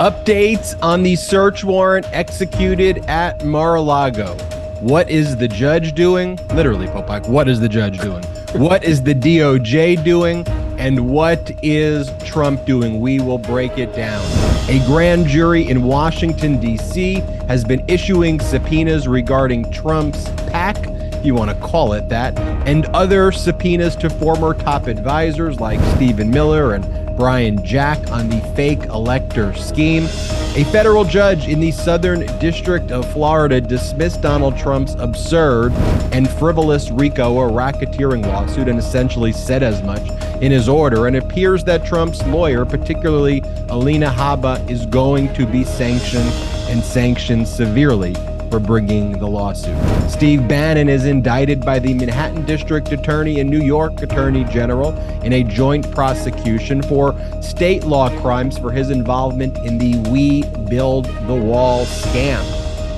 Updates 0.00 0.82
on 0.82 1.02
the 1.02 1.14
search 1.14 1.62
warrant 1.62 2.06
executed 2.10 3.04
at 3.04 3.44
Mar 3.44 3.74
a 3.74 3.82
Lago. 3.82 4.34
What 4.80 5.10
is 5.10 5.36
the 5.36 5.46
judge 5.46 5.92
doing? 5.92 6.38
Literally, 6.54 6.86
Popok, 6.86 7.28
what 7.28 7.50
is 7.50 7.60
the 7.60 7.68
judge 7.68 7.98
doing? 7.98 8.24
what 8.54 8.82
is 8.82 9.02
the 9.02 9.14
DOJ 9.14 10.02
doing? 10.02 10.48
And 10.78 11.10
what 11.10 11.52
is 11.62 12.10
Trump 12.24 12.64
doing? 12.64 13.02
We 13.02 13.20
will 13.20 13.36
break 13.36 13.76
it 13.76 13.94
down. 13.94 14.24
A 14.70 14.82
grand 14.86 15.26
jury 15.26 15.68
in 15.68 15.82
Washington, 15.82 16.58
D.C. 16.58 17.16
has 17.46 17.62
been 17.62 17.84
issuing 17.86 18.40
subpoenas 18.40 19.06
regarding 19.06 19.70
Trump's 19.70 20.30
PAC, 20.50 20.78
if 21.12 21.26
you 21.26 21.34
want 21.34 21.50
to 21.50 21.56
call 21.56 21.92
it 21.92 22.08
that, 22.08 22.38
and 22.66 22.86
other 22.86 23.32
subpoenas 23.32 23.96
to 23.96 24.08
former 24.08 24.54
top 24.54 24.86
advisors 24.86 25.60
like 25.60 25.78
Stephen 25.94 26.30
Miller 26.30 26.72
and 26.72 26.99
Brian 27.20 27.62
Jack 27.62 28.10
on 28.10 28.30
the 28.30 28.40
fake 28.56 28.84
elector 28.84 29.52
scheme. 29.52 30.04
A 30.56 30.64
federal 30.72 31.04
judge 31.04 31.48
in 31.48 31.60
the 31.60 31.70
Southern 31.70 32.20
District 32.38 32.90
of 32.90 33.12
Florida 33.12 33.60
dismissed 33.60 34.22
Donald 34.22 34.56
Trump's 34.56 34.94
absurd 34.94 35.74
and 36.12 36.30
frivolous 36.30 36.90
RICO 36.90 37.34
or 37.34 37.50
racketeering 37.50 38.26
lawsuit 38.26 38.68
and 38.68 38.78
essentially 38.78 39.32
said 39.32 39.62
as 39.62 39.82
much 39.82 40.08
in 40.40 40.50
his 40.50 40.66
order. 40.66 41.08
And 41.08 41.14
it 41.14 41.24
appears 41.24 41.62
that 41.64 41.84
Trump's 41.84 42.26
lawyer, 42.28 42.64
particularly 42.64 43.42
Alina 43.68 44.08
Habba, 44.08 44.66
is 44.70 44.86
going 44.86 45.30
to 45.34 45.44
be 45.44 45.62
sanctioned 45.62 46.32
and 46.70 46.82
sanctioned 46.82 47.46
severely 47.46 48.14
for 48.50 48.58
bringing 48.58 49.12
the 49.18 49.26
lawsuit. 49.26 49.76
Steve 50.10 50.46
Bannon 50.48 50.88
is 50.88 51.06
indicted 51.06 51.64
by 51.64 51.78
the 51.78 51.94
Manhattan 51.94 52.44
District 52.44 52.90
Attorney 52.90 53.40
and 53.40 53.48
New 53.48 53.62
York 53.62 54.02
Attorney 54.02 54.44
General 54.44 54.92
in 55.22 55.32
a 55.32 55.44
joint 55.44 55.90
prosecution 55.92 56.82
for 56.82 57.14
state 57.40 57.84
law 57.84 58.10
crimes 58.20 58.58
for 58.58 58.72
his 58.72 58.90
involvement 58.90 59.56
in 59.58 59.78
the 59.78 59.96
We 60.10 60.42
Build 60.68 61.06
the 61.26 61.34
Wall 61.34 61.86
scam. 61.86 62.42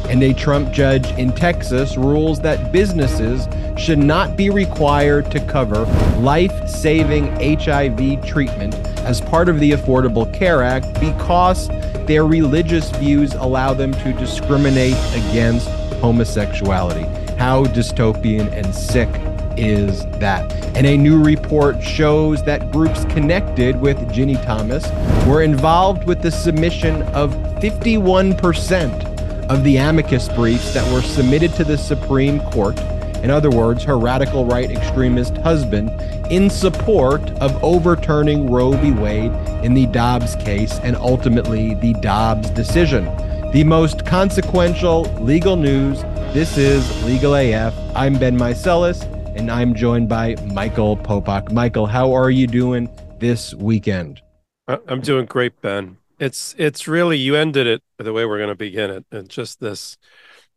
And 0.09 0.23
a 0.23 0.33
Trump 0.33 0.73
judge 0.73 1.07
in 1.19 1.33
Texas 1.33 1.97
rules 1.97 2.41
that 2.41 2.73
businesses 2.73 3.47
should 3.77 3.99
not 3.99 4.37
be 4.37 4.51
required 4.51 5.31
to 5.31 5.41
cover 5.47 5.85
life 6.19 6.69
saving 6.69 7.27
HIV 7.41 8.25
treatment 8.25 8.75
as 9.05 9.21
part 9.21 9.49
of 9.49 9.59
the 9.59 9.73
Affordable 9.73 10.33
Care 10.33 10.63
Act 10.63 11.01
because 11.01 11.69
their 12.07 12.27
religious 12.27 12.91
views 12.93 13.35
allow 13.35 13.75
them 13.75 13.93
to 13.93 14.13
discriminate 14.15 14.97
against 15.15 15.69
homosexuality. 16.01 17.05
How 17.37 17.65
dystopian 17.65 18.53
and 18.53 18.75
sick 18.75 19.09
is 19.57 20.05
that? 20.19 20.53
And 20.77 20.87
a 20.87 20.97
new 20.97 21.23
report 21.23 21.83
shows 21.83 22.43
that 22.45 22.71
groups 22.73 23.05
connected 23.07 23.81
with 23.81 23.99
Ginni 24.13 24.43
Thomas 24.45 24.85
were 25.27 25.43
involved 25.43 26.05
with 26.05 26.23
the 26.23 26.31
submission 26.31 27.03
of 27.15 27.35
51% 27.61 29.49
of 29.49 29.65
the 29.65 29.77
amicus 29.77 30.29
briefs 30.29 30.73
that 30.75 30.91
were 30.93 31.03
submitted 31.03 31.53
to 31.55 31.65
the 31.65 31.77
Supreme 31.77 32.41
Court 32.51 32.77
in 33.23 33.31
other 33.31 33.51
words, 33.51 33.85
her 33.85 33.99
radical 33.99 34.45
right 34.45 34.71
extremist 34.71 35.37
husband, 35.39 35.91
in 36.31 36.51
support 36.51 37.23
of 37.41 37.63
overturning 37.63 38.51
Roe 38.51 38.73
v. 38.73 38.91
Wade 38.91 39.33
in 39.65 39.75
the 39.75 39.87
Dobbs 39.87 40.35
case 40.37 40.81
and 40.81 40.97
ultimately 40.97 41.75
the 41.75 41.93
Dobbs 41.95 42.51
decision. 42.51 43.05
The 43.53 43.65
most 43.65 44.05
consequential 44.07 45.03
legal 45.21 45.57
news. 45.57 46.03
This 46.33 46.57
is 46.57 47.05
Legal 47.05 47.35
AF. 47.35 47.75
I'm 47.95 48.19
Ben 48.19 48.37
Meiselas, 48.37 49.03
and 49.37 49.51
I'm 49.51 49.75
joined 49.75 50.09
by 50.09 50.37
Michael 50.47 50.97
Popok. 50.97 51.53
Michael, 51.53 51.87
how 51.87 52.13
are 52.13 52.31
you 52.31 52.47
doing 52.47 52.89
this 53.21 53.55
weekend? 53.55 54.21
I'm 54.67 55.01
doing 55.01 55.27
great, 55.27 55.61
Ben. 55.61 55.99
It's 56.19 56.55
it's 56.57 56.89
really 56.89 57.19
you 57.19 57.37
ended 57.37 57.67
it 57.67 57.83
the 57.99 58.13
way 58.13 58.25
we're 58.25 58.39
going 58.39 58.49
to 58.49 58.55
begin 58.55 58.91
it, 58.91 59.05
and 59.13 59.29
just 59.29 59.61
this 59.61 59.99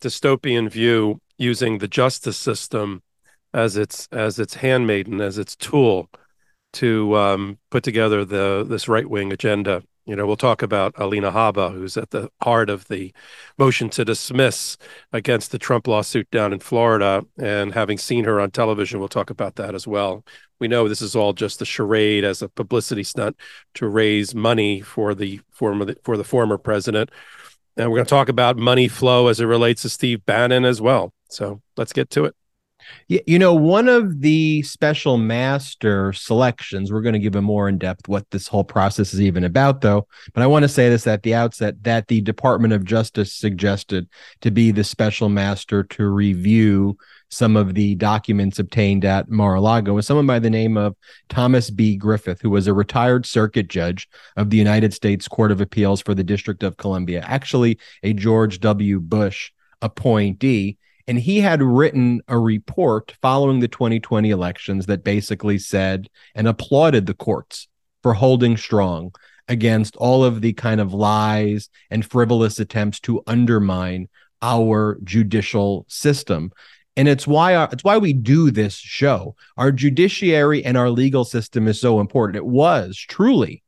dystopian 0.01 0.69
view 0.69 1.19
using 1.37 1.79
the 1.79 1.87
justice 1.87 2.37
system 2.37 3.01
as 3.53 3.77
its 3.77 4.07
as 4.11 4.39
its 4.39 4.55
handmaiden, 4.55 5.21
as 5.21 5.37
its 5.37 5.55
tool 5.55 6.09
to 6.73 7.15
um, 7.15 7.57
put 7.71 7.83
together 7.83 8.25
the 8.25 8.65
this 8.67 8.87
right 8.87 9.09
wing 9.09 9.31
agenda. 9.31 9.81
You 10.05 10.15
know, 10.15 10.27
we'll 10.27 10.35
talk 10.35 10.61
about 10.61 10.93
Alina 10.97 11.31
Habba, 11.31 11.73
who's 11.73 11.97
at 11.97 12.11
the 12.11 12.29
heart 12.43 12.69
of 12.69 12.87
the 12.89 13.11
motion 13.57 13.89
to 13.91 14.05
dismiss 14.05 14.77
against 15.11 15.51
the 15.51 15.57
Trump 15.57 15.87
lawsuit 15.87 16.29
down 16.29 16.53
in 16.53 16.59
Florida. 16.59 17.25
And 17.39 17.73
having 17.73 17.97
seen 17.97 18.23
her 18.25 18.39
on 18.39 18.51
television, 18.51 18.99
we'll 18.99 19.07
talk 19.07 19.31
about 19.31 19.55
that 19.55 19.73
as 19.73 19.87
well. 19.87 20.23
We 20.59 20.67
know 20.67 20.87
this 20.87 21.01
is 21.01 21.15
all 21.15 21.33
just 21.33 21.61
a 21.61 21.65
charade 21.65 22.23
as 22.23 22.43
a 22.43 22.49
publicity 22.49 23.03
stunt 23.03 23.35
to 23.75 23.87
raise 23.87 24.35
money 24.35 24.81
for 24.81 25.15
the 25.15 25.41
former 25.49 25.95
for 26.03 26.17
the 26.17 26.23
former 26.23 26.59
president. 26.59 27.09
And 27.75 27.89
we're 27.89 27.97
going 27.97 28.05
to 28.05 28.09
talk 28.09 28.29
about 28.29 28.57
money 28.57 28.87
flow 28.87 29.27
as 29.27 29.39
it 29.39 29.45
relates 29.45 29.81
to 29.81 29.89
Steve 29.89 30.23
Bannon 30.25 30.65
as 30.65 30.81
well. 30.81 31.14
So 31.29 31.61
let's 31.77 31.93
get 31.93 32.09
to 32.11 32.25
it. 32.25 32.35
Yeah, 33.07 33.21
you 33.25 33.39
know, 33.39 33.53
one 33.53 33.87
of 33.87 34.21
the 34.21 34.61
special 34.61 35.17
master 35.17 36.13
selections, 36.13 36.91
we're 36.91 37.01
going 37.01 37.13
to 37.13 37.19
give 37.19 37.35
a 37.35 37.41
more 37.41 37.67
in 37.67 37.77
depth 37.77 38.07
what 38.07 38.29
this 38.29 38.47
whole 38.47 38.63
process 38.63 39.13
is 39.13 39.21
even 39.21 39.43
about, 39.43 39.81
though. 39.81 40.07
But 40.33 40.43
I 40.43 40.47
want 40.47 40.63
to 40.63 40.69
say 40.69 40.89
this 40.89 41.07
at 41.07 41.23
the 41.23 41.33
outset 41.33 41.81
that 41.83 42.07
the 42.07 42.21
Department 42.21 42.73
of 42.73 42.85
Justice 42.85 43.33
suggested 43.33 44.07
to 44.41 44.51
be 44.51 44.71
the 44.71 44.83
special 44.83 45.29
master 45.29 45.83
to 45.83 46.07
review 46.07 46.97
some 47.29 47.55
of 47.55 47.73
the 47.73 47.95
documents 47.95 48.59
obtained 48.59 49.03
at 49.03 49.29
Mar-a-Lago 49.29 49.93
was 49.93 50.05
someone 50.05 50.27
by 50.27 50.39
the 50.39 50.49
name 50.49 50.77
of 50.77 50.95
Thomas 51.27 51.69
B. 51.69 51.97
Griffith, 51.97 52.41
who 52.41 52.51
was 52.51 52.67
a 52.67 52.73
retired 52.73 53.25
circuit 53.25 53.67
judge 53.67 54.07
of 54.37 54.51
the 54.51 54.57
United 54.57 54.93
States 54.93 55.27
Court 55.27 55.51
of 55.51 55.59
Appeals 55.59 56.01
for 56.01 56.13
the 56.13 56.23
District 56.23 56.61
of 56.61 56.77
Columbia, 56.77 57.21
actually 57.25 57.79
a 58.03 58.13
George 58.13 58.59
W. 58.59 58.99
Bush 58.99 59.51
appointee 59.81 60.77
and 61.07 61.19
he 61.19 61.39
had 61.39 61.61
written 61.61 62.21
a 62.27 62.37
report 62.37 63.15
following 63.21 63.59
the 63.59 63.67
2020 63.67 64.29
elections 64.29 64.87
that 64.87 65.03
basically 65.03 65.59
said 65.59 66.09
and 66.33 66.47
applauded 66.47 67.05
the 67.05 67.13
courts 67.13 67.67
for 68.01 68.13
holding 68.13 68.57
strong 68.57 69.13
against 69.47 69.95
all 69.97 70.23
of 70.23 70.41
the 70.41 70.53
kind 70.53 70.81
of 70.81 70.93
lies 70.93 71.69
and 71.91 72.05
frivolous 72.05 72.59
attempts 72.59 72.99
to 72.99 73.21
undermine 73.27 74.09
our 74.41 74.99
judicial 75.03 75.85
system. 75.87 76.51
And 76.97 77.07
it's 77.07 77.27
why 77.27 77.55
our, 77.55 77.69
it's 77.71 77.83
why 77.83 77.97
we 77.97 78.13
do 78.13 78.49
this 78.49 78.75
show. 78.75 79.35
Our 79.57 79.71
judiciary 79.71 80.63
and 80.63 80.77
our 80.77 80.89
legal 80.89 81.25
system 81.25 81.67
is 81.67 81.79
so 81.79 81.99
important. 81.99 82.37
It 82.37 82.45
was 82.45 82.97
truly 82.97 83.63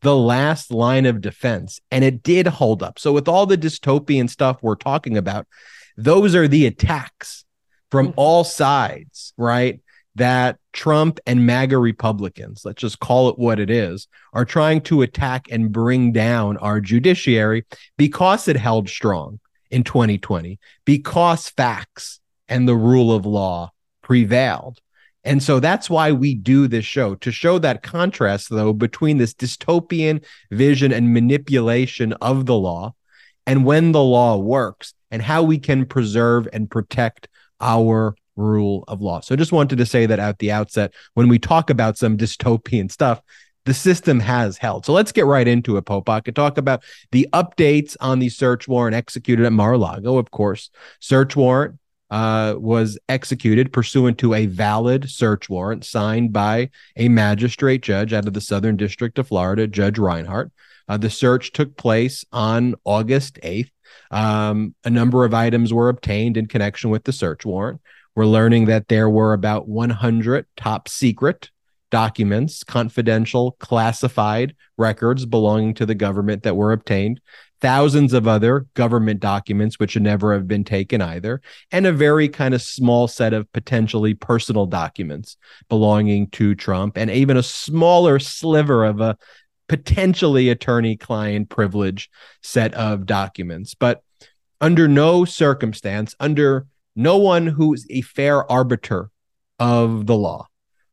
the 0.00 0.16
last 0.16 0.70
line 0.70 1.06
of 1.06 1.20
defense 1.20 1.80
and 1.90 2.04
it 2.04 2.22
did 2.22 2.46
hold 2.46 2.82
up. 2.82 2.98
So 2.98 3.12
with 3.12 3.28
all 3.28 3.46
the 3.46 3.58
dystopian 3.58 4.30
stuff 4.30 4.62
we're 4.62 4.76
talking 4.76 5.16
about 5.16 5.46
those 5.98 6.36
are 6.36 6.46
the 6.46 6.64
attacks 6.64 7.44
from 7.90 8.08
mm-hmm. 8.08 8.20
all 8.20 8.44
sides, 8.44 9.34
right? 9.36 9.80
That 10.14 10.58
Trump 10.72 11.18
and 11.26 11.44
MAGA 11.44 11.76
Republicans, 11.76 12.62
let's 12.64 12.80
just 12.80 13.00
call 13.00 13.28
it 13.28 13.38
what 13.38 13.60
it 13.60 13.68
is, 13.68 14.06
are 14.32 14.44
trying 14.44 14.80
to 14.82 15.02
attack 15.02 15.48
and 15.50 15.72
bring 15.72 16.12
down 16.12 16.56
our 16.58 16.80
judiciary 16.80 17.66
because 17.96 18.48
it 18.48 18.56
held 18.56 18.88
strong 18.88 19.40
in 19.70 19.84
2020, 19.84 20.58
because 20.84 21.48
facts 21.50 22.20
and 22.48 22.66
the 22.66 22.76
rule 22.76 23.12
of 23.12 23.26
law 23.26 23.72
prevailed. 24.02 24.78
And 25.24 25.42
so 25.42 25.60
that's 25.60 25.90
why 25.90 26.12
we 26.12 26.34
do 26.34 26.68
this 26.68 26.84
show 26.84 27.16
to 27.16 27.32
show 27.32 27.58
that 27.58 27.82
contrast, 27.82 28.50
though, 28.50 28.72
between 28.72 29.18
this 29.18 29.34
dystopian 29.34 30.24
vision 30.50 30.92
and 30.92 31.12
manipulation 31.12 32.12
of 32.14 32.46
the 32.46 32.54
law 32.54 32.94
and 33.46 33.64
when 33.64 33.92
the 33.92 34.02
law 34.02 34.36
works 34.36 34.94
and 35.10 35.22
how 35.22 35.42
we 35.42 35.58
can 35.58 35.86
preserve 35.86 36.48
and 36.52 36.70
protect 36.70 37.28
our 37.60 38.14
rule 38.36 38.84
of 38.88 39.00
law. 39.00 39.20
So 39.20 39.34
I 39.34 39.36
just 39.36 39.52
wanted 39.52 39.78
to 39.78 39.86
say 39.86 40.06
that 40.06 40.18
at 40.18 40.38
the 40.38 40.52
outset 40.52 40.94
when 41.14 41.28
we 41.28 41.38
talk 41.38 41.70
about 41.70 41.98
some 41.98 42.16
dystopian 42.16 42.90
stuff, 42.90 43.20
the 43.64 43.74
system 43.74 44.20
has 44.20 44.56
held. 44.56 44.86
So 44.86 44.92
let's 44.92 45.12
get 45.12 45.26
right 45.26 45.46
into 45.46 45.76
it, 45.76 45.84
Popok, 45.84 46.26
and 46.26 46.34
talk 46.34 46.56
about 46.56 46.82
the 47.10 47.28
updates 47.34 47.96
on 48.00 48.18
the 48.18 48.30
search 48.30 48.66
warrant 48.66 48.94
executed 48.94 49.44
at 49.44 49.52
Mar-a-Lago. 49.52 50.16
Of 50.16 50.30
course, 50.30 50.70
search 51.00 51.36
warrant 51.36 51.78
uh, 52.10 52.54
was 52.56 52.98
executed 53.10 53.72
pursuant 53.72 54.16
to 54.18 54.32
a 54.32 54.46
valid 54.46 55.10
search 55.10 55.50
warrant 55.50 55.84
signed 55.84 56.32
by 56.32 56.70
a 56.96 57.08
magistrate 57.08 57.82
judge 57.82 58.14
out 58.14 58.26
of 58.26 58.32
the 58.32 58.40
Southern 58.40 58.76
District 58.76 59.18
of 59.18 59.28
Florida, 59.28 59.66
Judge 59.66 59.98
Reinhart. 59.98 60.50
Uh, 60.88 60.96
the 60.96 61.10
search 61.10 61.52
took 61.52 61.76
place 61.76 62.24
on 62.32 62.74
August 62.84 63.38
8th. 63.42 63.70
Um, 64.10 64.74
a 64.84 64.90
number 64.90 65.24
of 65.24 65.34
items 65.34 65.72
were 65.72 65.88
obtained 65.88 66.36
in 66.36 66.46
connection 66.46 66.90
with 66.90 67.04
the 67.04 67.12
search 67.12 67.44
warrant. 67.44 67.80
We're 68.14 68.26
learning 68.26 68.66
that 68.66 68.88
there 68.88 69.08
were 69.08 69.32
about 69.32 69.68
100 69.68 70.46
top 70.56 70.88
secret 70.88 71.50
documents, 71.90 72.64
confidential, 72.64 73.52
classified 73.60 74.54
records 74.76 75.24
belonging 75.24 75.74
to 75.74 75.86
the 75.86 75.94
government 75.94 76.42
that 76.42 76.56
were 76.56 76.72
obtained, 76.72 77.20
thousands 77.60 78.12
of 78.12 78.28
other 78.28 78.66
government 78.74 79.20
documents 79.20 79.78
which 79.78 79.92
should 79.92 80.02
never 80.02 80.32
have 80.32 80.46
been 80.46 80.64
taken 80.64 81.00
either, 81.00 81.40
and 81.72 81.86
a 81.86 81.92
very 81.92 82.28
kind 82.28 82.54
of 82.54 82.62
small 82.62 83.08
set 83.08 83.32
of 83.32 83.50
potentially 83.52 84.14
personal 84.14 84.66
documents 84.66 85.36
belonging 85.68 86.28
to 86.30 86.54
Trump, 86.54 86.96
and 86.96 87.10
even 87.10 87.36
a 87.36 87.42
smaller 87.42 88.18
sliver 88.18 88.84
of 88.84 89.00
a 89.00 89.16
potentially 89.68 90.48
attorney 90.48 90.96
client 90.96 91.48
privilege 91.48 92.10
set 92.42 92.74
of 92.74 93.06
documents. 93.06 93.74
But 93.74 94.02
under 94.60 94.88
no 94.88 95.24
circumstance, 95.24 96.14
under 96.18 96.66
no 96.96 97.16
one 97.18 97.46
who's 97.46 97.86
a 97.90 98.00
fair 98.00 98.50
arbiter 98.50 99.10
of 99.58 100.06
the 100.06 100.16
law, 100.16 100.46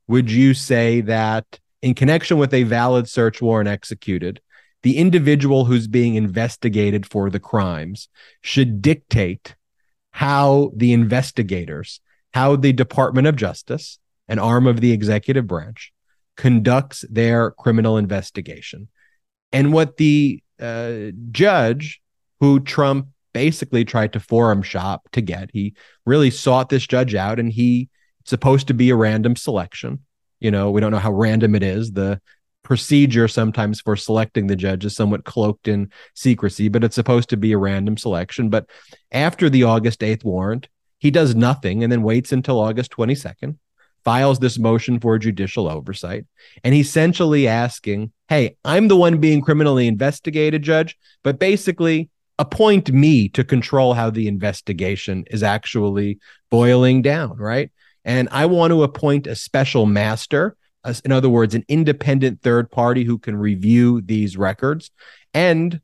would 0.07 0.29
you 0.29 0.53
say 0.53 1.01
that 1.01 1.59
in 1.81 1.93
connection 1.93 2.37
with 2.37 2.53
a 2.53 2.63
valid 2.63 3.07
search 3.09 3.41
warrant 3.41 3.69
executed, 3.69 4.41
the 4.83 4.97
individual 4.97 5.65
who's 5.65 5.87
being 5.87 6.15
investigated 6.15 7.05
for 7.05 7.29
the 7.29 7.39
crimes 7.39 8.07
should 8.41 8.81
dictate 8.81 9.55
how 10.11 10.71
the 10.75 10.93
investigators, 10.93 12.01
how 12.33 12.55
the 12.55 12.71
Department 12.71 13.27
of 13.27 13.35
Justice, 13.35 13.97
an 14.27 14.39
arm 14.39 14.67
of 14.67 14.81
the 14.81 14.91
executive 14.91 15.47
branch, 15.47 15.91
conducts 16.37 17.05
their 17.09 17.51
criminal 17.51 17.97
investigation. 17.97 18.87
And 19.51 19.71
what 19.73 19.97
the 19.97 20.43
uh, 20.59 21.11
judge 21.31 22.01
who 22.39 22.59
Trump 22.59 23.07
basically 23.33 23.85
tried 23.85 24.13
to 24.13 24.19
forum 24.19 24.61
shop 24.61 25.09
to 25.11 25.21
get, 25.21 25.49
he 25.53 25.75
really 26.05 26.29
sought 26.29 26.69
this 26.69 26.85
judge 26.85 27.15
out 27.15 27.39
and 27.39 27.51
he 27.51 27.89
supposed 28.25 28.67
to 28.67 28.73
be 28.73 28.89
a 28.89 28.95
random 28.95 29.35
selection. 29.35 29.99
You 30.39 30.51
know, 30.51 30.71
we 30.71 30.81
don't 30.81 30.91
know 30.91 30.99
how 30.99 31.11
random 31.11 31.55
it 31.55 31.63
is. 31.63 31.91
The 31.91 32.19
procedure 32.63 33.27
sometimes 33.27 33.79
for 33.79 33.95
selecting 33.95 34.47
the 34.47 34.55
judge 34.55 34.85
is 34.85 34.95
somewhat 34.95 35.23
cloaked 35.23 35.67
in 35.67 35.91
secrecy, 36.15 36.67
but 36.67 36.83
it's 36.83 36.95
supposed 36.95 37.29
to 37.29 37.37
be 37.37 37.51
a 37.51 37.57
random 37.57 37.95
selection. 37.97 38.49
But 38.49 38.67
after 39.11 39.49
the 39.49 39.63
August 39.63 40.01
8th 40.01 40.23
warrant, 40.23 40.67
he 40.97 41.11
does 41.11 41.35
nothing 41.35 41.83
and 41.83 41.91
then 41.91 42.01
waits 42.01 42.31
until 42.31 42.59
August 42.59 42.91
22nd, 42.91 43.57
files 44.05 44.39
this 44.39 44.57
motion 44.57 44.99
for 44.99 45.17
judicial 45.17 45.67
oversight, 45.67 46.25
and 46.63 46.73
he's 46.73 46.87
essentially 46.87 47.47
asking, 47.47 48.11
Hey, 48.29 48.55
I'm 48.63 48.87
the 48.87 48.95
one 48.95 49.19
being 49.19 49.41
criminally 49.41 49.87
investigated, 49.87 50.63
judge, 50.63 50.97
but 51.23 51.39
basically 51.39 52.09
appoint 52.39 52.91
me 52.91 53.29
to 53.29 53.43
control 53.43 53.93
how 53.93 54.09
the 54.09 54.27
investigation 54.27 55.25
is 55.31 55.43
actually 55.43 56.19
boiling 56.49 57.01
down, 57.01 57.37
right? 57.37 57.71
And 58.03 58.27
I 58.31 58.45
want 58.45 58.71
to 58.71 58.83
appoint 58.83 59.27
a 59.27 59.35
special 59.35 59.85
master, 59.85 60.55
in 61.03 61.11
other 61.11 61.29
words, 61.29 61.55
an 61.55 61.65
independent 61.67 62.41
third 62.41 62.69
party 62.71 63.03
who 63.03 63.17
can 63.17 63.35
review 63.35 64.01
these 64.01 64.37
records. 64.37 64.91
And 65.33 65.81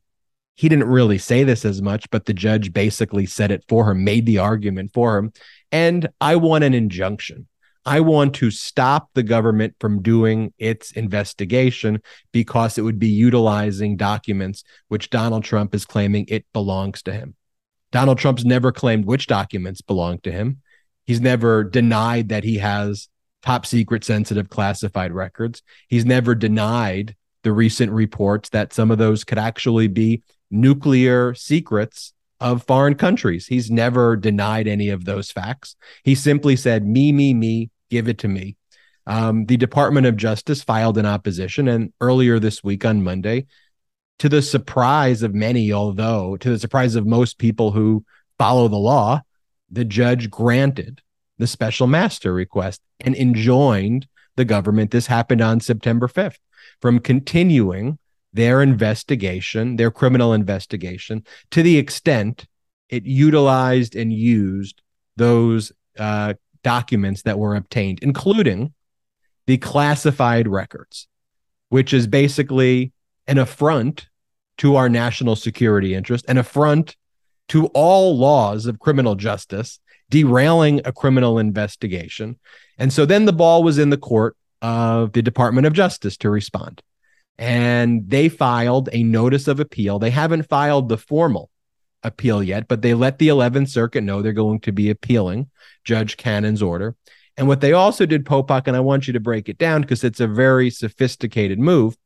he 0.56 0.70
didn't 0.70 0.90
really 0.90 1.18
say 1.18 1.44
this 1.44 1.66
as 1.66 1.82
much, 1.82 2.10
but 2.12 2.26
the 2.26 2.34
judge 2.34 2.72
basically 2.74 3.26
said 3.26 3.50
it 3.50 3.64
for 3.68 3.90
him, 3.90 4.04
made 4.04 4.28
the 4.28 4.38
argument 4.38 4.92
for 4.94 5.18
him. 5.18 5.34
And 5.72 6.10
I 6.20 6.36
want 6.36 6.64
an 6.64 6.74
injunction. 6.74 7.48
I 7.86 8.00
want 8.02 8.36
to 8.36 8.52
stop 8.52 9.10
the 9.14 9.24
government 9.24 9.76
from 9.80 10.04
doing 10.04 10.54
its 10.60 10.92
investigation 10.92 12.02
because 12.32 12.78
it 12.78 12.84
would 12.84 13.00
be 13.00 13.10
utilizing 13.10 13.98
documents 13.98 14.64
which 14.88 15.10
Donald 15.10 15.44
Trump 15.44 15.74
is 15.74 15.86
claiming 15.86 16.26
it 16.28 16.46
belongs 16.54 17.02
to 17.04 17.14
him. 17.14 17.36
Donald 17.92 18.20
Trump's 18.20 18.46
never 18.46 18.72
claimed 18.72 19.06
which 19.06 19.28
documents 19.28 19.82
belong 19.82 20.20
to 20.20 20.32
him. 20.32 20.62
He's 21.06 21.20
never 21.20 21.64
denied 21.64 22.30
that 22.30 22.44
he 22.44 22.60
has 22.60 23.10
top 23.42 23.66
secret 23.66 24.04
sensitive 24.04 24.50
classified 24.50 25.12
records. 25.12 25.64
He's 25.88 26.06
never 26.06 26.36
denied 26.36 27.16
the 27.44 27.52
recent 27.52 27.92
reports 27.92 28.50
that 28.50 28.74
some 28.74 28.92
of 28.92 29.00
those 29.00 29.24
could 29.24 29.40
actually 29.40 29.88
be 29.88 30.22
nuclear 30.52 31.34
secrets 31.34 32.14
of 32.42 32.64
foreign 32.64 32.96
countries. 32.96 33.48
He's 33.48 33.72
never 33.72 34.18
denied 34.18 34.68
any 34.68 34.90
of 34.90 35.06
those 35.06 35.32
facts. 35.32 35.76
He 36.04 36.16
simply 36.16 36.56
said, 36.56 36.86
me, 36.86 37.12
me, 37.12 37.34
me, 37.34 37.70
give 37.90 38.10
it 38.10 38.18
to 38.20 38.28
me. 38.28 38.58
Um, 39.06 39.46
the 39.46 39.58
Department 39.58 40.08
of 40.08 40.18
Justice 40.18 40.64
filed 40.64 40.98
an 40.98 41.06
opposition, 41.06 41.68
and 41.68 41.94
earlier 42.02 42.40
this 42.40 42.64
week 42.64 42.84
on 42.84 43.04
Monday, 43.04 43.46
to 44.20 44.28
the 44.28 44.42
surprise 44.42 45.24
of 45.24 45.34
many, 45.34 45.72
although 45.72 46.36
to 46.38 46.50
the 46.50 46.60
surprise 46.60 46.96
of 46.96 47.06
most 47.06 47.38
people 47.38 47.72
who 47.72 48.04
follow 48.38 48.68
the 48.68 48.76
law, 48.76 49.22
the 49.70 49.86
judge 49.86 50.30
granted 50.30 51.02
the 51.38 51.48
special 51.48 51.88
master 51.88 52.34
request 52.34 52.82
and 53.00 53.16
enjoined 53.16 54.08
the 54.36 54.46
government. 54.46 54.92
This 54.92 55.08
happened 55.08 55.42
on 55.42 55.60
September 55.60 56.08
5th 56.08 56.38
from 56.82 57.00
continuing 57.00 57.98
their 58.34 58.62
investigation, 58.62 59.76
their 59.76 59.92
criminal 59.92 60.34
investigation, 60.34 61.26
to 61.52 61.62
the 61.62 61.78
extent 61.78 62.46
it 62.90 63.06
utilized 63.06 63.96
and 63.96 64.12
used 64.12 64.82
those 65.16 65.72
uh, 65.98 66.34
documents 66.64 67.24
that 67.24 67.40
were 67.40 67.56
obtained, 67.56 68.00
including 68.02 68.74
the 69.48 69.58
classified 69.58 70.48
records, 70.48 71.08
which 71.70 71.94
is 71.94 72.08
basically 72.08 72.92
an 73.28 73.38
affront 73.38 74.08
to 74.58 74.76
our 74.76 74.90
national 74.90 75.36
security 75.36 75.96
interest, 75.96 76.26
an 76.28 76.38
affront 76.38 76.96
to 77.48 77.68
all 77.68 78.18
laws 78.18 78.66
of 78.66 78.80
criminal 78.80 79.16
justice, 79.16 79.80
derailing 80.10 80.82
a 80.86 80.92
criminal 80.92 81.40
investigation. 81.40 82.38
And 82.78 82.94
so 82.94 83.06
then 83.06 83.26
the 83.26 83.34
ball 83.34 83.64
was 83.64 83.78
in 83.78 83.90
the 83.90 83.98
court 83.98 84.36
of 84.62 85.14
the 85.14 85.22
Department 85.22 85.66
of 85.66 85.74
Justice 85.74 86.18
to 86.18 86.30
respond. 86.30 86.82
And 87.42 88.08
they 88.08 88.30
filed 88.30 88.88
a 88.94 89.04
notice 89.04 89.48
of 89.48 89.60
appeal. 89.60 90.00
They 90.00 90.12
haven't 90.12 90.48
filed 90.48 90.88
the 90.88 90.98
formal 90.98 91.50
appeal 92.04 92.42
yet, 92.42 92.68
but 92.68 92.82
they 92.82 92.94
let 92.94 93.18
the 93.18 93.30
11th 93.30 93.70
Circuit 93.70 94.02
know 94.02 94.22
they're 94.22 94.32
going 94.32 94.60
to 94.62 94.72
be 94.72 94.90
appealing 94.90 95.50
Judge 95.84 96.18
Cannon's 96.18 96.62
order. 96.62 96.96
And 97.38 97.48
what 97.48 97.60
they 97.60 97.74
also 97.74 98.06
did, 98.06 98.26
Popok, 98.26 98.68
and 98.68 98.78
I 98.78 98.80
want 98.80 99.08
you 99.08 99.14
to 99.14 99.20
break 99.20 99.50
it 99.50 99.58
down 99.58 99.82
because 99.82 100.04
it's 100.04 100.20
a 100.20 100.28
very 100.28 100.70
sophisticated 100.70 101.60
move 101.60 101.98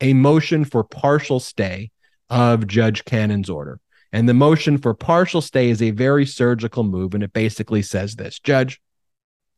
a 0.00 0.12
motion 0.12 0.64
for 0.64 0.82
partial 0.82 1.38
stay 1.38 1.90
of 2.28 2.66
Judge 2.66 3.04
Cannon's 3.04 3.48
order. 3.48 3.80
And 4.12 4.28
the 4.28 4.34
motion 4.34 4.78
for 4.78 4.94
partial 4.94 5.40
stay 5.40 5.70
is 5.70 5.82
a 5.82 5.90
very 5.90 6.26
surgical 6.26 6.84
move. 6.84 7.14
And 7.14 7.22
it 7.22 7.32
basically 7.32 7.82
says 7.82 8.16
this 8.16 8.38
Judge, 8.38 8.80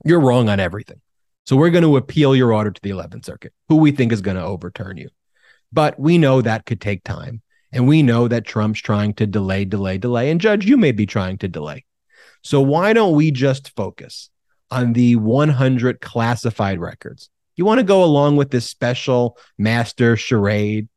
you're 0.05 0.21
wrong 0.21 0.49
on 0.49 0.61
everything. 0.61 1.01
So 1.47 1.57
we're 1.57 1.71
going 1.71 1.85
to 1.85 1.97
appeal 1.97 2.35
your 2.35 2.53
order 2.53 2.71
to 2.71 2.81
the 2.83 2.91
11th 2.91 3.25
Circuit, 3.25 3.53
who 3.69 3.77
we 3.77 3.93
think 3.93 4.13
is 4.13 4.21
going 4.21 4.37
to 4.37 4.43
overturn 4.43 4.97
you. 4.97 5.09
But 5.73 5.99
we 5.99 6.19
know 6.19 6.43
that 6.43 6.67
could 6.67 6.81
take 6.81 7.05
time. 7.05 7.43
And 7.73 7.87
we 7.87 8.03
know 8.03 8.29
that 8.29 8.47
Trump's 8.47 8.81
trying 8.81 9.15
to 9.15 9.27
delay, 9.27 9.65
delay, 9.65 9.99
delay. 9.99 10.31
And 10.31 10.41
Judge, 10.41 10.65
you 10.65 10.77
may 10.77 10.93
be 10.93 11.05
trying 11.05 11.39
to 11.39 11.49
delay. 11.49 11.85
So 12.43 12.61
why 12.61 12.93
don't 12.93 13.15
we 13.15 13.31
just 13.31 13.75
focus 13.77 14.31
on 14.71 14.93
the 14.93 15.17
100 15.17 16.01
classified 16.01 16.79
records? 16.79 17.29
You 17.57 17.65
want 17.65 17.79
to 17.79 17.85
go 17.85 18.05
along 18.05 18.37
with 18.37 18.51
this 18.51 18.69
special 18.69 19.37
master 19.59 20.17
charade? 20.17 20.89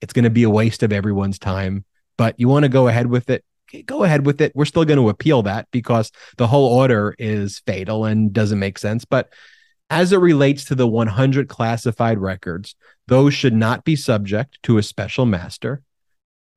It's 0.00 0.12
going 0.12 0.24
to 0.24 0.30
be 0.30 0.42
a 0.42 0.50
waste 0.50 0.82
of 0.82 0.92
everyone's 0.92 1.38
time 1.38 1.84
but 2.20 2.38
you 2.38 2.48
want 2.48 2.64
to 2.64 2.68
go 2.68 2.86
ahead 2.86 3.06
with 3.06 3.30
it 3.30 3.42
go 3.86 4.04
ahead 4.04 4.26
with 4.26 4.42
it 4.42 4.52
we're 4.54 4.66
still 4.66 4.84
going 4.84 4.98
to 4.98 5.08
appeal 5.08 5.42
that 5.42 5.66
because 5.70 6.12
the 6.36 6.46
whole 6.46 6.66
order 6.66 7.14
is 7.18 7.62
fatal 7.66 8.04
and 8.04 8.34
doesn't 8.34 8.58
make 8.58 8.76
sense 8.76 9.06
but 9.06 9.32
as 9.90 10.12
it 10.12 10.18
relates 10.18 10.64
to 10.64 10.74
the 10.74 10.86
100 10.86 11.48
classified 11.48 12.18
records 12.18 12.74
those 13.08 13.34
should 13.34 13.54
not 13.54 13.84
be 13.84 13.96
subject 13.96 14.58
to 14.62 14.78
a 14.78 14.82
special 14.82 15.26
master 15.26 15.82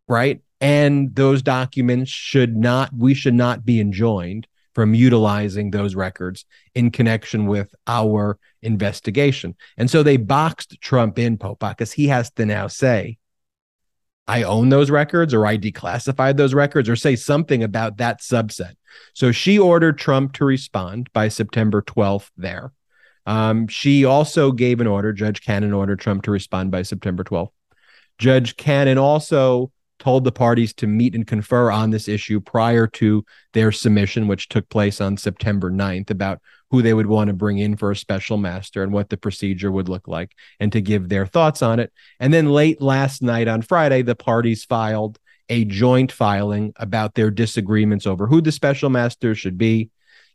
right 0.07 0.41
and 0.61 1.15
those 1.15 1.41
documents 1.41 2.09
should 2.09 2.55
not 2.55 2.91
we 2.95 3.13
should 3.13 3.33
not 3.33 3.65
be 3.65 3.79
enjoined 3.79 4.47
from 4.73 4.95
utilizing 4.95 5.69
those 5.69 5.93
records 5.93 6.45
in 6.73 6.89
connection 6.89 7.45
with 7.45 7.73
our 7.87 8.39
investigation 8.61 9.55
and 9.77 9.89
so 9.89 10.01
they 10.03 10.17
boxed 10.17 10.79
trump 10.79 11.19
in 11.19 11.37
pope 11.37 11.59
because 11.59 11.91
he 11.91 12.07
has 12.07 12.31
to 12.31 12.45
now 12.45 12.67
say 12.67 13.17
I 14.25 14.43
own 14.43 14.69
those 14.69 14.89
records 14.89 15.33
or 15.33 15.45
I 15.45 15.57
declassified 15.57 16.37
those 16.37 16.53
records 16.53 16.87
or 16.87 16.95
say 16.95 17.15
something 17.15 17.61
about 17.61 17.97
that 17.97 18.21
subset. 18.21 18.75
So 19.13 19.31
she 19.31 19.59
ordered 19.59 19.97
Trump 19.97 20.33
to 20.33 20.45
respond 20.45 21.11
by 21.11 21.27
September 21.27 21.81
12th 21.81 22.29
there. 22.37 22.71
Um, 23.25 23.67
she 23.67 24.05
also 24.05 24.51
gave 24.51 24.81
an 24.81 24.87
order, 24.87 25.13
Judge 25.13 25.41
Cannon 25.41 25.73
ordered 25.73 25.99
Trump 25.99 26.23
to 26.23 26.31
respond 26.31 26.71
by 26.71 26.81
September 26.81 27.23
12th. 27.23 27.51
Judge 28.17 28.55
Cannon 28.57 28.97
also 28.97 29.71
told 29.99 30.23
the 30.23 30.31
parties 30.31 30.73
to 30.73 30.87
meet 30.87 31.15
and 31.15 31.25
confer 31.25 31.71
on 31.71 31.89
this 31.89 32.07
issue 32.07 32.41
prior 32.41 32.87
to 32.87 33.23
their 33.53 33.71
submission, 33.71 34.27
which 34.27 34.49
took 34.49 34.67
place 34.69 34.99
on 34.99 35.15
September 35.15 35.71
9th, 35.71 36.09
about 36.09 36.41
who 36.71 36.81
they 36.81 36.93
would 36.93 37.05
want 37.05 37.27
to 37.27 37.33
bring 37.33 37.59
in 37.59 37.77
for 37.77 37.91
a 37.91 37.95
special 37.95 38.35
master 38.35 38.83
and 38.83 38.91
what 38.91 39.09
the 39.09 39.15
procedure 39.15 39.71
would 39.71 39.87
look 39.87 40.07
like 40.07 40.31
and 40.59 40.71
to 40.71 40.81
give 40.81 41.07
their 41.07 41.25
thoughts 41.25 41.61
on 41.61 41.79
it. 41.79 41.93
And 42.19 42.33
then 42.33 42.49
late 42.49 42.81
last 42.81 43.21
night 43.21 43.47
on 43.47 43.61
Friday, 43.61 44.01
the 44.01 44.15
parties 44.15 44.65
filed 44.65 45.19
a 45.49 45.65
joint 45.65 46.11
filing 46.11 46.73
about 46.77 47.13
their 47.13 47.29
disagreements 47.29 48.07
over 48.07 48.27
who 48.27 48.41
the 48.41 48.51
special 48.51 48.89
master 48.89 49.35
should 49.35 49.57
be 49.57 49.91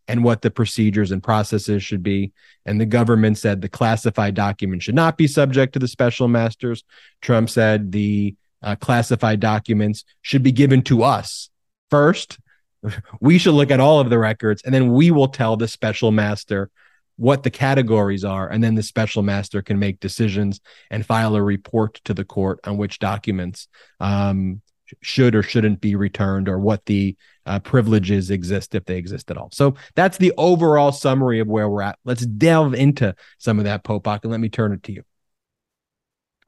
and 0.09 0.25
what 0.25 0.43
the 0.43 0.51
procedures 0.51 1.13
and 1.13 1.23
processes 1.23 1.83
should 1.83 2.03
be. 2.03 2.33
And 2.67 2.81
the 2.81 2.87
government 2.87 3.39
said 3.39 3.61
the 3.61 3.69
classified 3.69 4.35
document 4.35 4.83
should 4.83 4.95
not 4.95 5.17
be 5.17 5.29
subject 5.29 5.75
to 5.75 5.79
the 5.79 5.89
special 5.89 6.27
masters. 6.27 6.83
Trump 7.21 7.51
said 7.51 7.93
the 7.93 8.35
uh, 8.63 8.75
classified 8.77 9.39
documents 9.39 10.05
should 10.23 10.43
be 10.43 10.51
given 10.51 10.83
to 10.83 11.05
us 11.05 11.49
first 11.91 12.39
we 13.21 13.39
should 13.39 13.55
look 13.55 13.71
at 13.71 13.79
all 13.79 14.01
of 14.01 14.11
the 14.11 14.19
records 14.19 14.63
and 14.65 14.75
then 14.75 14.93
we 14.93 15.13
will 15.13 15.29
tell 15.29 15.57
the 15.57 15.69
special 15.69 16.11
master 16.11 16.71
what 17.19 17.43
the 17.43 17.51
categories 17.51 18.25
are, 18.25 18.49
and 18.49 18.63
then 18.63 18.77
the 18.77 18.83
special 18.83 19.23
master 19.23 19.61
can 19.61 19.79
make 19.79 19.99
decisions 19.99 20.61
and 20.89 21.05
file 21.05 21.35
a 21.35 21.43
report 21.43 22.01
to 22.05 22.15
the 22.15 22.25
court 22.25 22.61
on 22.63 22.77
which 22.77 23.01
documents 23.01 23.67
um, 23.99 24.63
should 25.01 25.35
or 25.35 25.43
shouldn't 25.43 25.81
be 25.81 25.95
returned 25.95 26.49
or 26.49 26.59
what 26.59 26.85
the 26.87 27.17
uh, 27.47 27.59
privileges 27.59 28.31
exist 28.31 28.75
if 28.75 28.85
they 28.85 28.97
exist 28.97 29.31
at 29.31 29.37
all. 29.37 29.49
So 29.53 29.75
that's 29.95 30.19
the 30.19 30.33
overall 30.37 30.93
summary 30.93 31.41
of 31.41 31.49
where 31.49 31.69
we're 31.69 31.83
at. 31.83 31.99
Let's 32.05 32.27
delve 32.27 32.75
into 32.75 33.15
some 33.39 33.59
of 33.59 33.65
that, 33.65 33.85
Popok, 33.85 34.21
and 34.23 34.31
let 34.31 34.41
me 34.41 34.49
turn 34.49 34.73
it 34.73 34.83
to 34.85 34.93
you. 34.93 35.03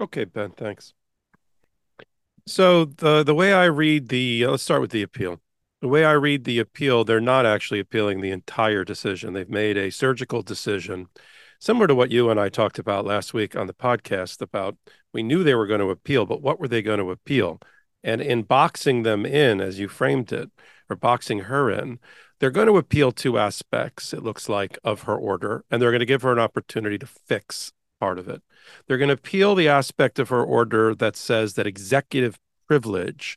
Okay, 0.01 0.25
Ben, 0.25 0.51
thanks. 0.53 0.95
So 2.47 2.87
the 2.87 3.23
the 3.23 3.35
way 3.35 3.53
I 3.53 3.67
read 3.67 4.09
the 4.09 4.47
let's 4.47 4.63
start 4.63 4.81
with 4.81 4.91
the 4.91 5.03
appeal. 5.03 5.41
The 5.81 5.89
way 5.89 6.05
I 6.05 6.13
read 6.13 6.45
the 6.45 6.59
appeal, 6.59 7.05
they're 7.05 7.21
not 7.21 7.47
actually 7.47 7.81
appealing 7.81 8.21
the 8.21 8.31
entire 8.31 8.85
decision. 8.85 9.33
They've 9.33 9.49
made 9.49 9.79
a 9.79 9.91
surgical 9.91 10.43
decision, 10.43 11.07
similar 11.59 11.87
to 11.87 11.95
what 11.95 12.11
you 12.11 12.29
and 12.29 12.39
I 12.39 12.51
talked 12.51 12.79
about 12.79 13.07
last 13.07 13.33
week 13.33 13.57
on 13.57 13.67
the 13.67 13.73
podcast 13.73 14.43
about 14.43 14.77
we 15.13 15.23
knew 15.23 15.43
they 15.43 15.55
were 15.55 15.67
going 15.67 15.81
to 15.81 15.91
appeal, 15.91 16.27
but 16.27 16.43
what 16.43 16.61
were 16.61 16.69
they 16.69 16.83
going 16.83 16.99
to 16.99 17.11
appeal? 17.11 17.61
And 18.03 18.21
in 18.21 18.43
boxing 18.43 19.03
them 19.03 19.27
in, 19.27 19.61
as 19.61 19.79
you 19.79 19.89
framed 19.89 20.33
it, 20.33 20.51
or 20.89 20.97
boxing 20.97 21.41
her 21.41 21.71
in, 21.71 21.99
they're 22.39 22.51
going 22.51 22.67
to 22.67 22.79
appeal 22.79 23.13
two 23.13 23.39
aspects, 23.39 24.15
it 24.15 24.23
looks 24.23 24.49
like, 24.49 24.79
of 24.83 25.03
her 25.03 25.17
order, 25.17 25.65
and 25.71 25.81
they're 25.81 25.91
going 25.91 26.01
to 26.01 26.07
give 26.07 26.23
her 26.23 26.33
an 26.33 26.39
opportunity 26.39 26.99
to 26.99 27.07
fix 27.07 27.73
part 28.01 28.19
of 28.19 28.29
it. 28.29 28.43
They're 28.87 28.99
going 28.99 29.09
to 29.09 29.15
appeal 29.15 29.55
the 29.55 29.69
aspect 29.69 30.19
of 30.19 30.31
her 30.31 30.43
order 30.43 30.95
that 30.95 31.17
says 31.17 31.55
that 31.55 31.67
executive 31.67 32.39
privilege 32.67 33.37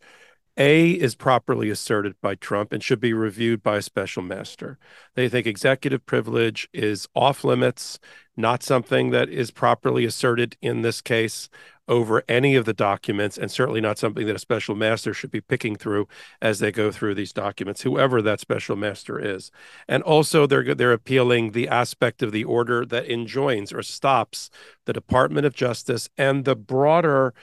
a 0.57 0.91
is 0.91 1.15
properly 1.15 1.69
asserted 1.69 2.15
by 2.21 2.35
Trump 2.35 2.71
and 2.71 2.83
should 2.83 2.99
be 2.99 3.13
reviewed 3.13 3.63
by 3.63 3.77
a 3.77 3.81
special 3.81 4.21
master. 4.21 4.77
They 5.15 5.27
think 5.27 5.47
executive 5.47 6.05
privilege 6.05 6.69
is 6.73 7.07
off 7.15 7.43
limits, 7.43 7.99
not 8.37 8.61
something 8.61 9.09
that 9.11 9.29
is 9.29 9.51
properly 9.51 10.05
asserted 10.05 10.55
in 10.61 10.81
this 10.81 11.01
case 11.01 11.49
over 11.87 12.23
any 12.29 12.55
of 12.55 12.65
the 12.65 12.73
documents, 12.73 13.37
and 13.37 13.51
certainly 13.51 13.81
not 13.81 13.97
something 13.97 14.25
that 14.25 14.35
a 14.35 14.39
special 14.39 14.73
master 14.73 15.13
should 15.13 15.31
be 15.31 15.41
picking 15.41 15.75
through 15.75 16.07
as 16.41 16.59
they 16.59 16.71
go 16.71 16.91
through 16.91 17.13
these 17.13 17.33
documents, 17.33 17.81
whoever 17.81 18.21
that 18.21 18.39
special 18.39 18.75
master 18.75 19.19
is. 19.19 19.51
And 19.87 20.01
also, 20.03 20.47
they're 20.47 20.75
they're 20.75 20.93
appealing 20.93 21.51
the 21.51 21.67
aspect 21.67 22.23
of 22.23 22.31
the 22.31 22.45
order 22.45 22.85
that 22.85 23.11
enjoins 23.11 23.73
or 23.73 23.83
stops 23.83 24.49
the 24.85 24.93
Department 24.93 25.45
of 25.45 25.55
Justice 25.55 26.09
and 26.17 26.45
the 26.45 26.55
broader 26.55 27.33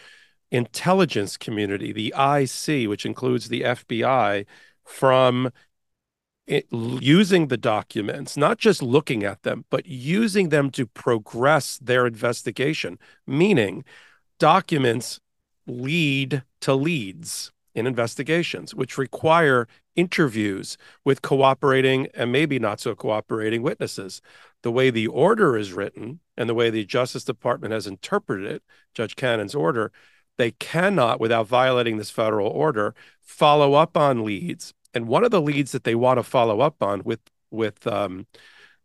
intelligence 0.50 1.36
community, 1.36 1.92
the 1.92 2.14
IC, 2.16 2.88
which 2.88 3.06
includes 3.06 3.48
the 3.48 3.62
FBI, 3.62 4.46
from 4.84 5.50
it, 6.46 6.66
using 6.70 7.46
the 7.46 7.56
documents, 7.56 8.36
not 8.36 8.58
just 8.58 8.82
looking 8.82 9.22
at 9.22 9.42
them, 9.42 9.64
but 9.70 9.86
using 9.86 10.48
them 10.48 10.70
to 10.70 10.86
progress 10.86 11.78
their 11.78 12.06
investigation, 12.06 12.98
meaning 13.26 13.84
documents 14.38 15.20
lead 15.66 16.42
to 16.60 16.74
leads 16.74 17.52
in 17.74 17.86
investigations, 17.86 18.74
which 18.74 18.98
require 18.98 19.68
interviews 19.94 20.76
with 21.04 21.22
cooperating 21.22 22.08
and 22.14 22.32
maybe 22.32 22.58
not 22.58 22.80
so 22.80 22.94
cooperating 22.94 23.62
witnesses. 23.62 24.20
The 24.62 24.72
way 24.72 24.90
the 24.90 25.06
order 25.06 25.56
is 25.56 25.72
written 25.72 26.20
and 26.36 26.48
the 26.48 26.54
way 26.54 26.70
the 26.70 26.84
Justice 26.84 27.24
Department 27.24 27.72
has 27.72 27.86
interpreted 27.86 28.50
it, 28.50 28.62
Judge 28.92 29.14
Cannon's 29.14 29.54
order, 29.54 29.92
they 30.40 30.52
cannot, 30.52 31.20
without 31.20 31.46
violating 31.46 31.96
this 31.98 32.10
federal 32.10 32.48
order, 32.48 32.94
follow 33.20 33.74
up 33.74 33.96
on 33.96 34.24
leads. 34.24 34.74
And 34.94 35.06
one 35.06 35.24
of 35.24 35.30
the 35.30 35.40
leads 35.40 35.72
that 35.72 35.84
they 35.84 35.94
want 35.94 36.18
to 36.18 36.22
follow 36.22 36.60
up 36.60 36.82
on 36.82 37.02
with 37.04 37.20
with 37.50 37.86
um, 37.86 38.26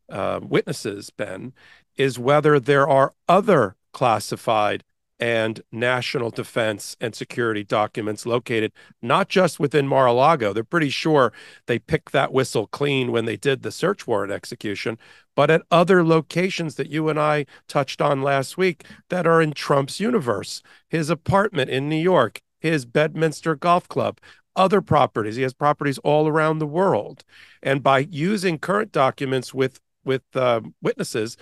uh, 0.09 0.39
witnesses, 0.41 1.11
Ben, 1.11 1.53
is 1.97 2.19
whether 2.19 2.59
there 2.59 2.87
are 2.87 3.13
other 3.27 3.75
classified 3.93 4.83
and 5.19 5.61
national 5.71 6.29
defense 6.29 6.97
and 6.99 7.15
security 7.15 7.63
documents 7.63 8.25
located 8.25 8.71
not 9.01 9.29
just 9.29 9.59
within 9.59 9.87
Mar-a-Lago. 9.87 10.51
They're 10.51 10.63
pretty 10.63 10.89
sure 10.89 11.31
they 11.67 11.79
picked 11.79 12.11
that 12.11 12.33
whistle 12.33 12.67
clean 12.67 13.11
when 13.11 13.25
they 13.25 13.37
did 13.37 13.61
the 13.61 13.71
search 13.71 14.05
warrant 14.05 14.33
execution, 14.33 14.97
but 15.35 15.49
at 15.49 15.63
other 15.71 16.03
locations 16.03 16.75
that 16.75 16.89
you 16.89 17.07
and 17.09 17.19
I 17.19 17.45
touched 17.67 18.01
on 18.01 18.21
last 18.21 18.57
week 18.57 18.83
that 19.09 19.25
are 19.25 19.41
in 19.41 19.53
Trump's 19.53 19.99
universe. 19.99 20.61
His 20.89 21.09
apartment 21.09 21.69
in 21.69 21.87
New 21.87 21.95
York, 21.95 22.41
his 22.59 22.85
Bedminster 22.85 23.55
Golf 23.55 23.87
Club, 23.87 24.19
other 24.55 24.81
properties. 24.81 25.35
He 25.35 25.43
has 25.43 25.53
properties 25.53 25.97
all 25.99 26.27
around 26.27 26.59
the 26.59 26.67
world. 26.67 27.23
And 27.61 27.83
by 27.83 27.99
using 27.99 28.57
current 28.59 28.91
documents 28.91 29.53
with 29.53 29.79
with 30.05 30.23
uh, 30.35 30.61
witnesses, 30.83 31.35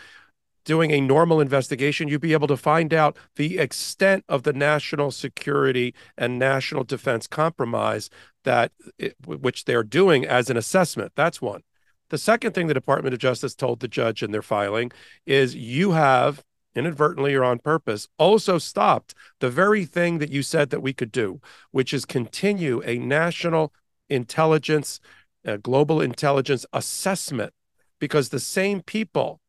doing 0.64 0.92
a 0.92 1.02
normal 1.02 1.40
investigation, 1.40 2.08
you'd 2.08 2.22
be 2.22 2.34
able 2.34 2.48
to 2.48 2.58
find 2.58 2.94
out 2.94 3.18
the 3.36 3.58
extent 3.58 4.24
of 4.30 4.44
the 4.44 4.54
national 4.54 5.12
security 5.12 5.94
and 6.18 6.40
national 6.40 6.84
defense 6.84 7.28
compromise 7.28 8.10
that 8.44 8.72
eh, 9.00 9.08
it, 9.08 9.16
which 9.26 9.66
they're 9.66 9.84
doing 9.84 10.26
as 10.26 10.50
an 10.50 10.58
assessment. 10.58 11.12
That's 11.16 11.42
one. 11.42 11.62
The 12.10 12.18
second 12.18 12.54
thing 12.54 12.68
the 12.68 12.74
Department 12.74 13.14
of 13.14 13.20
Justice 13.20 13.56
told 13.56 13.80
the 13.80 13.88
judge 13.88 14.22
in 14.22 14.32
their 14.32 14.42
filing 14.42 14.92
is 15.26 15.56
you 15.56 15.92
have 15.92 16.44
inadvertently 16.76 17.34
or 17.36 17.44
on 17.44 17.60
purpose 17.60 18.08
also 18.18 18.58
stopped 18.58 19.14
the 19.40 19.50
very 19.50 19.86
thing 19.86 20.18
that 20.20 20.32
you 20.32 20.42
said 20.42 20.70
that 20.70 20.82
we 20.82 20.94
could 20.94 21.12
do, 21.12 21.40
which 21.72 21.94
is 21.94 22.06
continue 22.06 22.82
a 22.86 22.98
national 22.98 23.74
intelligence, 24.10 25.00
a 25.46 25.58
global 25.58 26.02
intelligence 26.02 26.66
assessment 26.74 27.54
because 28.00 28.30
the 28.30 28.40
same 28.40 28.82
people 28.82 29.40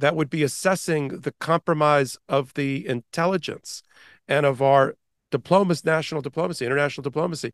that 0.00 0.16
would 0.16 0.30
be 0.30 0.42
assessing 0.42 1.08
the 1.20 1.32
compromise 1.40 2.18
of 2.28 2.54
the 2.54 2.86
intelligence 2.86 3.82
and 4.26 4.44
of 4.46 4.60
our 4.60 4.96
diplomacy, 5.30 5.82
national 5.84 6.22
diplomacy, 6.22 6.66
international 6.66 7.02
diplomacy, 7.02 7.52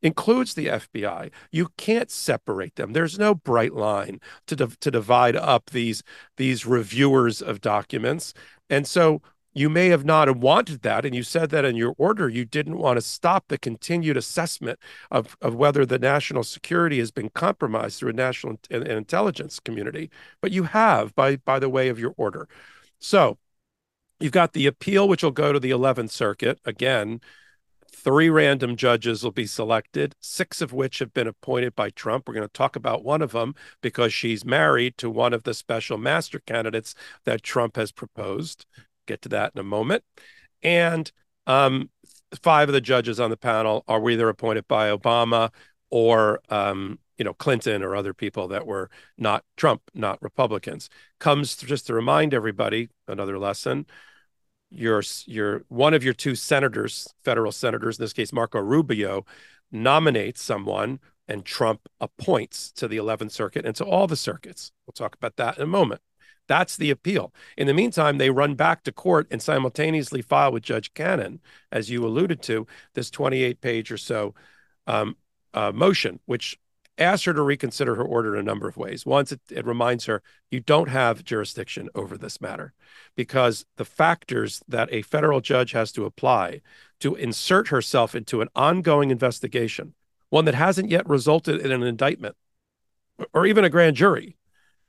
includes 0.00 0.54
the 0.54 0.66
FBI. 0.66 1.30
You 1.50 1.68
can't 1.76 2.10
separate 2.10 2.76
them. 2.76 2.92
There's 2.92 3.18
no 3.18 3.34
bright 3.34 3.74
line 3.74 4.20
to 4.46 4.56
to 4.56 4.90
divide 4.90 5.36
up 5.36 5.70
these 5.70 6.02
these 6.36 6.64
reviewers 6.66 7.42
of 7.42 7.60
documents. 7.60 8.32
And 8.70 8.86
so 8.86 9.22
you 9.58 9.68
may 9.68 9.88
have 9.88 10.04
not 10.04 10.36
wanted 10.36 10.82
that, 10.82 11.04
and 11.04 11.14
you 11.14 11.22
said 11.22 11.50
that 11.50 11.64
in 11.64 11.74
your 11.74 11.94
order. 11.98 12.28
You 12.28 12.44
didn't 12.44 12.78
want 12.78 12.96
to 12.96 13.00
stop 13.00 13.48
the 13.48 13.58
continued 13.58 14.16
assessment 14.16 14.78
of, 15.10 15.36
of 15.42 15.54
whether 15.54 15.84
the 15.84 15.98
national 15.98 16.44
security 16.44 16.98
has 16.98 17.10
been 17.10 17.30
compromised 17.30 17.98
through 17.98 18.10
a 18.10 18.14
national 18.14 18.58
and 18.70 18.86
intelligence 18.86 19.58
community, 19.58 20.10
but 20.40 20.52
you 20.52 20.64
have 20.64 21.14
by 21.14 21.36
by 21.36 21.58
the 21.58 21.68
way 21.68 21.88
of 21.88 21.98
your 21.98 22.14
order. 22.16 22.48
So 23.00 23.38
you've 24.20 24.32
got 24.32 24.52
the 24.52 24.66
appeal, 24.66 25.08
which 25.08 25.22
will 25.22 25.30
go 25.30 25.52
to 25.52 25.60
the 25.60 25.70
11th 25.70 26.10
Circuit 26.10 26.60
again. 26.64 27.20
Three 27.90 28.30
random 28.30 28.76
judges 28.76 29.24
will 29.24 29.32
be 29.32 29.46
selected, 29.46 30.14
six 30.20 30.60
of 30.60 30.72
which 30.72 31.00
have 31.00 31.12
been 31.12 31.26
appointed 31.26 31.74
by 31.74 31.90
Trump. 31.90 32.28
We're 32.28 32.34
going 32.34 32.46
to 32.46 32.52
talk 32.52 32.76
about 32.76 33.04
one 33.04 33.22
of 33.22 33.32
them 33.32 33.54
because 33.80 34.14
she's 34.14 34.44
married 34.44 34.96
to 34.98 35.10
one 35.10 35.32
of 35.32 35.42
the 35.42 35.52
special 35.52 35.98
master 35.98 36.38
candidates 36.38 36.94
that 37.24 37.42
Trump 37.42 37.74
has 37.76 37.90
proposed. 37.90 38.66
Get 39.08 39.22
to 39.22 39.28
that 39.30 39.52
in 39.54 39.60
a 39.60 39.64
moment. 39.64 40.04
And 40.62 41.10
um, 41.46 41.90
five 42.42 42.68
of 42.68 42.74
the 42.74 42.80
judges 42.80 43.18
on 43.18 43.30
the 43.30 43.36
panel 43.36 43.82
are 43.88 44.08
either 44.08 44.28
appointed 44.28 44.68
by 44.68 44.90
Obama 44.90 45.50
or 45.90 46.40
um, 46.50 46.98
you 47.16 47.24
know 47.24 47.34
Clinton 47.34 47.82
or 47.82 47.96
other 47.96 48.12
people 48.12 48.46
that 48.48 48.66
were 48.66 48.90
not 49.16 49.44
Trump, 49.56 49.82
not 49.94 50.22
Republicans. 50.22 50.90
Comes 51.18 51.56
just 51.56 51.86
to 51.86 51.94
remind 51.94 52.34
everybody 52.34 52.90
another 53.08 53.38
lesson. 53.38 53.86
Your 54.70 55.02
your 55.26 55.62
one 55.68 55.94
of 55.94 56.04
your 56.04 56.14
two 56.14 56.34
senators, 56.34 57.08
federal 57.24 57.50
senators, 57.50 57.98
in 57.98 58.04
this 58.04 58.12
case 58.12 58.32
Marco 58.32 58.60
Rubio, 58.60 59.24
nominates 59.72 60.42
someone 60.42 61.00
and 61.26 61.44
Trump 61.44 61.88
appoints 62.00 62.70
to 62.72 62.88
the 62.88 62.96
11th 62.96 63.32
Circuit 63.32 63.64
and 63.64 63.76
to 63.76 63.84
all 63.84 64.06
the 64.06 64.16
circuits. 64.16 64.72
We'll 64.86 64.92
talk 64.92 65.14
about 65.14 65.36
that 65.36 65.56
in 65.56 65.62
a 65.62 65.66
moment. 65.66 66.00
That's 66.48 66.76
the 66.76 66.90
appeal. 66.90 67.32
In 67.56 67.66
the 67.66 67.74
meantime, 67.74 68.18
they 68.18 68.30
run 68.30 68.54
back 68.54 68.82
to 68.84 68.92
court 68.92 69.28
and 69.30 69.40
simultaneously 69.40 70.22
file 70.22 70.50
with 70.50 70.64
Judge 70.64 70.92
Cannon, 70.94 71.40
as 71.70 71.90
you 71.90 72.04
alluded 72.04 72.42
to, 72.42 72.66
this 72.94 73.10
28 73.10 73.60
page 73.60 73.92
or 73.92 73.98
so 73.98 74.34
um, 74.86 75.16
uh, 75.54 75.70
motion, 75.72 76.18
which 76.24 76.58
asks 76.98 77.26
her 77.26 77.34
to 77.34 77.42
reconsider 77.42 77.94
her 77.94 78.02
order 78.02 78.34
in 78.34 78.40
a 78.40 78.44
number 78.44 78.66
of 78.66 78.76
ways. 78.76 79.06
Once 79.06 79.30
it, 79.30 79.40
it 79.50 79.64
reminds 79.66 80.06
her 80.06 80.22
you 80.50 80.58
don't 80.58 80.88
have 80.88 81.22
jurisdiction 81.22 81.88
over 81.94 82.18
this 82.18 82.40
matter 82.40 82.72
because 83.14 83.64
the 83.76 83.84
factors 83.84 84.62
that 84.66 84.88
a 84.90 85.02
federal 85.02 85.40
judge 85.40 85.72
has 85.72 85.92
to 85.92 86.04
apply 86.04 86.60
to 86.98 87.14
insert 87.14 87.68
herself 87.68 88.14
into 88.14 88.40
an 88.40 88.48
ongoing 88.56 89.10
investigation, 89.10 89.94
one 90.30 90.44
that 90.44 90.54
hasn't 90.54 90.90
yet 90.90 91.08
resulted 91.08 91.60
in 91.60 91.70
an 91.70 91.82
indictment 91.82 92.36
or 93.32 93.46
even 93.46 93.64
a 93.64 93.70
grand 93.70 93.96
jury, 93.96 94.36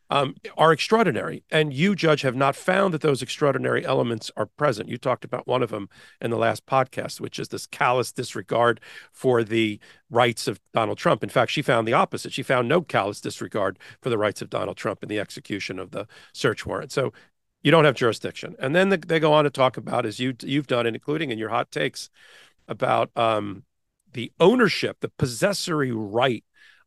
um, 0.09 0.35
are 0.57 0.71
extraordinary. 0.71 1.43
And 1.51 1.73
you, 1.73 1.95
Judge, 1.95 2.21
have 2.23 2.35
not 2.35 2.55
found 2.55 2.93
that 2.93 3.01
those 3.01 3.21
extraordinary 3.21 3.85
elements 3.85 4.31
are 4.35 4.45
present. 4.45 4.89
You 4.89 4.97
talked 4.97 5.23
about 5.23 5.47
one 5.47 5.61
of 5.61 5.69
them 5.69 5.89
in 6.19 6.31
the 6.31 6.37
last 6.37 6.65
podcast, 6.65 7.19
which 7.19 7.39
is 7.39 7.49
this 7.49 7.67
callous 7.67 8.11
disregard 8.11 8.79
for 9.11 9.43
the 9.43 9.79
rights 10.09 10.47
of 10.47 10.59
Donald 10.73 10.97
Trump. 10.97 11.23
In 11.23 11.29
fact, 11.29 11.51
she 11.51 11.61
found 11.61 11.87
the 11.87 11.93
opposite. 11.93 12.33
She 12.33 12.43
found 12.43 12.67
no 12.67 12.81
callous 12.81 13.21
disregard 13.21 13.77
for 14.01 14.09
the 14.09 14.17
rights 14.17 14.41
of 14.41 14.49
Donald 14.49 14.77
Trump 14.77 15.03
in 15.03 15.09
the 15.09 15.19
execution 15.19 15.77
of 15.77 15.91
the 15.91 16.07
search 16.33 16.65
warrant. 16.65 16.91
So 16.91 17.13
you 17.61 17.71
don't 17.71 17.85
have 17.85 17.95
jurisdiction. 17.95 18.55
And 18.59 18.75
then 18.75 18.89
the, 18.89 18.97
they 18.97 19.19
go 19.19 19.33
on 19.33 19.43
to 19.43 19.49
talk 19.49 19.77
about, 19.77 20.05
as 20.05 20.19
you 20.19 20.33
you've 20.41 20.67
done, 20.67 20.85
and 20.85 20.95
including 20.95 21.29
in 21.29 21.37
your 21.37 21.49
hot 21.49 21.71
takes, 21.71 22.09
about 22.67 23.09
um, 23.17 23.63
the 24.13 24.31
ownership, 24.39 24.97
the 25.01 25.09
possessory 25.09 25.91
right 25.91 26.43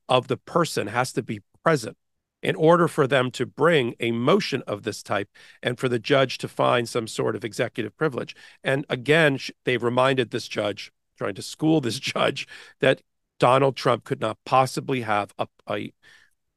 of 0.08 0.28
the 0.28 0.36
person 0.36 0.86
has 0.88 1.12
to 1.12 1.22
be 1.22 1.40
present 1.62 1.96
in 2.42 2.56
order 2.56 2.88
for 2.88 3.06
them 3.06 3.30
to 3.30 3.46
bring 3.46 3.94
a 4.00 4.10
motion 4.12 4.62
of 4.66 4.82
this 4.82 5.02
type 5.02 5.28
and 5.62 5.78
for 5.78 5.88
the 5.88 5.98
judge 5.98 6.38
to 6.38 6.48
find 6.48 6.88
some 6.88 7.06
sort 7.06 7.36
of 7.36 7.44
executive 7.44 7.96
privilege. 7.96 8.34
And 8.64 8.84
again, 8.88 9.38
they've 9.64 9.82
reminded 9.82 10.30
this 10.30 10.48
judge, 10.48 10.92
trying 11.16 11.34
to 11.34 11.42
school 11.42 11.80
this 11.80 11.98
judge, 12.00 12.48
that 12.80 13.02
Donald 13.38 13.76
Trump 13.76 14.04
could 14.04 14.20
not 14.20 14.38
possibly 14.44 15.02
have 15.02 15.32
a, 15.38 15.46
a, 15.68 15.92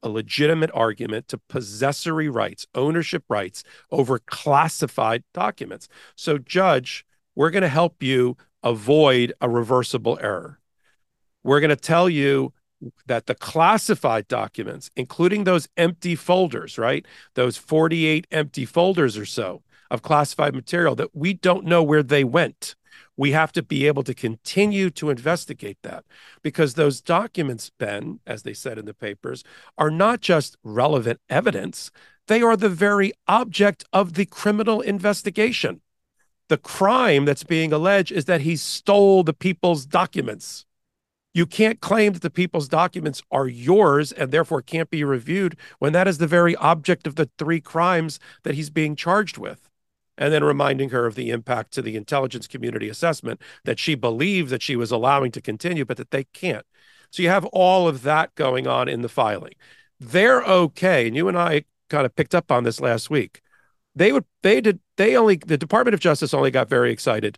a 0.04 0.10
legitimate 0.10 0.72
argument 0.74 1.28
to 1.30 1.38
possessory 1.50 2.30
rights, 2.30 2.66
ownership 2.76 3.24
rights 3.30 3.64
over 3.92 4.20
classified 4.20 5.24
documents. 5.34 5.88
So, 6.16 6.38
judge, 6.38 7.06
we're 7.36 7.50
going 7.50 7.64
to 7.64 7.70
help 7.70 8.02
you 8.02 8.38
avoid 8.64 9.34
a 9.42 9.50
reversible 9.50 10.18
error. 10.22 10.60
We're 11.44 11.60
going 11.60 11.70
to 11.70 11.76
tell 11.76 12.10
you 12.10 12.54
that 13.06 13.26
the 13.26 13.36
classified 13.36 14.28
documents, 14.28 14.90
including 14.96 15.44
those 15.44 15.68
empty 15.78 16.16
folders, 16.16 16.78
right? 16.78 17.06
Those 17.36 17.58
48 17.58 18.28
empty 18.32 18.66
folders 18.66 19.18
or 19.18 19.26
so 19.26 19.64
of 19.92 20.02
classified 20.02 20.56
material 20.56 20.96
that 20.96 21.16
we 21.16 21.34
don't 21.34 21.66
know 21.66 21.84
where 21.84 22.04
they 22.04 22.24
went. 22.24 22.76
We 23.18 23.32
have 23.32 23.52
to 23.54 23.64
be 23.64 23.88
able 23.88 24.04
to 24.04 24.14
continue 24.14 24.90
to 24.92 25.10
investigate 25.10 25.78
that 25.84 26.06
because 26.42 26.74
those 26.74 27.02
documents, 27.02 27.72
Ben, 27.78 28.20
as 28.26 28.44
they 28.44 28.54
said 28.54 28.78
in 28.78 28.86
the 28.86 28.94
papers, 28.94 29.44
are 29.78 29.92
not 29.92 30.22
just 30.22 30.58
relevant 30.64 31.20
evidence, 31.30 31.92
they 32.28 32.42
are 32.42 32.58
the 32.58 32.70
very 32.70 33.14
object 33.28 33.86
of 33.94 34.14
the 34.14 34.26
criminal 34.26 34.82
investigation. 34.82 35.82
The 36.48 36.58
crime 36.58 37.26
that's 37.26 37.44
being 37.44 37.72
alleged 37.74 38.12
is 38.12 38.26
that 38.26 38.42
he 38.42 38.56
stole 38.56 39.24
the 39.24 39.34
people's 39.34 39.86
documents. 39.86 40.66
You 41.36 41.46
can't 41.46 41.82
claim 41.82 42.14
that 42.14 42.22
the 42.22 42.30
people's 42.30 42.70
documents 42.70 43.22
are 43.30 43.46
yours 43.46 44.14
and 44.14 44.32
therefore 44.32 44.62
can't 44.62 44.90
be 44.90 45.04
reviewed 45.04 45.58
when 45.80 45.92
that 45.92 46.08
is 46.08 46.18
the 46.18 46.28
very 46.28 46.56
object 46.56 47.06
of 47.06 47.16
the 47.16 47.30
three 47.38 47.60
crimes 47.60 48.22
that 48.44 48.56
he's 48.56 48.70
being 48.70 48.96
charged 48.96 49.38
with. 49.38 49.70
And 50.18 50.32
then 50.32 50.46
reminding 50.46 50.92
her 50.92 51.06
of 51.06 51.16
the 51.16 51.32
impact 51.32 51.74
to 51.74 51.82
the 51.82 51.98
intelligence 51.98 52.48
community 52.48 52.88
assessment 52.88 53.42
that 53.66 53.80
she 53.80 53.96
believed 53.96 54.50
that 54.50 54.62
she 54.62 54.78
was 54.78 54.92
allowing 54.92 55.30
to 55.34 55.42
continue, 55.42 55.84
but 55.84 55.98
that 55.98 56.12
they 56.12 56.24
can't. 56.24 56.66
So 57.12 57.22
you 57.22 57.28
have 57.28 57.44
all 57.48 57.86
of 57.86 58.04
that 58.04 58.34
going 58.36 58.66
on 58.66 58.88
in 58.88 59.02
the 59.02 59.10
filing. 59.10 59.56
They're 60.00 60.42
okay. 60.42 61.06
And 61.06 61.18
you 61.18 61.28
and 61.28 61.38
I 61.38 61.66
kind 61.90 62.06
of 62.06 62.16
picked 62.16 62.34
up 62.34 62.50
on 62.50 62.64
this 62.64 62.80
last 62.80 63.10
week. 63.10 63.42
They 63.94 64.14
would, 64.14 64.24
they 64.42 64.62
did, 64.62 64.80
they 64.96 65.18
only, 65.18 65.36
the 65.36 65.58
Department 65.58 65.94
of 65.96 66.00
Justice 66.00 66.34
only 66.34 66.50
got 66.50 66.70
very 66.70 66.94
excited 66.94 67.38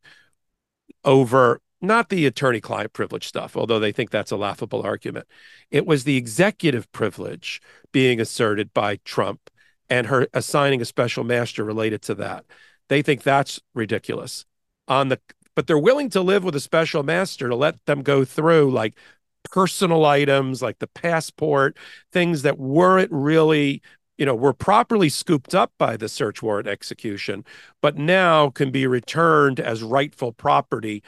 over 1.04 1.62
not 1.88 2.10
the 2.10 2.26
attorney 2.26 2.62
client 2.62 2.94
privilege 2.94 3.28
stuff, 3.28 3.58
although 3.58 3.80
they 3.80 3.92
think 3.92 4.10
that's 4.10 4.32
a 4.32 4.38
laughable 4.38 4.82
argument. 4.84 5.28
It 5.72 5.86
was 5.86 6.04
the 6.04 6.18
executive 6.18 6.92
privilege 6.92 7.62
being 7.92 8.20
asserted 8.20 8.74
by 8.74 8.98
Trump 8.98 9.50
and 9.90 10.08
her 10.08 10.28
assigning 10.34 10.82
a 10.82 10.86
special 10.86 11.24
master 11.24 11.64
related 11.64 12.02
to 12.04 12.16
that. 12.16 12.46
They 12.90 13.02
think 13.02 13.24
that's 13.24 13.60
ridiculous. 13.74 14.46
On 14.88 15.10
the 15.10 15.20
but 15.56 15.66
they're 15.66 15.80
willing 15.80 16.10
to 16.12 16.22
live 16.22 16.44
with 16.44 16.56
a 16.56 16.60
special 16.60 17.02
master 17.02 17.50
to 17.50 17.56
let 17.56 17.84
them 17.88 18.04
go 18.04 18.24
through 18.24 18.70
like 18.70 18.96
personal 19.50 20.06
items 20.06 20.62
like 20.62 20.78
the 20.78 20.88
passport, 20.88 21.76
things 22.12 22.44
that 22.44 22.60
weren't 22.60 23.12
really 23.12 23.82
you 24.18 24.26
know, 24.26 24.36
were 24.36 24.54
properly 24.54 25.10
scooped 25.10 25.54
up 25.54 25.72
by 25.78 25.96
the 25.96 26.10
search 26.10 26.42
warrant 26.42 26.68
execution, 26.68 27.46
but 27.82 27.98
now 27.98 28.50
can 28.50 28.72
be 28.72 28.88
returned 28.88 29.60
as 29.60 29.84
rightful 29.84 30.32
property 30.32 31.04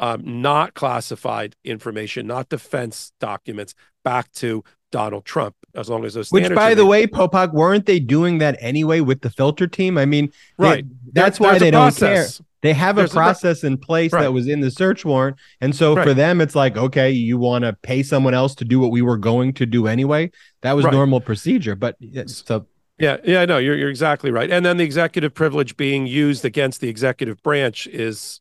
um, 0.00 0.22
not 0.40 0.74
classified 0.74 1.56
information, 1.64 2.26
not 2.26 2.48
defense 2.48 3.12
documents, 3.20 3.74
back 4.04 4.30
to 4.32 4.64
Donald 4.92 5.24
Trump, 5.24 5.54
as 5.74 5.88
long 5.88 6.04
as 6.04 6.14
those. 6.14 6.30
Which, 6.30 6.54
by 6.54 6.74
the 6.74 6.86
way, 6.86 7.06
Popok, 7.06 7.52
weren't 7.52 7.86
they 7.86 7.98
doing 7.98 8.38
that 8.38 8.56
anyway 8.60 9.00
with 9.00 9.20
the 9.20 9.30
filter 9.30 9.66
team? 9.66 9.98
I 9.98 10.06
mean, 10.06 10.32
right. 10.58 10.84
They, 10.88 11.12
that's 11.12 11.38
there, 11.38 11.52
why 11.52 11.58
they 11.58 11.70
don't 11.70 11.96
care. 11.96 12.26
They 12.62 12.72
have 12.72 12.96
there's 12.96 13.12
a 13.12 13.14
process 13.14 13.62
a, 13.62 13.68
in 13.68 13.78
place 13.78 14.12
right. 14.12 14.22
that 14.22 14.32
was 14.32 14.48
in 14.48 14.60
the 14.60 14.70
search 14.70 15.04
warrant, 15.04 15.36
and 15.60 15.74
so 15.74 15.94
right. 15.94 16.04
for 16.04 16.14
them, 16.14 16.40
it's 16.40 16.54
like, 16.54 16.76
okay, 16.76 17.10
you 17.10 17.38
want 17.38 17.62
to 17.64 17.74
pay 17.74 18.02
someone 18.02 18.34
else 18.34 18.54
to 18.56 18.64
do 18.64 18.80
what 18.80 18.90
we 18.90 19.02
were 19.02 19.18
going 19.18 19.52
to 19.54 19.66
do 19.66 19.86
anyway. 19.86 20.30
That 20.62 20.72
was 20.72 20.84
right. 20.84 20.92
normal 20.92 21.20
procedure, 21.20 21.76
but 21.76 21.96
so 22.26 22.66
yeah, 22.98 23.18
yeah, 23.24 23.44
no, 23.44 23.58
you're 23.58 23.76
you're 23.76 23.90
exactly 23.90 24.30
right. 24.30 24.50
And 24.50 24.64
then 24.64 24.78
the 24.78 24.84
executive 24.84 25.34
privilege 25.34 25.76
being 25.76 26.06
used 26.06 26.44
against 26.44 26.80
the 26.80 26.88
executive 26.88 27.42
branch 27.42 27.86
is 27.88 28.40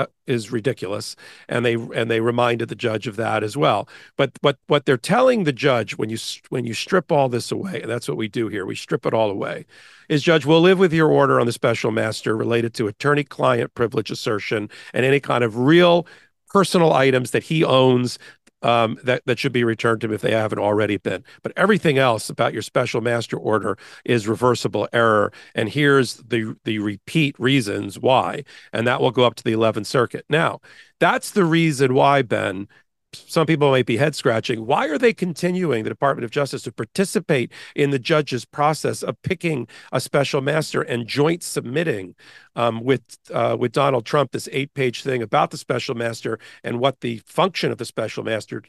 uh, 0.00 0.06
is 0.26 0.52
ridiculous. 0.52 1.16
And 1.48 1.64
they 1.64 1.74
and 1.74 2.10
they 2.10 2.20
reminded 2.20 2.68
the 2.68 2.74
judge 2.74 3.06
of 3.06 3.16
that 3.16 3.42
as 3.42 3.56
well. 3.56 3.88
But 4.16 4.32
what 4.40 4.58
what 4.66 4.86
they're 4.86 4.96
telling 4.96 5.44
the 5.44 5.52
judge 5.52 5.96
when 5.96 6.10
you 6.10 6.18
when 6.48 6.64
you 6.64 6.74
strip 6.74 7.12
all 7.12 7.28
this 7.28 7.52
away 7.52 7.80
and 7.82 7.90
that's 7.90 8.08
what 8.08 8.16
we 8.16 8.28
do 8.28 8.48
here 8.48 8.64
we 8.66 8.74
strip 8.74 9.06
it 9.06 9.14
all 9.14 9.30
away 9.30 9.66
is 10.08 10.22
judge 10.22 10.46
we'll 10.46 10.60
live 10.60 10.78
with 10.78 10.92
your 10.92 11.08
order 11.08 11.40
on 11.40 11.46
the 11.46 11.52
special 11.52 11.90
master 11.90 12.36
related 12.36 12.74
to 12.74 12.86
attorney 12.86 13.24
client 13.24 13.74
privilege 13.74 14.10
assertion 14.10 14.68
and 14.94 15.04
any 15.04 15.20
kind 15.20 15.44
of 15.44 15.58
real 15.58 16.06
personal 16.48 16.92
items 16.92 17.30
that 17.30 17.44
he 17.44 17.64
owns 17.64 18.18
um, 18.62 18.98
that 19.04 19.22
that 19.26 19.38
should 19.38 19.52
be 19.52 19.64
returned 19.64 20.00
to 20.02 20.06
them 20.06 20.14
if 20.14 20.20
they 20.20 20.32
haven't 20.32 20.58
already 20.58 20.96
been. 20.96 21.24
But 21.42 21.52
everything 21.56 21.98
else 21.98 22.30
about 22.30 22.52
your 22.52 22.62
special 22.62 23.00
master 23.00 23.36
order 23.36 23.78
is 24.04 24.28
reversible 24.28 24.88
error. 24.92 25.32
And 25.54 25.68
here's 25.68 26.16
the 26.16 26.56
the 26.64 26.78
repeat 26.78 27.38
reasons 27.38 27.98
why, 27.98 28.44
and 28.72 28.86
that 28.86 29.00
will 29.00 29.10
go 29.10 29.24
up 29.24 29.34
to 29.36 29.44
the 29.44 29.52
11th 29.52 29.86
Circuit. 29.86 30.24
Now, 30.28 30.60
that's 30.98 31.30
the 31.30 31.44
reason 31.44 31.94
why 31.94 32.22
Ben 32.22 32.68
some 33.12 33.46
people 33.46 33.70
might 33.70 33.86
be 33.86 33.96
head 33.96 34.14
scratching. 34.14 34.66
Why 34.66 34.86
are 34.88 34.98
they 34.98 35.12
continuing 35.12 35.84
the 35.84 35.90
Department 35.90 36.24
of 36.24 36.30
Justice 36.30 36.62
to 36.62 36.72
participate 36.72 37.52
in 37.74 37.90
the 37.90 37.98
judge's 37.98 38.44
process 38.44 39.02
of 39.02 39.20
picking 39.22 39.66
a 39.92 40.00
special 40.00 40.40
master 40.40 40.82
and 40.82 41.06
joint 41.06 41.42
submitting 41.42 42.14
um, 42.56 42.82
with 42.84 43.02
uh, 43.32 43.56
with 43.58 43.72
Donald 43.72 44.06
Trump 44.06 44.32
this 44.32 44.48
eight 44.52 44.74
page 44.74 45.02
thing 45.02 45.22
about 45.22 45.50
the 45.50 45.58
special 45.58 45.94
master 45.94 46.38
and 46.62 46.78
what 46.78 47.00
the 47.00 47.20
function 47.26 47.72
of 47.72 47.78
the 47.78 47.84
special 47.84 48.22
master 48.22 48.62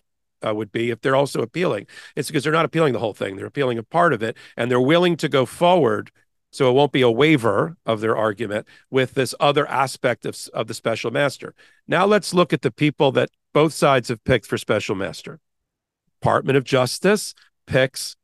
uh, 0.45 0.53
would 0.55 0.71
be 0.71 0.89
if 0.89 1.01
they're 1.01 1.15
also 1.15 1.41
appealing? 1.41 1.85
It's 2.15 2.29
because 2.29 2.43
they're 2.43 2.53
not 2.53 2.65
appealing 2.65 2.93
the 2.93 2.99
whole 2.99 3.13
thing; 3.13 3.35
they're 3.35 3.45
appealing 3.45 3.77
a 3.77 3.83
part 3.83 4.13
of 4.13 4.23
it, 4.23 4.37
and 4.57 4.71
they're 4.71 4.81
willing 4.81 5.17
to 5.17 5.29
go 5.29 5.45
forward 5.45 6.11
so 6.51 6.69
it 6.69 6.73
won't 6.73 6.91
be 6.91 7.01
a 7.01 7.11
waiver 7.11 7.77
of 7.85 8.01
their 8.01 8.15
argument 8.15 8.67
with 8.89 9.13
this 9.13 9.33
other 9.39 9.67
aspect 9.67 10.25
of, 10.25 10.37
of 10.53 10.67
the 10.67 10.73
special 10.73 11.11
master. 11.11 11.55
Now 11.87 12.05
let's 12.05 12.33
look 12.33 12.53
at 12.53 12.61
the 12.61 12.71
people 12.71 13.11
that 13.13 13.29
both 13.53 13.73
sides 13.73 14.09
have 14.09 14.23
picked 14.23 14.45
for 14.45 14.57
special 14.57 14.95
master. 14.95 15.39
Department 16.21 16.57
of 16.57 16.63
Justice 16.63 17.33
picks 17.65 18.15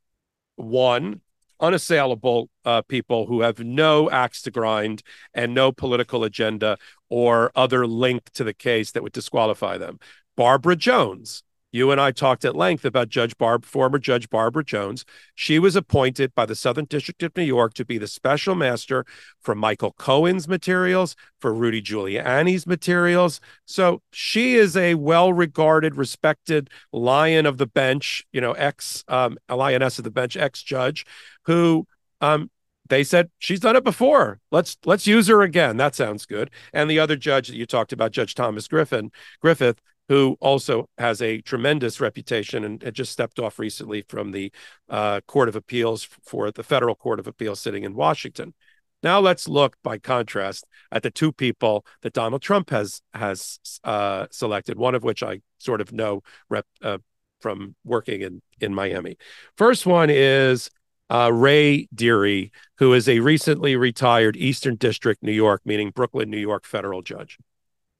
one 0.56 1.20
unassailable 1.60 2.50
uh, 2.64 2.82
people 2.82 3.26
who 3.26 3.40
have 3.40 3.58
no 3.58 4.10
axe 4.10 4.42
to 4.42 4.50
grind 4.50 5.02
and 5.34 5.54
no 5.54 5.72
political 5.72 6.24
agenda 6.24 6.78
or 7.08 7.50
other 7.56 7.86
link 7.86 8.30
to 8.34 8.44
the 8.44 8.54
case 8.54 8.92
that 8.92 9.02
would 9.02 9.12
disqualify 9.12 9.76
them. 9.76 9.98
Barbara 10.36 10.76
Jones, 10.76 11.42
you 11.70 11.90
and 11.90 12.00
I 12.00 12.12
talked 12.12 12.44
at 12.44 12.56
length 12.56 12.84
about 12.84 13.08
Judge 13.08 13.36
Barb, 13.36 13.64
former 13.64 13.98
Judge 13.98 14.30
Barbara 14.30 14.64
Jones. 14.64 15.04
She 15.34 15.58
was 15.58 15.76
appointed 15.76 16.34
by 16.34 16.46
the 16.46 16.54
Southern 16.54 16.86
District 16.86 17.22
of 17.22 17.36
New 17.36 17.42
York 17.42 17.74
to 17.74 17.84
be 17.84 17.98
the 17.98 18.06
special 18.06 18.54
master 18.54 19.04
for 19.40 19.54
Michael 19.54 19.92
Cohen's 19.98 20.48
materials, 20.48 21.14
for 21.40 21.52
Rudy 21.52 21.82
Giuliani's 21.82 22.66
materials. 22.66 23.40
So 23.66 24.02
she 24.10 24.54
is 24.54 24.76
a 24.76 24.94
well-regarded, 24.94 25.96
respected 25.96 26.70
lion 26.92 27.44
of 27.44 27.58
the 27.58 27.66
bench, 27.66 28.26
you 28.32 28.40
know, 28.40 28.52
ex 28.52 29.04
um, 29.08 29.36
lioness 29.48 29.98
of 29.98 30.04
the 30.04 30.10
bench, 30.10 30.36
ex 30.36 30.62
judge, 30.62 31.04
who 31.44 31.86
um, 32.20 32.50
they 32.88 33.04
said 33.04 33.30
she's 33.38 33.60
done 33.60 33.76
it 33.76 33.84
before. 33.84 34.40
Let's 34.50 34.78
let's 34.84 35.06
use 35.06 35.28
her 35.28 35.42
again. 35.42 35.76
That 35.76 35.94
sounds 35.94 36.26
good. 36.26 36.50
And 36.72 36.90
the 36.90 36.98
other 36.98 37.16
judge 37.16 37.48
that 37.48 37.56
you 37.56 37.66
talked 37.66 37.92
about, 37.92 38.12
Judge 38.12 38.34
Thomas 38.34 38.66
Griffin 38.66 39.10
Griffith, 39.40 39.80
who 40.08 40.36
also 40.40 40.88
has 40.96 41.20
a 41.20 41.40
tremendous 41.40 42.00
reputation 42.00 42.64
and 42.64 42.82
had 42.82 42.94
just 42.94 43.12
stepped 43.12 43.38
off 43.38 43.58
recently 43.58 44.02
from 44.08 44.32
the 44.32 44.52
uh, 44.88 45.20
Court 45.26 45.48
of 45.48 45.56
Appeals 45.56 46.08
for 46.24 46.50
the 46.50 46.62
Federal 46.62 46.94
Court 46.94 47.20
of 47.20 47.26
Appeals 47.26 47.60
sitting 47.60 47.84
in 47.84 47.94
Washington. 47.94 48.54
Now 49.02 49.20
let's 49.20 49.46
look, 49.46 49.76
by 49.84 49.98
contrast, 49.98 50.66
at 50.90 51.02
the 51.02 51.10
two 51.10 51.32
people 51.32 51.86
that 52.02 52.14
Donald 52.14 52.42
Trump 52.42 52.70
has 52.70 53.00
has 53.14 53.60
uh, 53.84 54.26
selected. 54.30 54.76
One 54.76 54.94
of 54.96 55.04
which 55.04 55.22
I 55.22 55.40
sort 55.58 55.80
of 55.80 55.92
know 55.92 56.22
rep, 56.48 56.66
uh, 56.82 56.98
from 57.40 57.76
working 57.84 58.22
in 58.22 58.42
in 58.60 58.74
Miami. 58.74 59.16
First 59.56 59.86
one 59.86 60.10
is 60.10 60.68
uh, 61.10 61.30
Ray 61.32 61.88
Dearie, 61.94 62.50
who 62.78 62.92
is 62.92 63.08
a 63.08 63.20
recently 63.20 63.76
retired 63.76 64.36
Eastern 64.36 64.74
District, 64.74 65.22
New 65.22 65.32
York, 65.32 65.62
meaning 65.64 65.90
Brooklyn, 65.90 66.28
New 66.28 66.38
York 66.38 66.64
federal 66.64 67.02
judge. 67.02 67.38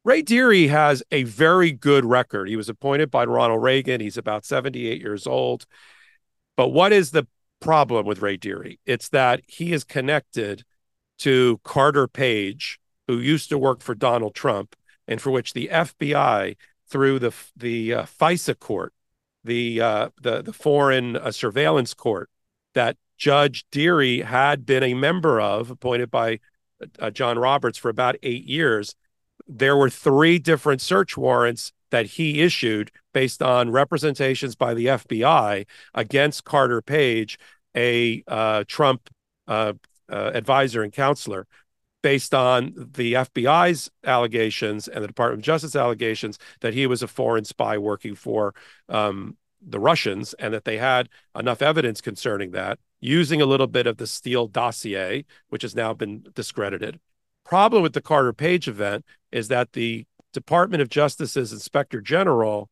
Ray 0.04 0.22
Dearie 0.22 0.68
has 0.68 1.02
a 1.10 1.24
very 1.24 1.72
good 1.72 2.04
record. 2.04 2.48
He 2.48 2.56
was 2.56 2.68
appointed 2.68 3.10
by 3.10 3.24
Ronald 3.24 3.62
Reagan. 3.62 4.00
He's 4.00 4.16
about 4.16 4.44
78 4.44 5.00
years 5.00 5.26
old. 5.26 5.66
But 6.56 6.68
what 6.68 6.92
is 6.92 7.10
the 7.10 7.26
problem 7.60 8.06
with 8.06 8.22
Ray 8.22 8.36
Dearie? 8.36 8.80
It's 8.86 9.08
that 9.10 9.42
he 9.46 9.72
is 9.72 9.84
connected 9.84 10.64
to 11.18 11.60
Carter 11.64 12.06
Page, 12.06 12.78
who 13.06 13.18
used 13.18 13.48
to 13.50 13.58
work 13.58 13.82
for 13.82 13.94
Donald 13.94 14.34
Trump, 14.34 14.76
and 15.06 15.20
for 15.20 15.30
which 15.30 15.52
the 15.52 15.68
FBI, 15.72 16.56
through 16.88 17.18
the 17.18 17.32
the 17.56 17.94
uh, 17.94 18.02
FISA 18.04 18.58
court, 18.58 18.94
the 19.44 19.80
uh, 19.80 20.08
the 20.22 20.42
the 20.42 20.52
foreign 20.52 21.16
uh, 21.16 21.32
surveillance 21.32 21.94
court, 21.94 22.30
that 22.74 22.96
Judge 23.16 23.66
Dearie 23.72 24.22
had 24.22 24.64
been 24.64 24.82
a 24.82 24.94
member 24.94 25.40
of, 25.40 25.70
appointed 25.70 26.10
by 26.10 26.38
uh, 26.98 27.10
John 27.10 27.38
Roberts 27.38 27.78
for 27.78 27.88
about 27.88 28.16
eight 28.22 28.44
years. 28.44 28.94
There 29.48 29.76
were 29.76 29.90
three 29.90 30.38
different 30.38 30.80
search 30.80 31.16
warrants 31.16 31.72
that 31.90 32.06
he 32.06 32.42
issued 32.42 32.90
based 33.14 33.42
on 33.42 33.70
representations 33.70 34.54
by 34.54 34.74
the 34.74 34.86
FBI 34.86 35.66
against 35.94 36.44
Carter 36.44 36.82
Page, 36.82 37.38
a 37.74 38.22
uh, 38.28 38.64
Trump 38.68 39.08
uh, 39.46 39.72
uh, 40.10 40.30
advisor 40.34 40.82
and 40.82 40.92
counselor, 40.92 41.46
based 42.02 42.34
on 42.34 42.74
the 42.76 43.14
FBI's 43.14 43.90
allegations 44.04 44.86
and 44.86 45.02
the 45.02 45.08
Department 45.08 45.40
of 45.40 45.44
Justice 45.44 45.74
allegations 45.74 46.38
that 46.60 46.74
he 46.74 46.86
was 46.86 47.02
a 47.02 47.08
foreign 47.08 47.44
spy 47.44 47.78
working 47.78 48.14
for 48.14 48.54
um, 48.88 49.36
the 49.66 49.80
Russians 49.80 50.34
and 50.34 50.54
that 50.54 50.64
they 50.64 50.76
had 50.76 51.08
enough 51.34 51.62
evidence 51.62 52.00
concerning 52.00 52.52
that, 52.52 52.78
using 53.00 53.40
a 53.40 53.46
little 53.46 53.66
bit 53.66 53.86
of 53.86 53.96
the 53.96 54.06
Steele 54.06 54.46
dossier, 54.46 55.24
which 55.48 55.62
has 55.62 55.74
now 55.74 55.92
been 55.92 56.24
discredited. 56.34 57.00
Problem 57.44 57.82
with 57.82 57.94
the 57.94 58.02
Carter 58.02 58.32
Page 58.32 58.68
event 58.68 59.04
is 59.32 59.48
that 59.48 59.72
the 59.72 60.06
Department 60.32 60.82
of 60.82 60.88
Justice's 60.88 61.52
Inspector 61.52 62.00
General, 62.02 62.68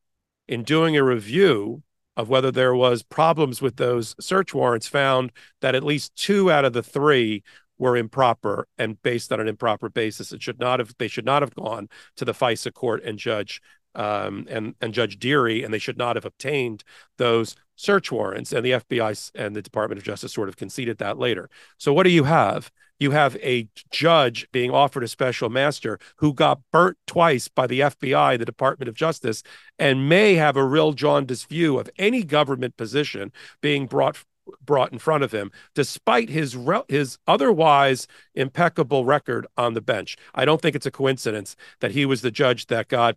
in 0.49 0.63
doing 0.63 0.97
a 0.97 1.05
review 1.05 1.83
of 2.17 2.29
whether 2.29 2.51
there 2.51 2.75
was 2.75 3.03
problems 3.03 3.61
with 3.61 3.77
those 3.77 4.15
search 4.21 4.55
warrants, 4.55 4.87
found 4.87 5.33
that 5.61 5.75
at 5.75 5.83
least 5.83 6.15
two 6.17 6.51
out 6.51 6.65
of 6.65 6.73
the 6.73 6.83
three 6.83 7.43
were 7.79 7.97
improper 7.97 8.67
and 8.79 9.01
based 9.03 9.33
on 9.33 9.41
an 9.41 9.49
improper 9.49 9.89
basis. 9.89 10.33
It 10.33 10.43
should 10.43 10.59
not 10.59 10.79
have 10.79 10.95
they 10.99 11.09
should 11.09 11.27
not 11.27 11.43
have 11.43 11.55
gone 11.55 11.89
to 12.17 12.25
the 12.25 12.33
FISA 12.33 12.73
court 12.73 13.03
and 13.05 13.19
judge 13.19 13.61
um, 13.97 14.47
and 14.49 14.75
and 14.81 14.95
Judge 14.95 15.19
Dearie, 15.19 15.65
and 15.65 15.75
they 15.75 15.79
should 15.79 15.99
not 15.99 16.17
have 16.17 16.25
obtained 16.25 16.85
those 17.19 17.57
search 17.75 18.13
warrants. 18.13 18.53
And 18.53 18.65
the 18.65 18.73
FBI 18.73 19.31
and 19.35 19.57
the 19.57 19.63
Department 19.63 19.99
of 19.99 20.05
Justice 20.05 20.33
sort 20.33 20.49
of 20.49 20.57
conceded 20.57 20.99
that 20.99 21.19
later. 21.19 21.51
So 21.79 21.93
what 21.93 22.05
do 22.05 22.11
you 22.11 22.25
have? 22.25 22.71
You 22.99 23.11
have 23.11 23.37
a 23.37 23.69
judge 23.91 24.49
being 24.53 24.71
offered 24.71 25.05
a 25.05 25.09
special 25.09 25.51
master 25.51 25.99
who 26.17 26.33
got 26.33 26.61
burnt 26.73 26.97
twice 27.07 27.47
by 27.49 27.67
the 27.67 27.81
FBI, 27.81 28.39
the 28.39 28.47
Department 28.47 28.89
of 28.89 28.95
Justice, 28.95 29.43
and 29.79 30.09
may 30.09 30.35
have 30.35 30.57
a 30.57 30.65
real 30.65 30.93
jaundiced 30.93 31.49
view 31.49 31.79
of 31.79 31.91
any 31.99 32.23
government 32.23 32.77
position 32.77 33.33
being 33.61 33.87
brought 33.87 34.25
brought 34.65 34.93
in 34.93 34.99
front 34.99 35.25
of 35.25 35.33
him, 35.33 35.51
despite 35.75 36.31
his 36.31 36.57
his 36.89 37.19
otherwise 37.27 38.07
impeccable 38.35 39.05
record 39.05 39.47
on 39.57 39.75
the 39.75 39.81
bench. 39.81 40.17
I 40.35 40.45
don't 40.45 40.63
think 40.63 40.77
it's 40.77 40.87
a 40.87 40.91
coincidence 40.91 41.57
that 41.81 41.91
he 41.91 42.07
was 42.07 42.23
the 42.23 42.31
judge 42.31 42.67
that 42.67 42.89
got 42.89 43.17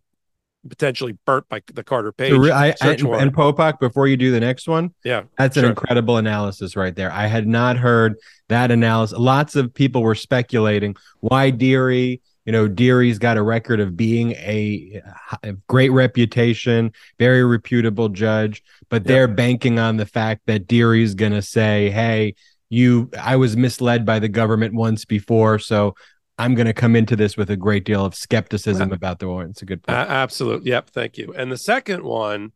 potentially 0.67 1.17
burnt 1.25 1.47
by 1.49 1.61
the 1.73 1.83
Carter 1.83 2.11
Page. 2.11 2.33
I, 2.33 2.75
I, 2.81 2.91
and, 2.91 3.01
and 3.01 3.33
Popok, 3.33 3.79
before 3.79 4.07
you 4.07 4.17
do 4.17 4.31
the 4.31 4.39
next 4.39 4.67
one, 4.67 4.93
yeah, 5.03 5.23
that's 5.37 5.57
an 5.57 5.65
incredible 5.65 6.17
analysis 6.17 6.75
right 6.75 6.95
there. 6.95 7.11
I 7.11 7.27
had 7.27 7.47
not 7.47 7.77
heard 7.77 8.15
that 8.49 8.71
analysis. 8.71 9.17
Lots 9.17 9.55
of 9.55 9.73
people 9.73 10.01
were 10.01 10.15
speculating 10.15 10.95
why 11.19 11.51
Dearie. 11.51 12.21
You 12.45 12.53
know, 12.53 12.67
Dearie's 12.67 13.19
got 13.19 13.37
a 13.37 13.43
record 13.43 13.79
of 13.79 13.95
being 13.95 14.31
a, 14.31 15.03
a 15.43 15.53
great 15.67 15.89
reputation, 15.89 16.93
very 17.19 17.43
reputable 17.43 18.09
judge, 18.09 18.63
but 18.89 19.03
they're 19.03 19.27
banking 19.27 19.77
on 19.77 19.97
the 19.97 20.05
fact 20.07 20.41
that 20.47 20.65
Dearie's 20.65 21.13
going 21.13 21.33
to 21.33 21.43
say, 21.43 21.91
"Hey, 21.91 22.33
you, 22.69 23.11
I 23.19 23.35
was 23.35 23.55
misled 23.55 24.03
by 24.05 24.17
the 24.17 24.29
government 24.29 24.73
once 24.73 25.05
before, 25.05 25.59
so 25.59 25.95
I'm 26.39 26.56
going 26.56 26.67
to 26.67 26.73
come 26.73 26.95
into 26.95 27.17
this 27.17 27.36
with 27.36 27.49
a 27.49 27.58
great 27.58 27.84
deal 27.84 28.06
of 28.06 28.15
skepticism 28.15 28.93
about 28.93 29.19
the 29.19 29.28
warrant. 29.28 29.52
It's 29.52 29.62
a 29.62 29.65
good 29.65 29.84
point. 29.84 29.97
Uh, 29.97 30.06
absolutely. 30.08 30.71
Yep. 30.71 30.89
Thank 30.91 31.17
you. 31.17 31.34
And 31.36 31.52
the 31.52 31.58
second 31.58 32.04
one 32.04 32.54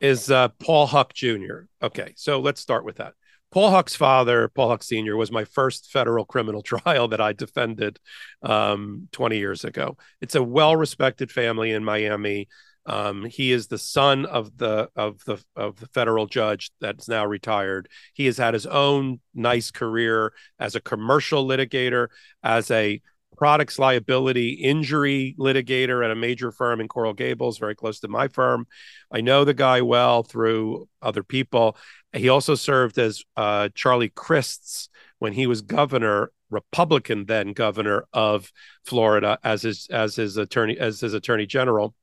is 0.00 0.30
uh, 0.30 0.48
Paul 0.60 0.86
Huck 0.86 1.12
Jr. 1.12 1.62
Okay. 1.82 2.14
So 2.16 2.40
let's 2.40 2.60
start 2.60 2.84
with 2.84 2.96
that. 2.96 3.14
Paul 3.50 3.70
Huck's 3.70 3.96
father, 3.96 4.48
Paul 4.48 4.68
Huck 4.68 4.82
Sr., 4.82 5.16
was 5.16 5.32
my 5.32 5.44
first 5.44 5.90
federal 5.90 6.24
criminal 6.24 6.62
trial 6.62 7.08
that 7.08 7.20
I 7.20 7.32
defended 7.32 7.98
um, 8.42 9.08
20 9.10 9.38
years 9.38 9.64
ago. 9.64 9.96
It's 10.20 10.36
a 10.36 10.42
well 10.42 10.76
respected 10.76 11.32
family 11.32 11.72
in 11.72 11.84
Miami. 11.84 12.48
Um, 12.86 13.24
he 13.24 13.52
is 13.52 13.66
the 13.66 13.78
son 13.78 14.26
of 14.26 14.56
the 14.58 14.90
of 14.94 15.24
the 15.24 15.42
of 15.56 15.76
the 15.80 15.86
federal 15.88 16.26
judge 16.26 16.70
that's 16.80 17.08
now 17.08 17.24
retired. 17.24 17.88
He 18.12 18.26
has 18.26 18.36
had 18.36 18.54
his 18.54 18.66
own 18.66 19.20
nice 19.34 19.70
career 19.70 20.32
as 20.58 20.74
a 20.74 20.80
commercial 20.80 21.46
litigator, 21.46 22.08
as 22.42 22.70
a 22.70 23.00
products 23.36 23.78
liability 23.78 24.50
injury 24.50 25.34
litigator 25.38 26.04
at 26.04 26.10
a 26.10 26.14
major 26.14 26.52
firm 26.52 26.80
in 26.80 26.88
Coral 26.88 27.14
Gables, 27.14 27.58
very 27.58 27.74
close 27.74 28.00
to 28.00 28.08
my 28.08 28.28
firm. 28.28 28.66
I 29.10 29.22
know 29.22 29.44
the 29.44 29.54
guy 29.54 29.80
well 29.80 30.22
through 30.22 30.88
other 31.02 31.22
people. 31.22 31.76
He 32.12 32.28
also 32.28 32.54
served 32.54 32.98
as 32.98 33.24
uh, 33.36 33.70
Charlie 33.74 34.10
Crist's 34.10 34.88
when 35.18 35.32
he 35.32 35.46
was 35.46 35.62
governor 35.62 36.30
Republican 36.50 37.26
then 37.26 37.52
governor 37.52 38.06
of 38.12 38.52
Florida 38.84 39.38
as 39.42 39.62
his 39.62 39.88
as 39.90 40.14
his 40.14 40.36
attorney 40.36 40.78
as 40.78 41.00
his 41.00 41.14
attorney 41.14 41.46
general 41.46 41.94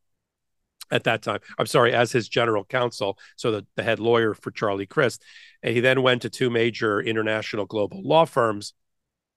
at 0.92 1.06
that 1.06 1.22
time. 1.22 1.40
I'm 1.58 1.66
sorry, 1.66 1.94
as 1.94 2.12
his 2.12 2.28
general 2.28 2.66
counsel, 2.66 3.18
so 3.36 3.52
the, 3.52 3.66
the 3.76 3.84
head 3.84 4.00
lawyer 4.00 4.34
for 4.34 4.52
Charlie 4.52 4.86
Crist. 4.86 5.24
And 5.64 5.74
he 5.74 5.80
then 5.80 6.02
went 6.02 6.24
to 6.24 6.30
two 6.30 6.50
major 6.50 7.02
international 7.02 7.66
global 7.66 8.02
law 8.04 8.26
firms. 8.26 8.74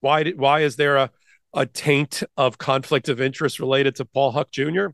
Why 0.00 0.22
did, 0.24 0.38
why 0.38 0.60
is 0.60 0.76
there 0.76 0.96
a 0.96 1.10
a 1.54 1.66
taint 1.66 2.22
of 2.36 2.58
conflict 2.58 3.08
of 3.08 3.20
interest 3.20 3.60
related 3.60 3.94
to 3.96 4.04
Paul 4.04 4.32
Huck 4.32 4.50
Jr.? 4.50 4.88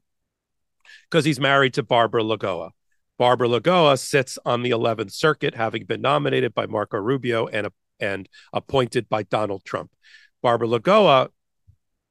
Because 1.09 1.25
he's 1.25 1.40
married 1.40 1.75
to 1.75 1.83
Barbara 1.83 2.23
Lagoa. 2.23 2.70
Barbara 3.18 3.49
Lagoa 3.49 3.99
sits 3.99 4.38
on 4.44 4.62
the 4.62 4.70
11th 4.70 5.12
Circuit, 5.12 5.55
having 5.55 5.85
been 5.85 6.01
nominated 6.01 6.55
by 6.55 6.66
Marco 6.66 6.99
Rubio 6.99 7.46
and 7.46 7.68
and 7.99 8.29
appointed 8.53 9.09
by 9.11 9.23
Donald 9.25 9.62
Trump. 9.64 9.90
Barbara 10.42 10.68
Lagoa 10.68 11.29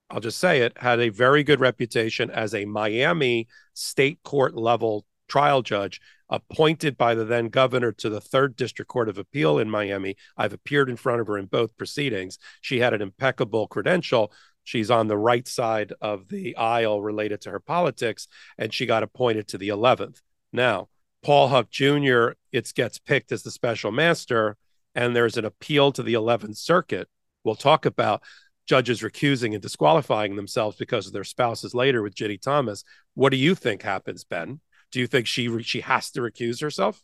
I'll 0.09 0.19
just 0.19 0.39
say 0.39 0.61
it, 0.61 0.77
had 0.77 0.99
a 0.99 1.09
very 1.09 1.43
good 1.43 1.59
reputation 1.59 2.31
as 2.31 2.53
a 2.53 2.65
Miami 2.65 3.47
state 3.73 4.19
court 4.23 4.55
level 4.55 5.05
trial 5.27 5.61
judge 5.61 6.01
appointed 6.29 6.97
by 6.97 7.15
the 7.15 7.25
then 7.25 7.49
governor 7.49 7.91
to 7.91 8.09
the 8.09 8.21
third 8.21 8.55
district 8.55 8.89
court 8.89 9.09
of 9.09 9.17
appeal 9.17 9.59
in 9.59 9.69
Miami. 9.69 10.15
I've 10.37 10.53
appeared 10.53 10.89
in 10.89 10.95
front 10.95 11.21
of 11.21 11.27
her 11.27 11.37
in 11.37 11.45
both 11.45 11.77
proceedings. 11.77 12.37
She 12.61 12.79
had 12.79 12.93
an 12.93 13.01
impeccable 13.01 13.67
credential. 13.67 14.31
She's 14.63 14.91
on 14.91 15.07
the 15.07 15.17
right 15.17 15.47
side 15.47 15.93
of 16.01 16.27
the 16.29 16.55
aisle 16.55 17.01
related 17.01 17.41
to 17.41 17.51
her 17.51 17.59
politics, 17.59 18.27
and 18.57 18.73
she 18.73 18.85
got 18.85 19.03
appointed 19.03 19.47
to 19.49 19.57
the 19.57 19.69
11th. 19.69 20.21
Now, 20.53 20.89
Paul 21.23 21.47
Huck 21.47 21.69
Jr., 21.69 22.29
it 22.51 22.71
gets 22.75 22.99
picked 22.99 23.31
as 23.31 23.43
the 23.43 23.51
special 23.51 23.91
master, 23.91 24.57
and 24.93 25.15
there's 25.15 25.37
an 25.37 25.45
appeal 25.45 25.91
to 25.93 26.03
the 26.03 26.13
11th 26.13 26.57
Circuit. 26.57 27.07
We'll 27.43 27.55
talk 27.55 27.85
about 27.85 28.21
judges 28.69 29.01
recusing 29.01 29.53
and 29.53 29.63
disqualifying 29.63 30.35
themselves 30.35 30.77
because 30.77 31.07
of 31.07 31.13
their 31.13 31.23
spouses 31.23 31.73
later 31.73 32.03
with 32.03 32.13
Ginni 32.13 32.39
Thomas. 32.39 32.83
What 33.15 33.31
do 33.31 33.37
you 33.37 33.55
think 33.55 33.81
happens, 33.81 34.23
Ben? 34.23 34.59
Do 34.91 34.99
you 34.99 35.07
think 35.07 35.25
she 35.25 35.63
she 35.63 35.81
has 35.81 36.11
to 36.11 36.21
recuse 36.21 36.61
herself 36.61 37.01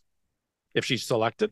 if 0.74 0.84
she's 0.84 1.02
selected? 1.02 1.50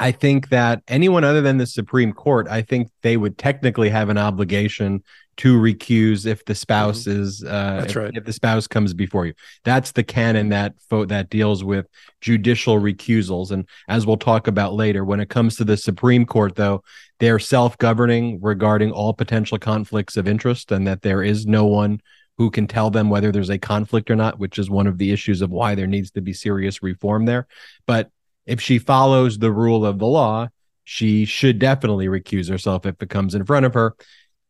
I 0.00 0.12
think 0.12 0.48
that 0.48 0.82
anyone 0.88 1.24
other 1.24 1.42
than 1.42 1.58
the 1.58 1.66
Supreme 1.66 2.12
Court, 2.14 2.48
I 2.48 2.62
think 2.62 2.90
they 3.02 3.18
would 3.18 3.36
technically 3.36 3.90
have 3.90 4.08
an 4.08 4.16
obligation 4.16 5.04
to 5.36 5.58
recuse 5.58 6.26
if 6.26 6.44
the 6.46 6.54
spouse 6.54 7.04
mm-hmm. 7.04 7.22
is 7.22 7.44
uh 7.44 7.80
That's 7.80 7.90
if, 7.92 7.96
right. 7.96 8.10
if 8.14 8.24
the 8.24 8.32
spouse 8.32 8.66
comes 8.66 8.94
before 8.94 9.26
you. 9.26 9.34
That's 9.64 9.92
the 9.92 10.02
canon 10.02 10.48
that 10.50 10.74
fo- 10.88 11.04
that 11.06 11.30
deals 11.30 11.62
with 11.62 11.86
judicial 12.20 12.80
recusals 12.80 13.50
and 13.50 13.66
as 13.88 14.06
we'll 14.06 14.16
talk 14.16 14.46
about 14.46 14.74
later 14.74 15.04
when 15.04 15.20
it 15.20 15.28
comes 15.28 15.56
to 15.56 15.64
the 15.64 15.76
Supreme 15.76 16.26
Court 16.26 16.56
though, 16.56 16.82
they're 17.20 17.38
self-governing 17.38 18.40
regarding 18.42 18.92
all 18.92 19.12
potential 19.12 19.58
conflicts 19.58 20.16
of 20.16 20.26
interest 20.26 20.72
and 20.72 20.86
that 20.86 21.02
there 21.02 21.22
is 21.22 21.46
no 21.46 21.66
one 21.66 22.00
who 22.36 22.50
can 22.50 22.66
tell 22.66 22.90
them 22.90 23.10
whether 23.10 23.30
there's 23.30 23.50
a 23.50 23.58
conflict 23.58 24.10
or 24.10 24.16
not, 24.16 24.38
which 24.38 24.58
is 24.58 24.70
one 24.70 24.86
of 24.86 24.96
the 24.96 25.12
issues 25.12 25.42
of 25.42 25.50
why 25.50 25.74
there 25.74 25.86
needs 25.86 26.10
to 26.10 26.22
be 26.22 26.32
serious 26.32 26.82
reform 26.82 27.26
there. 27.26 27.46
But 27.86 28.10
if 28.46 28.60
she 28.60 28.78
follows 28.78 29.38
the 29.38 29.52
rule 29.52 29.84
of 29.84 29.98
the 29.98 30.06
law, 30.06 30.48
she 30.84 31.24
should 31.24 31.58
definitely 31.58 32.06
recuse 32.06 32.48
herself 32.48 32.84
if 32.86 33.00
it 33.00 33.10
comes 33.10 33.34
in 33.34 33.44
front 33.44 33.66
of 33.66 33.74
her 33.74 33.94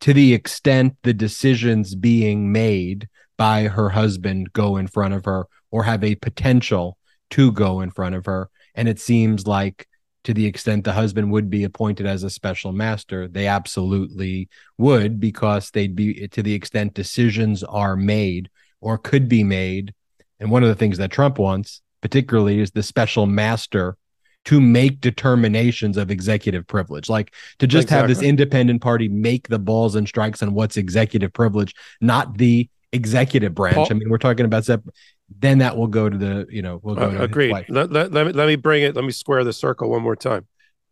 to 0.01 0.15
the 0.15 0.33
extent 0.33 0.97
the 1.03 1.13
decisions 1.13 1.95
being 1.95 2.51
made 2.51 3.09
by 3.37 3.65
her 3.65 3.91
husband 3.91 4.53
go 4.53 4.77
in 4.77 4.87
front 4.87 5.15
of 5.15 5.25
her 5.25 5.47
or 5.71 5.85
have 5.85 6.03
a 6.03 6.15
potential 6.17 6.97
to 7.31 7.53
go 7.53 7.81
in 7.81 7.91
front 7.91 8.15
of 8.15 8.27
her. 8.27 8.49
And 8.75 8.89
it 8.89 8.99
seems 8.99 9.47
like 9.47 9.87
to 10.25 10.35
the 10.35 10.47
extent 10.47 10.85
the 10.85 10.93
husband 10.93 11.31
would 11.31 11.49
be 11.49 11.65
appointed 11.65 12.07
as 12.07 12.23
a 12.23 12.31
special 12.31 12.73
master, 12.73 13.29
they 13.29 13.47
absolutely 13.47 14.49
would 14.79 15.21
because 15.21 15.71
they'd 15.71 15.97
be 15.97 16.29
to 16.29 16.43
the 16.43 16.53
extent 16.53 16.95
decisions 16.95 17.63
are 17.63 17.97
made 17.97 18.51
or 18.81 18.99
could 18.99 19.29
be 19.29 19.45
made. 19.45 19.95
And 20.39 20.51
one 20.51 20.63
of 20.63 20.69
the 20.69 20.75
things 20.75 20.99
that 20.99 21.11
Trump 21.11 21.39
wants, 21.39 21.83
particularly, 22.01 22.61
is 22.61 22.71
the 22.71 22.83
special 22.83 23.27
master 23.27 23.97
to 24.47 24.61
make 24.61 25.01
determinations 25.01 25.97
of 25.97 26.11
executive 26.11 26.67
privilege. 26.67 27.09
Like 27.09 27.35
to 27.59 27.67
just 27.67 27.87
exactly. 27.87 28.01
have 28.01 28.09
this 28.09 28.27
independent 28.27 28.81
party 28.81 29.09
make 29.09 29.49
the 29.49 29.59
balls 29.59 29.95
and 29.95 30.09
strikes 30.09 30.43
on 30.43 30.55
what's 30.55 30.77
executive 30.77 31.33
privilege, 31.33 31.75
not 32.01 32.39
the 32.39 32.69
executive 32.93 33.55
branch. 33.55 33.77
Paul, 33.77 33.89
I 33.91 33.95
mean, 33.95 34.09
we're 34.09 34.19
talking 34.19 34.47
about 34.47 34.65
separate 34.65 34.95
then 35.39 35.59
that 35.59 35.77
will 35.77 35.87
go 35.87 36.09
to 36.09 36.19
the 36.19 36.47
you 36.51 36.63
know 36.63 36.81
we'll 36.83 36.97
go 36.97 37.11
uh, 37.11 37.23
agreed 37.23 37.53
let, 37.69 37.91
let, 37.93 38.13
let, 38.13 38.27
me, 38.27 38.33
let 38.33 38.47
me 38.47 38.57
bring 38.57 38.83
it 38.83 38.97
let 38.97 39.05
me 39.05 39.13
square 39.13 39.45
the 39.45 39.53
circle 39.53 39.91
one 39.91 40.03
more 40.03 40.17
time 40.17 40.47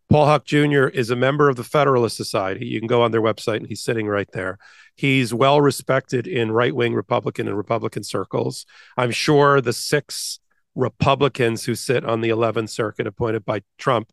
paul 0.09 0.27
huck 0.27 0.45
jr 0.45 0.87
is 0.87 1.11
a 1.11 1.17
member 1.17 1.49
of 1.49 1.57
the 1.57 1.65
federalist 1.65 2.17
society 2.17 2.67
you 2.67 2.81
can 2.81 2.87
go 2.87 3.03
on 3.03 3.11
their 3.11 3.23
website 3.23 3.57
and 3.57 3.67
he's 3.67 3.83
sitting 3.83 4.07
right 4.07 4.31
there 4.33 4.59
he's 4.95 5.35
well 5.35 5.61
respected 5.61 6.27
in 6.27 6.53
right-wing 6.53 6.95
republican 6.95 7.49
and 7.49 7.57
republican 7.57 8.05
circles 8.05 8.65
i'm 8.97 9.11
sure 9.11 9.61
the 9.61 9.73
six 9.73 10.39
republicans 10.79 11.65
who 11.65 11.75
sit 11.75 12.05
on 12.05 12.21
the 12.21 12.31
11th 12.31 12.71
circuit 12.71 13.07
appointed 13.07 13.45
by 13.45 13.61
trump 13.79 14.11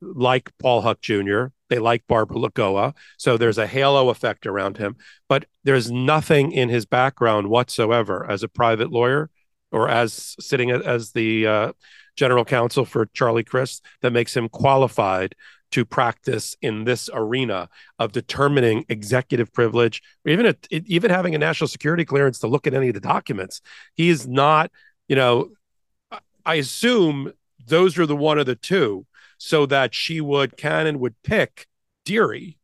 like 0.00 0.50
paul 0.58 0.82
huck 0.82 1.00
jr 1.00 1.46
they 1.70 1.78
like 1.78 2.06
barbara 2.06 2.36
lagoa 2.36 2.94
so 3.16 3.36
there's 3.36 3.58
a 3.58 3.66
halo 3.66 4.08
effect 4.10 4.46
around 4.46 4.76
him 4.76 4.96
but 5.28 5.46
there's 5.64 5.90
nothing 5.90 6.52
in 6.52 6.68
his 6.68 6.84
background 6.84 7.48
whatsoever 7.48 8.30
as 8.30 8.42
a 8.42 8.48
private 8.48 8.90
lawyer 8.90 9.30
or 9.72 9.88
as 9.88 10.36
sitting 10.38 10.70
as 10.70 11.12
the 11.12 11.46
uh, 11.46 11.72
general 12.16 12.44
counsel 12.44 12.84
for 12.84 13.06
Charlie 13.06 13.42
Crist 13.44 13.84
that 14.02 14.12
makes 14.12 14.36
him 14.36 14.48
qualified 14.48 15.34
to 15.72 15.84
practice 15.84 16.56
in 16.62 16.84
this 16.84 17.10
arena 17.12 17.68
of 17.98 18.12
determining 18.12 18.84
executive 18.88 19.52
privilege, 19.52 20.00
even 20.24 20.46
a, 20.46 20.54
even 20.70 21.10
having 21.10 21.34
a 21.34 21.38
national 21.38 21.66
security 21.66 22.04
clearance 22.04 22.38
to 22.38 22.46
look 22.46 22.68
at 22.68 22.74
any 22.74 22.88
of 22.88 22.94
the 22.94 23.00
documents. 23.00 23.60
He 23.94 24.08
is 24.08 24.28
not, 24.28 24.70
you 25.08 25.16
know, 25.16 25.50
I 26.44 26.56
assume 26.56 27.32
those 27.66 27.98
are 27.98 28.06
the 28.06 28.16
one 28.16 28.38
of 28.38 28.46
the 28.46 28.56
two, 28.56 29.06
so 29.38 29.66
that 29.66 29.94
she 29.94 30.20
would 30.20 30.56
Cannon 30.56 31.00
would 31.00 31.20
pick 31.22 31.66
Dearie 32.04 32.58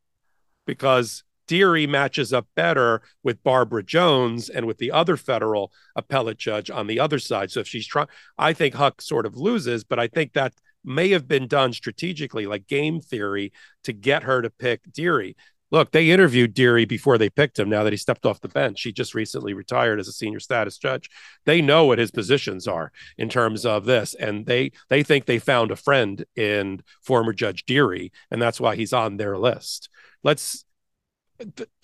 because 0.66 1.24
Dearie 1.46 1.86
matches 1.86 2.32
up 2.32 2.46
better 2.54 3.02
with 3.24 3.42
Barbara 3.42 3.82
Jones 3.82 4.48
and 4.48 4.66
with 4.66 4.78
the 4.78 4.92
other 4.92 5.16
federal 5.16 5.72
appellate 5.96 6.38
judge 6.38 6.70
on 6.70 6.86
the 6.86 7.00
other 7.00 7.18
side. 7.18 7.50
So 7.50 7.60
if 7.60 7.66
she's 7.66 7.86
trying, 7.86 8.06
I 8.38 8.52
think 8.52 8.74
Huck 8.74 9.02
sort 9.02 9.26
of 9.26 9.36
loses, 9.36 9.82
but 9.82 9.98
I 9.98 10.06
think 10.06 10.34
that 10.34 10.54
may 10.84 11.10
have 11.10 11.26
been 11.26 11.48
done 11.48 11.72
strategically, 11.72 12.46
like 12.46 12.68
game 12.68 13.00
theory, 13.00 13.52
to 13.82 13.92
get 13.92 14.22
her 14.22 14.42
to 14.42 14.50
pick 14.50 14.92
Dearie. 14.92 15.36
Look, 15.70 15.92
they 15.92 16.10
interviewed 16.10 16.54
Dearie 16.54 16.84
before 16.84 17.16
they 17.16 17.30
picked 17.30 17.58
him. 17.58 17.68
Now 17.68 17.84
that 17.84 17.92
he 17.92 17.96
stepped 17.96 18.26
off 18.26 18.40
the 18.40 18.48
bench, 18.48 18.82
he 18.82 18.92
just 18.92 19.14
recently 19.14 19.54
retired 19.54 20.00
as 20.00 20.08
a 20.08 20.12
senior 20.12 20.40
status 20.40 20.78
judge. 20.78 21.08
They 21.44 21.62
know 21.62 21.84
what 21.84 21.98
his 21.98 22.10
positions 22.10 22.66
are 22.66 22.92
in 23.16 23.28
terms 23.28 23.64
of 23.64 23.84
this, 23.84 24.14
and 24.14 24.46
they 24.46 24.72
they 24.88 25.02
think 25.02 25.26
they 25.26 25.38
found 25.38 25.70
a 25.70 25.76
friend 25.76 26.24
in 26.36 26.82
former 27.02 27.32
Judge 27.32 27.64
Dearie, 27.66 28.12
and 28.30 28.42
that's 28.42 28.60
why 28.60 28.76
he's 28.76 28.92
on 28.92 29.16
their 29.16 29.38
list. 29.38 29.88
Let's 30.22 30.64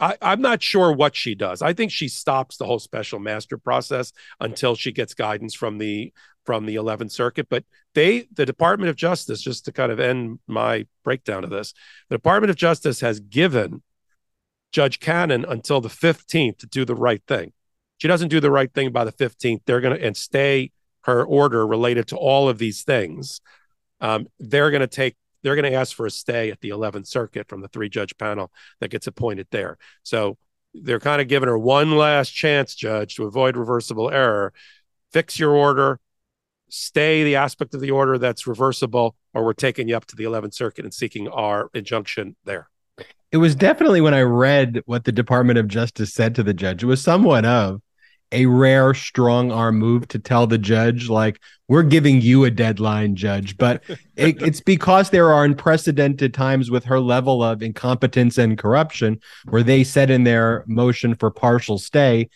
I, 0.01 0.17
am 0.21 0.41
not 0.41 0.63
sure 0.63 0.93
what 0.93 1.17
she 1.17 1.35
does. 1.35 1.63
I 1.63 1.73
think 1.73 1.91
she 1.91 2.09
stops 2.09 2.57
the 2.57 2.67
whole 2.67 2.79
special 2.79 3.19
master 3.19 3.57
process 3.59 4.13
until 4.41 4.75
she 4.75 4.93
gets 4.93 5.15
guidance 5.15 5.55
from 5.55 5.79
the 5.79 6.13
from 6.45 6.67
the 6.67 6.77
11th 6.77 7.11
Circuit. 7.11 7.49
But 7.49 7.65
they, 7.97 8.29
the 8.31 8.45
Department 8.45 8.91
of 8.91 8.97
Justice, 8.97 9.41
just 9.41 9.65
to 9.65 9.73
kind 9.73 9.91
of 9.91 9.99
end 9.99 10.39
my 10.47 10.87
breakdown 11.03 11.45
of 11.45 11.51
this, 11.51 11.73
the 12.11 12.17
Department 12.17 12.51
of 12.51 12.57
Justice 12.57 13.01
has 13.01 13.21
given 13.21 13.83
Judge 14.71 15.01
Cannon 15.01 15.47
until 15.49 15.81
the 15.81 15.89
15th 15.89 16.59
to 16.59 16.67
do 16.67 16.85
the 16.85 16.95
right 16.95 17.23
thing. 17.27 17.55
She 17.97 18.07
doesn't 18.07 18.29
do 18.29 18.39
the 18.39 18.51
right 18.51 18.71
thing 18.71 18.93
by 18.93 19.05
the 19.05 19.13
15th. 19.13 19.63
They're 19.65 19.81
going 19.81 19.99
to 19.99 20.07
and 20.07 20.15
stay 20.15 20.73
her 21.05 21.25
order 21.25 21.67
related 21.67 22.09
to 22.09 22.17
all 22.17 22.51
of 22.51 22.59
these 22.59 22.83
things. 22.83 23.41
Um, 24.03 24.27
they're 24.39 24.71
going 24.71 24.83
to 24.83 24.87
take 24.87 25.17
they're 25.43 25.57
going 25.57 25.73
to 25.73 25.79
ask 25.79 25.97
for 25.97 26.05
a 26.05 26.11
stay 26.11 26.51
at 26.51 26.61
the 26.61 26.71
11th 26.71 27.07
Circuit 27.07 27.49
from 27.49 27.63
the 27.63 27.69
three 27.69 27.89
judge 27.89 28.19
panel 28.19 28.53
that 28.81 28.91
gets 28.91 29.07
appointed 29.07 29.47
there. 29.51 29.79
So 30.03 30.37
they're 30.75 31.01
kind 31.01 31.23
of 31.23 31.29
giving 31.29 31.49
her 31.49 31.57
one 31.57 31.97
last 31.97 32.31
chance, 32.31 32.75
Judge, 32.75 33.15
to 33.15 33.25
avoid 33.25 33.57
reversible 33.57 34.11
error. 34.11 34.53
Fix 35.13 35.39
your 35.39 35.53
order, 35.53 35.99
stay 36.69 37.25
the 37.25 37.37
aspect 37.37 37.75
of 37.75 37.81
the 37.81 37.91
order 37.91 38.19
that's 38.19 38.47
reversible, 38.47 39.17
or 39.35 39.45
we're 39.45 39.53
taking 39.53 39.89
you 39.89 39.97
up 39.97 40.07
to 40.07 40.17
the 40.17 40.25
11th 40.25 40.55
Circuit 40.55 40.85
and 40.85 40.95
seeking 40.95 41.29
our 41.29 41.71
injunction 41.75 42.37
there. 42.45 42.69
It 43.33 43.39
was 43.39 43.55
definitely 43.55 44.01
when 44.01 44.15
I 44.15 44.23
read 44.23 44.83
what 44.87 45.05
the 45.05 45.13
Department 45.13 45.59
of 45.59 45.69
Justice 45.69 46.15
said 46.15 46.35
to 46.37 46.43
the 46.43 46.55
judge, 46.55 46.83
it 46.83 46.87
was 46.87 47.03
somewhat 47.03 47.45
of 47.45 47.81
a 48.33 48.47
rare 48.47 48.93
strong 48.93 49.53
arm 49.53 49.79
move 49.79 50.09
to 50.09 50.19
tell 50.19 50.47
the 50.47 50.59
judge 50.59 51.09
like 51.09 51.41
we're 51.69 51.83
giving 51.83 52.21
you 52.21 52.45
a 52.45 52.51
deadline 52.51 53.15
judge 53.15 53.57
but 53.57 53.83
it, 54.17 54.41
it's 54.43 54.61
because 54.61 55.11
there 55.11 55.33
are 55.33 55.45
unprecedented 55.45 56.35
times 56.35 56.71
with 56.71 56.85
her 56.85 56.99
level 56.99 57.43
of 57.43 57.63
incompetence 57.63 58.37
and 58.37 58.59
corruption 58.59 59.21
where 59.49 59.63
they 59.63 59.85
said 59.85 60.11
in 60.11 60.25
their 60.25 60.65
motion 60.67 61.15
for 61.15 61.31
partial 61.31 61.79
stay 61.79 62.29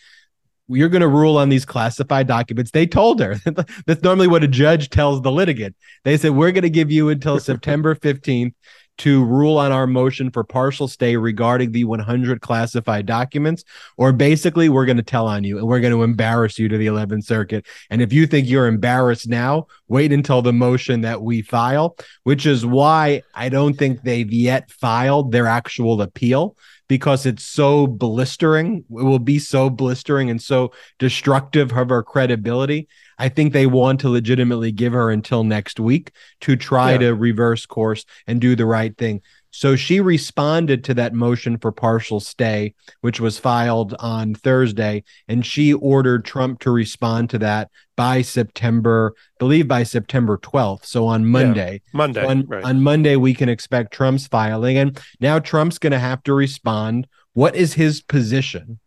you're 0.71 0.89
going 0.89 1.01
to 1.01 1.07
rule 1.07 1.37
on 1.37 1.49
these 1.49 1.65
classified 1.65 2.27
documents. 2.27 2.71
They 2.71 2.87
told 2.87 3.19
her. 3.19 3.35
That's 3.85 4.03
normally 4.03 4.27
what 4.27 4.43
a 4.43 4.47
judge 4.47 4.89
tells 4.89 5.21
the 5.21 5.31
litigant. 5.31 5.75
They 6.03 6.17
said 6.17 6.31
we're 6.31 6.51
going 6.51 6.63
to 6.63 6.69
give 6.69 6.91
you 6.91 7.09
until 7.09 7.39
september 7.51 7.95
15th 7.95 8.53
to 9.01 9.23
rule 9.23 9.57
on 9.57 9.71
our 9.71 9.87
motion 9.87 10.29
for 10.29 10.43
partial 10.43 10.87
stay 10.87 11.17
regarding 11.17 11.71
the 11.71 11.83
100 11.85 12.39
classified 12.41 13.05
documents, 13.07 13.63
or 13.97 14.13
basically 14.13 14.69
we're 14.69 14.85
going 14.85 14.97
to 14.97 15.03
tell 15.03 15.27
on 15.27 15.43
you 15.43 15.57
and 15.57 15.65
we're 15.65 15.79
going 15.79 15.93
to 15.93 16.03
embarrass 16.03 16.59
you 16.59 16.69
to 16.69 16.77
the 16.77 16.85
11th 16.85 17.23
Circuit. 17.23 17.65
And 17.89 18.01
if 18.01 18.13
you 18.13 18.27
think 18.27 18.47
you're 18.47 18.67
embarrassed 18.67 19.27
now, 19.27 19.65
wait 19.87 20.13
until 20.13 20.43
the 20.43 20.53
motion 20.53 21.01
that 21.01 21.21
we 21.21 21.41
file, 21.41 21.95
which 22.23 22.45
is 22.45 22.63
why 22.63 23.23
I 23.33 23.49
don't 23.49 23.73
think 23.73 24.03
they've 24.03 24.31
yet 24.31 24.69
filed 24.69 25.31
their 25.31 25.47
actual 25.47 26.01
appeal 26.01 26.55
because 26.91 27.25
it's 27.25 27.45
so 27.45 27.87
blistering. 27.87 28.83
It 28.89 29.03
will 29.03 29.17
be 29.17 29.39
so 29.39 29.69
blistering 29.69 30.29
and 30.29 30.41
so 30.41 30.73
destructive 30.99 31.71
of 31.71 31.87
her 31.87 32.03
credibility 32.03 32.89
I 33.21 33.29
think 33.29 33.53
they 33.53 33.67
want 33.67 33.99
to 33.99 34.09
legitimately 34.09 34.71
give 34.71 34.93
her 34.93 35.11
until 35.11 35.43
next 35.43 35.79
week 35.79 36.11
to 36.39 36.55
try 36.55 36.93
yeah. 36.93 36.97
to 36.97 37.13
reverse 37.13 37.67
course 37.67 38.03
and 38.25 38.41
do 38.41 38.55
the 38.55 38.65
right 38.65 38.97
thing. 38.97 39.21
So 39.51 39.75
she 39.75 39.99
responded 39.99 40.83
to 40.85 40.93
that 40.95 41.13
motion 41.13 41.57
for 41.57 41.71
partial 41.71 42.19
stay, 42.19 42.73
which 43.01 43.19
was 43.19 43.37
filed 43.37 43.93
on 43.99 44.33
Thursday, 44.33 45.03
and 45.27 45.45
she 45.45 45.73
ordered 45.73 46.25
Trump 46.25 46.61
to 46.61 46.71
respond 46.71 47.29
to 47.31 47.39
that 47.39 47.69
by 47.97 48.21
September, 48.21 49.13
I 49.17 49.19
believe 49.39 49.67
by 49.67 49.83
September 49.83 50.37
12th. 50.37 50.85
So 50.85 51.05
on 51.05 51.25
Monday, 51.25 51.73
yeah, 51.73 51.89
Monday, 51.93 52.21
so 52.21 52.29
on, 52.29 52.45
right. 52.47 52.63
on 52.63 52.81
Monday, 52.81 53.17
we 53.17 53.33
can 53.33 53.49
expect 53.49 53.93
Trump's 53.93 54.25
filing. 54.25 54.77
And 54.77 54.99
now 55.19 55.37
Trump's 55.37 55.77
going 55.77 55.91
to 55.91 55.99
have 55.99 56.23
to 56.23 56.33
respond. 56.33 57.07
What 57.33 57.55
is 57.55 57.73
his 57.73 58.01
position? 58.01 58.79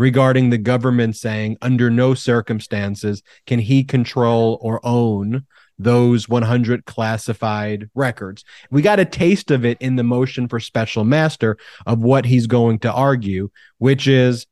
regarding 0.00 0.48
the 0.48 0.56
government 0.56 1.14
saying 1.14 1.58
under 1.60 1.90
no 1.90 2.14
circumstances 2.14 3.22
can 3.44 3.58
he 3.58 3.84
control 3.84 4.58
or 4.62 4.80
own 4.82 5.44
those 5.82 6.28
100 6.28 6.84
classified 6.84 7.88
records. 7.94 8.44
We 8.70 8.82
got 8.82 9.00
a 9.00 9.04
taste 9.04 9.50
of 9.50 9.64
it 9.64 9.78
in 9.80 9.96
the 9.96 10.04
motion 10.04 10.48
for 10.48 10.60
special 10.60 11.04
master 11.04 11.56
of 11.86 12.00
what 12.00 12.24
he's 12.24 12.46
going 12.46 12.80
to 12.80 12.92
argue, 12.92 13.50
which 13.78 14.06
is 14.06 14.46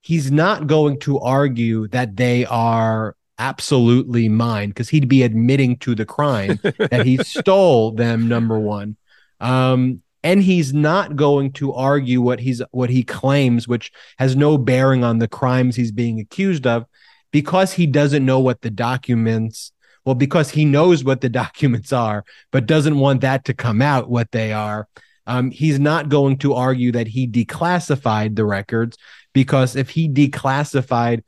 he's 0.00 0.32
not 0.32 0.66
going 0.66 0.98
to 1.00 1.20
argue 1.20 1.88
that 1.88 2.16
they 2.16 2.44
are 2.46 3.16
absolutely 3.38 4.28
mine 4.28 4.68
because 4.68 4.88
he'd 4.88 5.08
be 5.08 5.22
admitting 5.22 5.76
to 5.78 5.94
the 5.94 6.04
crime 6.04 6.60
that 6.78 7.06
he 7.06 7.16
stole 7.24 7.90
them 7.90 8.28
number 8.28 8.58
one 8.58 8.94
um 9.40 10.02
and 10.22 10.42
he's 10.42 10.72
not 10.72 11.16
going 11.16 11.50
to 11.50 11.72
argue 11.72 12.20
what 12.20 12.38
he's 12.38 12.62
what 12.70 12.90
he 12.90 13.02
claims 13.02 13.66
which 13.66 13.90
has 14.18 14.36
no 14.36 14.58
bearing 14.58 15.02
on 15.02 15.18
the 15.18 15.26
crimes 15.26 15.74
he's 15.74 15.90
being 15.90 16.20
accused 16.20 16.66
of 16.66 16.84
because 17.32 17.72
he 17.72 17.86
doesn't 17.86 18.24
know 18.24 18.38
what 18.38 18.60
the 18.60 18.70
documents 18.70 19.71
well 20.04 20.14
because 20.14 20.50
he 20.50 20.64
knows 20.64 21.04
what 21.04 21.20
the 21.20 21.28
documents 21.42 21.92
are 21.92 22.24
but 22.50 22.66
doesn't 22.66 22.98
want 22.98 23.20
that 23.20 23.44
to 23.46 23.54
come 23.54 23.82
out 23.82 24.10
what 24.10 24.30
they 24.32 24.52
are. 24.52 24.88
Um, 25.26 25.52
he's 25.52 25.78
not 25.78 26.08
going 26.08 26.38
to 26.38 26.54
argue 26.54 26.90
that 26.92 27.06
he 27.06 27.28
declassified 27.28 28.34
the 28.34 28.44
records 28.44 28.96
because 29.32 29.76
if 29.76 29.90
he 29.90 30.08
declassified 30.08 31.22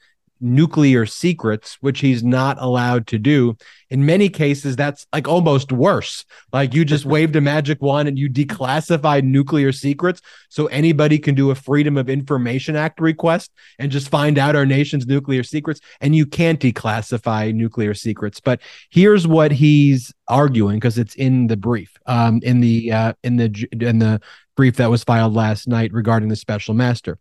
nuclear 0.45 1.07
secrets, 1.07 1.79
which 1.81 2.01
he's 2.01 2.23
not 2.23 2.61
allowed 2.61 3.07
to 3.09 3.19
do. 3.19 3.57
In 3.91 4.07
many 4.07 4.29
cases, 4.29 4.77
that's 4.77 5.07
like 5.13 5.27
almost 5.27 5.73
worse. 5.73 6.25
Like 6.53 6.75
you 6.75 6.85
just 6.85 7.05
waved 7.15 7.35
a 7.37 7.41
magic 7.41 7.81
wand 7.81 8.09
and 8.09 8.19
you 8.19 8.29
declassified 8.29 9.25
nuclear 9.25 9.73
secrets 9.73 10.21
so 10.49 10.67
anybody 10.67 11.19
can 11.19 11.35
do 11.35 11.51
a 11.51 11.55
Freedom 11.55 11.97
of 11.97 12.09
Information 12.09 12.77
Act 12.77 13.01
request 13.01 13.51
and 13.79 13.91
just 13.91 14.09
find 14.09 14.39
out 14.39 14.55
our 14.55 14.67
nation's 14.67 15.07
nuclear 15.07 15.43
secrets. 15.43 15.81
And 16.01 16.15
you 16.15 16.27
can't 16.27 16.61
declassify 16.61 17.53
nuclear 17.55 17.95
secrets. 17.95 18.41
But 18.41 18.61
here's 18.91 19.27
what 19.27 19.53
he's 19.53 20.13
arguing 20.29 20.77
because 20.77 20.99
it's 20.99 21.15
in 21.15 21.47
the 21.47 21.57
brief, 21.57 21.97
um, 22.07 22.41
in 22.43 22.61
the 22.61 22.93
uh, 22.93 23.13
in 23.23 23.37
the 23.37 23.69
in 23.81 23.99
the 23.99 24.21
brief 24.57 24.77
that 24.77 24.91
was 24.91 25.05
filed 25.05 25.35
last 25.35 25.69
night 25.69 25.93
regarding 25.93 26.29
the 26.29 26.37
special 26.37 26.75
master. 26.75 27.19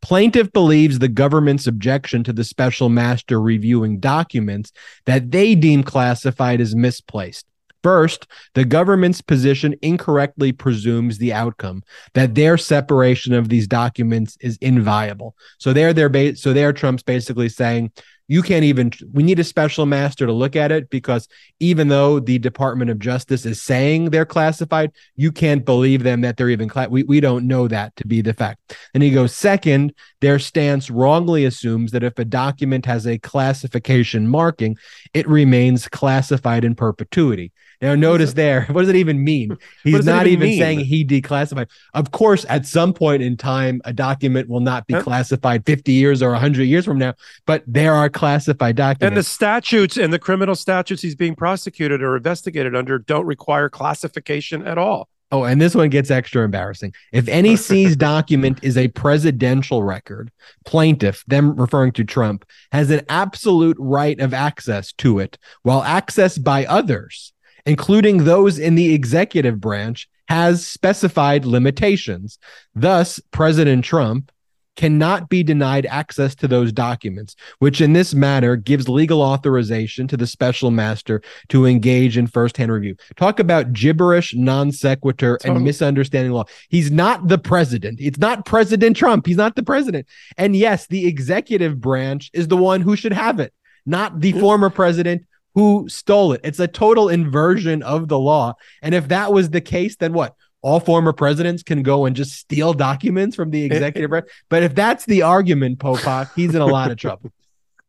Plaintiff 0.00 0.52
believes 0.52 0.98
the 0.98 1.08
government's 1.08 1.66
objection 1.66 2.24
to 2.24 2.32
the 2.32 2.44
special 2.44 2.88
master 2.88 3.40
reviewing 3.40 4.00
documents 4.00 4.72
that 5.06 5.30
they 5.30 5.54
deem 5.54 5.82
classified 5.82 6.60
as 6.60 6.74
misplaced. 6.74 7.46
First, 7.82 8.28
the 8.54 8.64
government's 8.64 9.20
position 9.20 9.74
incorrectly 9.82 10.52
presumes 10.52 11.18
the 11.18 11.32
outcome 11.32 11.82
that 12.14 12.34
their 12.34 12.56
separation 12.56 13.34
of 13.34 13.48
these 13.48 13.66
documents 13.66 14.36
is 14.40 14.56
inviolable. 14.60 15.34
So 15.58 15.72
they're 15.72 16.08
ba- 16.08 16.36
so 16.36 16.52
there, 16.52 16.72
Trump's 16.72 17.02
basically 17.02 17.48
saying 17.48 17.90
you 18.28 18.42
can't 18.42 18.64
even 18.64 18.90
we 19.12 19.22
need 19.22 19.38
a 19.38 19.44
special 19.44 19.86
master 19.86 20.26
to 20.26 20.32
look 20.32 20.56
at 20.56 20.72
it 20.72 20.88
because 20.90 21.28
even 21.60 21.88
though 21.88 22.20
the 22.20 22.38
department 22.38 22.90
of 22.90 22.98
justice 22.98 23.44
is 23.44 23.60
saying 23.60 24.10
they're 24.10 24.24
classified 24.24 24.92
you 25.16 25.32
can't 25.32 25.64
believe 25.64 26.02
them 26.02 26.20
that 26.20 26.36
they're 26.36 26.50
even 26.50 26.68
cla- 26.68 26.88
we, 26.88 27.02
we 27.02 27.20
don't 27.20 27.46
know 27.46 27.68
that 27.68 27.94
to 27.96 28.06
be 28.06 28.20
the 28.20 28.34
fact. 28.34 28.76
And 28.94 29.02
he 29.02 29.10
goes 29.10 29.34
second 29.34 29.94
their 30.20 30.38
stance 30.38 30.90
wrongly 30.90 31.44
assumes 31.44 31.92
that 31.92 32.04
if 32.04 32.18
a 32.18 32.24
document 32.24 32.86
has 32.86 33.06
a 33.06 33.18
classification 33.18 34.28
marking 34.28 34.76
it 35.14 35.28
remains 35.28 35.88
classified 35.88 36.64
in 36.64 36.74
perpetuity 36.74 37.52
now, 37.82 37.96
notice 37.96 38.32
there, 38.34 38.64
what 38.70 38.82
does 38.82 38.88
it 38.88 38.96
even 38.96 39.22
mean? 39.22 39.58
He's 39.82 40.06
not 40.06 40.28
even, 40.28 40.48
even 40.48 40.58
saying 40.58 40.80
he 40.80 41.04
declassified. 41.04 41.68
Of 41.94 42.12
course, 42.12 42.46
at 42.48 42.64
some 42.64 42.94
point 42.94 43.22
in 43.22 43.36
time, 43.36 43.82
a 43.84 43.92
document 43.92 44.48
will 44.48 44.60
not 44.60 44.86
be 44.86 44.94
classified 44.94 45.66
50 45.66 45.90
years 45.90 46.22
or 46.22 46.30
100 46.30 46.62
years 46.62 46.84
from 46.84 46.98
now, 46.98 47.14
but 47.44 47.64
there 47.66 47.92
are 47.92 48.08
classified 48.08 48.76
documents. 48.76 49.02
And 49.02 49.16
the 49.16 49.24
statutes 49.24 49.96
and 49.96 50.12
the 50.12 50.20
criminal 50.20 50.54
statutes 50.54 51.02
he's 51.02 51.16
being 51.16 51.34
prosecuted 51.34 52.02
or 52.02 52.16
investigated 52.16 52.76
under 52.76 53.00
don't 53.00 53.26
require 53.26 53.68
classification 53.68 54.64
at 54.64 54.78
all. 54.78 55.08
Oh, 55.32 55.44
and 55.44 55.60
this 55.60 55.74
one 55.74 55.88
gets 55.88 56.10
extra 56.10 56.44
embarrassing. 56.44 56.94
If 57.10 57.26
any 57.26 57.56
seized 57.56 57.98
document 57.98 58.60
is 58.62 58.76
a 58.76 58.88
presidential 58.88 59.82
record, 59.82 60.30
plaintiff, 60.66 61.24
them 61.26 61.56
referring 61.56 61.92
to 61.92 62.04
Trump, 62.04 62.44
has 62.70 62.90
an 62.90 63.00
absolute 63.08 63.76
right 63.80 64.20
of 64.20 64.34
access 64.34 64.92
to 64.98 65.18
it, 65.18 65.38
while 65.62 65.82
access 65.82 66.38
by 66.38 66.66
others 66.66 67.32
including 67.66 68.24
those 68.24 68.58
in 68.58 68.74
the 68.74 68.94
executive 68.94 69.60
branch, 69.60 70.08
has 70.28 70.66
specified 70.66 71.44
limitations. 71.44 72.38
Thus, 72.74 73.20
President 73.32 73.84
Trump 73.84 74.32
cannot 74.76 75.28
be 75.28 75.42
denied 75.42 75.86
access 75.86 76.34
to 76.34 76.48
those 76.48 76.72
documents, 76.72 77.36
which 77.58 77.80
in 77.80 77.92
this 77.92 78.14
matter 78.14 78.56
gives 78.56 78.88
legal 78.88 79.20
authorization 79.20 80.08
to 80.08 80.16
the 80.16 80.26
special 80.26 80.70
master 80.70 81.20
to 81.48 81.66
engage 81.66 82.16
in 82.16 82.26
firsthand 82.26 82.72
review. 82.72 82.96
Talk 83.16 83.38
about 83.38 83.72
gibberish, 83.72 84.34
non 84.34 84.72
sequitur, 84.72 85.38
and 85.44 85.62
misunderstanding 85.62 86.32
law. 86.32 86.44
He's 86.70 86.90
not 86.90 87.28
the 87.28 87.38
president. 87.38 88.00
It's 88.00 88.18
not 88.18 88.46
President 88.46 88.96
Trump. 88.96 89.26
He's 89.26 89.36
not 89.36 89.56
the 89.56 89.62
president. 89.62 90.06
And 90.38 90.56
yes, 90.56 90.86
the 90.86 91.06
executive 91.06 91.80
branch 91.80 92.30
is 92.32 92.48
the 92.48 92.56
one 92.56 92.80
who 92.80 92.96
should 92.96 93.12
have 93.12 93.40
it, 93.40 93.52
not 93.84 94.20
the 94.20 94.32
former 94.32 94.70
president 94.70 95.26
who 95.54 95.86
stole 95.88 96.32
it. 96.32 96.40
It's 96.44 96.60
a 96.60 96.68
total 96.68 97.08
inversion 97.08 97.82
of 97.82 98.08
the 98.08 98.18
law. 98.18 98.54
And 98.80 98.94
if 98.94 99.08
that 99.08 99.32
was 99.32 99.50
the 99.50 99.60
case, 99.60 99.96
then 99.96 100.12
what? 100.12 100.34
All 100.62 100.78
former 100.78 101.12
presidents 101.12 101.62
can 101.62 101.82
go 101.82 102.06
and 102.06 102.14
just 102.14 102.32
steal 102.32 102.72
documents 102.72 103.34
from 103.34 103.50
the 103.50 103.64
executive 103.64 104.10
branch. 104.10 104.28
But 104.48 104.62
if 104.62 104.74
that's 104.74 105.04
the 105.04 105.22
argument, 105.22 105.78
Popok, 105.80 106.30
he's 106.36 106.54
in 106.54 106.60
a 106.60 106.66
lot 106.66 106.90
of 106.90 106.96
trouble. 106.98 107.32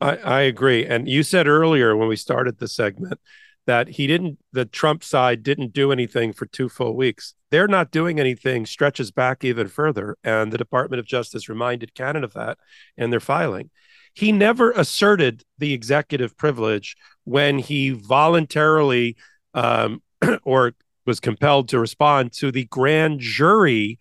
I, 0.01 0.17
I 0.17 0.41
agree. 0.41 0.85
And 0.85 1.07
you 1.07 1.23
said 1.23 1.47
earlier 1.47 1.95
when 1.95 2.07
we 2.07 2.15
started 2.15 2.57
the 2.57 2.67
segment 2.67 3.19
that 3.65 3.89
he 3.89 4.07
didn't, 4.07 4.39
the 4.51 4.65
Trump 4.65 5.03
side 5.03 5.43
didn't 5.43 5.71
do 5.71 5.91
anything 5.91 6.33
for 6.33 6.45
two 6.45 6.67
full 6.67 6.95
weeks. 6.95 7.35
They're 7.51 7.67
not 7.67 7.91
doing 7.91 8.19
anything 8.19 8.65
stretches 8.65 9.11
back 9.11 9.43
even 9.43 9.67
further. 9.67 10.17
And 10.23 10.51
the 10.51 10.57
Department 10.57 10.99
of 10.99 11.05
Justice 11.05 11.47
reminded 11.47 11.93
Cannon 11.93 12.23
of 12.23 12.33
that 12.33 12.57
in 12.97 13.11
their 13.11 13.19
filing. 13.19 13.69
He 14.13 14.31
never 14.31 14.71
asserted 14.71 15.43
the 15.57 15.73
executive 15.73 16.37
privilege 16.37 16.95
when 17.25 17.59
he 17.59 17.91
voluntarily 17.91 19.15
um, 19.53 20.01
or 20.43 20.73
was 21.05 21.19
compelled 21.19 21.69
to 21.69 21.79
respond 21.79 22.31
to 22.31 22.51
the 22.51 22.65
grand 22.65 23.19
jury 23.19 23.99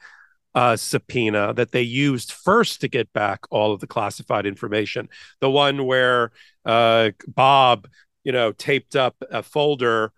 uh, 0.55 0.77
subpoena 0.77 1.55
that 1.55 1.73
they 1.73 1.83
used 1.83 2.33
first 2.33 2.81
to 2.81 2.89
get 2.89 3.13
back 3.13 3.41
all 3.51 3.73
of 3.73 3.81
the 3.81 3.87
classified 3.87 4.47
information. 4.47 5.09
The 5.41 5.51
one 5.51 5.87
where 5.87 6.33
uh, 6.65 7.11
Bob, 7.27 7.89
you 8.25 8.33
know, 8.33 8.53
taped 8.53 8.95
up 8.95 9.17
a 9.31 9.43
folder 9.43 10.13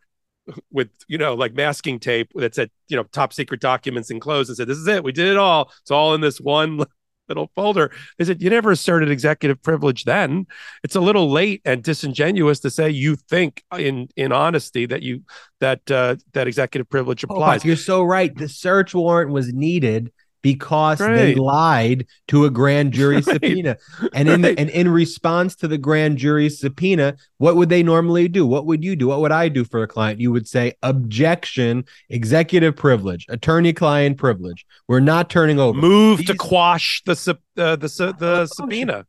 with 0.70 0.90
you 1.08 1.16
know 1.16 1.32
like 1.32 1.54
masking 1.54 1.98
tape 1.98 2.30
that 2.34 2.54
said 2.54 2.70
you 2.88 2.96
know 2.98 3.04
top 3.04 3.32
secret 3.32 3.62
documents 3.62 4.10
enclosed 4.10 4.50
and 4.50 4.56
said 4.58 4.68
this 4.68 4.76
is 4.76 4.86
it 4.86 5.02
we 5.02 5.10
did 5.10 5.26
it 5.26 5.38
all 5.38 5.72
it's 5.80 5.90
all 5.90 6.14
in 6.14 6.20
this 6.20 6.38
one 6.38 6.84
little 7.28 7.50
folder. 7.54 7.90
They 8.18 8.24
said, 8.24 8.42
You 8.42 8.50
never 8.50 8.70
asserted 8.70 9.10
executive 9.10 9.62
privilege 9.62 10.04
then. 10.04 10.46
It's 10.82 10.96
a 10.96 11.00
little 11.00 11.30
late 11.30 11.62
and 11.64 11.82
disingenuous 11.82 12.60
to 12.60 12.70
say 12.70 12.90
you 12.90 13.16
think 13.16 13.62
in 13.76 14.08
in 14.16 14.32
honesty 14.32 14.86
that 14.86 15.02
you 15.02 15.22
that 15.60 15.90
uh, 15.90 16.16
that 16.32 16.46
executive 16.46 16.88
privilege 16.88 17.24
oh, 17.28 17.32
applies. 17.32 17.64
Oh, 17.64 17.68
you're 17.68 17.76
so 17.76 18.02
right. 18.02 18.34
The 18.34 18.48
search 18.48 18.94
warrant 18.94 19.30
was 19.30 19.52
needed 19.52 20.12
because 20.44 21.00
right. 21.00 21.16
they 21.16 21.34
lied 21.34 22.06
to 22.28 22.44
a 22.44 22.50
grand 22.50 22.92
jury 22.98 23.16
right. 23.16 23.24
subpoena. 23.24 23.78
And 24.12 24.28
in 24.28 24.44
and 24.44 24.70
in 24.70 24.88
response 24.88 25.56
to 25.56 25.66
the 25.66 25.78
grand 25.78 26.18
jury 26.18 26.50
subpoena, 26.50 27.16
what 27.38 27.56
would 27.56 27.70
they 27.70 27.82
normally 27.82 28.28
do? 28.28 28.46
What 28.46 28.66
would 28.66 28.84
you 28.84 28.94
do? 28.94 29.08
What 29.08 29.20
would 29.20 29.32
I 29.32 29.48
do 29.48 29.64
for 29.64 29.82
a 29.82 29.88
client? 29.88 30.20
You 30.20 30.30
would 30.32 30.46
say 30.46 30.74
objection, 30.82 31.86
executive 32.10 32.76
privilege, 32.76 33.24
attorney-client 33.30 34.18
privilege. 34.18 34.66
We're 34.86 35.00
not 35.00 35.30
turning 35.30 35.58
over. 35.58 35.78
Move 35.78 36.18
These, 36.18 36.26
to 36.28 36.34
quash 36.34 37.02
the 37.06 37.38
uh, 37.56 37.76
the 37.76 38.14
the 38.18 38.46
subpoena. 38.46 39.06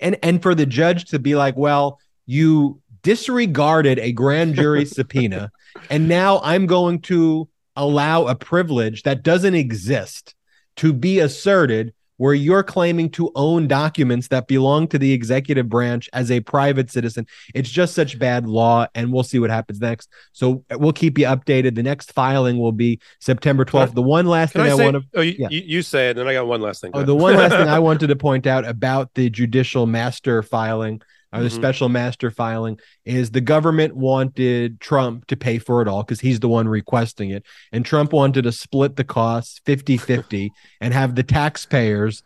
And 0.00 0.16
and 0.22 0.42
for 0.42 0.54
the 0.54 0.66
judge 0.66 1.04
to 1.10 1.18
be 1.18 1.36
like, 1.36 1.56
well, 1.56 2.00
you 2.24 2.80
disregarded 3.02 3.98
a 3.98 4.12
grand 4.12 4.54
jury 4.54 4.84
subpoena, 4.96 5.50
and 5.90 6.08
now 6.08 6.40
I'm 6.42 6.66
going 6.66 7.02
to 7.02 7.46
allow 7.76 8.24
a 8.24 8.34
privilege 8.34 9.02
that 9.02 9.22
doesn't 9.22 9.54
exist 9.54 10.34
to 10.78 10.92
be 10.92 11.20
asserted 11.20 11.92
where 12.18 12.34
you're 12.34 12.64
claiming 12.64 13.08
to 13.08 13.30
own 13.34 13.68
documents 13.68 14.28
that 14.28 14.48
belong 14.48 14.88
to 14.88 14.98
the 14.98 15.12
executive 15.12 15.68
branch 15.68 16.10
as 16.12 16.30
a 16.30 16.40
private 16.40 16.90
citizen. 16.90 17.26
It's 17.54 17.70
just 17.70 17.94
such 17.94 18.18
bad 18.18 18.46
law, 18.46 18.86
and 18.94 19.12
we'll 19.12 19.22
see 19.22 19.38
what 19.38 19.50
happens 19.50 19.80
next. 19.80 20.08
So 20.32 20.64
we'll 20.72 20.92
keep 20.92 21.16
you 21.16 21.26
updated. 21.26 21.76
The 21.76 21.82
next 21.82 22.12
filing 22.12 22.58
will 22.58 22.72
be 22.72 23.00
September 23.20 23.64
12th. 23.64 23.94
The 23.94 24.02
one 24.02 24.26
last 24.26 24.52
thing 24.52 24.62
I, 24.62 24.70
I 24.70 24.74
want 24.74 24.96
to. 24.96 25.02
Oh, 25.14 25.22
you, 25.22 25.36
yeah. 25.38 25.48
you, 25.48 25.80
say 25.80 26.08
it, 26.08 26.10
and 26.10 26.20
then 26.20 26.28
I 26.28 26.32
got 26.34 26.46
one 26.46 26.60
last 26.60 26.80
thing. 26.80 26.90
oh, 26.92 27.04
the 27.04 27.14
one 27.14 27.36
last 27.36 27.52
thing 27.56 27.68
I 27.68 27.78
wanted 27.78 28.08
to 28.08 28.16
point 28.16 28.46
out 28.46 28.66
about 28.66 29.14
the 29.14 29.30
judicial 29.30 29.86
master 29.86 30.42
filing 30.42 31.00
or 31.32 31.40
the 31.40 31.48
mm-hmm. 31.48 31.56
special 31.56 31.88
master 31.88 32.30
filing 32.30 32.78
is 33.04 33.30
the 33.30 33.40
government 33.40 33.94
wanted 33.94 34.80
Trump 34.80 35.26
to 35.26 35.36
pay 35.36 35.58
for 35.58 35.82
it 35.82 35.88
all 35.88 36.02
because 36.02 36.20
he's 36.20 36.40
the 36.40 36.48
one 36.48 36.66
requesting 36.66 37.30
it. 37.30 37.44
And 37.70 37.84
Trump 37.84 38.12
wanted 38.12 38.42
to 38.42 38.52
split 38.52 38.96
the 38.96 39.04
costs 39.04 39.60
50 39.66 39.98
50 39.98 40.50
and 40.80 40.94
have 40.94 41.14
the 41.14 41.22
taxpayers 41.22 42.22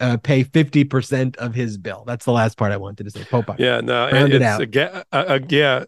uh, 0.00 0.16
pay 0.16 0.42
50% 0.42 1.36
of 1.36 1.54
his 1.54 1.78
bill. 1.78 2.04
That's 2.06 2.24
the 2.24 2.32
last 2.32 2.56
part 2.56 2.72
I 2.72 2.76
wanted 2.76 3.04
to 3.04 3.10
say. 3.10 3.20
Popeye. 3.20 3.58
Yeah, 3.58 3.80
no, 3.80 4.10
Round 4.10 4.32
it's, 4.32 4.36
it 4.36 4.42
out. 4.42 4.60
Again, 4.60 5.02
uh, 5.12 5.24
uh, 5.28 5.38
yeah. 5.48 5.84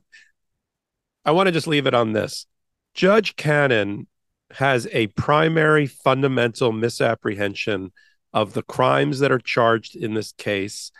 I 1.24 1.32
want 1.32 1.48
to 1.48 1.52
just 1.52 1.66
leave 1.66 1.86
it 1.86 1.94
on 1.94 2.12
this. 2.12 2.46
Judge 2.94 3.36
Cannon 3.36 4.06
has 4.52 4.86
a 4.92 5.06
primary 5.08 5.86
fundamental 5.86 6.72
misapprehension 6.72 7.92
of 8.32 8.52
the 8.52 8.62
crimes 8.62 9.18
that 9.18 9.32
are 9.32 9.38
charged 9.38 9.96
in 9.96 10.14
this 10.14 10.32
case 10.32 10.92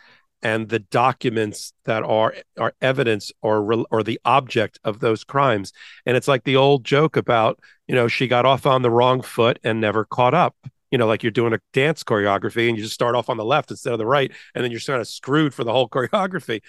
and 0.43 0.67
the 0.67 0.79
documents 0.79 1.73
that 1.85 2.03
are 2.03 2.35
are 2.59 2.73
evidence 2.81 3.31
or 3.41 3.85
or 3.89 4.03
the 4.03 4.19
object 4.25 4.77
of 4.83 4.99
those 4.99 5.23
crimes. 5.23 5.71
And 6.05 6.17
it's 6.17 6.27
like 6.27 6.43
the 6.43 6.57
old 6.57 6.83
joke 6.83 7.15
about 7.17 7.59
you 7.87 7.95
know 7.95 8.07
she 8.07 8.27
got 8.27 8.45
off 8.45 8.65
on 8.67 8.81
the 8.81 8.91
wrong 8.91 9.21
foot 9.21 9.57
and 9.63 9.81
never 9.81 10.05
caught 10.05 10.33
up. 10.33 10.55
You 10.91 10.97
know 10.97 11.07
like 11.07 11.23
you're 11.23 11.31
doing 11.31 11.53
a 11.53 11.59
dance 11.71 12.03
choreography 12.03 12.67
and 12.67 12.77
you 12.77 12.83
just 12.83 12.93
start 12.93 13.15
off 13.15 13.29
on 13.29 13.37
the 13.37 13.45
left 13.45 13.71
instead 13.71 13.93
of 13.93 13.99
the 13.99 14.05
right 14.05 14.31
and 14.53 14.63
then 14.63 14.69
you're 14.69 14.79
sort 14.79 14.99
of 14.99 15.07
screwed 15.07 15.53
for 15.53 15.63
the 15.63 15.71
whole 15.71 15.89
choreography. 15.89 16.61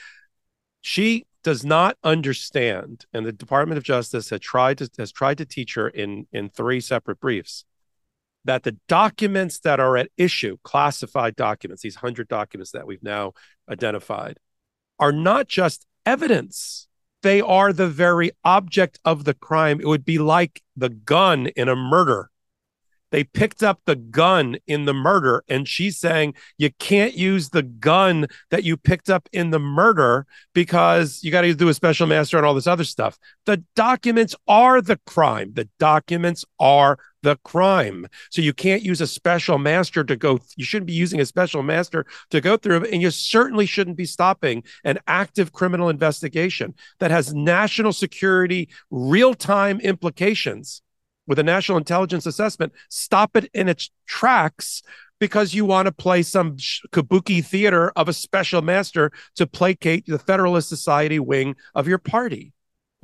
She 0.80 1.26
does 1.42 1.64
not 1.64 1.98
understand 2.04 3.04
and 3.12 3.26
the 3.26 3.32
department 3.32 3.76
of 3.76 3.84
justice 3.84 4.30
had 4.30 4.40
tried 4.40 4.78
to 4.78 4.88
has 4.98 5.12
tried 5.12 5.38
to 5.38 5.44
teach 5.44 5.74
her 5.74 5.88
in 5.88 6.26
in 6.32 6.48
three 6.48 6.80
separate 6.80 7.20
briefs 7.20 7.64
that 8.44 8.62
the 8.62 8.76
documents 8.88 9.60
that 9.60 9.80
are 9.80 9.96
at 9.96 10.10
issue, 10.16 10.56
classified 10.62 11.36
documents, 11.36 11.82
these 11.82 11.96
100 11.96 12.28
documents 12.28 12.72
that 12.72 12.86
we've 12.86 13.02
now 13.02 13.32
identified, 13.68 14.38
are 14.98 15.12
not 15.12 15.48
just 15.48 15.86
evidence. 16.06 16.88
They 17.22 17.40
are 17.40 17.72
the 17.72 17.88
very 17.88 18.32
object 18.44 18.98
of 19.04 19.24
the 19.24 19.34
crime. 19.34 19.80
It 19.80 19.86
would 19.86 20.04
be 20.04 20.18
like 20.18 20.62
the 20.76 20.90
gun 20.90 21.46
in 21.48 21.68
a 21.68 21.76
murder. 21.76 22.30
They 23.14 23.22
picked 23.22 23.62
up 23.62 23.80
the 23.86 23.94
gun 23.94 24.56
in 24.66 24.86
the 24.86 24.92
murder, 24.92 25.44
and 25.48 25.68
she's 25.68 25.96
saying 25.96 26.34
you 26.58 26.70
can't 26.80 27.14
use 27.14 27.50
the 27.50 27.62
gun 27.62 28.26
that 28.50 28.64
you 28.64 28.76
picked 28.76 29.08
up 29.08 29.28
in 29.32 29.50
the 29.50 29.60
murder 29.60 30.26
because 30.52 31.20
you 31.22 31.30
got 31.30 31.42
to 31.42 31.54
do 31.54 31.68
a 31.68 31.74
special 31.74 32.08
master 32.08 32.38
and 32.38 32.44
all 32.44 32.54
this 32.54 32.66
other 32.66 32.82
stuff. 32.82 33.16
The 33.46 33.62
documents 33.76 34.34
are 34.48 34.82
the 34.82 34.98
crime. 35.06 35.52
The 35.54 35.68
documents 35.78 36.44
are 36.58 36.98
the 37.24 37.36
crime. 37.42 38.06
So 38.30 38.40
you 38.40 38.52
can't 38.52 38.82
use 38.82 39.00
a 39.00 39.06
special 39.06 39.58
master 39.58 40.04
to 40.04 40.14
go, 40.14 40.38
you 40.56 40.64
shouldn't 40.64 40.86
be 40.86 40.92
using 40.92 41.20
a 41.20 41.26
special 41.26 41.62
master 41.62 42.06
to 42.30 42.40
go 42.40 42.56
through, 42.56 42.84
and 42.84 43.02
you 43.02 43.10
certainly 43.10 43.66
shouldn't 43.66 43.96
be 43.96 44.04
stopping 44.04 44.62
an 44.84 44.98
active 45.08 45.52
criminal 45.52 45.88
investigation 45.88 46.74
that 47.00 47.10
has 47.10 47.34
national 47.34 47.92
security, 47.92 48.68
real 48.90 49.34
time 49.34 49.80
implications 49.80 50.82
with 51.26 51.38
a 51.38 51.42
national 51.42 51.78
intelligence 51.78 52.26
assessment, 52.26 52.72
stop 52.90 53.34
it 53.34 53.50
in 53.54 53.68
its 53.68 53.90
tracks 54.06 54.82
because 55.18 55.54
you 55.54 55.64
want 55.64 55.86
to 55.86 55.92
play 55.92 56.22
some 56.22 56.56
kabuki 56.92 57.42
theater 57.42 57.90
of 57.96 58.08
a 58.08 58.12
special 58.12 58.60
master 58.60 59.10
to 59.34 59.46
placate 59.46 60.04
the 60.06 60.18
Federalist 60.18 60.68
Society 60.68 61.18
wing 61.18 61.56
of 61.74 61.88
your 61.88 61.98
party. 61.98 62.52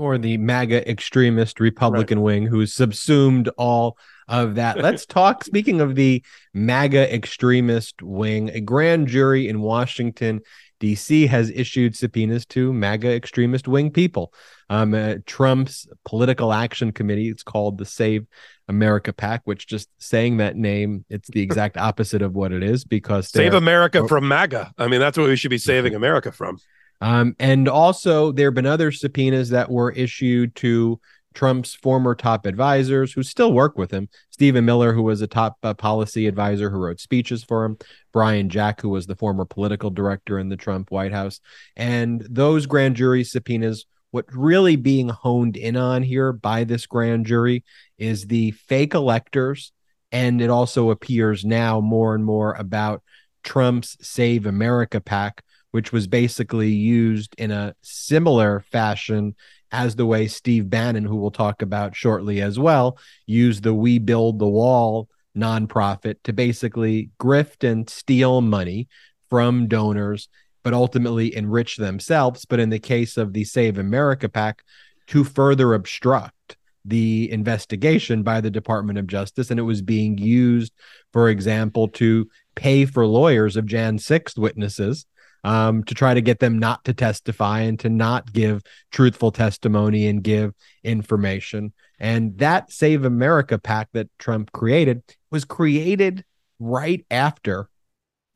Or 0.00 0.16
the 0.16 0.38
MAGA 0.38 0.88
extremist 0.90 1.60
Republican 1.60 2.18
right. 2.18 2.24
wing 2.24 2.46
who's 2.46 2.72
subsumed 2.72 3.48
all 3.58 3.98
of 4.28 4.54
that. 4.54 4.78
Let's 4.82 5.04
talk. 5.04 5.44
Speaking 5.44 5.82
of 5.82 5.94
the 5.94 6.24
MAGA 6.54 7.14
extremist 7.14 8.00
wing, 8.00 8.48
a 8.48 8.60
grand 8.60 9.08
jury 9.08 9.46
in 9.46 9.60
Washington, 9.60 10.40
D.C. 10.78 11.26
has 11.26 11.50
issued 11.50 11.94
subpoenas 11.94 12.46
to 12.46 12.72
MAGA 12.72 13.12
extremist 13.14 13.68
wing 13.68 13.90
people 13.90 14.32
um, 14.70 14.94
uh, 14.94 15.16
Trump's 15.26 15.86
political 16.06 16.52
action 16.52 16.92
committee. 16.92 17.28
It's 17.28 17.42
called 17.42 17.76
the 17.76 17.84
Save 17.84 18.26
America 18.68 19.12
PAC, 19.12 19.42
which 19.44 19.66
just 19.66 19.88
saying 19.98 20.38
that 20.38 20.56
name, 20.56 21.04
it's 21.10 21.28
the 21.28 21.42
exact 21.42 21.76
opposite 21.76 22.22
of 22.22 22.34
what 22.34 22.52
it 22.52 22.62
is 22.62 22.84
because 22.84 23.28
Save 23.28 23.52
America 23.52 24.06
from 24.08 24.26
MAGA. 24.28 24.72
I 24.78 24.86
mean, 24.86 25.00
that's 25.00 25.18
what 25.18 25.26
we 25.26 25.36
should 25.36 25.50
be 25.50 25.58
saving 25.58 25.94
America 25.96 26.32
from. 26.32 26.58
Um, 27.00 27.34
and 27.38 27.68
also, 27.68 28.32
there 28.32 28.48
have 28.48 28.54
been 28.54 28.66
other 28.66 28.92
subpoenas 28.92 29.50
that 29.50 29.70
were 29.70 29.92
issued 29.92 30.54
to 30.56 31.00
Trump's 31.32 31.74
former 31.74 32.14
top 32.14 32.44
advisors 32.44 33.12
who 33.12 33.22
still 33.22 33.52
work 33.52 33.78
with 33.78 33.90
him. 33.90 34.08
Stephen 34.30 34.64
Miller, 34.64 34.92
who 34.92 35.02
was 35.02 35.20
a 35.22 35.26
top 35.26 35.56
uh, 35.62 35.74
policy 35.74 36.26
advisor 36.26 36.70
who 36.70 36.78
wrote 36.78 37.00
speeches 37.00 37.44
for 37.44 37.64
him. 37.64 37.78
Brian 38.12 38.48
Jack, 38.48 38.80
who 38.80 38.88
was 38.88 39.06
the 39.06 39.16
former 39.16 39.44
political 39.44 39.90
director 39.90 40.38
in 40.38 40.48
the 40.48 40.56
Trump 40.56 40.90
White 40.90 41.12
House. 41.12 41.40
And 41.76 42.26
those 42.28 42.66
grand 42.66 42.96
jury 42.96 43.24
subpoenas 43.24 43.86
what 44.10 44.26
really 44.34 44.76
being 44.76 45.08
honed 45.08 45.56
in 45.56 45.76
on 45.76 46.02
here 46.02 46.32
by 46.32 46.64
this 46.64 46.86
grand 46.86 47.26
jury 47.26 47.64
is 47.98 48.26
the 48.26 48.50
fake 48.52 48.94
electors. 48.94 49.72
And 50.12 50.40
it 50.40 50.50
also 50.50 50.90
appears 50.90 51.44
now 51.44 51.80
more 51.80 52.14
and 52.14 52.24
more 52.24 52.54
about 52.54 53.02
Trump's 53.44 53.96
Save 54.00 54.46
America 54.46 55.00
PAC, 55.00 55.42
which 55.70 55.92
was 55.92 56.06
basically 56.06 56.70
used 56.70 57.34
in 57.38 57.50
a 57.50 57.74
similar 57.82 58.60
fashion 58.60 59.34
as 59.72 59.94
the 59.94 60.06
way 60.06 60.26
Steve 60.26 60.68
Bannon, 60.68 61.04
who 61.04 61.16
we'll 61.16 61.30
talk 61.30 61.62
about 61.62 61.94
shortly 61.94 62.42
as 62.42 62.58
well, 62.58 62.98
used 63.26 63.62
the 63.62 63.74
We 63.74 63.98
Build 63.98 64.38
the 64.38 64.48
Wall 64.48 65.08
nonprofit 65.36 66.16
to 66.24 66.32
basically 66.32 67.10
grift 67.20 67.68
and 67.68 67.88
steal 67.88 68.40
money 68.40 68.88
from 69.28 69.68
donors 69.68 70.28
but 70.62 70.74
ultimately 70.74 71.34
enrich 71.34 71.76
themselves. 71.76 72.44
But 72.44 72.60
in 72.60 72.70
the 72.70 72.78
case 72.78 73.16
of 73.16 73.32
the 73.32 73.44
Save 73.44 73.78
America 73.78 74.28
PAC, 74.28 74.62
to 75.08 75.24
further 75.24 75.74
obstruct 75.74 76.56
the 76.84 77.30
investigation 77.30 78.22
by 78.22 78.40
the 78.40 78.50
Department 78.50 78.98
of 78.98 79.06
Justice. 79.06 79.50
And 79.50 79.60
it 79.60 79.64
was 79.64 79.82
being 79.82 80.16
used, 80.18 80.72
for 81.12 81.28
example, 81.28 81.88
to 81.88 82.28
pay 82.54 82.86
for 82.86 83.06
lawyers 83.06 83.56
of 83.56 83.66
Jan 83.66 83.98
6th 83.98 84.38
witnesses 84.38 85.06
um, 85.44 85.84
to 85.84 85.94
try 85.94 86.14
to 86.14 86.20
get 86.20 86.38
them 86.38 86.58
not 86.58 86.84
to 86.84 86.94
testify 86.94 87.60
and 87.60 87.78
to 87.80 87.88
not 87.88 88.32
give 88.32 88.62
truthful 88.90 89.32
testimony 89.32 90.06
and 90.06 90.22
give 90.22 90.52
information. 90.84 91.72
And 91.98 92.38
that 92.38 92.72
Save 92.72 93.04
America 93.04 93.58
PAC 93.58 93.88
that 93.92 94.08
Trump 94.18 94.52
created 94.52 95.02
was 95.30 95.44
created 95.44 96.24
right 96.58 97.04
after 97.10 97.68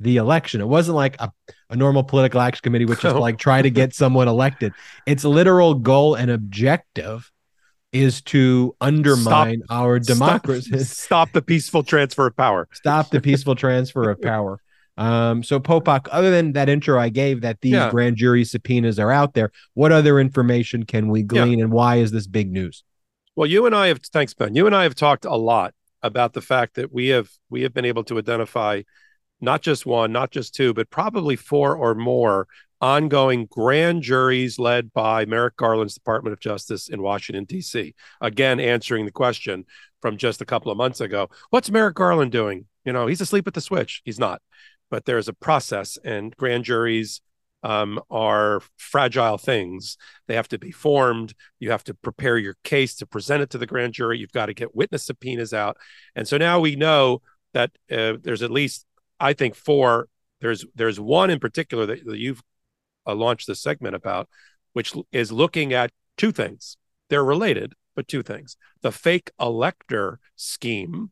the 0.01 0.17
election. 0.17 0.61
It 0.61 0.67
wasn't 0.67 0.97
like 0.97 1.21
a, 1.21 1.31
a 1.71 1.77
normal 1.77 2.03
political 2.05 2.41
action 2.41 2.63
committee, 2.63 2.85
which 2.85 3.05
is 3.05 3.13
like 3.15 3.39
try 3.39 3.63
to 3.63 3.71
get 3.71 3.95
someone 3.95 4.29
elected. 4.29 4.73
Its 5.07 5.25
literal 5.25 5.75
goal 5.75 6.15
and 6.15 6.31
objective 6.31 7.31
is 7.93 8.21
to 8.23 8.75
undermine 8.81 9.63
stop, 9.65 9.77
our 9.77 9.99
democracy. 10.01 10.71
Stop, 10.79 11.29
stop, 11.29 11.33
the 11.33 11.43
peaceful 11.43 11.85
transfer 11.85 12.27
of 12.27 12.37
power. 12.37 12.69
Stop 12.73 13.11
the 13.11 13.21
peaceful 13.21 13.55
transfer 13.57 14.11
of 14.11 14.21
power. 14.21 14.61
Um, 14.97 15.43
so 15.43 15.59
Popok, 15.59 16.07
other 16.13 16.31
than 16.31 16.53
that 16.53 16.69
intro 16.69 17.01
I 17.01 17.09
gave 17.09 17.41
that 17.41 17.61
these 17.61 17.73
yeah. 17.73 17.91
grand 17.91 18.17
jury 18.17 18.45
subpoenas 18.45 18.99
are 18.99 19.11
out 19.11 19.35
there, 19.35 19.51
what 19.75 19.93
other 19.93 20.21
information 20.21 20.85
can 20.85 21.09
we 21.09 21.23
glean 21.23 21.59
yeah. 21.59 21.65
and 21.65 21.73
why 21.73 21.97
is 21.97 22.13
this 22.13 22.27
big 22.27 22.53
news? 22.53 22.85
Well, 23.37 23.49
you 23.49 23.67
and 23.67 23.75
I 23.75 23.89
have 23.89 23.99
thanks, 23.99 24.35
Ben. 24.35 24.55
You 24.55 24.67
and 24.67 24.77
I 24.77 24.85
have 24.85 24.95
talked 24.95 25.25
a 25.25 25.35
lot 25.35 25.75
about 26.03 26.35
the 26.35 26.41
fact 26.41 26.75
that 26.77 26.93
we 26.93 27.09
have 27.09 27.29
we 27.51 27.63
have 27.63 27.75
been 27.75 27.85
able 27.85 28.05
to 28.05 28.19
identify 28.19 28.83
not 29.41 29.63
just 29.63 29.85
one, 29.85 30.13
not 30.13 30.31
just 30.31 30.55
two, 30.55 30.73
but 30.73 30.91
probably 30.91 31.35
four 31.35 31.75
or 31.75 31.95
more 31.95 32.47
ongoing 32.81 33.47
grand 33.47 34.03
juries 34.03 34.59
led 34.59 34.93
by 34.93 35.25
Merrick 35.25 35.57
Garland's 35.57 35.95
Department 35.95 36.33
of 36.33 36.41
Justice 36.41 36.89
in 36.89 37.03
Washington, 37.03 37.45
D.C. 37.45 37.95
Again, 38.21 38.61
answering 38.61 39.07
the 39.07 39.11
question 39.11 39.65
from 40.01 40.17
just 40.19 40.41
a 40.41 40.45
couple 40.45 40.71
of 40.71 40.79
months 40.79 41.01
ago 41.01 41.29
what's 41.51 41.71
Merrick 41.71 41.97
Garland 41.97 42.31
doing? 42.31 42.67
You 42.85 42.93
know, 42.93 43.07
he's 43.07 43.21
asleep 43.21 43.49
at 43.49 43.55
the 43.55 43.61
switch. 43.61 44.03
He's 44.05 44.19
not. 44.19 44.43
But 44.95 45.07
there's 45.07 45.27
a 45.27 45.33
process, 45.33 45.99
and 46.05 46.37
grand 46.37 46.63
juries 46.63 47.21
um, 47.65 48.01
are 48.13 48.63
fragile 48.77 49.39
things. 49.39 49.97
They 50.29 50.37
have 50.37 50.47
to 50.51 50.59
be 50.59 50.71
formed. 50.71 51.35
You 51.59 51.73
have 51.73 51.83
to 51.85 51.95
prepare 51.95 52.39
your 52.39 52.55
case 52.63 52.95
to 52.99 53.07
present 53.07 53.43
it 53.43 53.51
to 53.51 53.59
the 53.59 53.67
grand 53.67 53.95
jury. 53.95 54.21
You've 54.21 54.31
got 54.31 54.47
to 54.47 54.55
get 54.55 54.77
witness 54.77 55.03
subpoenas 55.03 55.53
out. 55.53 55.79
And 56.15 56.29
so 56.29 56.37
now 56.39 56.61
we 56.61 56.77
know 56.77 57.23
that 57.55 57.73
uh, 57.91 58.19
there's 58.23 58.43
at 58.43 58.53
least 58.53 58.87
I 59.19 59.33
think 59.33 59.57
four. 59.57 60.07
There's 60.41 60.65
there's 60.77 61.01
one 61.01 61.29
in 61.29 61.41
particular 61.41 61.87
that, 61.87 62.07
that 62.07 62.19
you've 62.19 62.45
uh, 63.05 63.17
launched 63.17 63.49
this 63.49 63.61
segment 63.61 63.97
about, 63.97 64.29
which 64.75 64.95
is 65.11 65.33
looking 65.33 65.73
at 65.73 65.91
two 66.17 66.31
things. 66.31 66.77
They're 67.11 67.25
related, 67.25 67.73
but 67.97 68.07
two 68.07 68.23
things: 68.23 68.57
the 68.83 68.93
fake 68.93 69.33
elector 69.41 70.21
scheme 70.37 71.11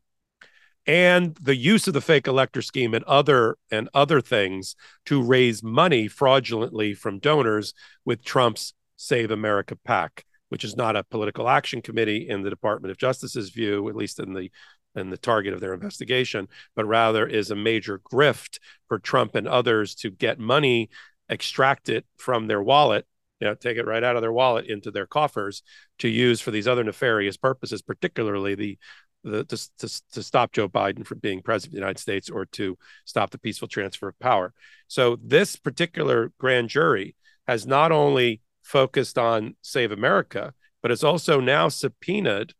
and 0.85 1.37
the 1.41 1.55
use 1.55 1.87
of 1.87 1.93
the 1.93 2.01
fake 2.01 2.27
elector 2.27 2.61
scheme 2.61 2.93
and 2.93 3.03
other 3.05 3.57
and 3.71 3.89
other 3.93 4.19
things 4.21 4.75
to 5.05 5.21
raise 5.21 5.63
money 5.63 6.07
fraudulently 6.07 6.93
from 6.93 7.19
donors 7.19 7.73
with 8.05 8.23
Trump's 8.23 8.73
Save 8.97 9.31
America 9.31 9.75
PAC, 9.75 10.25
which 10.49 10.63
is 10.63 10.75
not 10.75 10.95
a 10.95 11.03
political 11.03 11.47
action 11.47 11.81
committee 11.81 12.27
in 12.27 12.41
the 12.41 12.49
Department 12.49 12.91
of 12.91 12.97
Justice's 12.97 13.49
view, 13.49 13.87
at 13.89 13.95
least 13.95 14.19
in 14.19 14.33
the 14.33 14.51
and 14.95 15.11
the 15.11 15.17
target 15.17 15.53
of 15.53 15.59
their 15.59 15.73
investigation, 15.73 16.47
but 16.75 16.85
rather 16.85 17.25
is 17.25 17.49
a 17.49 17.55
major 17.55 17.99
grift 17.99 18.59
for 18.87 18.99
Trump 18.99 19.33
and 19.33 19.47
others 19.47 19.95
to 19.95 20.11
get 20.11 20.37
money, 20.37 20.89
extract 21.29 21.89
it 21.89 22.05
from 22.17 22.45
their 22.45 22.61
wallet, 22.61 23.07
you 23.39 23.47
know, 23.47 23.55
take 23.55 23.77
it 23.77 23.87
right 23.87 24.03
out 24.03 24.15
of 24.15 24.21
their 24.21 24.31
wallet 24.31 24.67
into 24.67 24.91
their 24.91 25.07
coffers 25.07 25.63
to 25.99 26.07
use 26.07 26.41
for 26.41 26.51
these 26.51 26.67
other 26.67 26.83
nefarious 26.83 27.37
purposes, 27.37 27.81
particularly 27.81 28.53
the 28.53 28.77
the, 29.23 29.43
to, 29.45 29.57
to, 29.79 30.01
to 30.11 30.23
stop 30.23 30.51
Joe 30.51 30.67
Biden 30.67 31.05
from 31.05 31.19
being 31.19 31.41
president 31.41 31.71
of 31.71 31.73
the 31.73 31.79
United 31.79 31.99
States 31.99 32.29
or 32.29 32.45
to 32.47 32.77
stop 33.05 33.31
the 33.31 33.37
peaceful 33.37 33.67
transfer 33.67 34.07
of 34.07 34.19
power. 34.19 34.53
So 34.87 35.17
this 35.23 35.55
particular 35.55 36.31
grand 36.37 36.69
jury 36.69 37.15
has 37.47 37.65
not 37.65 37.91
only 37.91 38.41
focused 38.61 39.17
on 39.17 39.55
Save 39.61 39.91
America, 39.91 40.53
but 40.81 40.91
has 40.91 41.03
also 41.03 41.39
now 41.39 41.69
subpoenaed 41.69 42.53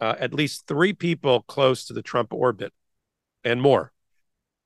uh, 0.00 0.14
at 0.18 0.34
least 0.34 0.66
three 0.66 0.92
people 0.92 1.42
close 1.42 1.84
to 1.84 1.92
the 1.92 2.02
Trump 2.02 2.32
orbit 2.32 2.72
and 3.44 3.60
more. 3.60 3.92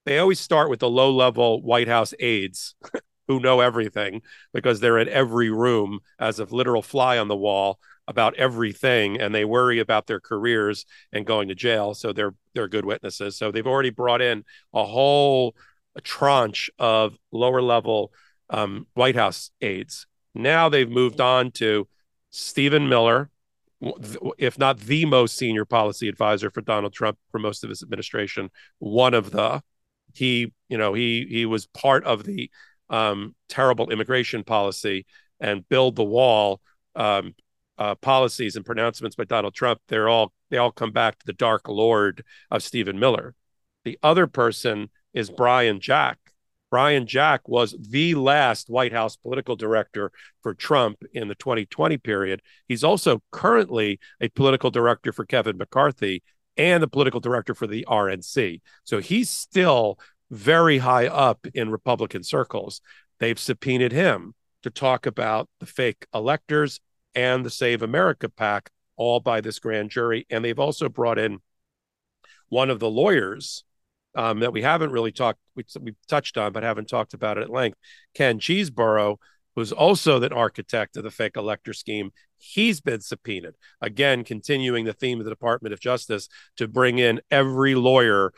They 0.07 0.19
always 0.19 0.41
start 0.41 0.71
with 0.71 0.81
the 0.81 0.91
low 0.91 1.11
level 1.11 1.63
White 1.63 1.89
House 1.89 2.15
aides 2.21 2.75
who 3.29 3.41
know 3.41 3.61
everything 3.61 4.23
because 4.53 4.81
they're 4.81 4.99
in 4.99 5.09
every 5.09 5.51
room 5.51 6.01
as 6.19 6.39
a 6.39 6.45
literal 6.45 6.83
fly 6.83 7.19
on 7.19 7.29
the 7.29 7.37
wall 7.37 7.79
about 8.07 8.35
everything 8.37 9.21
and 9.21 9.35
they 9.35 9.45
worry 9.45 9.79
about 9.79 10.07
their 10.07 10.21
careers 10.21 10.85
and 11.13 11.27
going 11.27 11.49
to 11.49 11.55
jail 11.55 11.95
so 11.95 12.13
they're 12.13 12.35
they're 12.55 12.69
good 12.69 12.85
witnesses. 12.85 13.37
So 13.37 13.51
they've 13.51 13.67
already 13.67 13.91
brought 13.91 14.23
in 14.23 14.45
a 14.73 14.85
whole 14.85 15.57
tranche 16.03 16.71
of 16.79 17.17
lower 17.33 17.63
level 17.63 18.13
um, 18.51 18.87
white 18.95 19.17
house 19.17 19.51
aides. 19.61 20.07
Now 20.35 20.69
they've 20.69 20.91
moved 20.91 21.21
on 21.21 21.51
to 21.53 21.89
stephen 22.31 22.89
miller 22.89 23.31
if 24.39 24.59
not 24.59 24.81
the 24.81 25.05
most 25.05 25.37
senior 25.37 25.65
policy 25.65 26.09
advisor 26.09 26.51
for 26.51 26.61
Donald 26.61 26.93
Trump 26.93 27.19
for 27.31 27.39
most 27.39 27.65
of 27.65 27.71
his 27.71 27.83
administration, 27.83 28.51
one 28.79 29.15
of 29.15 29.31
the 29.31 29.63
he, 30.15 30.53
you 30.69 30.79
know, 30.79 30.95
he 30.95 31.27
he 31.29 31.45
was 31.47 31.67
part 31.67 32.05
of 32.05 32.25
the 32.25 32.51
um, 32.89 33.35
terrible 33.49 33.91
immigration 33.91 34.45
policy 34.45 35.07
and 35.41 35.69
build 35.69 35.97
the 35.97 36.05
wall 36.05 36.61
um, 36.95 37.35
uh, 37.79 37.95
policies 37.97 38.57
and 38.57 38.65
pronouncements 38.65 39.17
by 39.17 39.25
Donald 39.25 39.55
Trump, 39.55 39.81
they're 39.89 40.09
all 40.09 40.33
they 40.51 40.59
all 40.59 40.73
come 40.73 40.93
back 40.93 41.19
to 41.19 41.27
the 41.27 41.33
dark 41.33 41.69
lord 41.69 42.25
of 42.51 42.63
Stephen 42.63 42.99
Miller. 42.99 43.35
The 43.85 43.99
other 44.03 44.27
person 44.27 44.91
is 45.13 45.31
Brian 45.31 45.81
Jack. 45.81 46.19
Brian 46.71 47.07
Jack 47.07 47.49
was 47.49 47.77
the 47.79 48.15
last 48.15 48.69
White 48.69 48.93
House 48.93 49.17
political 49.17 49.55
director 49.55 50.11
for 50.43 50.55
Trump 50.55 51.05
in 51.13 51.29
the 51.29 51.37
2020 51.37 51.97
period. 51.99 52.43
He's 52.67 52.83
also 52.83 53.23
currently 53.31 54.01
a 54.21 54.29
political 54.31 54.71
director 54.71 55.13
for 55.13 55.25
Kevin 55.25 55.57
McCarthy 55.57 56.23
and 56.57 56.83
the 56.83 56.89
political 56.89 57.21
director 57.21 57.55
for 57.55 57.67
the 57.67 57.87
RNC. 57.89 58.61
So 58.83 58.99
he's 58.99 59.31
still 59.31 59.99
very 60.31 60.79
high 60.79 61.07
up 61.07 61.47
in 61.55 61.71
Republican 61.71 62.25
circles. 62.25 62.81
They've 63.21 63.39
subpoenaed 63.39 63.93
him 63.93 64.35
to 64.63 64.71
talk 64.71 65.07
about 65.07 65.49
the 65.61 65.67
fake 65.67 66.07
electors 66.13 66.81
and 67.15 67.45
the 67.45 67.51
Save 67.51 67.83
America 67.83 68.29
PAC, 68.29 68.71
all 68.97 69.21
by 69.21 69.41
this 69.41 69.59
grand 69.59 69.91
jury. 69.91 70.27
And 70.31 70.45
they've 70.45 70.59
also 70.59 70.89
brought 70.89 71.19
in 71.19 71.39
one 72.49 72.71
of 72.71 72.81
the 72.81 72.91
lawyers 72.91 73.65
um, 74.15 74.41
that 74.41 74.53
we 74.53 74.63
haven't 74.63 74.93
really 74.93 75.13
talked, 75.13 75.41
we, 75.57 75.65
we've 75.81 75.97
touched 76.09 76.39
on, 76.39 76.53
but 76.53 76.63
haven't 76.63 76.89
talked 76.89 77.15
about 77.15 77.39
it 77.39 77.43
at 77.43 77.51
length, 77.51 77.79
Ken 78.15 78.39
Chesebro, 78.39 79.17
who's 79.57 79.73
also 79.73 80.19
the 80.19 80.33
architect 80.33 80.97
of 80.97 81.05
the 81.05 81.11
fake 81.11 81.37
elector 81.37 81.73
scheme. 81.73 82.13
He's 82.37 82.81
been 82.81 83.01
subpoenaed. 83.01 83.55
Again, 83.81 84.25
continuing 84.25 84.85
the 84.85 84.93
theme 84.93 85.19
of 85.19 85.25
the 85.25 85.31
Department 85.31 85.73
of 85.73 85.81
Justice 85.81 86.29
to 86.57 86.69
bring 86.69 86.99
in 86.99 87.21
every 87.31 87.75
lawyer 87.75 88.33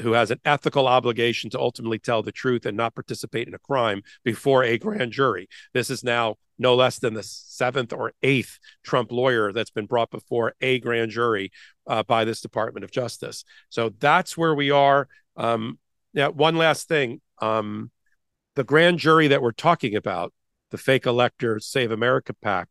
who 0.00 0.12
has 0.12 0.30
an 0.30 0.40
ethical 0.44 0.86
obligation 0.86 1.50
to 1.50 1.58
ultimately 1.58 1.98
tell 1.98 2.22
the 2.22 2.32
truth 2.32 2.66
and 2.66 2.76
not 2.76 2.94
participate 2.94 3.48
in 3.48 3.54
a 3.54 3.58
crime 3.58 4.02
before 4.24 4.62
a 4.62 4.78
grand 4.78 5.12
jury. 5.12 5.48
This 5.74 5.90
is 5.90 6.04
now 6.04 6.36
no 6.58 6.74
less 6.74 6.98
than 6.98 7.14
the 7.14 7.22
seventh 7.22 7.92
or 7.92 8.12
eighth 8.22 8.58
Trump 8.84 9.12
lawyer 9.12 9.52
that's 9.52 9.70
been 9.70 9.86
brought 9.86 10.10
before 10.10 10.54
a 10.60 10.78
grand 10.80 11.10
jury 11.10 11.50
uh, 11.86 12.02
by 12.02 12.24
this 12.24 12.40
Department 12.40 12.84
of 12.84 12.90
Justice. 12.90 13.44
So 13.68 13.90
that's 13.98 14.36
where 14.36 14.54
we 14.54 14.70
are. 14.70 15.08
Um, 15.36 15.78
now, 16.14 16.30
one 16.30 16.56
last 16.56 16.88
thing 16.88 17.20
um, 17.40 17.90
the 18.56 18.64
grand 18.64 18.98
jury 18.98 19.28
that 19.28 19.42
we're 19.42 19.52
talking 19.52 19.94
about, 19.94 20.32
the 20.70 20.78
fake 20.78 21.06
elector 21.06 21.60
Save 21.60 21.92
America 21.92 22.34
PAC, 22.34 22.68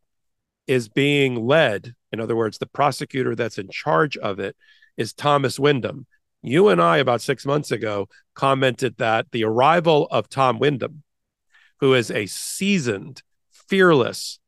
is 0.67 0.89
being 0.89 1.47
led. 1.47 1.95
In 2.11 2.19
other 2.19 2.35
words, 2.35 2.57
the 2.57 2.65
prosecutor 2.65 3.35
that's 3.35 3.57
in 3.57 3.69
charge 3.69 4.17
of 4.17 4.39
it 4.39 4.55
is 4.97 5.13
Thomas 5.13 5.57
Windom. 5.57 6.05
You 6.41 6.69
and 6.69 6.81
I, 6.81 6.97
about 6.97 7.21
six 7.21 7.45
months 7.45 7.71
ago, 7.71 8.07
commented 8.35 8.97
that 8.97 9.31
the 9.31 9.43
arrival 9.43 10.07
of 10.11 10.29
Tom 10.29 10.59
Windom, 10.59 11.03
who 11.79 11.93
is 11.93 12.11
a 12.11 12.25
seasoned 12.27 13.21
fearless 13.51 14.39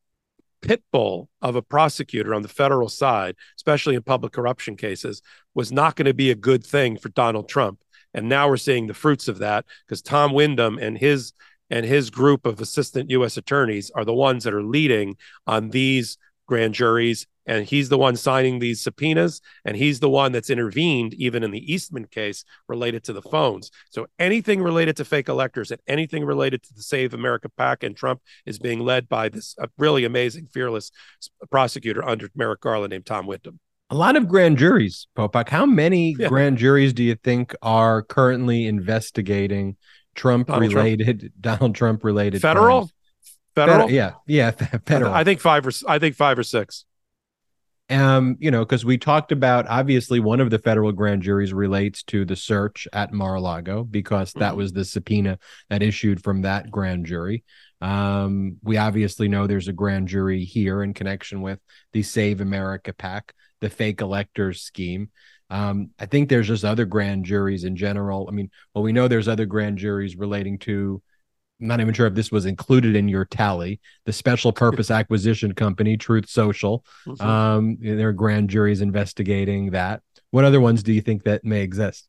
pit 0.62 0.84
bull 0.92 1.30
of 1.42 1.56
a 1.56 1.62
prosecutor 1.62 2.34
on 2.34 2.42
the 2.42 2.48
federal 2.48 2.90
side, 2.90 3.36
especially 3.58 3.96
in 3.96 4.04
public 4.04 4.34
corruption 4.34 4.76
cases, 4.76 5.22
was 5.54 5.72
not 5.72 5.96
going 5.96 6.06
to 6.06 6.14
be 6.14 6.32
a 6.32 6.36
good 6.36 6.66
thing 6.66 6.98
for 6.98 7.10
Donald 7.10 7.50
Trump. 7.50 7.82
And 8.14 8.28
now 8.28 8.48
we're 8.48 8.58
seeing 8.58 8.88
the 8.88 8.94
fruits 8.94 9.28
of 9.28 9.40
that 9.40 9.66
because 9.86 10.02
Tom 10.02 10.34
Windom 10.34 10.78
and 10.80 10.98
his 10.98 11.34
and 11.70 11.86
his 11.86 12.10
group 12.10 12.48
of 12.48 12.60
assistant 12.60 13.12
U.S. 13.12 13.38
attorneys 13.38 13.92
are 13.92 14.04
the 14.04 14.14
ones 14.14 14.44
that 14.44 14.56
are 14.56 14.64
leading 14.64 15.18
on 15.46 15.70
these 15.70 16.18
grand 16.48 16.74
juries 16.74 17.28
and 17.50 17.66
he's 17.66 17.90
the 17.90 17.98
one 17.98 18.16
signing 18.16 18.60
these 18.60 18.82
subpoenas 18.82 19.42
and 19.66 19.76
he's 19.76 20.00
the 20.00 20.10
one 20.10 20.32
that's 20.32 20.50
intervened 20.50 21.14
even 21.16 21.44
in 21.44 21.52
the 21.52 21.74
eastman 21.74 22.06
case 22.06 22.46
related 22.68 23.04
to 23.04 23.12
the 23.12 23.22
phones 23.22 23.72
so 23.90 24.06
anything 24.20 24.62
related 24.62 24.96
to 24.96 25.04
fake 25.04 25.28
electors 25.28 25.72
and 25.72 25.82
anything 25.88 26.24
related 26.24 26.64
to 26.64 26.74
the 26.74 26.82
save 26.82 27.14
america 27.14 27.50
pac 27.50 27.84
and 27.84 27.98
trump 27.98 28.22
is 28.46 28.60
being 28.60 28.80
led 28.80 29.10
by 29.10 29.28
this 29.28 29.56
uh, 29.62 29.68
really 29.78 30.06
amazing 30.06 30.48
fearless 30.48 30.92
prosecutor 31.50 32.08
under 32.08 32.30
merrick 32.36 32.62
garland 32.62 32.92
named 32.92 33.06
tom 33.06 33.26
windom 33.26 33.60
a 33.90 33.96
lot 33.96 34.16
of 34.16 34.28
grand 34.28 34.58
juries 34.58 35.08
popok 35.18 35.50
how 35.50 35.66
many 35.66 36.16
yeah. 36.18 36.28
grand 36.28 36.58
juries 36.58 36.94
do 36.94 37.04
you 37.04 37.16
think 37.16 37.56
are 37.62 38.04
currently 38.04 38.68
investigating 38.68 39.76
trump 40.16 40.48
donald 40.48 40.74
related 40.74 41.20
trump. 41.20 41.34
donald 41.42 41.76
trump 41.76 42.04
related 42.04 42.42
federal 42.42 42.80
crimes? 42.82 42.94
Federal? 43.56 43.92
yeah, 43.92 44.12
yeah, 44.26 44.52
federal. 44.86 45.14
I 45.14 45.26
think 45.26 45.42
five 45.42 45.68
or 45.68 45.72
I 45.88 46.00
think 46.00 46.16
five 46.16 46.38
or 46.40 46.44
six 46.44 46.86
um, 47.90 48.38
you 48.40 48.52
know, 48.52 48.64
because 48.64 48.86
we 48.86 48.98
talked 48.98 49.32
about 49.32 49.68
obviously 49.68 50.20
one 50.20 50.40
of 50.40 50.50
the 50.50 50.60
federal 50.60 50.92
grand 50.92 51.24
juries 51.24 51.54
relates 51.54 52.04
to 52.04 52.24
the 52.24 52.36
search 52.36 52.88
at 52.94 53.12
Mar-a-Lago 53.12 53.84
because 53.84 54.34
that 54.34 54.50
mm-hmm. 54.50 54.58
was 54.58 54.74
the 54.74 54.86
subpoena 54.86 55.40
that 55.70 55.82
issued 55.82 56.24
from 56.24 56.44
that 56.44 56.70
grand 56.70 57.06
jury. 57.06 57.44
Um, 57.82 58.58
we 58.62 58.78
obviously 58.78 59.28
know 59.28 59.48
there's 59.48 59.70
a 59.70 59.74
grand 59.74 60.08
jury 60.08 60.44
here 60.44 60.84
in 60.84 60.94
connection 60.94 61.42
with 61.42 61.60
the 61.94 62.04
Save 62.04 62.42
America 62.42 62.94
PAC, 62.94 63.34
the 63.62 63.70
fake 63.70 64.02
electors 64.02 64.62
scheme. 64.62 65.10
Um, 65.50 65.90
I 66.00 66.06
think 66.06 66.30
there's 66.30 66.48
just 66.48 66.66
other 66.66 66.86
grand 66.86 67.26
juries 67.26 67.64
in 67.64 67.76
general. 67.76 68.28
I 68.30 68.32
mean, 68.32 68.52
well, 68.74 68.84
we 68.84 68.92
know 68.92 69.08
there's 69.08 69.28
other 69.28 69.46
grand 69.48 69.80
juries 69.80 70.16
relating 70.16 70.60
to 70.60 71.02
I'm 71.62 71.68
not 71.68 71.82
even 71.82 71.94
sure 71.94 72.08
if 72.08 72.14
this 72.14 72.32
was 72.32 72.46
included 72.46 72.96
in 72.96 73.08
your 73.10 73.26
tally. 73.26 73.80
The 74.06 74.14
special 74.14 74.54
purpose 74.54 74.90
acquisition 74.92 75.54
company, 75.54 75.98
Truth 75.98 76.30
Social, 76.30 76.86
mm-hmm. 77.06 77.26
um, 77.26 77.78
their 77.82 78.14
grand 78.14 78.50
juries 78.50 78.82
investigating 78.82 79.72
that. 79.72 80.02
What 80.32 80.46
other 80.46 80.62
ones 80.62 80.84
do 80.84 80.94
you 80.94 81.02
think 81.02 81.24
that 81.24 81.44
may 81.44 81.62
exist? 81.62 82.08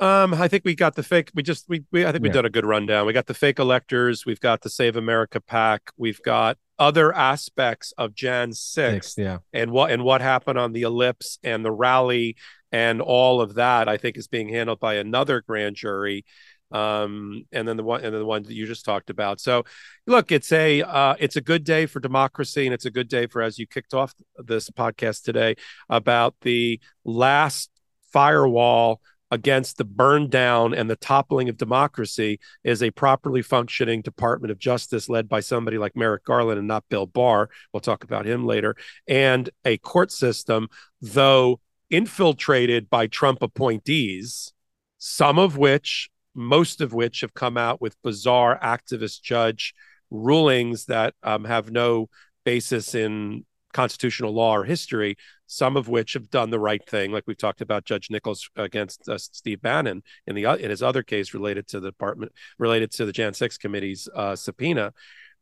Um, 0.00 0.32
I 0.32 0.48
think 0.48 0.64
we 0.64 0.74
got 0.74 0.94
the 0.94 1.02
fake. 1.02 1.30
We 1.34 1.42
just 1.42 1.68
we, 1.68 1.84
we 1.92 2.06
I 2.06 2.12
think 2.12 2.22
we 2.22 2.30
yeah. 2.30 2.34
did 2.34 2.44
a 2.46 2.50
good 2.50 2.64
rundown. 2.64 3.06
We 3.06 3.12
got 3.12 3.26
the 3.26 3.34
fake 3.34 3.58
electors. 3.58 4.24
We've 4.24 4.40
got 4.40 4.62
the 4.62 4.70
Save 4.70 4.96
America 4.96 5.40
PAC. 5.40 5.92
We've 5.98 6.22
got 6.22 6.56
other 6.78 7.14
aspects 7.14 7.92
of 7.98 8.14
Jan 8.14 8.54
6, 8.54 9.06
Six, 9.06 9.18
yeah, 9.18 9.38
and 9.52 9.70
what 9.70 9.90
and 9.90 10.02
what 10.02 10.22
happened 10.22 10.58
on 10.58 10.72
the 10.72 10.82
ellipse 10.82 11.38
and 11.42 11.62
the 11.62 11.70
rally 11.70 12.36
and 12.72 13.02
all 13.02 13.42
of 13.42 13.54
that. 13.54 13.90
I 13.90 13.98
think 13.98 14.16
is 14.16 14.26
being 14.26 14.48
handled 14.48 14.80
by 14.80 14.94
another 14.94 15.42
grand 15.42 15.76
jury 15.76 16.24
um, 16.72 17.44
and 17.52 17.66
then 17.66 17.76
the 17.76 17.82
one 17.82 18.04
and 18.04 18.12
then 18.12 18.20
the 18.20 18.26
one 18.26 18.42
that 18.42 18.52
you 18.52 18.66
just 18.66 18.84
talked 18.84 19.10
about. 19.10 19.40
So, 19.40 19.64
look, 20.06 20.32
it's 20.32 20.52
a 20.52 20.82
uh, 20.82 21.16
it's 21.18 21.36
a 21.36 21.40
good 21.40 21.64
day 21.64 21.86
for 21.86 22.00
democracy, 22.00 22.66
and 22.66 22.74
it's 22.74 22.86
a 22.86 22.90
good 22.90 23.08
day 23.08 23.26
for 23.26 23.42
as 23.42 23.58
you 23.58 23.66
kicked 23.66 23.94
off 23.94 24.14
this 24.38 24.70
podcast 24.70 25.22
today 25.22 25.56
about 25.88 26.34
the 26.42 26.80
last 27.04 27.70
firewall 28.12 29.00
against 29.30 29.76
the 29.76 29.84
burn 29.84 30.28
down 30.28 30.74
and 30.74 30.90
the 30.90 30.96
toppling 30.96 31.48
of 31.48 31.56
democracy 31.56 32.40
is 32.64 32.82
a 32.82 32.90
properly 32.90 33.42
functioning 33.42 34.02
Department 34.02 34.50
of 34.50 34.58
Justice 34.58 35.08
led 35.08 35.28
by 35.28 35.38
somebody 35.38 35.78
like 35.78 35.94
Merrick 35.94 36.24
Garland 36.24 36.58
and 36.58 36.66
not 36.66 36.84
Bill 36.88 37.06
Barr. 37.06 37.48
We'll 37.72 37.80
talk 37.80 38.02
about 38.02 38.26
him 38.26 38.44
later, 38.44 38.76
and 39.06 39.48
a 39.64 39.78
court 39.78 40.10
system, 40.10 40.68
though 41.00 41.60
infiltrated 41.90 42.88
by 42.88 43.06
Trump 43.06 43.42
appointees, 43.42 44.52
some 44.98 45.38
of 45.38 45.56
which 45.56 46.08
most 46.34 46.80
of 46.80 46.92
which 46.92 47.20
have 47.20 47.34
come 47.34 47.56
out 47.56 47.80
with 47.80 48.00
bizarre 48.02 48.58
activist 48.62 49.22
judge 49.22 49.74
rulings 50.10 50.86
that 50.86 51.14
um, 51.22 51.44
have 51.44 51.70
no 51.70 52.08
basis 52.44 52.94
in 52.94 53.44
constitutional 53.72 54.32
law 54.32 54.56
or 54.56 54.64
history, 54.64 55.16
some 55.46 55.76
of 55.76 55.88
which 55.88 56.14
have 56.14 56.30
done 56.30 56.50
the 56.50 56.58
right 56.58 56.84
thing, 56.88 57.12
like 57.12 57.24
we've 57.26 57.38
talked 57.38 57.60
about 57.60 57.84
Judge 57.84 58.10
Nichols 58.10 58.48
against 58.56 59.08
uh, 59.08 59.18
Steve 59.18 59.62
Bannon 59.62 60.02
in 60.26 60.34
the 60.34 60.44
in 60.44 60.70
his 60.70 60.82
other 60.82 61.02
case 61.02 61.34
related 61.34 61.68
to 61.68 61.80
the 61.80 61.90
department 61.90 62.32
related 62.58 62.90
to 62.92 63.04
the 63.04 63.12
Jan 63.12 63.34
6 63.34 63.58
committee's 63.58 64.08
uh, 64.14 64.36
subpoena. 64.36 64.92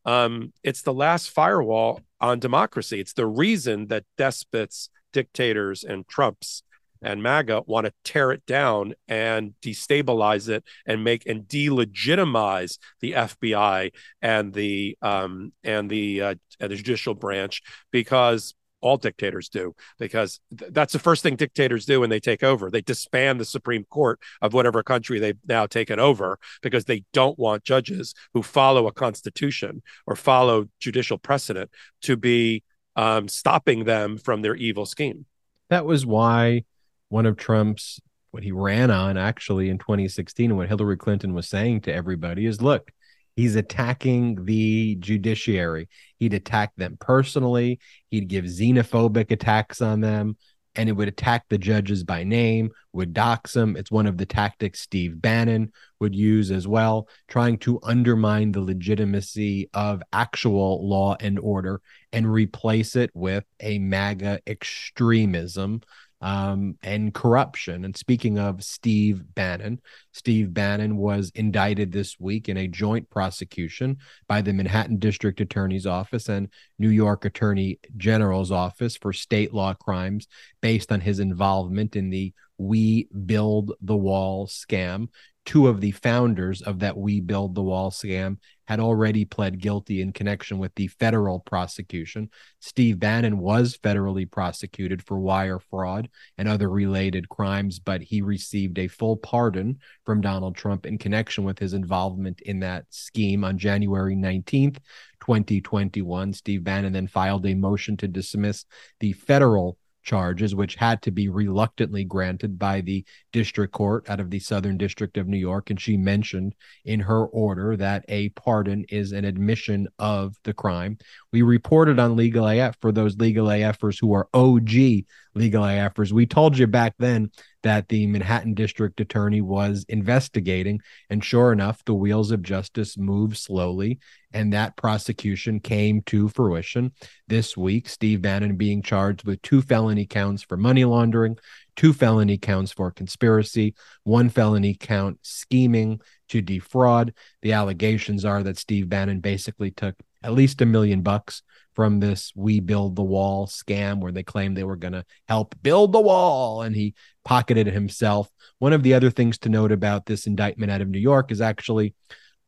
Um, 0.05 0.53
it's 0.63 0.83
the 0.83 0.95
last 0.95 1.31
firewall 1.31 2.01
on 2.21 2.39
democracy. 2.39 3.01
It's 3.01 3.13
the 3.13 3.27
reason 3.27 3.89
that 3.89 4.05
despots, 4.17 4.91
dictators, 5.13 5.85
and 5.85 6.07
Trumps 6.09 6.63
and 7.03 7.23
MAGA 7.23 7.63
want 7.67 7.87
to 7.87 7.93
tear 8.05 8.33
it 8.33 8.45
down 8.47 8.95
and 9.07 9.55
destabilize 9.63 10.49
it 10.49 10.65
and 10.87 11.05
make 11.05 11.27
and 11.27 11.45
delegitimize 11.45 12.79
the 13.01 13.13
FBI 13.13 13.93
and 14.23 14.53
the 14.53 14.97
um, 15.03 15.53
and 15.65 15.91
the 15.91 16.23
uh, 16.23 16.35
and 16.61 16.71
the 16.71 16.77
judicial 16.77 17.15
branch 17.15 17.63
because 17.91 18.55
all 18.81 18.97
dictators 18.97 19.49
do 19.49 19.75
because 19.99 20.41
th- 20.57 20.73
that's 20.73 20.93
the 20.93 20.99
first 20.99 21.23
thing 21.23 21.37
dictators 21.37 21.85
do 21.85 22.01
when 22.01 22.11
they 22.11 22.21
take 22.21 22.43
over. 22.43 22.71
They 22.71 22.81
disband 22.81 23.41
the 23.41 23.45
supreme 23.45 23.85
court 23.85 24.21
of 24.41 24.53
whatever 24.53 24.83
country 24.83 25.19
they've 25.19 25.39
now 25.47 25.67
taken 25.67 25.99
over 25.99 26.39
because 26.63 26.85
they 26.85 27.05
don't 27.13 27.39
want 27.39 27.65
judges 27.65 28.15
who 28.35 28.43
follow 28.43 28.87
a 28.87 28.93
constitution 28.93 29.83
or 30.07 30.17
follow 30.17 30.67
judicial 30.81 31.19
precedent 31.19 31.71
to 32.03 32.17
be 32.17 32.63
um, 32.97 33.29
stopping 33.29 33.85
them 33.85 34.19
from 34.19 34.43
their 34.43 34.55
evil 34.55 34.87
scheme. 34.87 35.27
That 35.71 35.85
was 35.85 36.07
why 36.07 36.65
one 37.09 37.27
of 37.27 37.37
Trump's 37.37 38.01
what 38.31 38.43
he 38.43 38.53
ran 38.53 38.91
on 38.91 39.17
actually 39.17 39.69
in 39.71 39.79
2016 39.79 40.51
and 40.51 40.59
what 40.59 40.69
Hillary 40.69 40.97
Clinton 40.97 41.33
was 41.35 41.49
saying 41.49 41.81
to 41.83 41.95
everybody 41.95 42.47
is 42.47 42.61
look, 42.61 42.91
he's 43.37 43.57
attacking 43.57 44.45
the 44.45 44.97
judiciary. 44.97 45.89
He'd 46.19 46.35
attack 46.35 46.73
them 46.77 46.97
personally, 47.01 47.81
he'd 48.11 48.29
give 48.29 48.45
xenophobic 48.45 49.31
attacks 49.31 49.81
on 49.81 50.01
them. 50.01 50.37
and 50.75 50.89
it 50.89 50.93
would 50.93 51.09
attack 51.09 51.45
the 51.49 51.59
judges 51.59 52.05
by 52.05 52.23
name, 52.23 52.71
would 52.93 53.13
dox 53.13 53.55
them. 53.55 53.77
It's 53.77 53.91
one 53.91 54.07
of 54.07 54.17
the 54.17 54.27
tactics 54.27 54.81
Steve 54.81 55.21
Bannon 55.21 55.73
would 55.99 56.15
use 56.15 56.53
as 56.53 56.69
well, 56.69 57.09
trying 57.27 57.59
to 57.59 57.81
undermine 57.83 58.53
the 58.53 58.61
legitimacy 58.61 59.71
of 59.75 60.03
actual 60.13 60.89
law 60.89 61.17
and 61.19 61.37
order 61.41 61.81
and 62.13 62.31
replace 62.31 62.95
it 62.95 63.11
with 63.13 63.45
a 63.59 63.81
MAGA 63.81 64.41
extremism 64.47 65.81
um, 66.21 66.77
and 66.83 67.15
corruption. 67.15 67.85
And 67.85 67.97
speaking 67.97 68.39
of 68.39 68.65
Steve 68.65 69.23
Bannon, 69.35 69.81
Steve 70.13 70.53
Bannon 70.53 70.97
was 70.97 71.31
indicted 71.35 71.93
this 71.93 72.19
week 72.19 72.49
in 72.49 72.57
a 72.57 72.69
joint 72.69 73.09
prosecution 73.11 73.99
by 74.27 74.43
the 74.43 74.53
Manhattan 74.53 74.99
District 74.99 75.41
Attorney's 75.41 75.87
Office 75.87 76.29
and 76.29 76.49
New 76.79 76.91
York 76.91 77.25
Attorney 77.25 77.79
General's 77.97 78.51
Office 78.51 78.97
for 78.97 79.13
state 79.13 79.55
law 79.55 79.75
crimes 79.75 80.27
based 80.61 80.91
on 80.91 81.01
his 81.01 81.21
involvement 81.21 81.95
in 81.95 82.11
the 82.11 82.33
We 82.59 83.09
Build 83.27 83.73
the 83.81 83.97
Wall 83.97 84.49
scam. 84.49 85.09
Two 85.49 85.67
of 85.67 85.81
the 85.81 85.93
founders 85.93 86.61
of 86.61 86.81
that 86.81 86.99
We 86.99 87.23
Build 87.23 87.55
the 87.55 87.63
Wall 87.63 87.91
scam 87.91 88.37
had 88.67 88.81
already 88.81 89.25
pled 89.25 89.59
guilty 89.59 90.03
in 90.03 90.13
connection 90.13 90.59
with 90.59 90.75
the 90.75 90.89
federal 90.89 91.41
prosecution. 91.41 92.29
Steve 92.61 92.99
Bannon 92.99 93.39
was 93.39 93.75
federally 93.83 94.31
prosecuted 94.31 95.03
for 95.03 95.19
wire 95.19 95.59
fraud 95.59 96.11
and 96.37 96.49
other 96.51 96.69
related 96.69 97.31
crimes, 97.31 97.79
but 97.79 98.03
he 98.03 98.21
received 98.21 98.79
a 98.79 98.89
full 98.89 99.17
pardon 99.17 99.79
from 100.05 100.21
Donald 100.21 100.55
Trump 100.55 100.85
in 100.85 100.99
connection 100.99 101.45
with 101.45 101.59
his 101.59 101.73
involvement 101.73 102.43
in 102.43 102.61
that 102.61 102.85
scheme 102.91 103.43
on 103.43 103.57
January 103.57 104.15
19th, 104.15 104.77
2021. 105.21 106.35
Steve 106.35 106.63
Bannon 106.63 106.93
then 106.93 107.07
filed 107.07 107.47
a 107.47 107.55
motion 107.55 107.97
to 107.97 108.07
dismiss 108.07 108.67
the 109.01 109.15
federal 109.15 109.79
charges, 110.03 110.55
which 110.55 110.75
had 110.75 111.03
to 111.03 111.11
be 111.11 111.29
reluctantly 111.29 112.05
granted 112.05 112.59
by 112.59 112.81
the 112.81 113.05
district 113.33 113.73
court 113.73 114.09
out 114.09 114.21
of 114.21 114.31
the 114.31 114.39
Southern 114.39 114.77
District 114.79 115.17
of 115.17 115.29
New 115.29 115.39
York. 115.39 115.71
And 115.71 115.81
she 115.81 115.97
mentioned 115.97 116.55
in 116.85 117.01
her 117.01 117.27
order 117.27 117.77
that 117.77 118.05
a 118.09 118.31
pardon 118.31 118.85
is 118.89 119.13
an 119.13 119.25
admission 119.25 119.89
of 119.99 120.37
the 120.45 120.55
crime. 120.55 120.99
We 121.33 121.43
reported 121.43 121.99
on 121.99 122.17
Legal 122.17 122.47
AF 122.47 122.77
for 122.81 122.93
those 122.93 123.17
Legal 123.17 123.47
AFers 123.47 123.99
who 124.01 124.13
are 124.15 124.29
OG 124.33 125.05
Legal 125.35 125.63
AFers. 125.63 126.13
We 126.13 126.27
told 126.27 126.59
you 126.59 126.67
back 126.67 126.95
then 126.99 127.31
that 127.63 127.89
the 127.89 128.07
Manhattan 128.07 128.55
District 128.55 129.01
Attorney 129.01 129.41
was 129.41 129.85
investigating. 129.89 130.81
And 131.11 131.25
sure 131.25 131.53
enough, 131.53 131.85
the 131.85 131.95
wheels 131.95 132.31
of 132.31 132.43
justice 132.43 132.97
move 132.97 133.37
slowly. 133.37 133.99
And 134.33 134.53
that 134.53 134.77
prosecution 134.77 135.61
came 135.61 136.03
to 136.03 136.29
fruition 136.29 136.93
this 137.27 137.57
week. 137.57 137.89
Steve 137.89 138.23
Bannon 138.23 138.57
being 138.57 138.83
charged 138.83 139.25
with 139.25 139.43
two 139.43 139.63
felony 139.63 140.07
counts 140.07 140.43
for 140.43 140.57
money 140.57 140.85
laundering, 140.85 141.39
two 141.77 141.93
felony 141.93 142.39
counts 142.39 142.73
for 142.73 142.91
conspiracy, 142.91 143.75
one 144.05 144.29
felony 144.29 144.75
count 144.75 145.19
scheming 145.23 146.01
to 146.29 146.43
defraud. 146.43 147.15
The 147.43 147.55
allegations 147.55 148.25
are 148.25 148.43
that 148.43 148.59
Steve 148.59 148.89
Bannon 148.89 149.21
basically 149.21 149.71
took 149.71 149.97
at 150.23 150.33
least 150.33 150.61
a 150.61 150.67
million 150.67 151.03
bucks 151.03 151.43
from 151.79 152.01
this 152.01 152.33
we 152.35 152.59
build 152.59 152.97
the 152.97 153.05
wall 153.05 153.47
scam 153.47 154.01
where 154.01 154.11
they 154.11 154.25
claimed 154.25 154.57
they 154.57 154.65
were 154.65 154.75
going 154.75 154.95
to 154.95 155.05
help 155.29 155.55
build 155.63 155.93
the 155.93 156.01
wall 156.01 156.63
and 156.63 156.75
he 156.75 156.93
pocketed 157.25 157.69
it 157.69 157.73
himself. 157.73 158.29
One 158.59 158.73
of 158.73 158.83
the 158.83 158.95
other 158.95 159.11
things 159.11 159.39
to 159.39 159.49
note 159.49 159.71
about 159.71 160.05
this 160.05 160.27
indictment 160.27 160.73
out 160.73 160.81
of 160.81 160.89
new 160.89 160.99
york 160.99 161.31
is 161.31 161.41
actually 161.41 161.95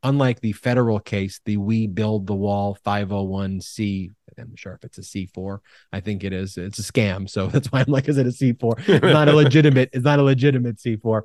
unlike 0.03 0.41
the 0.41 0.51
federal 0.51 0.99
case 0.99 1.39
the 1.45 1.55
we 1.55 1.87
build 1.87 2.27
the 2.27 2.35
wall 2.35 2.77
501c 2.85 4.09
i'm 4.37 4.55
sure 4.57 4.73
if 4.73 4.83
it's 4.83 4.97
a 4.97 5.01
c4 5.01 5.59
i 5.93 5.99
think 5.99 6.23
it 6.23 6.33
is 6.33 6.57
it's 6.57 6.79
a 6.79 6.81
scam 6.81 7.29
so 7.29 7.47
that's 7.53 7.71
why 7.71 7.79
i'm 7.79 7.85
like 7.91 8.09
is 8.09 8.17
it 8.17 8.25
a 8.25 8.31
c4 8.31 8.89
it's 8.89 9.13
not 9.13 9.29
a 9.29 9.35
legitimate 9.43 9.89
it's 9.93 10.03
not 10.03 10.19
a 10.19 10.23
legitimate 10.23 10.77
c4 10.77 11.21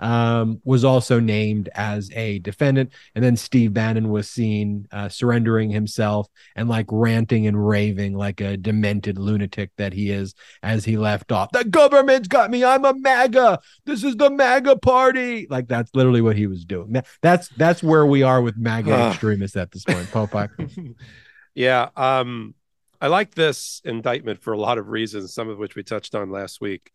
um, 0.00 0.60
was 0.64 0.84
also 0.84 1.20
named 1.20 1.68
as 1.74 2.10
a 2.12 2.40
defendant. 2.40 2.92
And 3.14 3.22
then 3.22 3.36
Steve 3.36 3.72
Bannon 3.72 4.08
was 4.08 4.28
seen 4.28 4.88
uh, 4.90 5.08
surrendering 5.08 5.70
himself 5.70 6.26
and 6.56 6.68
like 6.68 6.86
ranting 6.90 7.46
and 7.46 7.68
raving 7.68 8.14
like 8.14 8.40
a 8.40 8.56
demented 8.56 9.18
lunatic 9.18 9.70
that 9.76 9.92
he 9.92 10.10
is 10.10 10.34
as 10.62 10.84
he 10.84 10.96
left 10.96 11.30
off. 11.30 11.52
The 11.52 11.64
government's 11.64 12.28
got 12.28 12.50
me. 12.50 12.64
I'm 12.64 12.84
a 12.84 12.94
MAGA. 12.94 13.60
This 13.84 14.02
is 14.02 14.16
the 14.16 14.30
MAGA 14.30 14.76
party. 14.76 15.46
Like 15.48 15.68
that's 15.68 15.94
literally 15.94 16.22
what 16.22 16.36
he 16.36 16.46
was 16.46 16.64
doing. 16.64 16.96
That's 17.22 17.48
that's 17.50 17.82
where 17.82 18.06
we 18.06 18.22
are 18.22 18.40
with 18.40 18.56
MAGA 18.56 19.08
extremists 19.10 19.56
at 19.56 19.70
this 19.70 19.84
point. 19.84 20.06
Popeye. 20.08 20.94
yeah. 21.54 21.90
Um, 21.96 22.54
I 23.02 23.06
like 23.06 23.34
this 23.34 23.80
indictment 23.84 24.42
for 24.42 24.52
a 24.52 24.58
lot 24.58 24.78
of 24.78 24.88
reasons, 24.88 25.32
some 25.32 25.48
of 25.48 25.58
which 25.58 25.74
we 25.74 25.82
touched 25.82 26.14
on 26.14 26.30
last 26.30 26.60
week. 26.60 26.90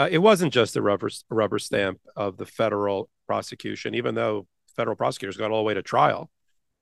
Uh, 0.00 0.08
it 0.10 0.16
wasn't 0.16 0.50
just 0.50 0.76
a 0.76 0.80
rubber 0.80 1.10
rubber 1.28 1.58
stamp 1.58 2.00
of 2.16 2.38
the 2.38 2.46
federal 2.46 3.10
prosecution, 3.26 3.94
even 3.94 4.14
though 4.14 4.46
federal 4.74 4.96
prosecutors 4.96 5.36
got 5.36 5.50
all 5.50 5.58
the 5.58 5.64
way 5.64 5.74
to 5.74 5.82
trial 5.82 6.30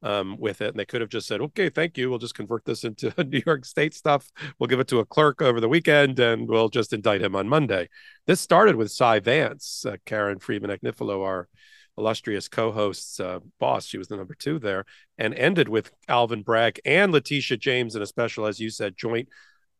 um, 0.04 0.36
with 0.38 0.60
it, 0.60 0.68
and 0.68 0.78
they 0.78 0.84
could 0.84 1.00
have 1.00 1.10
just 1.10 1.26
said, 1.26 1.40
"Okay, 1.40 1.68
thank 1.68 1.98
you. 1.98 2.10
We'll 2.10 2.20
just 2.20 2.36
convert 2.36 2.64
this 2.64 2.84
into 2.84 3.12
New 3.24 3.42
York 3.44 3.64
State 3.64 3.92
stuff. 3.92 4.30
We'll 4.60 4.68
give 4.68 4.78
it 4.78 4.86
to 4.88 5.00
a 5.00 5.04
clerk 5.04 5.42
over 5.42 5.60
the 5.60 5.68
weekend, 5.68 6.20
and 6.20 6.48
we'll 6.48 6.68
just 6.68 6.92
indict 6.92 7.20
him 7.20 7.34
on 7.34 7.48
Monday." 7.48 7.88
This 8.28 8.40
started 8.40 8.76
with 8.76 8.92
Cy 8.92 9.18
Vance, 9.18 9.84
uh, 9.84 9.96
Karen 10.06 10.38
Friedman 10.38 10.70
Agnifilo, 10.70 11.24
our 11.24 11.48
illustrious 11.96 12.46
co-host's 12.46 13.18
uh, 13.18 13.40
boss. 13.58 13.84
She 13.84 13.98
was 13.98 14.06
the 14.06 14.16
number 14.16 14.36
two 14.36 14.60
there, 14.60 14.84
and 15.18 15.34
ended 15.34 15.68
with 15.68 15.90
Alvin 16.06 16.44
Bragg 16.44 16.80
and 16.84 17.10
Letitia 17.10 17.56
James 17.56 17.96
in 17.96 18.02
a 18.02 18.06
special, 18.06 18.46
as 18.46 18.60
you 18.60 18.70
said, 18.70 18.96
joint 18.96 19.28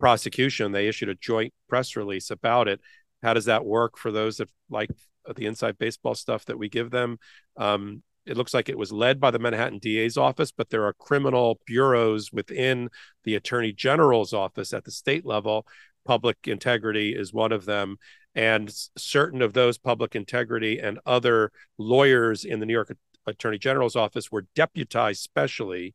prosecution. 0.01 0.73
They 0.73 0.89
issued 0.89 1.09
a 1.09 1.15
joint 1.15 1.55
press 1.69 1.95
release 1.95 2.33
about 2.33 2.67
it 2.67 2.81
how 3.23 3.35
does 3.35 3.47
that 3.47 3.65
work 3.65 3.97
for 3.99 4.13
those 4.13 4.39
that 4.39 4.49
like 4.71 4.91
the 5.35 5.47
inside 5.47 5.79
baseball 5.79 6.15
stuff 6.15 6.45
that 6.47 6.59
we 6.59 6.69
give 6.69 6.91
them? 6.91 7.19
Um, 7.57 8.03
it 8.27 8.37
looks 8.37 8.53
like 8.53 8.69
it 8.69 8.79
was 8.79 8.93
led 8.93 9.21
by 9.21 9.31
the 9.31 9.39
Manhattan 9.39 9.79
DA's 9.79 10.19
office, 10.19 10.53
but 10.53 10.69
there 10.69 10.85
are 10.85 10.93
criminal 10.93 11.61
bureaus 11.67 12.31
within 12.31 12.91
the 13.25 13.35
Attorney 13.35 13.73
General's 13.73 14.35
office 14.35 14.73
at 14.75 14.85
the 14.85 14.91
state 14.91 15.25
level. 15.25 15.67
Public 16.05 16.37
integrity 16.45 17.15
is 17.15 17.33
one 17.33 17.53
of 17.53 17.65
them. 17.65 17.97
And 18.35 18.73
certain 18.97 19.41
of 19.41 19.55
those 19.55 19.79
public 19.79 20.15
integrity 20.15 20.79
and 20.79 21.01
other 21.07 21.51
lawyers 21.79 22.45
in 22.45 22.61
the 22.61 22.67
New 22.67 22.75
York 22.75 22.95
Attorney 23.27 23.59
General's 23.59 23.97
office 23.97 24.31
were 24.31 24.47
deputized 24.55 25.23
specially 25.23 25.95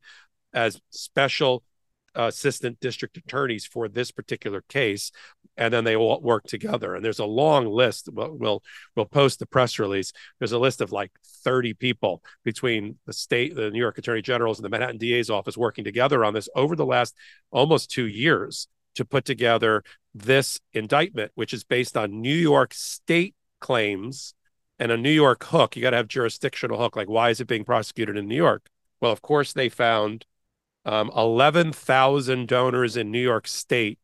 as 0.52 0.80
special 0.90 1.62
assistant 2.14 2.78
district 2.80 3.16
attorneys 3.16 3.66
for 3.66 3.88
this 3.88 4.10
particular 4.10 4.62
case 4.68 5.10
and 5.56 5.72
then 5.72 5.84
they 5.84 5.96
all 5.96 6.20
work 6.20 6.44
together. 6.44 6.94
And 6.94 7.04
there's 7.04 7.18
a 7.18 7.24
long 7.24 7.66
list 7.66 8.08
we'll, 8.12 8.32
we'll 8.32 8.62
we'll 8.96 9.06
post 9.06 9.38
the 9.38 9.46
press 9.46 9.78
release. 9.78 10.12
There's 10.38 10.52
a 10.52 10.58
list 10.58 10.80
of 10.80 10.92
like 10.92 11.12
30 11.44 11.74
people 11.74 12.22
between 12.42 12.96
the 13.06 13.12
state 13.12 13.54
the 13.54 13.70
new 13.70 13.78
york 13.78 13.98
attorney 13.98 14.22
generals 14.22 14.58
and 14.58 14.64
the 14.64 14.70
manhattan 14.70 14.96
da's 14.96 15.28
office 15.28 15.58
working 15.58 15.84
together 15.84 16.24
on 16.24 16.32
this 16.32 16.48
over 16.56 16.74
the 16.74 16.86
last 16.86 17.14
almost 17.50 17.90
two 17.90 18.06
years 18.06 18.66
to 18.94 19.04
put 19.04 19.26
together 19.26 19.84
this 20.14 20.58
indictment 20.72 21.30
which 21.34 21.52
is 21.52 21.62
based 21.62 21.98
on 21.98 22.22
new 22.22 22.34
york 22.34 22.72
state 22.72 23.34
claims 23.60 24.34
and 24.78 24.90
a 24.90 24.96
new 24.96 25.10
york 25.10 25.44
hook. 25.44 25.76
You 25.76 25.82
got 25.82 25.90
to 25.90 25.98
have 25.98 26.08
jurisdictional 26.08 26.78
hook 26.78 26.96
like 26.96 27.08
why 27.08 27.30
is 27.30 27.40
it 27.40 27.46
being 27.46 27.64
prosecuted 27.64 28.16
in 28.16 28.26
new 28.26 28.36
york? 28.36 28.66
Well 29.00 29.12
of 29.12 29.20
course 29.20 29.52
they 29.52 29.68
found 29.68 30.24
um, 30.84 31.10
11,000 31.16 32.46
donors 32.46 32.96
in 32.96 33.10
New 33.10 33.20
York 33.20 33.48
State 33.48 33.98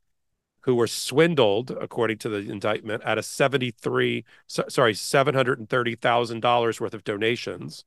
who 0.63 0.75
were 0.75 0.87
swindled, 0.87 1.71
according 1.71 2.19
to 2.19 2.29
the 2.29 2.39
indictment, 2.51 3.03
at 3.05 3.19
a 3.19 3.23
73, 3.23 4.25
so, 4.47 4.65
sorry, 4.69 4.95
$730,000 4.95 6.81
worth 6.81 6.95
of 6.95 7.05
donations. 7.05 7.85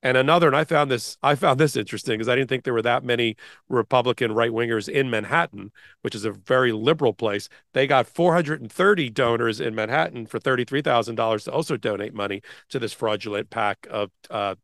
And 0.00 0.16
another, 0.16 0.46
and 0.46 0.54
I 0.54 0.62
found 0.62 0.90
this, 0.92 1.16
I 1.24 1.34
found 1.34 1.58
this 1.58 1.74
interesting 1.74 2.14
because 2.18 2.28
I 2.28 2.36
didn't 2.36 2.48
think 2.48 2.62
there 2.62 2.72
were 2.74 2.82
that 2.82 3.02
many 3.02 3.36
Republican 3.68 4.32
right 4.32 4.52
wingers 4.52 4.88
in 4.88 5.10
Manhattan, 5.10 5.72
which 6.02 6.14
is 6.14 6.24
a 6.24 6.30
very 6.30 6.70
liberal 6.70 7.12
place. 7.12 7.48
They 7.72 7.88
got 7.88 8.06
430 8.06 9.10
donors 9.10 9.60
in 9.60 9.74
Manhattan 9.74 10.26
for 10.26 10.38
$33,000 10.38 11.44
to 11.44 11.52
also 11.52 11.76
donate 11.76 12.14
money 12.14 12.42
to 12.68 12.78
this 12.78 12.92
fraudulent 12.92 13.50
pack 13.50 13.88
of 13.90 14.12
uh, 14.30 14.54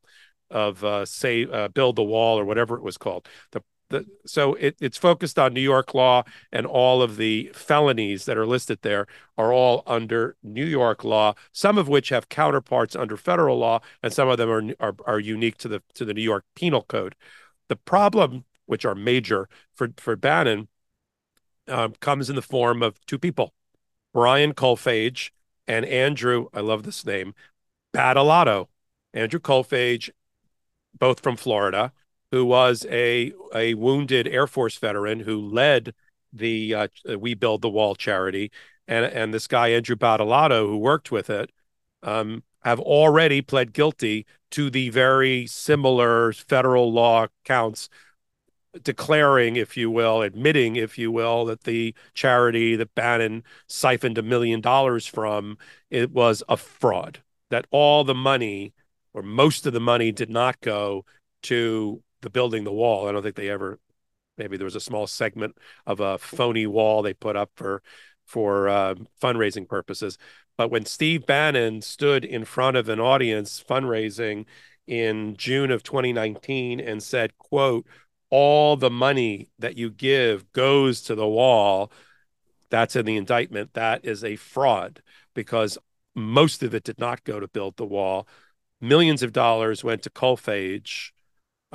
of 0.50 0.84
uh, 0.84 1.04
say 1.04 1.46
uh, 1.46 1.68
build 1.68 1.96
the 1.96 2.04
wall 2.04 2.38
or 2.38 2.44
whatever 2.44 2.76
it 2.76 2.82
was 2.82 2.96
called. 2.96 3.28
The, 3.50 3.62
the 3.94 4.06
so 4.26 4.54
it, 4.54 4.76
it's 4.80 4.98
focused 4.98 5.38
on 5.38 5.54
New 5.54 5.60
York 5.60 5.94
law, 5.94 6.24
and 6.52 6.66
all 6.66 7.02
of 7.02 7.16
the 7.16 7.50
felonies 7.54 8.24
that 8.26 8.36
are 8.36 8.46
listed 8.46 8.80
there 8.82 9.06
are 9.38 9.52
all 9.52 9.82
under 9.86 10.36
New 10.42 10.66
York 10.66 11.04
law. 11.04 11.34
Some 11.52 11.78
of 11.78 11.88
which 11.88 12.10
have 12.10 12.28
counterparts 12.28 12.96
under 12.96 13.16
federal 13.16 13.58
law, 13.58 13.80
and 14.02 14.12
some 14.12 14.28
of 14.28 14.38
them 14.38 14.50
are 14.50 14.74
are, 14.80 14.96
are 15.06 15.20
unique 15.20 15.58
to 15.58 15.68
the 15.68 15.82
to 15.94 16.04
the 16.04 16.14
New 16.14 16.22
York 16.22 16.44
Penal 16.54 16.82
Code. 16.82 17.14
The 17.68 17.76
problem, 17.76 18.44
which 18.66 18.84
are 18.84 18.94
major 18.94 19.48
for 19.74 19.88
for 19.96 20.16
Bannon, 20.16 20.68
um, 21.68 21.94
comes 22.00 22.28
in 22.28 22.36
the 22.36 22.42
form 22.42 22.82
of 22.82 23.04
two 23.06 23.18
people, 23.18 23.54
Brian 24.12 24.54
Kolfage 24.54 25.30
and 25.66 25.84
Andrew. 25.86 26.48
I 26.52 26.60
love 26.60 26.82
this 26.82 27.06
name, 27.06 27.34
Badolato. 27.94 28.68
Andrew 29.14 29.40
Kolfage 29.40 30.10
both 30.98 31.20
from 31.20 31.36
Florida, 31.36 31.92
who 32.34 32.44
was 32.44 32.84
a 32.90 33.32
a 33.54 33.74
wounded 33.74 34.26
Air 34.26 34.48
Force 34.48 34.76
veteran 34.76 35.20
who 35.20 35.40
led 35.40 35.94
the 36.32 36.74
uh, 36.74 36.88
We 37.16 37.34
Build 37.34 37.62
the 37.62 37.70
Wall 37.70 37.94
charity. 37.94 38.50
and 38.88 39.06
and 39.06 39.32
this 39.32 39.46
guy 39.46 39.68
Andrew 39.68 39.94
Badolato, 39.94 40.66
who 40.66 40.76
worked 40.76 41.12
with 41.12 41.30
it, 41.30 41.52
um, 42.02 42.42
have 42.64 42.80
already 42.80 43.40
pled 43.40 43.72
guilty 43.72 44.26
to 44.50 44.68
the 44.68 44.90
very 44.90 45.46
similar 45.46 46.32
federal 46.32 46.92
law 46.92 47.28
counts 47.44 47.88
declaring, 48.82 49.54
if 49.54 49.76
you 49.76 49.88
will, 49.88 50.20
admitting, 50.20 50.74
if 50.74 50.98
you 50.98 51.12
will, 51.12 51.44
that 51.44 51.62
the 51.62 51.94
charity 52.14 52.74
that 52.74 52.96
Bannon 52.96 53.44
siphoned 53.68 54.18
a 54.18 54.22
million 54.22 54.60
dollars 54.60 55.06
from 55.06 55.56
it 55.88 56.10
was 56.10 56.42
a 56.48 56.56
fraud. 56.56 57.22
That 57.50 57.66
all 57.70 58.02
the 58.02 58.12
money, 58.14 58.72
or 59.12 59.22
most 59.22 59.66
of 59.66 59.72
the 59.72 59.78
money, 59.78 60.10
did 60.10 60.30
not 60.30 60.60
go 60.60 61.04
to 61.42 62.02
the 62.24 62.30
building 62.30 62.64
the 62.64 62.72
wall. 62.72 63.08
I 63.08 63.12
don't 63.12 63.22
think 63.22 63.36
they 63.36 63.50
ever. 63.50 63.78
Maybe 64.36 64.56
there 64.56 64.64
was 64.64 64.74
a 64.74 64.80
small 64.80 65.06
segment 65.06 65.56
of 65.86 66.00
a 66.00 66.18
phony 66.18 66.66
wall 66.66 67.02
they 67.02 67.14
put 67.14 67.36
up 67.36 67.52
for 67.54 67.82
for 68.26 68.68
uh, 68.68 68.94
fundraising 69.22 69.68
purposes. 69.68 70.18
But 70.56 70.70
when 70.70 70.84
Steve 70.84 71.26
Bannon 71.26 71.82
stood 71.82 72.24
in 72.24 72.44
front 72.44 72.76
of 72.76 72.88
an 72.88 72.98
audience 72.98 73.62
fundraising 73.62 74.46
in 74.86 75.36
June 75.36 75.70
of 75.70 75.82
2019 75.82 76.80
and 76.80 77.02
said, 77.02 77.38
"quote 77.38 77.86
all 78.30 78.76
the 78.76 78.90
money 78.90 79.48
that 79.60 79.78
you 79.78 79.90
give 79.90 80.50
goes 80.52 81.02
to 81.02 81.14
the 81.14 81.28
wall, 81.28 81.92
that's 82.68 82.96
in 82.96 83.06
the 83.06 83.16
indictment. 83.16 83.74
That 83.74 84.04
is 84.04 84.24
a 84.24 84.34
fraud 84.34 85.02
because 85.34 85.78
most 86.16 86.64
of 86.64 86.74
it 86.74 86.82
did 86.82 86.98
not 86.98 87.22
go 87.22 87.38
to 87.38 87.46
build 87.46 87.76
the 87.76 87.86
wall. 87.86 88.26
Millions 88.80 89.22
of 89.22 89.32
dollars 89.32 89.84
went 89.84 90.02
to 90.02 90.10
Kolfage, 90.10 91.12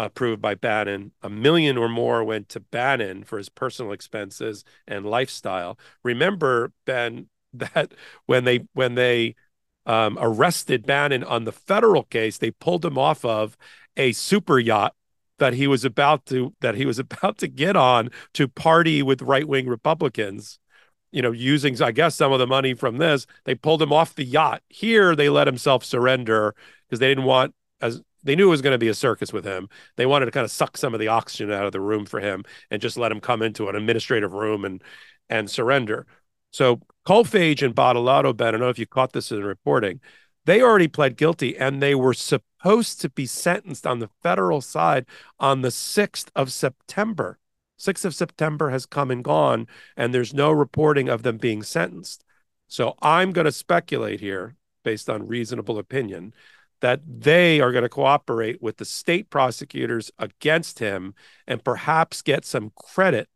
approved 0.06 0.42
by 0.42 0.56
Bannon. 0.56 1.12
A 1.22 1.30
million 1.30 1.78
or 1.78 1.90
more 1.90 2.24
went 2.24 2.50
to 2.50 2.60
Bannon 2.60 3.24
for 3.24 3.38
his 3.38 3.50
personal 3.50 3.92
expenses 3.92 4.64
and 4.88 5.06
lifestyle. 5.06 5.78
Remember, 6.04 6.72
Ben, 6.86 7.28
that 7.54 7.94
when 8.26 8.44
they 8.44 8.68
when 8.74 8.96
they 8.96 9.36
um, 9.86 10.18
arrested 10.22 10.86
Bannon 10.86 11.24
on 11.24 11.46
the 11.46 11.52
federal 11.52 12.04
case, 12.04 12.38
they 12.38 12.52
pulled 12.52 12.86
him 12.86 12.98
off 12.98 13.26
of 13.26 13.58
a 13.98 14.12
super 14.12 14.60
yacht 14.60 14.94
that 15.40 15.54
he 15.54 15.68
was 15.68 15.84
about 15.84 16.26
to 16.28 16.54
that 16.62 16.76
he 16.76 16.86
was 16.86 17.00
about 17.00 17.38
to 17.40 17.48
get 17.48 17.76
on 17.76 18.10
to 18.34 18.48
party 18.48 19.02
with 19.02 19.22
right-wing 19.22 19.68
Republicans 19.68 20.60
you 21.12 21.22
know 21.22 21.32
using 21.32 21.82
I 21.82 21.92
guess 21.92 22.16
some 22.16 22.32
of 22.32 22.40
the 22.40 22.48
money 22.48 22.74
from 22.74 22.98
this 22.98 23.26
they 23.46 23.56
pulled 23.56 23.82
him 23.82 23.92
off 23.92 24.16
the 24.16 24.24
yacht 24.24 24.62
here 24.70 25.16
they 25.16 25.30
let 25.30 25.48
himself 25.48 25.84
surrender 25.84 26.56
because 26.88 27.00
they 27.00 27.08
didn't 27.08 27.24
want 27.24 27.56
as 27.82 28.02
they 28.24 28.36
knew 28.36 28.48
it 28.48 28.52
was 28.52 28.62
going 28.62 28.74
to 28.74 28.78
be 28.78 28.88
a 28.88 28.94
circus 28.94 29.32
with 29.32 29.46
him 29.46 29.70
they 29.96 30.06
wanted 30.06 30.26
to 30.26 30.32
kind 30.32 30.46
of 30.46 30.52
suck 30.52 30.78
some 30.78 30.94
of 30.94 31.00
the 31.00 31.08
oxygen 31.08 31.52
out 31.52 31.66
of 31.66 31.72
the 31.72 31.82
room 31.82 32.06
for 32.06 32.20
him 32.20 32.44
and 32.70 32.82
just 32.82 32.98
let 32.98 33.12
him 33.12 33.20
come 33.20 33.42
into 33.42 33.70
an 33.70 33.76
administrative 33.76 34.34
room 34.34 34.66
and 34.66 34.84
and 35.30 35.50
surrender 35.50 36.06
so 36.52 36.82
Kolfage 37.08 37.62
and 37.62 37.76
Badolato 37.76 38.36
Ben 38.36 38.50
I 38.50 38.52
don't 38.52 38.62
know 38.62 38.70
if 38.70 38.80
you 38.80 38.86
caught 38.86 39.14
this 39.14 39.32
in 39.32 39.40
the 39.40 39.46
reporting 39.46 40.00
they 40.46 40.62
already 40.62 40.88
pled 40.88 41.16
guilty 41.16 41.56
and 41.58 41.80
they 41.80 41.94
were 41.94 42.14
supposed 42.14 43.02
to 43.02 43.10
be 43.10 43.26
sentenced 43.28 43.86
on 43.86 44.00
the 44.00 44.10
federal 44.24 44.62
side 44.62 45.06
on 45.40 45.62
the 45.62 45.70
6th 45.70 46.30
of 46.36 46.52
September. 46.52 47.38
6th 47.78 48.06
of 48.06 48.16
September 48.16 48.72
has 48.72 48.86
come 48.86 49.12
and 49.12 49.24
gone, 49.24 49.68
and 49.96 50.12
there's 50.12 50.34
no 50.34 50.52
reporting 50.52 51.08
of 51.08 51.24
them 51.24 51.38
being 51.38 51.62
sentenced. 51.62 52.24
So 52.68 52.96
I'm 53.02 53.32
going 53.32 53.46
to 53.46 53.52
speculate 53.52 54.20
here, 54.20 54.56
based 54.84 55.10
on 55.10 55.28
reasonable 55.28 55.78
opinion, 55.78 56.34
that 56.82 57.02
they 57.06 57.60
are 57.60 57.72
going 57.72 57.84
to 57.84 57.90
cooperate 57.90 58.62
with 58.62 58.78
the 58.78 58.86
state 58.86 59.30
prosecutors 59.30 60.12
against 60.18 60.80
him 60.80 61.14
and 61.48 61.64
perhaps 61.64 62.22
get 62.22 62.46
some 62.46 62.72
credit 62.76 63.28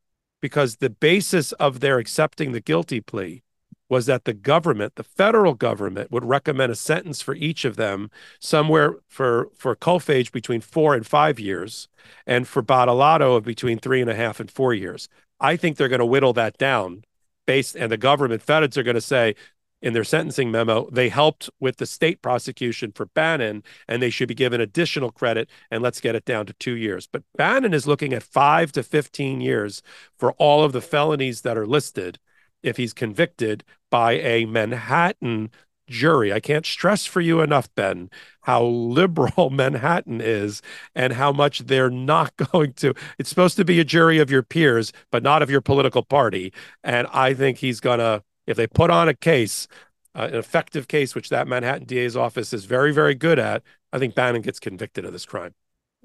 because 0.41 0.77
the 0.77 0.89
basis 0.89 1.51
of 1.53 1.79
their 1.79 1.99
accepting 1.99 2.51
the 2.51 2.61
guilty 2.61 2.99
plea 2.99 3.43
was 3.89 4.07
that 4.07 4.25
the 4.25 4.33
government, 4.33 4.95
the 4.95 5.03
federal 5.03 5.53
government, 5.53 6.11
would 6.11 6.25
recommend 6.25 6.71
a 6.71 6.75
sentence 6.75 7.21
for 7.21 7.35
each 7.35 7.63
of 7.63 7.75
them 7.75 8.09
somewhere 8.39 8.95
for 9.07 9.49
for 9.55 9.75
Kolfage 9.75 10.31
between 10.31 10.61
four 10.61 10.95
and 10.95 11.05
five 11.05 11.39
years, 11.39 11.87
and 12.25 12.47
for 12.47 12.63
Badolato 12.63 13.37
of 13.37 13.43
between 13.43 13.77
three 13.77 14.01
and 14.01 14.09
a 14.09 14.15
half 14.15 14.39
and 14.39 14.49
four 14.49 14.73
years. 14.73 15.09
I 15.39 15.57
think 15.57 15.77
they're 15.77 15.89
going 15.89 15.99
to 15.99 16.05
whittle 16.05 16.33
that 16.33 16.57
down 16.57 17.03
based, 17.45 17.75
and 17.75 17.91
the 17.91 17.97
government 17.97 18.41
feds 18.41 18.77
are 18.77 18.83
going 18.83 18.95
to 18.95 19.01
say 19.01 19.35
in 19.83 19.93
their 19.93 20.03
sentencing 20.03 20.49
memo 20.49 20.89
they 20.89 21.09
helped 21.09 21.49
with 21.59 21.77
the 21.77 21.85
state 21.85 22.23
prosecution 22.23 22.91
for 22.91 23.05
Bannon, 23.05 23.63
and 23.87 24.01
they 24.01 24.09
should 24.09 24.27
be 24.29 24.33
given 24.33 24.59
additional 24.59 25.11
credit. 25.11 25.47
And 25.69 25.83
let's 25.83 26.01
get 26.01 26.15
it 26.15 26.25
down 26.25 26.47
to 26.47 26.53
two 26.53 26.75
years. 26.75 27.05
But 27.05 27.23
Bannon 27.37 27.73
is 27.73 27.85
looking 27.85 28.13
at 28.13 28.23
five 28.23 28.71
to 28.71 28.81
fifteen 28.81 29.41
years 29.41 29.83
for 30.17 30.31
all 30.33 30.63
of 30.63 30.71
the 30.71 30.81
felonies 30.81 31.41
that 31.41 31.57
are 31.57 31.67
listed 31.67 32.17
if 32.63 32.77
he's 32.77 32.93
convicted 32.93 33.63
by 33.91 34.13
a 34.13 34.45
Manhattan 34.45 35.51
jury. 35.87 36.31
I 36.33 36.39
can't 36.39 36.65
stress 36.65 37.05
for 37.05 37.21
you 37.21 37.41
enough, 37.41 37.73
Ben, 37.75 38.09
how 38.41 38.63
liberal 38.63 39.49
Manhattan 39.51 40.21
is 40.21 40.61
and 40.95 41.13
how 41.13 41.31
much 41.31 41.59
they're 41.59 41.89
not 41.89 42.35
going 42.51 42.73
to. 42.73 42.93
It's 43.19 43.29
supposed 43.29 43.57
to 43.57 43.65
be 43.65 43.79
a 43.79 43.85
jury 43.85 44.19
of 44.19 44.31
your 44.31 44.43
peers, 44.43 44.93
but 45.11 45.23
not 45.23 45.41
of 45.41 45.49
your 45.49 45.61
political 45.61 46.03
party. 46.03 46.53
And 46.83 47.07
I 47.11 47.33
think 47.33 47.57
he's 47.57 47.79
going 47.79 47.99
to, 47.99 48.23
if 48.47 48.57
they 48.57 48.67
put 48.67 48.89
on 48.89 49.07
a 49.07 49.13
case, 49.13 49.67
uh, 50.15 50.29
an 50.31 50.35
effective 50.35 50.87
case, 50.87 51.15
which 51.15 51.29
that 51.29 51.47
Manhattan 51.47 51.85
DA's 51.85 52.15
office 52.15 52.53
is 52.53 52.65
very, 52.65 52.93
very 52.93 53.15
good 53.15 53.39
at, 53.39 53.63
I 53.91 53.99
think 53.99 54.15
Bannon 54.15 54.41
gets 54.41 54.59
convicted 54.59 55.05
of 55.05 55.13
this 55.13 55.25
crime. 55.25 55.53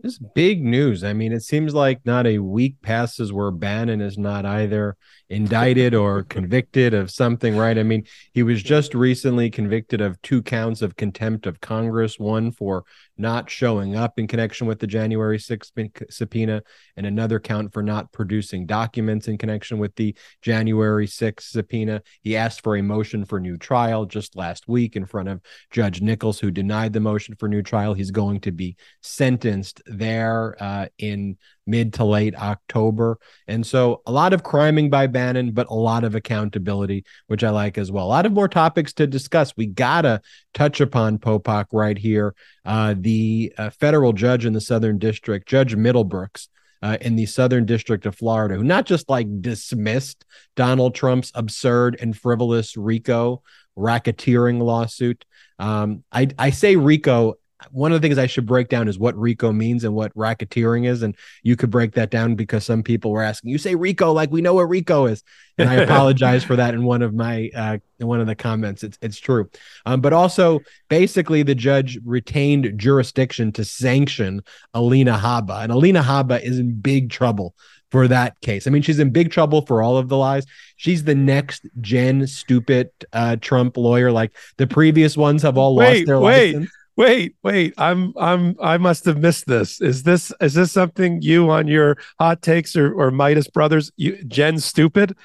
This 0.01 0.19
big 0.19 0.63
news. 0.63 1.03
I 1.03 1.13
mean, 1.13 1.33
it 1.33 1.43
seems 1.43 1.75
like 1.75 2.01
not 2.05 2.27
a 2.27 2.39
week 2.39 2.77
passes 2.83 3.33
where 3.33 3.51
Bannon 3.51 4.01
is 4.01 4.17
not 4.17 4.47
either 4.47 4.97
indicted 5.31 5.95
or 5.95 6.23
convicted 6.29 6.95
of 6.95 7.11
something, 7.11 7.57
right? 7.57 7.79
I 7.79 7.83
mean, 7.83 8.05
he 8.33 8.43
was 8.43 8.63
just 8.63 8.95
recently 8.95 9.51
convicted 9.51 10.01
of 10.01 10.21
two 10.23 10.43
counts 10.43 10.83
of 10.83 10.97
contempt 10.97 11.47
of 11.47 11.61
Congress, 11.61 12.19
one 12.19 12.53
for 12.53 12.85
not 13.17 13.51
showing 13.51 13.97
up 13.97 14.19
in 14.19 14.27
connection 14.27 14.67
with 14.67 14.79
the 14.79 14.87
January 14.87 15.39
6th 15.39 15.73
subpoena, 16.11 16.63
and 16.97 17.07
another 17.07 17.41
count 17.41 17.73
for 17.73 17.83
not 17.83 18.13
producing 18.13 18.65
documents 18.65 19.29
in 19.29 19.37
connection 19.37 19.79
with 19.79 19.95
the 19.97 20.15
January 20.41 21.07
6th 21.07 21.43
subpoena. 21.43 22.03
He 22.23 22.37
asked 22.37 22.63
for 22.63 22.77
a 22.77 22.83
motion 22.83 23.25
for 23.25 23.41
new 23.41 23.57
trial 23.57 24.07
just 24.07 24.37
last 24.37 24.69
week 24.69 24.97
in 24.97 25.05
front 25.05 25.29
of 25.29 25.41
Judge 25.71 26.01
Nichols, 26.01 26.39
who 26.39 26.51
denied 26.51 26.93
the 26.93 27.01
motion 27.01 27.35
for 27.35 27.49
new 27.49 27.63
trial. 27.63 27.95
He's 27.95 28.11
going 28.11 28.41
to 28.41 28.53
be 28.53 28.77
sentenced 29.03 29.83
there 29.87 30.57
uh, 30.61 30.87
in 30.99 31.37
mid 31.69 31.93
to 31.95 32.05
late 32.05 32.35
October. 32.35 33.19
And 33.47 33.65
so 33.65 34.03
a 34.07 34.13
lot 34.13 34.33
of 34.33 34.43
criming 34.43 34.91
by 34.91 35.07
Bannon, 35.07 35.53
but 35.53 35.69
a 35.69 35.75
lot 35.75 36.03
of 36.03 36.15
accountability, 36.15 37.05
which 37.27 37.45
I 37.45 37.51
like 37.51 37.79
as 37.79 37.93
well. 37.93 38.07
A 38.07 38.09
lot 38.09 38.27
of 38.27 38.33
more 38.33 38.49
topics 38.49 38.93
to 38.95 39.07
discuss. 39.07 39.57
We 39.57 39.67
got 39.67 40.03
to 40.03 40.21
touch 40.55 40.81
upon 40.81 41.19
Popok 41.19 41.67
right 41.73 41.99
here. 41.99 42.35
Uh, 42.65 42.95
the 42.99 43.53
uh, 43.59 43.71
federal 43.71 44.13
judge 44.13 44.47
in 44.47 44.55
the 44.55 44.61
Southern 44.61 44.99
District, 44.99 45.47
Judge 45.47 45.77
Middlebrooks, 45.77 46.49
uh, 46.83 46.97
in 47.01 47.17
the 47.17 47.27
Southern 47.27 47.67
District 47.67 48.07
of 48.07 48.17
Florida, 48.17 48.55
who 48.55 48.65
not 48.65 48.87
just 48.87 49.09
like 49.09 49.27
dismissed 49.43 50.25
Donald 50.57 50.95
Trump's 50.95 51.33
absurd 51.35 51.99
and 52.01 52.17
frivolous 52.17 52.77
RICO 52.77 53.43
racketeering 53.77 54.61
lawsuit. 54.61 55.25
Um, 55.59 56.05
I, 56.13 56.29
I 56.39 56.51
say 56.51 56.77
RICO 56.77 57.35
one 57.71 57.93
of 57.93 58.01
the 58.01 58.07
things 58.07 58.19
I 58.19 58.27
should 58.27 58.47
break 58.47 58.69
down 58.69 58.89
is 58.89 58.99
what 58.99 59.17
RICO 59.17 59.53
means 59.53 59.85
and 59.85 59.95
what 59.95 60.15
racketeering 60.15 60.87
is. 60.87 61.03
And 61.03 61.17
you 61.43 61.57
could 61.57 61.71
break 61.71 61.93
that 61.95 62.11
down 62.11 62.35
because 62.37 62.65
some 62.65 62.83
people 62.83 63.11
were 63.11 63.23
asking, 63.23 63.51
you 63.51 63.59
say 63.59 63.75
RICO 63.75 64.13
like 64.13 64.31
we 64.31 64.41
know 64.41 64.55
what 64.55 64.69
RICO 64.69 65.07
is. 65.07 65.25
And 65.59 65.69
I 65.69 65.75
apologize 65.83 66.45
for 66.45 66.57
that 66.57 66.75
in 66.75 66.85
one 66.85 67.03
of 67.03 67.15
my 67.15 67.51
uh, 67.55 67.79
in 67.99 68.07
one 68.07 68.21
of 68.21 68.29
the 68.29 68.37
comments. 68.37 68.85
It's 68.85 68.99
it's 69.03 69.19
true. 69.19 69.51
Um, 69.87 70.01
but 70.01 70.13
also 70.13 70.61
basically 70.89 71.43
the 71.43 71.55
judge 71.55 71.99
retained 72.05 72.79
jurisdiction 72.79 73.51
to 73.53 73.65
sanction 73.65 74.43
Alina 74.73 75.19
Habba. 75.19 75.63
And 75.63 75.73
Alina 75.73 76.03
Habba 76.03 76.41
is 76.41 76.59
in 76.59 76.81
big 76.81 77.11
trouble 77.11 77.55
for 77.91 78.07
that 78.07 78.39
case. 78.41 78.67
I 78.67 78.71
mean, 78.71 78.83
she's 78.83 78.99
in 78.99 79.11
big 79.11 79.31
trouble 79.33 79.63
for 79.63 79.83
all 79.83 79.97
of 79.97 80.09
the 80.09 80.17
lies. 80.17 80.45
She's 80.77 81.05
the 81.05 81.15
next 81.15 81.67
gen 81.81 82.27
stupid 82.27 82.91
uh, 83.13 83.37
Trump 83.41 83.77
lawyer. 83.77 84.13
Like 84.13 84.37
the 84.59 84.67
previous 84.67 85.17
ones 85.17 85.43
have 85.43 85.59
all 85.59 85.75
wait, 85.75 86.01
lost 86.01 86.07
their 86.07 86.21
wait. 86.21 86.55
license 86.55 86.71
wait, 86.99 87.37
wait. 87.43 87.73
I'm 87.79 88.13
I'm 88.19 88.57
I 88.61 88.77
must 88.77 89.07
have 89.07 89.19
missed 89.19 89.47
this. 89.47 89.81
Is 89.81 90.03
this 90.03 90.33
is 90.41 90.55
this 90.55 90.73
something 90.73 91.23
you 91.23 91.49
on 91.49 91.69
your 91.69 91.97
hot 92.19 92.43
takes 92.43 92.77
or 92.77 92.93
or 92.93 93.11
Meidas 93.11 93.51
Brothers? 93.51 93.91
You 93.97 94.23
Jen 94.25 94.59
Stupid, 94.59 95.17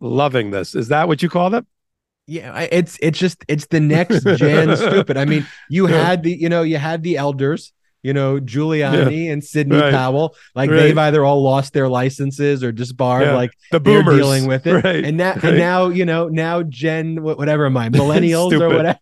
loving 0.00 0.50
this. 0.50 0.74
Is 0.74 0.88
that 0.88 1.08
what 1.08 1.22
you 1.22 1.30
call 1.30 1.48
them? 1.48 1.66
Yeah, 2.26 2.60
it's 2.60 2.98
it's 3.00 3.18
just 3.18 3.44
it's 3.48 3.66
the 3.68 3.80
next 3.80 4.24
gen 4.24 4.76
stupid. 4.76 5.16
I 5.16 5.24
mean, 5.24 5.46
you 5.70 5.86
had 5.86 6.22
the 6.24 6.32
you 6.36 6.48
know 6.48 6.62
you 6.62 6.76
had 6.76 7.02
the 7.02 7.16
elders 7.16 7.72
you 8.02 8.14
know, 8.14 8.40
Giuliani 8.40 9.26
yeah. 9.26 9.32
and 9.32 9.44
Sidney 9.44 9.76
right. 9.76 9.92
Powell, 9.92 10.34
like 10.54 10.70
right. 10.70 10.76
they've 10.76 10.98
either 10.98 11.24
all 11.24 11.42
lost 11.42 11.72
their 11.72 11.88
licenses 11.88 12.64
or 12.64 12.72
disbarred, 12.72 13.26
yeah. 13.26 13.34
like 13.34 13.52
the 13.70 13.80
boomers 13.80 14.16
dealing 14.16 14.46
with 14.46 14.66
it. 14.66 14.82
Right. 14.84 15.04
And 15.04 15.16
now, 15.16 15.34
and 15.42 15.58
now, 15.58 15.88
you 15.88 16.04
know, 16.04 16.28
now 16.28 16.62
Gen, 16.62 17.22
whatever 17.22 17.66
am 17.66 17.76
I, 17.76 17.88
millennials 17.90 18.58
or 18.58 18.68
whatever, 18.68 18.98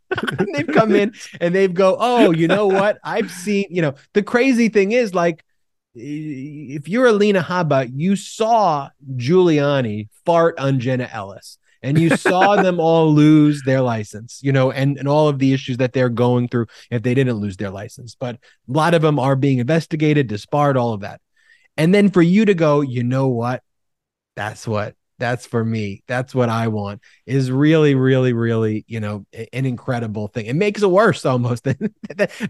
they've 0.54 0.66
come 0.66 0.94
in 0.94 1.14
and 1.40 1.54
they've 1.54 1.72
go, 1.72 1.96
oh, 1.98 2.32
you 2.32 2.48
know 2.48 2.66
what? 2.66 2.98
I've 3.04 3.30
seen, 3.30 3.66
you 3.70 3.82
know, 3.82 3.94
the 4.14 4.22
crazy 4.22 4.68
thing 4.68 4.92
is 4.92 5.14
like, 5.14 5.44
if 5.94 6.88
you're 6.88 7.06
Alina 7.06 7.42
Habba, 7.42 7.90
you 7.92 8.14
saw 8.14 8.88
Giuliani 9.16 10.08
fart 10.24 10.58
on 10.58 10.80
Jenna 10.80 11.08
Ellis 11.10 11.58
and 11.82 11.98
you 11.98 12.16
saw 12.16 12.56
them 12.56 12.80
all 12.80 13.12
lose 13.12 13.62
their 13.64 13.80
license, 13.80 14.40
you 14.42 14.52
know, 14.52 14.70
and, 14.70 14.98
and 14.98 15.08
all 15.08 15.28
of 15.28 15.38
the 15.38 15.52
issues 15.52 15.76
that 15.78 15.92
they're 15.92 16.08
going 16.08 16.48
through 16.48 16.66
if 16.90 17.02
they 17.02 17.14
didn't 17.14 17.36
lose 17.36 17.56
their 17.56 17.70
license. 17.70 18.16
But 18.18 18.36
a 18.36 18.72
lot 18.72 18.94
of 18.94 19.02
them 19.02 19.18
are 19.18 19.36
being 19.36 19.58
investigated, 19.58 20.26
disbarred, 20.26 20.76
all 20.76 20.92
of 20.92 21.00
that. 21.00 21.20
And 21.76 21.94
then 21.94 22.10
for 22.10 22.22
you 22.22 22.44
to 22.44 22.54
go, 22.54 22.80
you 22.80 23.04
know 23.04 23.28
what? 23.28 23.62
That's 24.34 24.66
what 24.66 24.94
that's 25.18 25.46
for 25.46 25.64
me. 25.64 26.02
That's 26.06 26.34
what 26.34 26.48
I 26.48 26.68
want. 26.68 27.02
Is 27.26 27.50
really, 27.50 27.94
really, 27.94 28.32
really, 28.32 28.84
you 28.86 29.00
know, 29.00 29.26
an 29.32 29.66
incredible 29.66 30.28
thing. 30.28 30.46
It 30.46 30.54
makes 30.54 30.82
it 30.82 30.90
worse 30.90 31.26
almost 31.26 31.64
than 31.64 31.94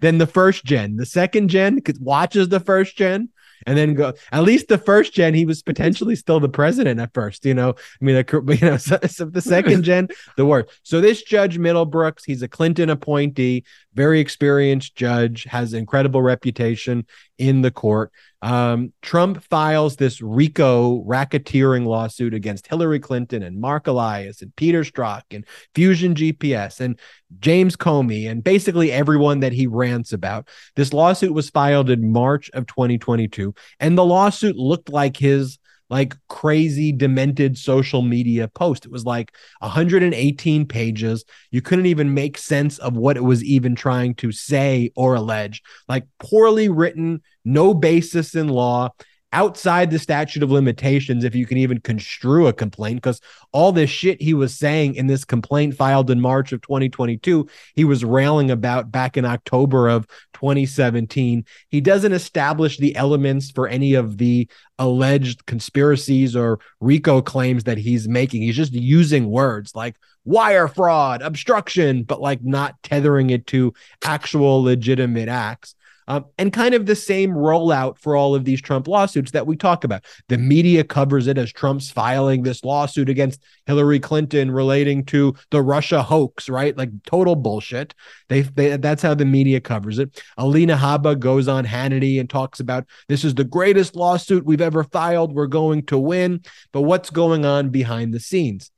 than 0.00 0.18
the 0.18 0.26
first 0.26 0.64
gen. 0.64 0.96
The 0.96 1.06
second 1.06 1.48
gen 1.48 1.80
watches 2.00 2.48
the 2.48 2.60
first 2.60 2.96
gen 2.96 3.30
and 3.66 3.76
then 3.76 3.94
go. 3.94 4.14
At 4.32 4.42
least 4.42 4.68
the 4.68 4.78
first 4.78 5.12
gen, 5.12 5.34
he 5.34 5.44
was 5.44 5.62
potentially 5.62 6.16
still 6.16 6.40
the 6.40 6.48
president 6.48 7.00
at 7.00 7.14
first. 7.14 7.44
You 7.44 7.54
know, 7.54 7.70
I 7.70 8.04
mean, 8.04 8.16
you 8.32 8.58
know, 8.60 8.76
so, 8.76 8.98
so 9.06 9.24
the 9.26 9.40
second 9.40 9.82
gen, 9.82 10.08
the 10.36 10.46
worst. 10.46 10.80
So 10.82 11.00
this 11.00 11.22
Judge 11.22 11.58
Middlebrooks, 11.58 12.22
he's 12.24 12.42
a 12.42 12.48
Clinton 12.48 12.90
appointee, 12.90 13.64
very 13.94 14.20
experienced 14.20 14.94
judge, 14.94 15.44
has 15.44 15.74
incredible 15.74 16.22
reputation 16.22 17.06
in 17.38 17.62
the 17.62 17.70
court. 17.70 18.12
Um, 18.40 18.92
Trump 19.02 19.42
files 19.44 19.96
this 19.96 20.20
RICO 20.20 21.02
racketeering 21.04 21.86
lawsuit 21.86 22.34
against 22.34 22.68
Hillary 22.68 23.00
Clinton 23.00 23.42
and 23.42 23.60
Mark 23.60 23.88
Elias 23.88 24.42
and 24.42 24.54
Peter 24.54 24.84
Strzok 24.84 25.22
and 25.32 25.44
Fusion 25.74 26.14
GPS 26.14 26.80
and 26.80 26.98
James 27.40 27.76
Comey 27.76 28.30
and 28.30 28.44
basically 28.44 28.92
everyone 28.92 29.40
that 29.40 29.52
he 29.52 29.66
rants 29.66 30.12
about. 30.12 30.48
This 30.76 30.92
lawsuit 30.92 31.34
was 31.34 31.50
filed 31.50 31.90
in 31.90 32.12
March 32.12 32.50
of 32.54 32.66
2022, 32.66 33.54
and 33.80 33.98
the 33.98 34.04
lawsuit 34.04 34.56
looked 34.56 34.88
like 34.88 35.16
his 35.16 35.58
like 35.90 36.14
crazy 36.28 36.92
demented 36.92 37.56
social 37.56 38.02
media 38.02 38.48
post. 38.48 38.84
It 38.84 38.92
was 38.92 39.04
like 39.04 39.34
118 39.60 40.66
pages. 40.66 41.24
You 41.50 41.62
couldn't 41.62 41.86
even 41.86 42.14
make 42.14 42.38
sense 42.38 42.78
of 42.78 42.96
what 42.96 43.16
it 43.16 43.24
was 43.24 43.42
even 43.44 43.74
trying 43.74 44.14
to 44.16 44.32
say 44.32 44.90
or 44.96 45.14
allege. 45.14 45.62
Like 45.88 46.06
poorly 46.18 46.68
written, 46.68 47.22
no 47.44 47.72
basis 47.74 48.34
in 48.34 48.48
law 48.48 48.90
outside 49.32 49.90
the 49.90 49.98
statute 49.98 50.42
of 50.42 50.50
limitations 50.50 51.22
if 51.22 51.34
you 51.34 51.46
can 51.46 51.58
even 51.58 51.80
construe 51.80 52.46
a 52.46 52.52
complaint 52.52 52.96
because 52.96 53.20
all 53.52 53.72
this 53.72 53.90
shit 53.90 54.20
he 54.22 54.32
was 54.32 54.56
saying 54.56 54.94
in 54.94 55.06
this 55.06 55.24
complaint 55.24 55.74
filed 55.74 56.10
in 56.10 56.20
March 56.20 56.52
of 56.52 56.62
2022 56.62 57.46
he 57.74 57.84
was 57.84 58.04
railing 58.04 58.50
about 58.50 58.90
back 58.90 59.16
in 59.16 59.24
October 59.24 59.88
of 59.88 60.06
2017 60.32 61.44
he 61.68 61.80
doesn't 61.80 62.12
establish 62.12 62.78
the 62.78 62.96
elements 62.96 63.50
for 63.50 63.68
any 63.68 63.94
of 63.94 64.16
the 64.16 64.48
alleged 64.78 65.44
conspiracies 65.46 66.36
or 66.36 66.60
RICO 66.80 67.20
claims 67.20 67.64
that 67.64 67.78
he's 67.78 68.08
making. 68.08 68.42
He's 68.42 68.56
just 68.56 68.72
using 68.72 69.28
words 69.28 69.74
like 69.74 69.96
wire 70.24 70.68
fraud 70.68 71.22
obstruction 71.22 72.02
but 72.02 72.20
like 72.20 72.44
not 72.44 72.74
tethering 72.82 73.30
it 73.30 73.46
to 73.46 73.72
actual 74.04 74.62
legitimate 74.62 75.28
acts 75.28 75.74
um, 76.08 76.24
and 76.38 76.52
kind 76.52 76.74
of 76.74 76.86
the 76.86 76.96
same 76.96 77.32
rollout 77.32 77.98
for 77.98 78.16
all 78.16 78.34
of 78.34 78.44
these 78.44 78.60
Trump 78.60 78.88
lawsuits 78.88 79.30
that 79.32 79.46
we 79.46 79.56
talk 79.56 79.84
about. 79.84 80.04
The 80.28 80.38
media 80.38 80.82
covers 80.82 81.26
it 81.26 81.38
as 81.38 81.52
Trump's 81.52 81.90
filing 81.90 82.42
this 82.42 82.64
lawsuit 82.64 83.08
against 83.08 83.42
Hillary 83.66 84.00
Clinton 84.00 84.50
relating 84.50 85.04
to 85.06 85.34
the 85.50 85.62
Russia 85.62 86.02
hoax, 86.02 86.48
right? 86.48 86.76
Like 86.76 86.90
total 87.04 87.36
bullshit. 87.36 87.94
They, 88.28 88.40
they 88.40 88.76
that's 88.78 89.02
how 89.02 89.14
the 89.14 89.26
media 89.26 89.60
covers 89.60 89.98
it. 89.98 90.22
Alina 90.38 90.76
Habba 90.76 91.18
goes 91.18 91.46
on 91.46 91.66
Hannity 91.66 92.18
and 92.18 92.28
talks 92.28 92.58
about 92.58 92.86
this 93.08 93.22
is 93.22 93.34
the 93.34 93.44
greatest 93.44 93.94
lawsuit 93.94 94.46
we've 94.46 94.60
ever 94.60 94.84
filed. 94.84 95.34
We're 95.34 95.46
going 95.46 95.84
to 95.86 95.98
win. 95.98 96.40
But 96.72 96.82
what's 96.82 97.10
going 97.10 97.44
on 97.44 97.68
behind 97.68 98.14
the 98.14 98.20
scenes? 98.20 98.70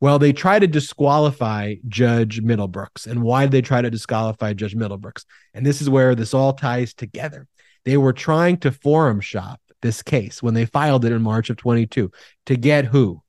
Well, 0.00 0.18
they 0.18 0.32
try 0.32 0.58
to 0.58 0.66
disqualify 0.66 1.76
Judge 1.88 2.40
Middlebrooks. 2.40 3.06
And 3.06 3.22
why 3.22 3.44
did 3.44 3.52
they 3.52 3.62
try 3.62 3.82
to 3.82 3.90
disqualify 3.90 4.52
Judge 4.52 4.76
Middlebrooks? 4.76 5.24
And 5.54 5.66
this 5.66 5.82
is 5.82 5.90
where 5.90 6.14
this 6.14 6.34
all 6.34 6.52
ties 6.52 6.94
together. 6.94 7.48
They 7.84 7.96
were 7.96 8.12
trying 8.12 8.58
to 8.58 8.70
forum 8.70 9.20
shop 9.20 9.60
this 9.82 10.02
case 10.02 10.42
when 10.42 10.54
they 10.54 10.66
filed 10.66 11.04
it 11.04 11.12
in 11.12 11.22
March 11.22 11.50
of 11.50 11.56
22 11.56 12.10
to 12.46 12.56
get 12.56 12.84
who? 12.84 13.22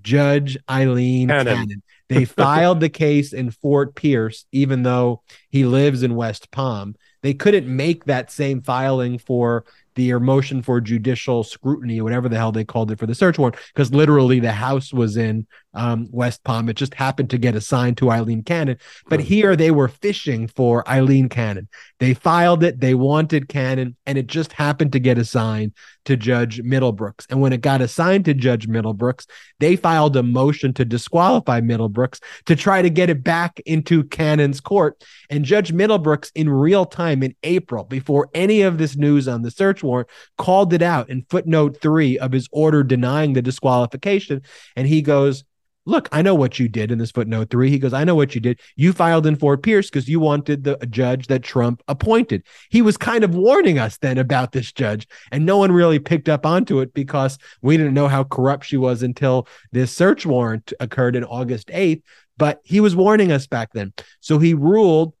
Judge 0.00 0.56
Eileen 0.70 1.28
Cannon. 1.28 1.56
Cannon. 1.56 1.82
They 2.08 2.24
filed 2.24 2.80
the 2.80 2.88
case 2.88 3.32
in 3.32 3.50
Fort 3.50 3.94
Pierce, 3.94 4.44
even 4.52 4.82
though 4.82 5.22
he 5.50 5.64
lives 5.64 6.02
in 6.02 6.14
West 6.14 6.50
Palm. 6.50 6.94
They 7.22 7.34
couldn't 7.34 7.66
make 7.66 8.04
that 8.04 8.30
same 8.30 8.62
filing 8.62 9.18
for 9.18 9.64
the 9.96 10.12
motion 10.14 10.62
for 10.62 10.80
judicial 10.80 11.42
scrutiny, 11.42 12.00
whatever 12.00 12.28
the 12.28 12.36
hell 12.36 12.52
they 12.52 12.64
called 12.64 12.92
it 12.92 12.98
for 12.98 13.06
the 13.06 13.14
search 13.14 13.38
warrant, 13.38 13.56
because 13.74 13.92
literally 13.92 14.38
the 14.38 14.52
house 14.52 14.92
was 14.92 15.16
in 15.16 15.46
um, 15.78 16.08
West 16.10 16.42
Palm. 16.42 16.68
It 16.68 16.74
just 16.74 16.92
happened 16.92 17.30
to 17.30 17.38
get 17.38 17.54
assigned 17.54 17.96
to 17.98 18.10
Eileen 18.10 18.42
Cannon. 18.42 18.78
But 19.08 19.20
here 19.20 19.54
they 19.54 19.70
were 19.70 19.88
fishing 19.88 20.48
for 20.48 20.86
Eileen 20.88 21.28
Cannon. 21.28 21.68
They 22.00 22.14
filed 22.14 22.64
it, 22.64 22.80
they 22.80 22.94
wanted 22.94 23.48
Cannon, 23.48 23.96
and 24.04 24.18
it 24.18 24.26
just 24.26 24.52
happened 24.52 24.92
to 24.92 25.00
get 25.00 25.18
assigned 25.18 25.72
to 26.04 26.16
Judge 26.16 26.60
Middlebrooks. 26.62 27.26
And 27.30 27.40
when 27.40 27.52
it 27.52 27.60
got 27.60 27.80
assigned 27.80 28.24
to 28.24 28.34
Judge 28.34 28.66
Middlebrooks, 28.66 29.26
they 29.60 29.76
filed 29.76 30.16
a 30.16 30.22
motion 30.22 30.72
to 30.74 30.84
disqualify 30.84 31.60
Middlebrooks 31.60 32.20
to 32.46 32.56
try 32.56 32.82
to 32.82 32.90
get 32.90 33.10
it 33.10 33.22
back 33.22 33.60
into 33.66 34.04
Cannon's 34.04 34.60
court. 34.60 35.04
And 35.30 35.44
Judge 35.44 35.72
Middlebrooks, 35.72 36.32
in 36.34 36.48
real 36.48 36.86
time 36.86 37.22
in 37.22 37.36
April, 37.44 37.84
before 37.84 38.30
any 38.34 38.62
of 38.62 38.78
this 38.78 38.96
news 38.96 39.28
on 39.28 39.42
the 39.42 39.50
search 39.50 39.82
warrant, 39.82 40.08
called 40.38 40.72
it 40.72 40.82
out 40.82 41.08
in 41.08 41.26
footnote 41.30 41.80
three 41.80 42.18
of 42.18 42.32
his 42.32 42.48
order 42.50 42.82
denying 42.82 43.34
the 43.34 43.42
disqualification. 43.42 44.42
And 44.74 44.88
he 44.88 45.02
goes, 45.02 45.44
Look, 45.88 46.06
I 46.12 46.20
know 46.20 46.34
what 46.34 46.58
you 46.58 46.68
did 46.68 46.90
in 46.90 46.98
this 46.98 47.12
footnote 47.12 47.48
three. 47.48 47.70
He 47.70 47.78
goes, 47.78 47.94
I 47.94 48.04
know 48.04 48.14
what 48.14 48.34
you 48.34 48.42
did. 48.42 48.60
You 48.76 48.92
filed 48.92 49.24
in 49.24 49.36
Fort 49.36 49.62
Pierce 49.62 49.88
because 49.88 50.06
you 50.06 50.20
wanted 50.20 50.62
the 50.62 50.76
judge 50.90 51.28
that 51.28 51.42
Trump 51.42 51.82
appointed. 51.88 52.42
He 52.68 52.82
was 52.82 52.98
kind 52.98 53.24
of 53.24 53.34
warning 53.34 53.78
us 53.78 53.96
then 53.96 54.18
about 54.18 54.52
this 54.52 54.70
judge, 54.70 55.08
and 55.32 55.46
no 55.46 55.56
one 55.56 55.72
really 55.72 55.98
picked 55.98 56.28
up 56.28 56.44
onto 56.44 56.80
it 56.80 56.92
because 56.92 57.38
we 57.62 57.78
didn't 57.78 57.94
know 57.94 58.06
how 58.06 58.24
corrupt 58.24 58.66
she 58.66 58.76
was 58.76 59.02
until 59.02 59.48
this 59.72 59.90
search 59.90 60.26
warrant 60.26 60.74
occurred 60.78 61.16
in 61.16 61.24
August 61.24 61.68
8th. 61.68 62.02
But 62.36 62.60
he 62.64 62.80
was 62.80 62.94
warning 62.94 63.32
us 63.32 63.46
back 63.46 63.72
then. 63.72 63.94
So 64.20 64.38
he 64.38 64.52
ruled 64.52 65.14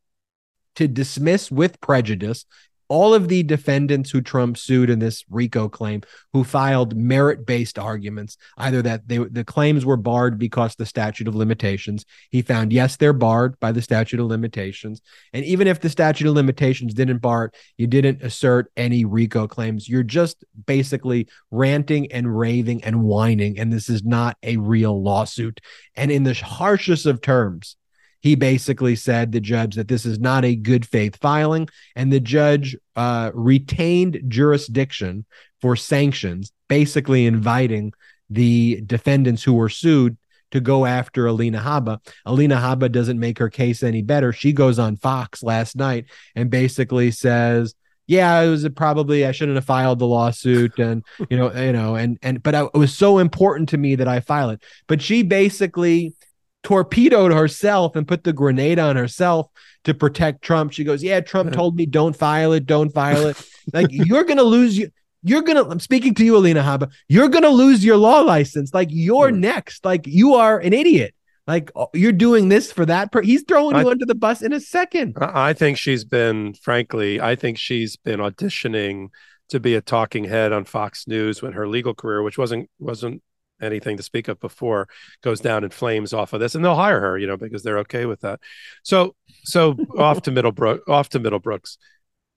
to 0.76 0.86
dismiss 0.86 1.50
with 1.50 1.80
prejudice 1.80 2.44
all 2.88 3.14
of 3.14 3.28
the 3.28 3.42
defendants 3.42 4.10
who 4.10 4.20
Trump 4.20 4.56
sued 4.56 4.90
in 4.90 4.98
this 4.98 5.24
RICO 5.30 5.68
claim 5.68 6.02
who 6.32 6.44
filed 6.44 6.96
merit 6.96 7.46
based 7.46 7.78
arguments, 7.78 8.36
either 8.56 8.82
that 8.82 9.06
they, 9.06 9.18
the 9.18 9.44
claims 9.44 9.84
were 9.84 9.96
barred 9.96 10.38
because 10.38 10.74
the 10.74 10.86
statute 10.86 11.28
of 11.28 11.34
limitations. 11.34 12.04
He 12.30 12.42
found, 12.42 12.72
yes, 12.72 12.96
they're 12.96 13.12
barred 13.12 13.58
by 13.60 13.72
the 13.72 13.82
statute 13.82 14.20
of 14.20 14.26
limitations. 14.26 15.02
And 15.32 15.44
even 15.44 15.66
if 15.66 15.80
the 15.80 15.90
statute 15.90 16.28
of 16.28 16.34
limitations 16.34 16.94
didn't 16.94 17.18
bar 17.18 17.46
it, 17.46 17.56
you 17.76 17.86
didn't 17.86 18.22
assert 18.22 18.70
any 18.76 19.04
RICO 19.04 19.46
claims. 19.46 19.88
You're 19.88 20.02
just 20.02 20.44
basically 20.66 21.28
ranting 21.50 22.10
and 22.12 22.38
raving 22.38 22.84
and 22.84 23.02
whining. 23.02 23.58
And 23.58 23.72
this 23.72 23.88
is 23.88 24.04
not 24.04 24.36
a 24.42 24.56
real 24.56 25.02
lawsuit. 25.02 25.60
And 25.94 26.10
in 26.10 26.24
the 26.24 26.34
harshest 26.34 27.06
of 27.06 27.20
terms, 27.20 27.76
he 28.20 28.34
basically 28.34 28.96
said 28.96 29.32
the 29.32 29.40
judge 29.40 29.76
that 29.76 29.88
this 29.88 30.04
is 30.04 30.18
not 30.18 30.44
a 30.44 30.56
good 30.56 30.86
faith 30.86 31.16
filing 31.16 31.68
and 31.96 32.12
the 32.12 32.20
judge 32.20 32.76
uh, 32.96 33.30
retained 33.34 34.20
jurisdiction 34.28 35.24
for 35.60 35.76
sanctions 35.76 36.52
basically 36.68 37.26
inviting 37.26 37.92
the 38.30 38.82
defendants 38.86 39.42
who 39.42 39.54
were 39.54 39.68
sued 39.68 40.16
to 40.50 40.60
go 40.60 40.86
after 40.86 41.26
Alina 41.26 41.60
Habba. 41.60 42.00
Alina 42.24 42.56
Habba 42.56 42.90
doesn't 42.90 43.18
make 43.18 43.38
her 43.38 43.50
case 43.50 43.82
any 43.82 44.02
better. 44.02 44.32
She 44.32 44.52
goes 44.52 44.78
on 44.78 44.96
Fox 44.96 45.42
last 45.42 45.76
night 45.76 46.06
and 46.34 46.50
basically 46.50 47.10
says, 47.10 47.74
yeah, 48.06 48.40
it 48.40 48.48
was 48.48 48.66
probably 48.70 49.26
I 49.26 49.32
shouldn't 49.32 49.56
have 49.56 49.66
filed 49.66 49.98
the 49.98 50.06
lawsuit, 50.06 50.78
and 50.78 51.04
you 51.28 51.36
know, 51.36 51.52
you 51.52 51.74
know, 51.74 51.94
and 51.94 52.18
and 52.22 52.42
but 52.42 52.54
I, 52.54 52.64
it 52.64 52.72
was 52.72 52.96
so 52.96 53.18
important 53.18 53.68
to 53.68 53.76
me 53.76 53.96
that 53.96 54.08
I 54.08 54.20
file 54.20 54.48
it. 54.48 54.62
But 54.86 55.02
she 55.02 55.22
basically 55.22 56.14
torpedoed 56.62 57.32
herself 57.32 57.96
and 57.96 58.06
put 58.06 58.24
the 58.24 58.32
grenade 58.32 58.78
on 58.78 58.96
herself 58.96 59.48
to 59.84 59.94
protect 59.94 60.42
Trump. 60.42 60.72
She 60.72 60.84
goes, 60.84 61.02
"Yeah, 61.02 61.20
Trump 61.20 61.52
told 61.52 61.76
me 61.76 61.86
don't 61.86 62.16
file 62.16 62.52
it, 62.52 62.66
don't 62.66 62.90
file 62.90 63.26
it. 63.28 63.42
like 63.72 63.88
you're 63.90 64.24
going 64.24 64.38
to 64.38 64.44
lose 64.44 64.76
you 64.76 64.90
you're 65.22 65.42
going 65.42 65.62
to 65.62 65.70
I'm 65.70 65.80
speaking 65.80 66.14
to 66.14 66.24
you 66.24 66.36
Alina 66.36 66.62
Habba. 66.62 66.90
You're 67.08 67.28
going 67.28 67.42
to 67.42 67.50
lose 67.50 67.84
your 67.84 67.96
law 67.96 68.20
license. 68.20 68.72
Like 68.72 68.88
you're 68.90 69.30
hmm. 69.30 69.40
next. 69.40 69.84
Like 69.84 70.06
you 70.06 70.34
are 70.34 70.58
an 70.58 70.72
idiot. 70.72 71.14
Like 71.46 71.70
oh, 71.74 71.88
you're 71.94 72.12
doing 72.12 72.50
this 72.50 72.70
for 72.70 72.84
that 72.86 73.10
per- 73.10 73.22
he's 73.22 73.42
throwing 73.42 73.76
you 73.76 73.88
under 73.88 74.04
the 74.04 74.14
bus 74.14 74.42
in 74.42 74.52
a 74.52 74.60
second. 74.60 75.16
I 75.18 75.54
think 75.54 75.78
she's 75.78 76.04
been 76.04 76.52
frankly, 76.54 77.20
I 77.20 77.36
think 77.36 77.56
she's 77.56 77.96
been 77.96 78.20
auditioning 78.20 79.08
to 79.48 79.58
be 79.58 79.74
a 79.74 79.80
talking 79.80 80.24
head 80.24 80.52
on 80.52 80.64
Fox 80.64 81.08
News 81.08 81.40
when 81.40 81.52
her 81.52 81.66
legal 81.66 81.94
career, 81.94 82.22
which 82.22 82.36
wasn't 82.36 82.68
wasn't 82.78 83.22
anything 83.60 83.96
to 83.96 84.02
speak 84.02 84.28
of 84.28 84.38
before 84.40 84.88
goes 85.22 85.40
down 85.40 85.64
in 85.64 85.70
flames 85.70 86.12
off 86.12 86.32
of 86.32 86.40
this 86.40 86.54
and 86.54 86.64
they'll 86.64 86.74
hire 86.74 87.00
her 87.00 87.18
you 87.18 87.26
know 87.26 87.36
because 87.36 87.62
they're 87.62 87.78
okay 87.78 88.06
with 88.06 88.20
that 88.20 88.40
so 88.82 89.14
so 89.44 89.76
off 89.98 90.22
to 90.22 90.30
middlebrook 90.30 90.88
off 90.88 91.08
to 91.08 91.20
middlebrooks 91.20 91.76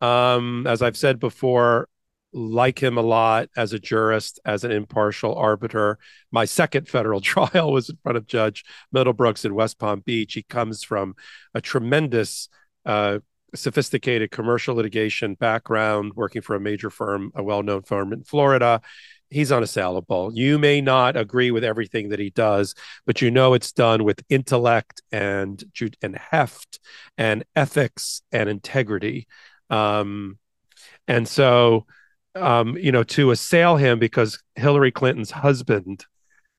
um 0.02 0.66
as 0.68 0.82
i've 0.82 0.98
said 0.98 1.20
before 1.20 1.88
like 2.34 2.82
him 2.82 2.98
a 2.98 3.02
lot 3.02 3.50
as 3.58 3.74
a 3.74 3.80
jurist, 3.80 4.40
as 4.46 4.64
an 4.64 4.72
impartial 4.72 5.36
arbiter. 5.36 5.98
My 6.32 6.46
second 6.46 6.88
federal 6.88 7.22
trial 7.22 7.72
was 7.72 7.90
in 7.90 7.98
front 8.04 8.18
of 8.18 8.28
Judge 8.28 8.64
Middlebrooks 8.96 9.46
in 9.46 9.56
West 9.56 9.80
Palm 9.80 10.02
Beach. 10.06 10.34
He 10.34 10.44
comes 10.44 10.84
from 10.84 11.16
a 11.54 11.62
tremendous, 11.62 12.50
uh, 12.86 13.20
sophisticated 13.54 14.32
commercial 14.32 14.76
litigation 14.76 15.36
background, 15.36 16.14
working 16.16 16.42
for 16.42 16.56
a 16.56 16.60
major 16.60 16.90
firm, 16.90 17.32
a 17.36 17.44
well 17.44 17.64
known 17.64 17.82
firm 17.82 18.14
in 18.14 18.24
Florida. 18.24 18.82
He's 19.32 19.52
unassailable. 19.52 20.32
You 20.34 20.60
may 20.60 20.82
not 20.82 21.18
agree 21.18 21.52
with 21.52 21.64
everything 21.64 22.10
that 22.10 22.20
he 22.20 22.30
does, 22.30 22.76
but 23.06 23.22
you 23.22 23.32
know 23.32 23.54
it's 23.54 23.72
done 23.72 24.04
with 24.04 24.24
intellect 24.30 25.02
and 25.12 25.64
and 26.02 26.18
heft 26.18 26.80
and 27.18 27.44
ethics 27.56 28.22
and 28.32 28.50
integrity. 28.50 29.28
Um, 29.70 30.38
and 31.08 31.28
so 31.28 31.86
um, 32.36 32.78
you 32.78 32.92
know, 32.92 33.04
to 33.04 33.32
assail 33.32 33.78
him 33.78 34.00
because 34.00 34.42
Hillary 34.56 34.92
Clinton's 34.92 35.32
husband 35.32 36.06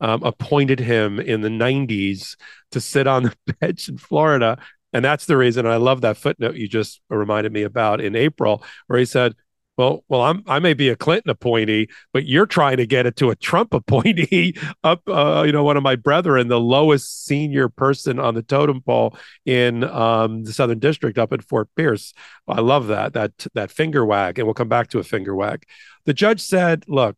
um, 0.01 0.23
appointed 0.23 0.81
him 0.81 1.21
in 1.21 1.41
the 1.41 1.49
90s 1.49 2.37
to 2.73 2.81
sit 2.81 3.07
on 3.07 3.25
the 3.25 3.35
bench 3.61 3.89
in 3.89 3.99
Florida. 3.99 4.59
And 4.93 5.05
that's 5.05 5.27
the 5.27 5.37
reason 5.37 5.67
I 5.67 5.77
love 5.77 6.03
that 6.03 6.19
footnote 6.19 6.57
you 6.57 6.69
just 6.69 7.01
reminded 7.09 7.53
me 7.53 7.63
about 7.63 8.01
in 8.01 8.15
April, 8.15 8.63
where 8.87 8.99
he 8.99 9.07
said, 9.07 9.35
well, 9.83 10.05
well, 10.09 10.21
I'm 10.23 10.45
I 10.47 10.61
may 10.61 10.75
be 10.75 10.91
a 10.91 10.97
Clinton 10.97 11.31
appointee, 11.31 11.89
but 12.13 12.25
you're 12.25 12.47
trying 12.47 12.77
to 12.77 12.87
get 12.87 13.05
it 13.05 13.17
to 13.17 13.31
a 13.31 13.37
Trump 13.37 13.75
appointee 13.81 14.57
up, 14.85 15.03
uh, 15.09 15.43
you 15.45 15.51
know, 15.51 15.65
one 15.65 15.77
of 15.77 15.83
my 15.83 15.97
brethren, 15.97 16.47
the 16.47 16.61
lowest 16.61 17.27
senior 17.27 17.69
person 17.69 18.21
on 18.21 18.35
the 18.35 18.43
totem 18.43 18.81
pole 18.81 19.17
in 19.45 19.83
um, 19.85 20.45
the 20.45 20.53
Southern 20.53 20.79
District 20.79 21.19
up 21.19 21.33
at 21.33 21.43
Fort 21.43 21.69
Pierce. 21.75 22.15
I 22.47 22.61
love 22.61 22.87
that 22.89 23.15
that 23.15 23.33
that 23.55 23.73
finger 23.73 24.07
wag, 24.07 24.39
and 24.39 24.47
we'll 24.47 24.55
come 24.55 24.69
back 24.69 24.89
to 24.91 25.01
a 25.01 25.05
finger 25.05 25.35
wag. 25.35 25.65
The 26.05 26.15
judge 26.15 26.41
said, 26.41 26.85
"Look, 26.87 27.17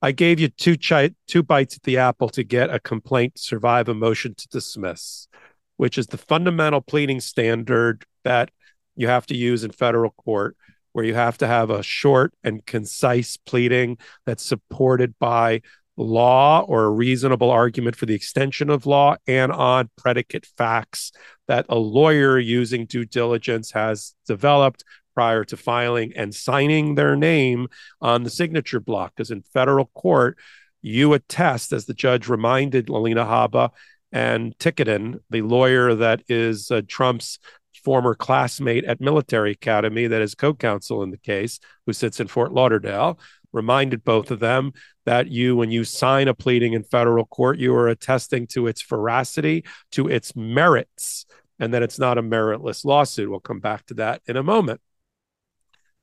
I 0.00 0.10
gave 0.10 0.40
you 0.40 0.48
two 0.48 0.76
chi- 0.76 1.14
two 1.28 1.44
bites 1.44 1.76
at 1.76 1.84
the 1.84 1.98
apple 1.98 2.30
to 2.30 2.42
get 2.42 2.74
a 2.74 2.80
complaint 2.80 3.38
survive 3.38 3.88
a 3.88 3.94
motion 3.94 4.34
to 4.34 4.48
dismiss, 4.48 5.28
which 5.76 5.98
is 5.98 6.08
the 6.08 6.18
fundamental 6.18 6.80
pleading 6.80 7.20
standard 7.20 8.04
that 8.24 8.50
you 8.96 9.06
have 9.06 9.26
to 9.26 9.36
use 9.36 9.62
in 9.62 9.70
federal 9.70 10.10
court." 10.10 10.56
Where 10.92 11.04
you 11.04 11.14
have 11.14 11.38
to 11.38 11.46
have 11.46 11.70
a 11.70 11.82
short 11.82 12.34
and 12.44 12.64
concise 12.66 13.36
pleading 13.36 13.98
that's 14.26 14.44
supported 14.44 15.18
by 15.18 15.62
law 15.96 16.60
or 16.60 16.84
a 16.84 16.90
reasonable 16.90 17.50
argument 17.50 17.96
for 17.96 18.06
the 18.06 18.14
extension 18.14 18.70
of 18.70 18.86
law 18.86 19.16
and 19.26 19.52
on 19.52 19.90
predicate 19.96 20.46
facts 20.56 21.12
that 21.48 21.66
a 21.68 21.76
lawyer 21.76 22.38
using 22.38 22.86
due 22.86 23.04
diligence 23.04 23.72
has 23.72 24.14
developed 24.26 24.84
prior 25.14 25.44
to 25.44 25.56
filing 25.56 26.12
and 26.16 26.34
signing 26.34 26.94
their 26.94 27.16
name 27.16 27.68
on 28.00 28.22
the 28.22 28.30
signature 28.30 28.80
block. 28.80 29.12
Because 29.14 29.30
in 29.30 29.42
federal 29.42 29.86
court, 29.94 30.38
you 30.80 31.12
attest, 31.12 31.72
as 31.72 31.86
the 31.86 31.94
judge 31.94 32.28
reminded 32.28 32.88
Alina 32.88 33.24
Habba 33.24 33.70
and 34.10 34.56
Ticktin, 34.58 35.20
the 35.30 35.42
lawyer 35.42 35.94
that 35.94 36.22
is 36.28 36.70
uh, 36.70 36.82
Trump's 36.86 37.38
former 37.82 38.14
classmate 38.14 38.84
at 38.84 39.00
military 39.00 39.52
academy 39.52 40.06
that 40.06 40.22
is 40.22 40.34
co-counsel 40.34 41.02
in 41.02 41.10
the 41.10 41.18
case 41.18 41.58
who 41.86 41.92
sits 41.92 42.20
in 42.20 42.28
fort 42.28 42.52
lauderdale 42.52 43.18
reminded 43.52 44.02
both 44.02 44.30
of 44.30 44.40
them 44.40 44.72
that 45.04 45.28
you 45.28 45.56
when 45.56 45.70
you 45.70 45.84
sign 45.84 46.28
a 46.28 46.34
pleading 46.34 46.72
in 46.72 46.82
federal 46.82 47.26
court 47.26 47.58
you 47.58 47.74
are 47.74 47.88
attesting 47.88 48.46
to 48.46 48.66
its 48.66 48.82
veracity 48.82 49.64
to 49.90 50.08
its 50.08 50.34
merits 50.34 51.26
and 51.62 51.72
that 51.72 51.82
it's 51.82 51.98
not 51.98 52.18
a 52.18 52.22
meritless 52.22 52.84
lawsuit. 52.84 53.30
We'll 53.30 53.38
come 53.38 53.60
back 53.60 53.86
to 53.86 53.94
that 53.94 54.20
in 54.26 54.36
a 54.36 54.42
moment. 54.42 54.80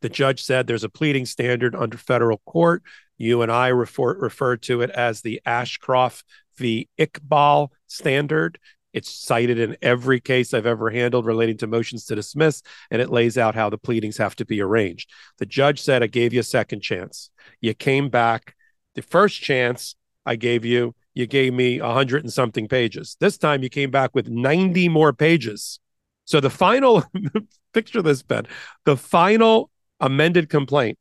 The 0.01 0.07
judge 0.07 0.41
said 0.41 0.65
there's 0.67 0.85
a 0.85 0.89
pleading 0.89 1.25
standard 1.25 1.75
under 1.75 1.97
federal 1.97 2.37
court. 2.45 2.81
You 3.17 3.41
and 3.41 3.51
i 3.51 3.67
refer, 3.67 4.17
refer 4.17 4.55
to 4.55 4.81
it 4.81 4.89
as 4.89 5.19
the 5.19 5.41
ashcroft 5.45 6.23
v. 6.55 6.87
Iqbal 6.97 7.69
standard 7.87 8.57
it's 8.93 9.09
cited 9.09 9.59
in 9.59 9.77
every 9.81 10.19
case 10.19 10.53
I've 10.53 10.65
ever 10.65 10.89
handled 10.89 11.25
relating 11.25 11.57
to 11.57 11.67
motions 11.67 12.05
to 12.05 12.15
dismiss, 12.15 12.61
and 12.89 13.01
it 13.01 13.09
lays 13.09 13.37
out 13.37 13.55
how 13.55 13.69
the 13.69 13.77
pleadings 13.77 14.17
have 14.17 14.35
to 14.37 14.45
be 14.45 14.61
arranged. 14.61 15.11
The 15.37 15.45
judge 15.45 15.81
said, 15.81 16.03
I 16.03 16.07
gave 16.07 16.33
you 16.33 16.39
a 16.39 16.43
second 16.43 16.81
chance. 16.81 17.29
You 17.61 17.73
came 17.73 18.09
back. 18.09 18.55
The 18.95 19.01
first 19.01 19.41
chance 19.41 19.95
I 20.25 20.35
gave 20.35 20.65
you, 20.65 20.95
you 21.13 21.27
gave 21.27 21.53
me 21.53 21.79
a 21.79 21.91
hundred 21.91 22.23
and 22.23 22.33
something 22.33 22.67
pages. 22.67 23.15
This 23.19 23.37
time 23.37 23.63
you 23.63 23.69
came 23.69 23.91
back 23.91 24.11
with 24.13 24.29
90 24.29 24.89
more 24.89 25.13
pages. 25.13 25.79
So 26.25 26.39
the 26.39 26.49
final 26.49 27.03
picture 27.73 28.01
this, 28.01 28.21
Ben, 28.21 28.47
the 28.85 28.97
final 28.97 29.69
amended 29.99 30.49
complaint 30.49 30.97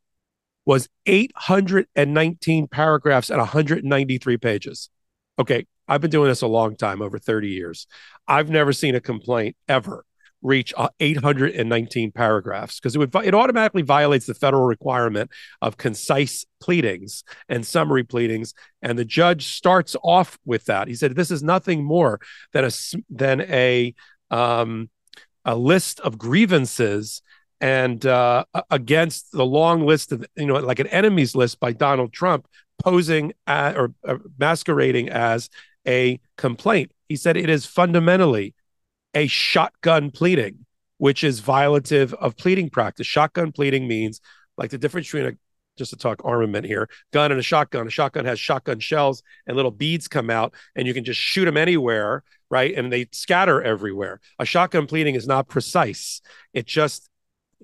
was 0.65 0.89
819 1.07 2.69
paragraphs 2.69 3.31
and 3.31 3.39
193 3.39 4.37
pages. 4.37 4.91
Okay, 5.39 5.67
I've 5.89 6.01
been 6.01 6.11
doing 6.11 6.29
this 6.29 6.43
a 6.43 6.47
long 6.47 6.77
time, 6.77 7.03
over 7.03 7.19
30 7.19 7.49
years. 7.49 7.87
I've 8.27 8.51
never 8.51 8.73
seen 8.73 8.95
a 8.95 9.01
complaint 9.01 9.57
ever 9.69 10.05
reach 10.43 10.73
uh, 10.77 10.89
819 11.01 12.13
paragraphs 12.13 12.79
because 12.79 12.95
it 12.95 12.99
would 12.99 13.15
it 13.25 13.35
automatically 13.35 13.83
violates 13.83 14.27
the 14.27 14.35
federal 14.35 14.67
requirement 14.67 15.31
of 15.61 15.77
concise 15.77 16.47
pleadings 16.61 17.25
and 17.49 17.67
summary 17.67 18.05
pleadings 18.05 18.55
and 18.81 18.97
the 18.97 19.05
judge 19.05 19.49
starts 19.49 19.97
off 20.05 20.39
with 20.45 20.65
that 20.67 20.87
he 20.87 20.95
said 20.95 21.17
this 21.17 21.33
is 21.33 21.43
nothing 21.43 21.85
more 21.85 22.21
than 22.53 22.65
a 22.65 22.71
than 23.11 23.41
a 23.41 23.93
um, 24.31 24.89
a 25.45 25.57
list 25.57 25.99
of 26.01 26.19
grievances 26.19 27.21
and 27.61 28.07
uh, 28.07 28.45
against 28.71 29.33
the 29.33 29.45
long 29.45 29.87
list 29.87 30.13
of 30.13 30.25
you 30.37 30.47
know 30.47 30.55
like 30.55 30.79
an 30.79 30.87
enemies 30.89 31.35
list 31.35 31.59
by 31.59 31.73
Donald 31.73 32.13
Trump 32.13 32.47
posing 32.79 33.33
at, 33.47 33.77
or 33.77 33.93
uh, 34.07 34.17
masquerading 34.39 35.09
as 35.09 35.51
a 35.87 36.21
complaint. 36.37 36.93
He 37.09 37.17
said 37.17 37.37
it 37.37 37.49
is 37.49 37.67
fundamentally 37.67 38.55
a 39.15 39.27
shotgun 39.27 40.11
pleading, 40.11 40.67
which 40.99 41.25
is 41.25 41.41
violative 41.41 42.13
of 42.15 42.37
pleading 42.37 42.71
practice. 42.71 43.07
Shotgun 43.07 43.53
pleading 43.53 43.89
means 43.89 44.21
like 44.57 44.71
the 44.71 44.79
difference 44.79 45.07
between 45.07 45.27
a 45.27 45.33
just 45.79 45.91
to 45.91 45.97
talk 45.97 46.21
armament 46.25 46.67
here, 46.67 46.89
gun 47.13 47.31
and 47.31 47.39
a 47.39 47.43
shotgun. 47.43 47.87
A 47.87 47.91
shotgun 47.91 48.25
has 48.25 48.39
shotgun 48.39 48.81
shells 48.81 49.23
and 49.47 49.57
little 49.57 49.71
beads 49.71 50.09
come 50.09 50.29
out, 50.29 50.53
and 50.75 50.87
you 50.87 50.93
can 50.93 51.05
just 51.05 51.21
shoot 51.21 51.45
them 51.45 51.57
anywhere, 51.57 52.25
right? 52.51 52.75
And 52.75 52.93
they 52.93 53.07
scatter 53.13 53.63
everywhere. 53.63 54.21
A 54.39 54.45
shotgun 54.45 54.87
pleading 54.87 55.15
is 55.15 55.27
not 55.27 55.49
precise. 55.49 56.21
It 56.53 56.67
just 56.67 57.09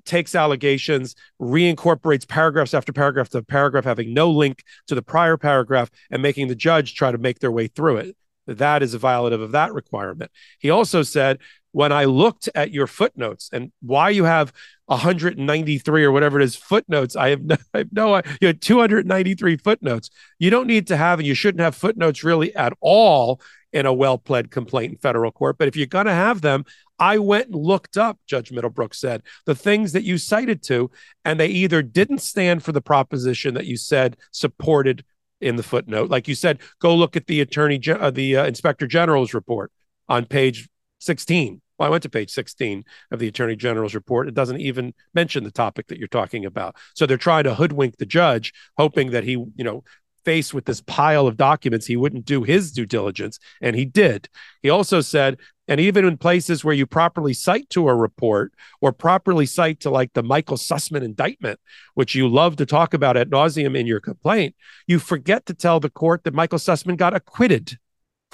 takes 0.05 0.35
allegations, 0.35 1.15
reincorporates 1.41 2.27
paragraphs 2.27 2.75
after 2.75 2.93
paragraph 2.93 3.29
to 3.31 3.43
paragraph 3.43 3.85
having 3.85 4.13
no 4.13 4.31
link 4.31 4.63
to 4.87 4.95
the 4.95 5.03
prior 5.03 5.37
paragraph 5.37 5.91
and 6.11 6.23
making 6.23 6.49
the 6.49 6.55
judge 6.55 6.95
try 6.95 7.11
to 7.11 7.19
make 7.19 7.39
their 7.39 7.53
way 7.53 7.67
through 7.67 7.99
it. 7.99 8.17
That 8.47 8.83
is 8.83 8.95
a 8.95 8.99
violative 8.99 9.43
of 9.43 9.53
that 9.53 9.73
requirement. 9.73 10.31
He 10.59 10.71
also 10.71 11.03
said, 11.03 11.39
when 11.73 11.91
I 11.91 12.05
looked 12.05 12.49
at 12.55 12.71
your 12.71 12.87
footnotes 12.87 13.51
and 13.53 13.73
why 13.83 14.11
you 14.11 14.25
have 14.25 14.53
193 14.87 16.05
or 16.05 16.13
whatever 16.13 16.39
it 16.41 16.45
is 16.45 16.55
footnotes, 16.55 17.17
I 17.17 17.31
have 17.31 17.43
no, 17.43 17.57
I 17.75 17.79
have 17.79 17.93
no 17.93 18.23
you 18.41 18.47
had 18.47 18.61
293 18.61 19.57
footnotes. 19.57 20.11
You 20.39 20.51
don't 20.51 20.69
need 20.69 20.87
to 20.89 20.97
have, 20.97 21.19
and 21.19 21.27
you 21.27 21.35
shouldn't 21.35 21.63
have 21.63 21.75
footnotes 21.75 22.23
really 22.23 22.55
at 22.55 22.75
all 22.81 23.41
in 23.73 23.87
a 23.87 23.93
well 23.93 24.19
pled 24.19 24.53
complaint 24.53 24.93
in 24.93 24.99
federal 24.99 25.33
court. 25.33 25.59
But 25.59 25.67
if 25.67 25.77
you're 25.77 25.87
going 25.87 26.07
to 26.07 26.13
have 26.13 26.43
them, 26.43 26.65
I 26.99 27.19
went 27.19 27.47
and 27.47 27.57
looked 27.57 27.97
up, 27.97 28.19
Judge 28.27 28.53
Middlebrook 28.53 28.95
said, 28.95 29.23
the 29.47 29.55
things 29.55 29.93
that 29.93 30.05
you 30.05 30.19
cited 30.19 30.63
to, 30.65 30.91
and 31.25 31.39
they 31.39 31.49
either 31.49 31.83
didn't 31.83 32.21
stand 32.21 32.63
for 32.63 32.73
the 32.73 32.81
proposition 32.81 33.55
that 33.55 33.67
you 33.67 33.77
said 33.77 34.17
supported 34.31 35.05
in 35.41 35.57
the 35.57 35.63
footnote. 35.63 36.11
Like 36.11 36.29
you 36.29 36.35
said, 36.35 36.61
go 36.81 36.95
look 36.95 37.17
at 37.17 37.27
the 37.27 37.41
attorney, 37.41 37.81
uh, 37.89 38.11
the 38.11 38.37
uh, 38.37 38.47
inspector 38.47 38.87
general's 38.87 39.35
report 39.35 39.73
on 40.09 40.27
page 40.27 40.69
16. 41.01 41.61
Well, 41.79 41.89
I 41.89 41.91
went 41.91 42.05
to 42.05 42.09
page 42.09 42.31
16 42.31 42.85
of 43.11 43.19
the 43.19 43.27
attorney 43.27 43.57
general's 43.57 43.95
report. 43.95 44.29
It 44.29 44.35
doesn't 44.35 44.61
even 44.61 44.95
mention 45.13 45.43
the 45.43 45.51
topic 45.51 45.89
that 45.89 45.99
you're 45.99 46.07
talking 46.09 46.45
about. 46.45 46.77
So 46.95 47.05
they're 47.05 47.17
trying 47.17 47.45
to 47.45 47.55
hoodwink 47.55 47.97
the 47.97 48.07
judge, 48.07 48.53
hoping 48.77 49.11
that 49.11 49.25
he, 49.25 49.33
you 49.33 49.65
know, 49.65 49.83
faced 50.25 50.55
with 50.55 50.65
this 50.65 50.81
pile 50.81 51.27
of 51.27 51.37
documents, 51.37 51.87
he 51.87 51.97
wouldn't 51.97 52.25
do 52.25 52.43
his 52.43 52.73
due 52.73 52.87
diligence, 52.87 53.39
and 53.61 53.77
he 53.77 53.85
did. 53.85 54.29
He 54.63 54.71
also 54.71 55.01
said, 55.01 55.39
and 55.67 55.81
even 55.81 56.05
in 56.05 56.19
places 56.19 56.65
where 56.65 56.75
you 56.75 56.87
properly 56.87 57.33
cite 57.33 57.71
to 57.71 57.89
a 57.89 57.95
report 57.95 58.53
or 58.81 58.93
properly 58.93 59.47
cite 59.47 59.81
to 59.81 59.91
like 59.91 60.13
the 60.13 60.23
Michael 60.23 60.57
Sussmann 60.57 61.03
indictment, 61.03 61.59
which 61.95 62.15
you 62.15 62.29
love 62.29 62.57
to 62.57 62.67
talk 62.67 62.93
about 62.93 63.17
at 63.17 63.31
nauseum 63.31 63.79
in 63.79 63.87
your 63.87 64.01
complaint, 64.01 64.55
you 64.87 64.99
forget 64.99 65.47
to 65.47 65.55
tell 65.55 65.81
the 65.81 65.91
court 65.91 66.25
that 66.25 66.35
Michael 66.35 66.59
Sussmann 66.59 66.97
got 66.97 67.15
acquitted 67.15 67.79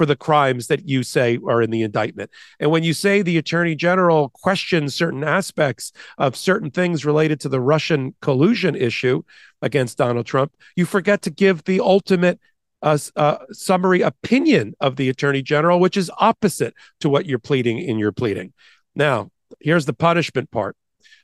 for 0.01 0.07
the 0.07 0.17
crimes 0.17 0.69
that 0.69 0.89
you 0.89 1.03
say 1.03 1.39
are 1.47 1.61
in 1.61 1.71
the 1.71 1.83
indictment. 1.83 2.31
And 2.59 2.71
when 2.71 2.83
you 2.83 2.95
say 2.95 3.21
the 3.21 3.37
attorney 3.37 3.75
general 3.75 4.31
questions 4.31 4.95
certain 4.95 5.23
aspects 5.23 5.93
of 6.17 6.35
certain 6.35 6.71
things 6.71 7.05
related 7.05 7.39
to 7.41 7.51
the 7.51 7.61
Russian 7.61 8.15
collusion 8.23 8.75
issue 8.75 9.25
against 9.61 9.99
Donald 9.99 10.25
Trump, 10.25 10.55
you 10.75 10.87
forget 10.87 11.21
to 11.21 11.31
give 11.31 11.65
the 11.65 11.81
ultimate 11.81 12.41
uh, 12.81 12.97
uh, 13.15 13.37
summary 13.53 14.01
opinion 14.01 14.73
of 14.81 14.97
the 14.97 15.11
attorney 15.11 15.43
general, 15.43 15.79
which 15.79 15.99
is 15.99 16.11
opposite 16.17 16.73
to 17.01 17.11
what 17.11 17.27
you're 17.27 17.39
pleading 17.39 17.79
in 17.79 17.99
your 17.99 18.11
pleading. 18.11 18.55
Now, 18.95 19.31
here's 19.61 19.85
the 19.85 19.93
punishment 19.93 20.51
part. 20.51 20.79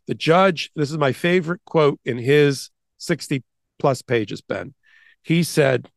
The 0.07 0.15
judge, 0.15 0.71
this 0.77 0.91
is 0.91 0.99
my 0.99 1.13
favorite 1.13 1.63
quote 1.65 1.99
in 2.05 2.19
his 2.19 2.69
60 2.99 3.43
plus 3.79 4.03
pages, 4.03 4.43
Ben. 4.43 4.75
He 5.23 5.45
said, 5.45 5.89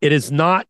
It 0.00 0.12
is 0.12 0.32
not, 0.32 0.66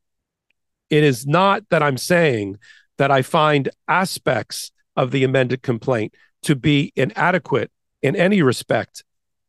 it 0.91 1.05
is 1.05 1.27
not 1.27 1.69
that 1.71 1.83
I'm 1.83 1.99
saying 1.99 2.59
that 2.99 3.11
I 3.11 3.23
find 3.23 3.69
aspects 3.89 4.71
of 4.97 5.11
the 5.11 5.25
amended 5.25 5.63
complaint 5.63 6.15
to 6.43 6.55
be 6.55 6.93
inadequate 6.95 7.71
in 8.03 8.15
any 8.15 8.43
respect. 8.43 9.03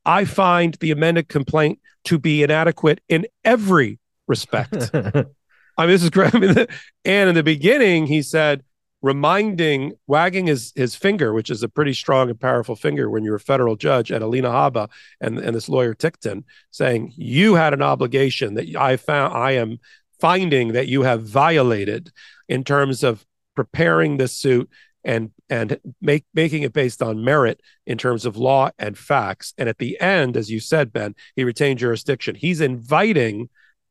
I 0.06 0.26
find 0.26 0.76
the 0.76 0.92
amended 0.92 1.28
complaint 1.28 1.80
to 2.06 2.20
be 2.20 2.44
inadequate 2.44 3.02
in 3.10 3.26
every 3.44 4.00
respect. 4.28 4.92
I 4.94 5.82
mean, 5.84 5.90
this 5.90 6.04
is 6.04 6.10
great. 6.10 6.34
I 6.36 6.40
mean, 6.40 6.56
and 7.04 7.30
in 7.30 7.36
the 7.36 7.44
beginning, 7.44 8.08
he 8.08 8.22
said, 8.22 8.64
reminding, 9.02 9.94
wagging 10.08 10.48
his 10.48 10.72
his 10.76 10.96
finger, 10.96 11.34
which 11.34 11.50
is 11.50 11.62
a 11.62 11.70
pretty 11.70 11.94
strong 11.94 12.30
and 12.30 12.40
powerful 12.40 12.76
finger 12.76 13.10
when 13.10 13.24
you're 13.24 13.36
a 13.36 13.40
federal 13.40 13.76
judge 13.76 14.12
at 14.12 14.22
Alina 14.22 14.50
Habba 14.50 14.90
and, 15.22 15.38
and 15.38 15.56
this 15.56 15.70
lawyer 15.70 15.94
Ticktin, 15.94 16.44
saying, 16.72 17.14
You 17.16 17.56
had 17.56 17.74
an 17.74 17.82
obligation 17.82 18.56
that 18.56 18.76
I 18.76 18.98
found 18.98 19.36
I 19.36 19.52
am 19.52 19.80
finding 20.26 20.73
that 20.73 20.88
you 20.88 21.03
have 21.03 21.21
violated 21.21 22.11
in 22.49 22.63
terms 22.63 23.03
of 23.03 23.23
preparing 23.55 24.17
the 24.17 24.28
suit 24.28 24.67
and 25.03 25.30
and 25.51 25.80
make 26.01 26.26
making 26.34 26.63
it 26.63 26.73
based 26.73 27.03
on 27.03 27.23
merit 27.23 27.61
in 27.86 27.95
terms 27.95 28.26
of 28.26 28.36
law 28.36 28.71
and 28.80 28.97
facts. 28.97 29.53
And 29.55 29.69
at 29.69 29.78
the 29.78 30.01
end, 30.01 30.36
as 30.36 30.49
you 30.49 30.59
said, 30.59 30.91
Ben, 30.91 31.13
he 31.36 31.43
retained 31.43 31.78
jurisdiction. 31.78 32.34
He's 32.34 32.59
inviting 32.59 33.49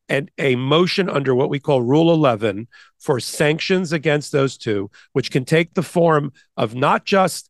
and 0.09 0.29
a 0.37 0.57
motion 0.57 1.09
under 1.09 1.33
what 1.33 1.49
we 1.49 1.57
call 1.57 1.81
Rule 1.81 2.13
11 2.13 2.67
for 2.99 3.21
sanctions 3.21 3.93
against 3.93 4.33
those 4.33 4.57
two, 4.57 4.91
which 5.13 5.31
can 5.31 5.45
take 5.45 5.73
the 5.73 5.83
form 5.83 6.33
of 6.57 6.75
not 6.75 7.05
just 7.05 7.49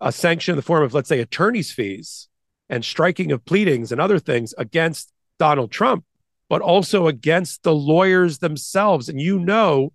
a 0.00 0.12
sanction 0.12 0.52
in 0.52 0.56
the 0.56 0.62
form 0.62 0.84
of, 0.84 0.94
let's 0.94 1.08
say, 1.08 1.18
attorney's 1.18 1.72
fees 1.72 2.28
and 2.68 2.84
striking 2.84 3.32
of 3.32 3.44
pleadings 3.44 3.90
and 3.90 4.00
other 4.00 4.20
things 4.20 4.54
against 4.56 5.12
Donald 5.40 5.72
Trump, 5.72 6.04
but 6.50 6.60
also 6.60 7.06
against 7.06 7.62
the 7.62 7.74
lawyers 7.74 8.40
themselves. 8.40 9.08
And 9.08 9.18
you 9.18 9.38
know, 9.38 9.92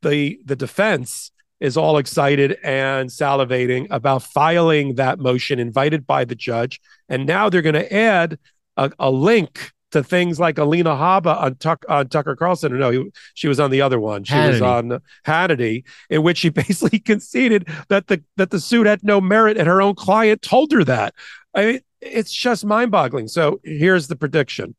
the 0.00 0.40
the 0.46 0.56
defense 0.56 1.32
is 1.60 1.76
all 1.76 1.98
excited 1.98 2.56
and 2.62 3.10
salivating 3.10 3.86
about 3.90 4.22
filing 4.22 4.94
that 4.94 5.18
motion 5.18 5.58
invited 5.58 6.06
by 6.06 6.24
the 6.24 6.34
judge. 6.34 6.80
And 7.08 7.26
now 7.26 7.48
they're 7.48 7.62
going 7.62 7.74
to 7.74 7.92
add 7.92 8.38
a, 8.76 8.92
a 8.98 9.10
link 9.10 9.72
to 9.92 10.04
things 10.04 10.38
like 10.38 10.58
Alina 10.58 10.90
Habba 10.90 11.40
on, 11.40 11.54
Tuck, 11.56 11.84
on 11.88 12.08
Tucker 12.08 12.36
Carlson. 12.36 12.78
No, 12.78 12.90
he, 12.90 13.10
she 13.34 13.48
was 13.48 13.58
on 13.58 13.70
the 13.70 13.80
other 13.80 13.98
one. 13.98 14.24
She 14.24 14.34
Hannity. 14.34 14.52
was 14.52 14.62
on 14.62 15.00
Hannity, 15.24 15.84
in 16.10 16.22
which 16.22 16.38
she 16.38 16.48
basically 16.64 16.98
conceded 16.98 17.68
that 17.88 18.08
the 18.08 18.22
that 18.36 18.50
the 18.50 18.60
suit 18.60 18.86
had 18.86 19.02
no 19.02 19.20
merit, 19.20 19.56
and 19.56 19.66
her 19.66 19.80
own 19.80 19.94
client 19.94 20.42
told 20.42 20.72
her 20.72 20.84
that. 20.84 21.14
I 21.54 21.64
mean, 21.64 21.80
it's 22.02 22.32
just 22.32 22.66
mind-boggling. 22.66 23.28
So 23.28 23.60
here's 23.64 24.08
the 24.08 24.16
prediction: 24.16 24.74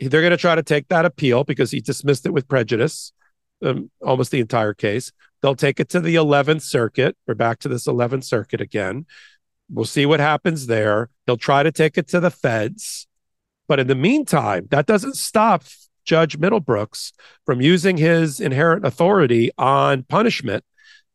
they're 0.00 0.22
going 0.22 0.30
to 0.30 0.36
try 0.36 0.54
to 0.54 0.62
take 0.62 0.88
that 0.88 1.04
appeal 1.04 1.44
because 1.44 1.70
he 1.70 1.80
dismissed 1.80 2.26
it 2.26 2.32
with 2.32 2.48
prejudice, 2.48 3.12
um, 3.62 3.90
almost 4.00 4.30
the 4.30 4.40
entire 4.40 4.72
case. 4.72 5.12
They'll 5.42 5.54
take 5.54 5.80
it 5.80 5.88
to 5.90 6.00
the 6.00 6.14
11th 6.14 6.62
Circuit. 6.62 7.16
We're 7.26 7.34
back 7.34 7.58
to 7.60 7.68
this 7.68 7.86
11th 7.86 8.24
Circuit 8.24 8.60
again. 8.60 9.06
We'll 9.70 9.84
see 9.84 10.06
what 10.06 10.20
happens 10.20 10.66
there. 10.66 11.10
He'll 11.26 11.36
try 11.36 11.62
to 11.62 11.72
take 11.72 11.96
it 11.96 12.08
to 12.08 12.20
the 12.20 12.30
feds. 12.30 13.06
But 13.68 13.78
in 13.78 13.86
the 13.86 13.94
meantime, 13.94 14.66
that 14.70 14.86
doesn't 14.86 15.16
stop 15.16 15.62
Judge 16.04 16.38
Middlebrooks 16.38 17.12
from 17.46 17.60
using 17.60 17.96
his 17.96 18.40
inherent 18.40 18.84
authority 18.84 19.50
on 19.56 20.02
punishment. 20.02 20.64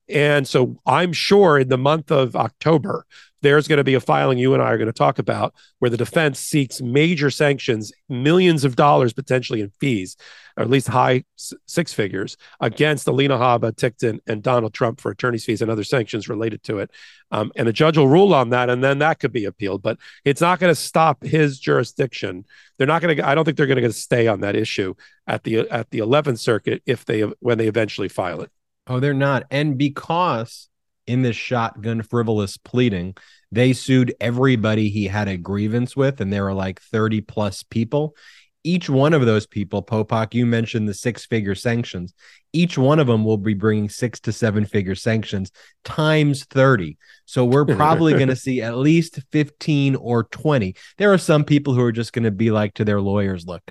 And 0.08 0.48
so 0.48 0.78
I'm 0.86 1.12
sure 1.12 1.60
in 1.60 1.70
the 1.70 1.78
month 1.78 2.12
of 2.12 2.36
October, 2.36 3.06
there's 3.46 3.68
going 3.68 3.78
to 3.78 3.84
be 3.84 3.94
a 3.94 4.00
filing 4.00 4.38
you 4.38 4.54
and 4.54 4.64
I 4.64 4.68
are 4.68 4.78
going 4.78 4.88
to 4.88 4.94
talk 4.94 5.20
about 5.20 5.54
where 5.80 5.90
the 5.90 5.98
defense 5.98 6.40
seeks 6.40 6.82
major 6.82 7.30
sanctions, 7.30 7.92
millions 8.10 8.64
of 8.64 8.76
dollars 8.76 9.14
potentially 9.14 9.62
in 9.62 9.70
fees, 9.80 10.18
or 10.58 10.64
at 10.64 10.70
least 10.70 10.88
high 10.88 11.24
six 11.36 11.94
figures 11.94 12.38
against 12.60 13.08
Alina 13.08 13.38
Habba, 13.38 13.74
Ticktin, 13.74 14.20
and 14.26 14.42
Donald 14.42 14.74
Trump 14.74 15.00
for 15.00 15.12
attorney's 15.12 15.46
fees 15.46 15.62
and 15.62 15.70
other 15.70 15.84
sanctions 15.84 16.28
related 16.28 16.64
to 16.64 16.80
it. 16.80 16.92
Um, 17.32 17.52
and 17.56 17.68
the 17.68 17.74
judge 17.74 17.98
will 17.98 18.08
rule 18.08 18.34
on 18.34 18.50
that, 18.50 18.70
and 18.70 18.84
then 18.84 19.00
that 19.00 19.20
could 19.20 19.32
be 19.32 19.46
appealed. 19.46 19.82
But 19.82 19.98
it's 20.24 20.42
not 20.42 20.60
going 20.60 20.72
to 20.72 20.80
stop 20.80 21.24
his 21.24 21.60
jurisdiction. 21.60 22.46
They're 22.78 22.88
not 22.88 23.02
going 23.02 23.18
to. 23.18 23.28
I 23.28 23.36
don't 23.36 23.46
think 23.46 23.58
they're 23.58 23.68
going 23.68 23.82
to 23.82 23.92
stay 23.92 24.28
on 24.28 24.42
that 24.42 24.56
issue 24.56 24.96
at 25.28 25.44
the 25.44 25.70
at 25.70 25.90
the 25.92 26.00
11th 26.00 26.40
Circuit 26.40 26.82
if 26.86 27.06
they 27.06 27.22
when 27.40 27.58
they 27.58 27.68
eventually 27.68 28.10
file 28.10 28.42
it. 28.42 28.52
Oh, 28.88 29.00
they're 29.00 29.14
not, 29.14 29.46
and 29.50 29.78
because 29.78 30.70
in 31.08 31.22
this 31.22 31.36
shotgun 31.36 32.02
frivolous 32.02 32.58
pleading 32.58 33.16
they 33.56 33.72
sued 33.72 34.14
everybody 34.20 34.90
he 34.90 35.08
had 35.08 35.30
a 35.30 35.38
grievance 35.38 35.96
with, 35.96 36.20
and 36.20 36.32
there 36.32 36.44
were 36.44 36.54
like 36.54 36.82
30 36.82 37.22
plus 37.22 37.64
people. 37.64 38.16
Each 38.66 38.90
one 38.90 39.14
of 39.14 39.26
those 39.26 39.48
people, 39.48 39.82
Popok, 39.82 40.34
you 40.34 40.46
mentioned 40.46 40.90
the 40.90 40.94
six 40.94 41.26
figure 41.26 41.56
sanctions. 41.56 42.14
Each 42.52 42.78
one 42.78 43.00
of 43.00 43.08
them 43.08 43.24
will 43.24 43.38
be 43.38 43.54
bringing 43.54 43.88
six 43.88 44.20
to 44.22 44.34
seven 44.34 44.66
figure 44.66 44.96
sanctions 44.96 45.52
times 45.86 46.44
30. 46.46 46.98
So 47.26 47.46
we're 47.46 47.64
probably 47.66 48.14
going 48.18 48.28
to 48.28 48.36
see 48.36 48.62
at 48.62 48.76
least 48.76 49.20
15 49.32 49.96
or 49.96 50.26
20. 50.26 50.76
There 50.98 51.14
are 51.14 51.18
some 51.18 51.46
people 51.46 51.76
who 51.76 51.82
are 51.82 51.94
just 51.94 52.12
going 52.12 52.24
to 52.24 52.32
be 52.32 52.52
like 52.52 52.74
to 52.74 52.84
their 52.84 53.00
lawyers, 53.00 53.46
look, 53.46 53.64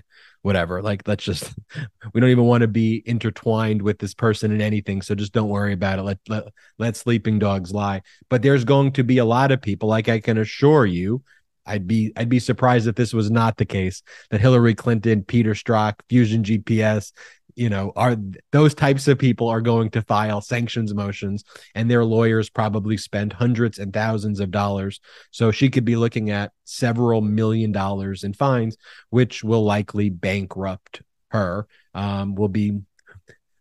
whatever. 0.45 0.83
Like, 0.83 1.09
let's 1.09 1.25
just, 1.25 1.55
we 2.13 2.21
don't 2.21 2.29
even 2.29 2.45
want 2.45 2.61
to 2.61 2.69
be 2.69 3.03
intertwined 3.07 3.81
with 3.81 3.99
this 3.99 4.13
person 4.13 4.53
in 4.53 4.61
anything. 4.61 5.01
So 5.01 5.15
just 5.15 5.33
don't 5.33 5.49
worry 5.49 5.73
about 5.73 5.99
it. 5.99 6.03
Let, 6.03 6.19
let, 6.29 6.45
let 6.79 6.97
sleeping 6.97 7.39
dogs 7.39 7.73
lie. 7.73 8.03
But 8.29 8.43
there's 8.43 8.65
going 8.65 8.93
to 8.93 9.05
be 9.05 9.19
a 9.19 9.25
lot 9.25 9.53
of 9.53 9.63
people, 9.63 9.89
like 9.89 10.11
I 10.11 10.21
can 10.21 10.37
assure 10.37 10.85
you, 10.85 11.23
I'd 11.67 11.87
be 11.87 12.13
I'd 12.15 12.29
be 12.29 12.41
surprised 12.41 12.87
if 12.87 12.95
this 12.95 13.15
was 13.15 13.31
not 13.31 13.57
the 13.57 13.65
case 13.65 14.03
that 14.29 14.43
Hillary 14.43 14.75
Clinton, 14.75 15.25
Peter 15.25 15.55
Strzok, 15.55 15.95
Fusion 16.11 16.43
GPS, 16.45 17.13
you 17.57 17.69
know, 17.69 17.93
are 17.97 18.17
those 18.53 18.75
types 18.75 19.07
of 19.09 19.19
people 19.19 19.49
are 19.49 19.61
going 19.61 19.91
to 19.91 20.03
file 20.03 20.41
sanctions 20.41 20.93
motions 20.93 21.45
and 21.75 21.91
their 21.91 22.05
lawyers 22.05 22.51
probably 22.51 22.97
spend 22.97 23.33
hundreds 23.33 23.79
and 23.79 23.93
thousands 23.93 24.41
of 24.41 24.51
dollars. 24.51 25.01
So 25.31 25.51
she 25.51 25.71
could 25.71 25.85
be 25.85 25.97
looking 25.97 26.31
at 26.31 26.53
several 26.65 27.21
million 27.21 27.73
dollars 27.73 28.25
in 28.25 28.33
fines, 28.33 28.77
which 29.11 29.45
will 29.45 29.65
likely 29.65 30.11
bankrupt 30.11 31.03
her. 31.29 31.67
Um, 31.95 32.35
will 32.35 32.49
be 32.49 32.81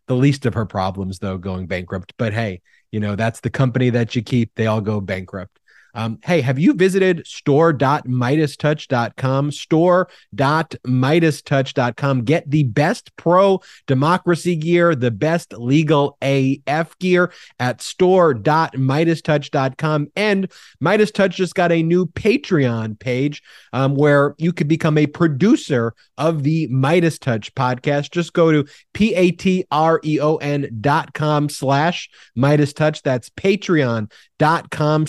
the 0.06 0.16
least 0.16 0.44
of 0.44 0.54
her 0.54 0.66
problems 0.66 1.18
though 1.18 1.38
going 1.38 1.66
bankrupt. 1.66 2.14
But 2.18 2.32
hey, 2.32 2.62
you 2.90 3.00
know, 3.00 3.16
that's 3.16 3.40
the 3.40 3.50
company 3.50 3.90
that 3.90 4.14
you 4.14 4.22
keep. 4.22 4.52
They 4.54 4.66
all 4.66 4.80
go 4.80 5.00
bankrupt. 5.00 5.58
Um, 5.94 6.18
hey, 6.24 6.40
have 6.40 6.58
you 6.58 6.72
visited 6.74 7.24
store.meidastouch.com? 7.26 9.52
Store.meidastouch.com. 9.52 12.24
Get 12.24 12.50
the 12.50 12.64
best 12.64 13.16
pro 13.16 13.60
democracy 13.86 14.56
gear, 14.56 14.94
the 14.94 15.10
best 15.10 15.52
legal 15.52 16.18
AF 16.20 16.98
gear 16.98 17.32
at 17.58 17.80
store.meidastouch.com. 17.80 20.08
And 20.16 20.52
Meidas 20.82 21.12
Touch 21.12 21.36
just 21.36 21.54
got 21.54 21.72
a 21.72 21.82
new 21.82 22.06
Patreon 22.06 22.98
page 22.98 23.42
um, 23.72 23.94
where 23.94 24.34
you 24.38 24.52
could 24.52 24.68
become 24.68 24.98
a 24.98 25.06
producer 25.06 25.94
of 26.18 26.42
the 26.42 26.68
Meidas 26.68 27.18
Touch 27.18 27.54
podcast. 27.54 28.10
Just 28.10 28.32
go 28.32 28.52
to 28.52 28.64
P-A-T-R-E-O-N 28.92 30.78
dot 30.80 31.14
com 31.14 31.48
slash 31.48 32.10
Meidas 32.36 32.74
Touch. 32.74 33.02
That's 33.02 33.30
Patreon 33.30 34.10
dot 34.38 34.70
com 34.70 35.06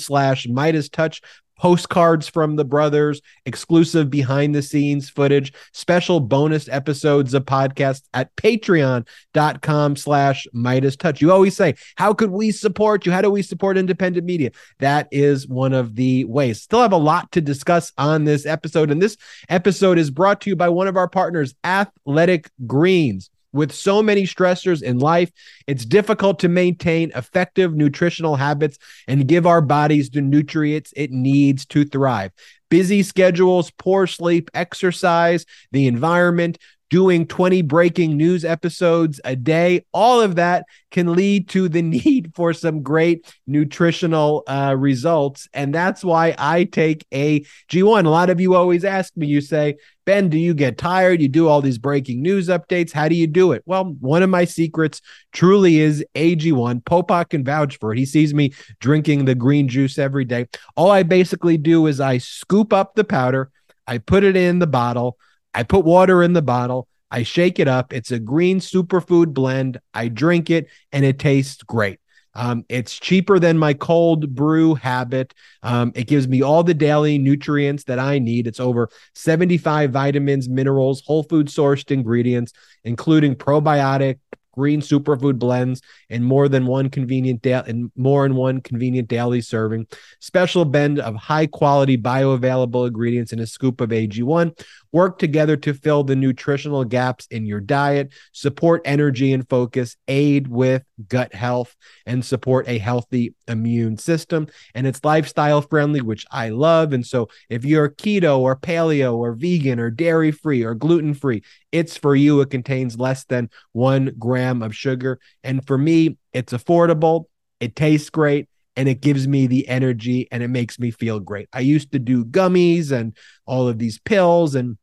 Meidas 0.76 0.92
Touch 0.92 1.22
postcards 1.58 2.28
from 2.28 2.58
the 2.58 2.66
brothers, 2.66 3.22
exclusive 3.46 4.10
behind 4.10 4.54
the 4.54 4.62
scenes 4.62 5.10
footage, 5.10 5.54
special 5.72 6.20
bonus 6.20 6.68
episodes 6.68 7.34
of 7.34 7.46
podcasts 7.46 8.02
at 8.14 8.36
patreon.com 8.36 9.96
slash 9.96 10.46
Meidas 10.54 11.00
Touch. 11.00 11.22
You 11.22 11.32
always 11.32 11.56
say, 11.56 11.76
how 11.96 12.14
could 12.14 12.32
we 12.32 12.52
support 12.52 13.06
you? 13.06 13.14
How 13.14 13.22
do 13.22 13.32
we 13.32 13.42
support 13.42 13.78
independent 13.78 14.26
media? 14.26 14.52
That 14.80 15.08
is 15.12 15.48
one 15.48 15.72
of 15.72 15.96
the 15.96 16.26
ways. 16.26 16.62
Still 16.62 16.82
have 16.82 16.92
a 16.92 16.98
lot 16.98 17.32
to 17.32 17.40
discuss 17.40 17.94
on 17.98 18.26
this 18.26 18.46
episode. 18.46 18.92
And 18.92 19.02
this 19.02 19.16
episode 19.48 19.98
is 19.98 20.12
brought 20.12 20.42
to 20.42 20.50
you 20.50 20.58
by 20.58 20.68
one 20.68 20.90
of 20.90 20.98
our 20.98 21.08
partners, 21.08 21.56
Athletic 21.64 22.50
Greens 22.68 23.30
with 23.56 23.72
so 23.72 24.04
many 24.04 24.24
stressors 24.24 24.84
in 24.84 25.00
life, 25.00 25.32
it's 25.66 25.86
difficult 25.86 26.40
to 26.40 26.50
maintain 26.50 27.12
effective 27.16 27.74
nutritional 27.74 28.36
habits 28.36 28.78
and 29.08 29.28
give 29.28 29.48
our 29.48 29.62
bodies 29.62 30.10
the 30.10 30.22
nutrients 30.22 30.94
it 30.96 31.12
needs 31.12 31.66
to 31.68 31.86
thrive. 31.86 32.32
Busy 32.70 33.02
schedules, 33.04 33.72
poor 33.72 34.06
sleep, 34.06 34.52
exercise, 34.54 35.46
the 35.72 35.88
environment, 35.88 36.58
doing 36.90 37.26
20 37.26 37.62
breaking 37.64 38.16
news 38.16 38.46
episodes 38.46 39.20
a 39.26 39.36
day, 39.36 39.84
all 39.94 40.22
of 40.22 40.36
that 40.36 40.66
can 40.92 41.14
lead 41.14 41.50
to 41.50 41.68
the 41.68 41.82
need 42.06 42.32
for 42.36 42.54
some 42.54 42.84
great 42.84 43.34
nutritional 43.48 44.44
uh, 44.48 44.76
results. 44.78 45.48
And 45.54 45.74
that's 45.74 46.04
why 46.04 46.36
I 46.38 46.66
take 46.66 47.06
AG1. 47.12 48.06
A 48.06 48.10
lot 48.10 48.30
of 48.30 48.40
you 48.40 48.56
always 48.56 48.86
ask 48.86 49.16
me, 49.18 49.28
you 49.28 49.42
say, 49.42 49.76
Ben, 50.06 50.30
do 50.30 50.38
you 50.38 50.54
get 50.54 50.78
tired? 50.78 51.22
You 51.22 51.28
do 51.28 51.48
all 51.48 51.62
these 51.62 51.80
breaking 51.80 52.22
news 52.22 52.48
updates. 52.48 52.92
How 52.92 53.08
do 53.10 53.16
you 53.16 53.26
do 53.26 53.52
it? 53.52 53.64
Well, 53.66 53.96
one 54.00 54.22
of 54.22 54.30
my 54.30 54.46
secrets 54.46 55.02
truly 55.34 55.80
is 55.80 56.06
AG1. 56.14 56.84
Popok 56.84 57.30
can 57.30 57.44
vouch 57.44 57.78
for 57.80 57.92
it. 57.92 57.98
He 57.98 58.06
sees 58.06 58.34
me 58.34 58.54
drinking 58.80 59.26
the 59.26 59.36
green 59.36 59.68
juice 59.68 59.98
every 59.98 60.26
day. 60.26 60.46
All 60.76 60.92
I 60.92 61.04
basically 61.04 61.58
do 61.58 61.88
is 61.88 62.00
I 62.00 62.20
scoop 62.20 62.72
up 62.72 62.94
the 62.94 63.04
powder. 63.04 63.50
I 63.88 63.98
put 63.98 64.24
it 64.24 64.36
in 64.36 64.60
the 64.60 64.68
bottle. 64.68 65.18
I 65.54 65.64
put 65.64 65.86
water 65.86 66.22
in 66.22 66.34
the 66.34 66.42
bottle. 66.42 66.88
I 67.10 67.24
shake 67.24 67.60
it 67.60 67.68
up. 67.68 67.94
It's 67.94 68.12
a 68.12 68.20
green 68.20 68.60
superfood 68.60 69.34
blend. 69.34 69.80
I 69.94 70.08
drink 70.08 70.50
it 70.50 70.68
and 70.92 71.04
it 71.04 71.18
tastes 71.18 71.64
great. 71.64 72.00
Um, 72.36 72.66
it's 72.70 73.00
cheaper 73.00 73.40
than 73.40 73.58
my 73.58 73.74
cold 73.74 74.36
brew 74.36 74.76
habit. 74.76 75.34
Um, 75.64 75.92
it 75.96 76.08
gives 76.08 76.28
me 76.28 76.42
all 76.42 76.64
the 76.64 76.74
daily 76.74 77.18
nutrients 77.18 77.86
that 77.86 78.00
I 78.00 78.20
need. 78.20 78.48
It's 78.48 78.60
over 78.60 78.90
75 79.14 79.92
vitamins, 79.92 80.50
minerals, 80.50 81.02
whole 81.06 81.24
food 81.24 81.48
sourced 81.48 81.92
ingredients, 81.92 82.54
including 82.84 83.36
probiotic, 83.36 84.20
green 84.56 84.82
superfood 84.82 85.38
blends 85.38 85.82
and 86.10 86.24
more 86.24 86.48
than 86.48 86.66
one 86.66 86.90
convenient 86.90 87.42
da- 87.42 87.64
and 87.68 87.92
more 87.96 88.26
in 88.26 88.36
one 88.36 88.62
convenient 88.62 89.08
daily 89.08 89.42
serving. 89.42 89.86
Special 90.20 90.66
blend 90.66 91.00
of 91.00 91.16
high 91.16 91.46
quality 91.46 91.98
bioavailable 91.98 92.88
ingredients 92.88 93.34
in 93.34 93.40
a 93.40 93.48
scoop 93.48 93.82
of 93.82 93.90
AG1 93.90 94.58
work 94.96 95.20
together 95.20 95.58
to 95.58 95.74
fill 95.74 96.06
the 96.06 96.16
nutritional 96.16 96.86
gaps 96.86 97.28
in 97.30 97.46
your 97.46 97.60
diet, 97.60 98.14
support 98.32 98.82
energy 98.86 99.34
and 99.34 99.50
focus, 99.50 99.98
aid 100.08 100.48
with 100.48 100.86
gut 101.10 101.34
health, 101.34 101.76
and 102.06 102.24
support 102.24 102.66
a 102.70 102.78
healthy 102.78 103.36
immune 103.50 103.98
system. 103.98 104.48
And 104.74 104.88
it's 104.88 105.04
lifestyle 105.04 105.62
friendly, 105.62 106.00
which 106.00 106.26
I 106.32 106.48
love. 106.48 106.94
And 106.94 107.06
so 107.06 107.28
if 107.50 107.66
you're 107.66 107.90
keto 107.90 108.40
or 108.40 108.56
paleo 108.56 109.18
or 109.18 109.34
vegan 109.34 109.82
or 109.82 109.90
dairy 109.90 110.32
free 110.32 110.64
or 110.64 110.74
gluten 110.74 111.14
free, 111.14 111.44
it's 111.74 111.98
for 111.98 112.16
you. 112.16 112.40
It 112.40 112.50
contains 112.50 112.98
less 112.98 113.26
than 113.26 113.50
one 113.74 114.16
gram 114.18 114.62
of 114.62 114.74
sugar. 114.74 115.20
And 115.44 115.68
for 115.68 115.78
me, 115.78 116.18
it's 116.32 116.54
affordable, 116.54 117.26
it 117.60 117.76
tastes 117.76 118.10
great, 118.10 118.48
and 118.78 118.88
it 118.88 119.02
gives 119.02 119.28
me 119.28 119.46
the 119.46 119.68
energy 119.68 120.30
and 120.32 120.42
it 120.42 120.48
makes 120.48 120.80
me 120.80 120.90
feel 120.90 121.20
great. 121.20 121.50
I 121.52 121.60
used 121.60 121.92
to 121.92 122.00
do 122.00 122.24
gummies 122.24 122.94
and 122.94 123.14
all 123.46 123.68
of 123.68 123.78
these 123.78 124.00
pills 124.00 124.56
and 124.56 124.78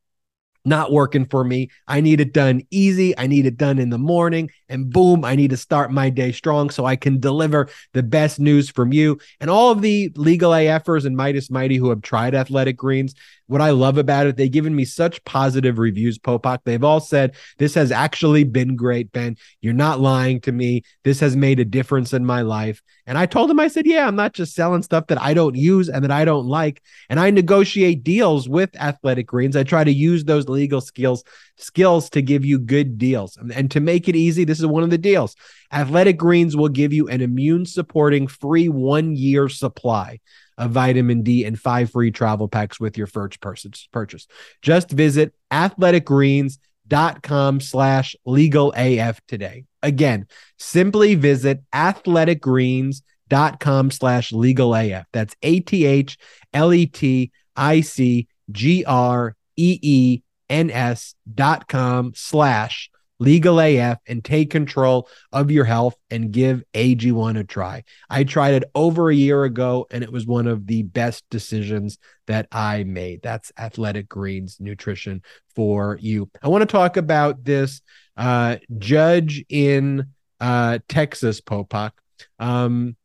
not 0.65 0.91
working 0.91 1.25
for 1.25 1.43
me. 1.43 1.69
I 1.87 2.01
need 2.01 2.19
it 2.19 2.33
done 2.33 2.61
easy. 2.71 3.17
I 3.17 3.27
need 3.27 3.45
it 3.45 3.57
done 3.57 3.79
in 3.79 3.89
the 3.89 3.97
morning. 3.97 4.49
And 4.69 4.89
boom, 4.89 5.25
I 5.25 5.35
need 5.35 5.49
to 5.49 5.57
start 5.57 5.91
my 5.91 6.09
day 6.09 6.31
strong 6.31 6.69
so 6.69 6.85
I 6.85 6.95
can 6.95 7.19
deliver 7.19 7.69
the 7.93 8.03
best 8.03 8.39
news 8.39 8.69
from 8.69 8.93
you. 8.93 9.19
And 9.39 9.49
all 9.49 9.71
of 9.71 9.81
the 9.81 10.11
legal 10.15 10.51
AFers 10.51 11.05
and 11.05 11.17
Meidas 11.17 11.51
Mighty 11.51 11.77
who 11.77 11.89
have 11.89 12.01
tried 12.01 12.35
athletic 12.35 12.77
greens, 12.77 13.13
what 13.47 13.61
I 13.61 13.71
love 13.71 13.97
about 13.97 14.27
it, 14.27 14.37
they've 14.37 14.51
given 14.51 14.75
me 14.75 14.85
such 14.85 15.23
positive 15.25 15.77
reviews, 15.77 16.17
Popok. 16.17 16.59
They've 16.63 16.83
all 16.83 16.99
said, 16.99 17.35
This 17.57 17.73
has 17.75 17.91
actually 17.91 18.43
been 18.43 18.75
great, 18.75 19.11
Ben. 19.11 19.37
You're 19.61 19.73
not 19.73 19.99
lying 19.99 20.41
to 20.41 20.51
me. 20.51 20.83
This 21.03 21.19
has 21.19 21.35
made 21.35 21.59
a 21.59 21.65
difference 21.65 22.13
in 22.13 22.25
my 22.25 22.41
life. 22.41 22.81
And 23.05 23.17
I 23.17 23.25
told 23.25 23.51
him, 23.51 23.59
I 23.59 23.67
said, 23.67 23.85
Yeah, 23.85 24.07
I'm 24.07 24.15
not 24.15 24.33
just 24.33 24.55
selling 24.55 24.81
stuff 24.81 25.07
that 25.07 25.21
I 25.21 25.33
don't 25.33 25.55
use 25.55 25.89
and 25.89 26.03
that 26.03 26.11
I 26.11 26.25
don't 26.25 26.47
like. 26.47 26.81
And 27.09 27.19
I 27.19 27.29
negotiate 27.31 28.03
deals 28.03 28.47
with 28.47 28.75
athletic 28.77 29.27
greens. 29.27 29.55
I 29.55 29.63
try 29.63 29.83
to 29.83 29.91
use 29.91 30.23
those 30.23 30.47
legal 30.47 30.81
skills 30.81 31.23
skills 31.57 32.09
to 32.09 32.21
give 32.21 32.43
you 32.43 32.59
good 32.59 32.97
deals. 32.97 33.37
And 33.37 33.69
to 33.71 33.79
make 33.79 34.09
it 34.09 34.15
easy, 34.15 34.43
this 34.43 34.59
is 34.59 34.65
one 34.65 34.83
of 34.83 34.89
the 34.89 34.97
deals. 34.97 35.35
Athletic 35.71 36.17
Greens 36.17 36.55
will 36.55 36.69
give 36.69 36.93
you 36.93 37.07
an 37.07 37.21
immune 37.21 37.65
supporting 37.65 38.27
free 38.27 38.69
one 38.69 39.15
year 39.15 39.49
supply 39.49 40.19
of 40.57 40.71
vitamin 40.71 41.21
D 41.23 41.43
and 41.45 41.59
five 41.59 41.91
free 41.91 42.11
travel 42.11 42.47
packs 42.47 42.79
with 42.79 42.97
your 42.97 43.07
first 43.07 43.41
purchase. 43.41 44.27
Just 44.61 44.91
visit 44.91 45.33
athleticgreens.com 45.51 47.59
slash 47.59 48.15
legal 48.25 48.71
AF 48.75 49.19
today. 49.27 49.65
Again, 49.81 50.27
simply 50.57 51.15
visit 51.15 51.61
athleticgreens.com 51.73 53.91
slash 53.91 54.31
legal 54.31 54.73
AF. 54.75 55.05
That's 55.11 55.35
A 55.41 55.59
T 55.59 55.85
H 55.85 56.17
L 56.53 56.73
E 56.73 56.85
T 56.85 57.31
I 57.55 57.81
C 57.81 58.27
G 58.51 58.85
R 58.85 59.35
E 59.55 59.79
E 59.81 60.21
N 60.49 60.69
S 60.69 61.15
dot 61.33 61.67
com 61.67 62.13
slash 62.15 62.89
legal 63.23 63.59
AF 63.59 63.99
and 64.05 64.23
take 64.23 64.49
control 64.49 65.07
of 65.31 65.49
your 65.49 65.63
health 65.63 65.95
and 66.11 66.31
give 66.31 66.63
AG1 66.73 67.39
a 67.39 67.43
try. 67.43 67.83
I 68.09 68.25
tried 68.25 68.55
it 68.55 68.65
over 68.75 69.09
a 69.09 69.15
year 69.15 69.45
ago 69.45 69.87
and 69.89 70.03
it 70.03 70.11
was 70.11 70.27
one 70.27 70.47
of 70.47 70.67
the 70.67 70.83
best 70.83 71.23
decisions 71.29 71.97
that 72.27 72.47
I 72.51 72.83
made. 72.83 73.21
That's 73.21 73.51
Athletic 73.57 74.09
Greens 74.09 74.57
Nutrition 74.59 75.21
for 75.55 75.97
you. 76.01 76.29
I 76.41 76.49
want 76.49 76.63
to 76.63 76.65
talk 76.65 76.97
about 76.97 77.43
this 77.43 77.81
uh, 78.17 78.57
judge 78.77 79.45
in 79.47 80.07
uh, 80.39 80.79
Texas, 80.89 81.39
Popok, 81.39 81.91
um, 82.39 82.97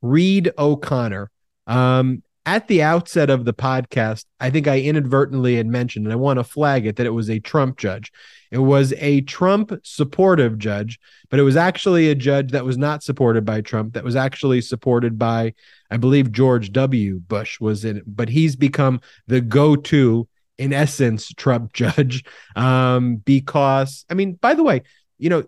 Reed 0.00 0.52
O'Connor. 0.56 1.30
Um, 1.66 2.22
at 2.46 2.68
the 2.68 2.82
outset 2.82 3.30
of 3.30 3.44
the 3.44 3.54
podcast, 3.54 4.26
I 4.38 4.50
think 4.50 4.68
I 4.68 4.80
inadvertently 4.80 5.56
had 5.56 5.66
mentioned, 5.66 6.06
and 6.06 6.12
I 6.12 6.16
want 6.16 6.38
to 6.38 6.44
flag 6.44 6.86
it, 6.86 6.96
that 6.96 7.06
it 7.06 7.10
was 7.10 7.30
a 7.30 7.40
Trump 7.40 7.78
judge. 7.78 8.12
It 8.50 8.58
was 8.58 8.92
a 8.98 9.22
Trump 9.22 9.72
supportive 9.82 10.58
judge, 10.58 11.00
but 11.30 11.40
it 11.40 11.42
was 11.42 11.56
actually 11.56 12.10
a 12.10 12.14
judge 12.14 12.52
that 12.52 12.64
was 12.64 12.76
not 12.76 13.02
supported 13.02 13.44
by 13.44 13.62
Trump, 13.62 13.94
that 13.94 14.04
was 14.04 14.14
actually 14.14 14.60
supported 14.60 15.18
by, 15.18 15.54
I 15.90 15.96
believe, 15.96 16.32
George 16.32 16.70
W. 16.72 17.18
Bush 17.18 17.60
was 17.60 17.84
in 17.84 17.98
it, 17.98 18.04
but 18.06 18.28
he's 18.28 18.56
become 18.56 19.00
the 19.26 19.40
go 19.40 19.74
to, 19.74 20.28
in 20.58 20.72
essence, 20.72 21.32
Trump 21.36 21.72
judge. 21.74 22.24
Um, 22.56 23.16
because, 23.16 24.04
I 24.10 24.14
mean, 24.14 24.34
by 24.34 24.54
the 24.54 24.62
way, 24.62 24.82
you 25.18 25.30
know, 25.30 25.44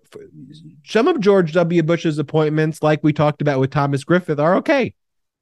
some 0.85 1.09
of 1.09 1.21
George 1.21 1.53
W. 1.53 1.83
Bush's 1.83 2.19
appointments, 2.19 2.83
like 2.83 3.01
we 3.03 3.13
talked 3.13 3.43
about 3.43 3.61
with 3.61 3.71
Thomas 3.71 4.05
Griffith, 4.05 4.41
are 4.41 4.57
okay. 4.57 4.95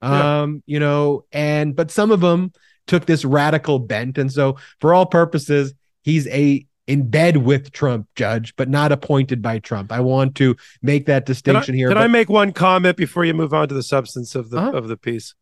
Um, 0.05 0.63
yeah. 0.67 0.75
you 0.75 0.81
know, 0.81 1.25
and 1.33 1.75
but 1.75 1.91
some 1.91 2.11
of 2.11 2.21
them 2.21 2.53
took 2.87 3.07
this 3.07 3.25
radical 3.25 3.79
bent. 3.79 4.19
And 4.19 4.33
so 4.33 4.57
for 4.81 4.95
all 4.95 5.07
purposes, 5.07 5.75
he's 6.03 6.27
a 6.29 6.67
in 6.87 7.09
bed 7.09 7.39
with 7.39 7.73
Trump 7.73 8.07
judge, 8.15 8.55
but 8.57 8.69
not 8.69 8.93
appointed 8.93 9.41
by 9.41 9.59
Trump. 9.59 9.91
I 9.91 10.01
want 10.01 10.35
to 10.37 10.55
make 10.83 11.07
that 11.07 11.25
distinction 11.25 11.73
can 11.73 11.75
I, 11.75 11.79
here. 11.79 11.89
Can 11.89 11.97
but... 11.97 12.05
I 12.05 12.09
make 12.09 12.29
one 12.29 12.53
comment 12.53 12.97
before 12.97 13.25
you 13.25 13.33
move 13.33 13.55
on 13.55 13.69
to 13.69 13.75
the 13.75 13.83
substance 13.83 14.35
of 14.35 14.51
the 14.51 14.59
uh-huh. 14.59 14.73
of 14.73 14.89
the 14.89 14.97
piece? 14.97 15.35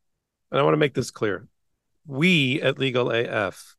And 0.50 0.60
I 0.60 0.62
want 0.62 0.74
to 0.74 0.78
make 0.78 0.94
this 0.94 1.10
clear. 1.10 1.48
We 2.06 2.60
at 2.62 2.78
Legal 2.78 3.10
AF 3.10 3.74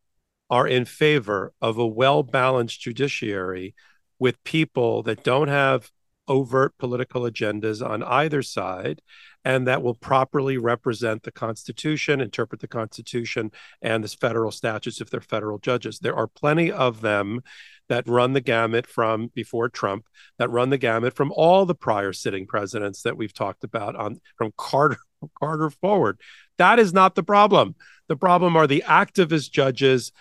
are 0.49 0.67
in 0.67 0.85
favor 0.85 1.53
of 1.61 1.77
a 1.77 1.87
well-balanced 1.87 2.79
judiciary 2.81 3.75
with 4.19 4.43
people 4.43 5.03
that 5.03 5.23
don't 5.23 5.47
have 5.47 5.91
overt 6.27 6.77
political 6.77 7.23
agendas 7.23 7.85
on 7.85 8.03
either 8.03 8.41
side 8.41 9.01
and 9.45 9.67
that 9.67 9.81
will 9.81 9.95
properly 9.95 10.57
represent 10.57 11.23
the 11.23 11.31
Constitution, 11.31 12.21
interpret 12.21 12.61
the 12.61 12.67
Constitution 12.67 13.51
and 13.81 14.03
the 14.03 14.07
federal 14.07 14.51
statutes 14.51 15.01
if 15.01 15.09
they're 15.09 15.21
federal 15.21 15.57
judges. 15.59 15.99
There 15.99 16.15
are 16.15 16.27
plenty 16.27 16.71
of 16.71 17.01
them 17.01 17.41
that 17.89 18.07
run 18.07 18.33
the 18.33 18.41
gamut 18.41 18.87
from 18.87 19.27
before 19.33 19.69
Trump, 19.69 20.05
that 20.37 20.49
run 20.49 20.69
the 20.69 20.77
gamut 20.77 21.13
from 21.13 21.31
all 21.35 21.65
the 21.65 21.75
prior 21.75 22.13
sitting 22.13 22.47
presidents 22.47 23.01
that 23.01 23.17
we've 23.17 23.33
talked 23.33 23.63
about 23.63 23.95
on 23.95 24.19
from 24.37 24.53
Carter 24.57 24.97
Carter 25.39 25.69
forward. 25.69 26.19
That 26.57 26.79
is 26.79 26.93
not 26.93 27.15
the 27.15 27.23
problem. 27.23 27.75
The 28.07 28.17
problem 28.17 28.55
are 28.55 28.67
the 28.67 28.83
activist 28.85 29.51
judges 29.51 30.11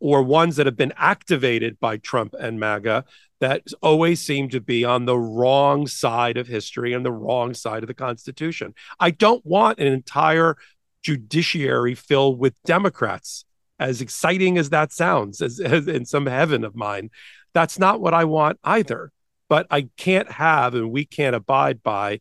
or 0.00 0.22
ones 0.22 0.56
that 0.56 0.66
have 0.66 0.76
been 0.76 0.92
activated 0.96 1.78
by 1.80 1.96
Trump 1.96 2.34
and 2.38 2.60
MAGA 2.60 3.04
that 3.40 3.62
always 3.82 4.20
seem 4.20 4.48
to 4.50 4.60
be 4.60 4.84
on 4.84 5.04
the 5.04 5.18
wrong 5.18 5.86
side 5.86 6.36
of 6.36 6.46
history 6.46 6.92
and 6.92 7.04
the 7.04 7.12
wrong 7.12 7.54
side 7.54 7.82
of 7.82 7.86
the 7.86 7.94
Constitution. 7.94 8.74
I 8.98 9.10
don't 9.10 9.44
want 9.46 9.78
an 9.78 9.86
entire 9.86 10.56
judiciary 11.02 11.94
filled 11.94 12.38
with 12.38 12.60
Democrats, 12.64 13.44
as 13.78 14.00
exciting 14.00 14.58
as 14.58 14.70
that 14.70 14.92
sounds, 14.92 15.40
as, 15.40 15.60
as 15.60 15.86
in 15.86 16.04
some 16.04 16.26
heaven 16.26 16.64
of 16.64 16.74
mine. 16.74 17.10
That's 17.54 17.78
not 17.78 18.00
what 18.00 18.14
I 18.14 18.24
want 18.24 18.58
either. 18.64 19.12
But 19.48 19.66
I 19.70 19.88
can't 19.96 20.30
have, 20.30 20.74
and 20.74 20.90
we 20.90 21.06
can't 21.06 21.34
abide 21.34 21.82
by, 21.82 22.20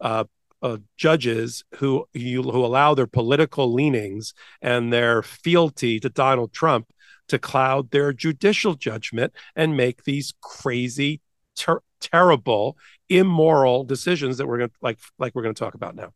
uh, 0.00 0.24
uh, 0.60 0.78
judges 0.96 1.62
who 1.74 2.08
who 2.14 2.40
allow 2.40 2.94
their 2.94 3.06
political 3.06 3.70
leanings 3.72 4.32
and 4.62 4.90
their 4.90 5.22
fealty 5.22 6.00
to 6.00 6.08
Donald 6.08 6.54
Trump 6.54 6.88
to 7.28 7.38
cloud 7.38 7.90
their 7.90 8.12
judicial 8.12 8.74
judgment 8.74 9.32
and 9.56 9.76
make 9.76 10.04
these 10.04 10.34
crazy, 10.40 11.20
ter- 11.56 11.82
terrible, 12.00 12.76
immoral 13.08 13.84
decisions 13.84 14.38
that 14.38 14.46
we're 14.46 14.58
going 14.58 14.70
to 14.70 14.76
like 14.80 14.98
like 15.18 15.34
we're 15.34 15.42
going 15.42 15.54
to 15.54 15.58
talk 15.58 15.74
about 15.74 15.94
now. 15.94 16.12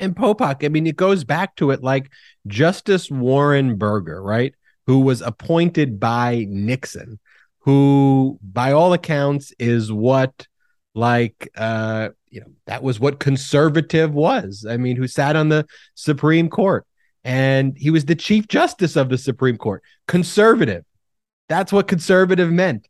And 0.00 0.14
Popok, 0.16 0.64
I 0.64 0.68
mean, 0.68 0.86
it 0.86 0.96
goes 0.96 1.24
back 1.24 1.56
to 1.56 1.70
it 1.70 1.82
like 1.82 2.10
Justice 2.46 3.10
Warren 3.10 3.76
Burger, 3.76 4.22
right? 4.22 4.54
Who 4.86 5.00
was 5.00 5.22
appointed 5.22 6.00
by 6.00 6.46
Nixon, 6.48 7.18
who 7.60 8.38
by 8.42 8.72
all 8.72 8.92
accounts 8.92 9.52
is 9.58 9.90
what 9.90 10.46
like 10.94 11.48
uh 11.56 12.10
you 12.30 12.40
know 12.40 12.46
that 12.66 12.82
was 12.82 13.00
what 13.00 13.18
conservative 13.18 14.14
was 14.14 14.64
i 14.68 14.76
mean 14.76 14.96
who 14.96 15.08
sat 15.08 15.34
on 15.34 15.48
the 15.48 15.66
supreme 15.94 16.48
court 16.48 16.86
and 17.24 17.76
he 17.76 17.90
was 17.90 18.04
the 18.04 18.14
chief 18.14 18.48
justice 18.48 18.96
of 18.96 19.08
the 19.08 19.18
Supreme 19.18 19.56
Court. 19.56 19.82
Conservative. 20.06 20.84
That's 21.48 21.72
what 21.72 21.88
conservative 21.88 22.50
meant. 22.50 22.88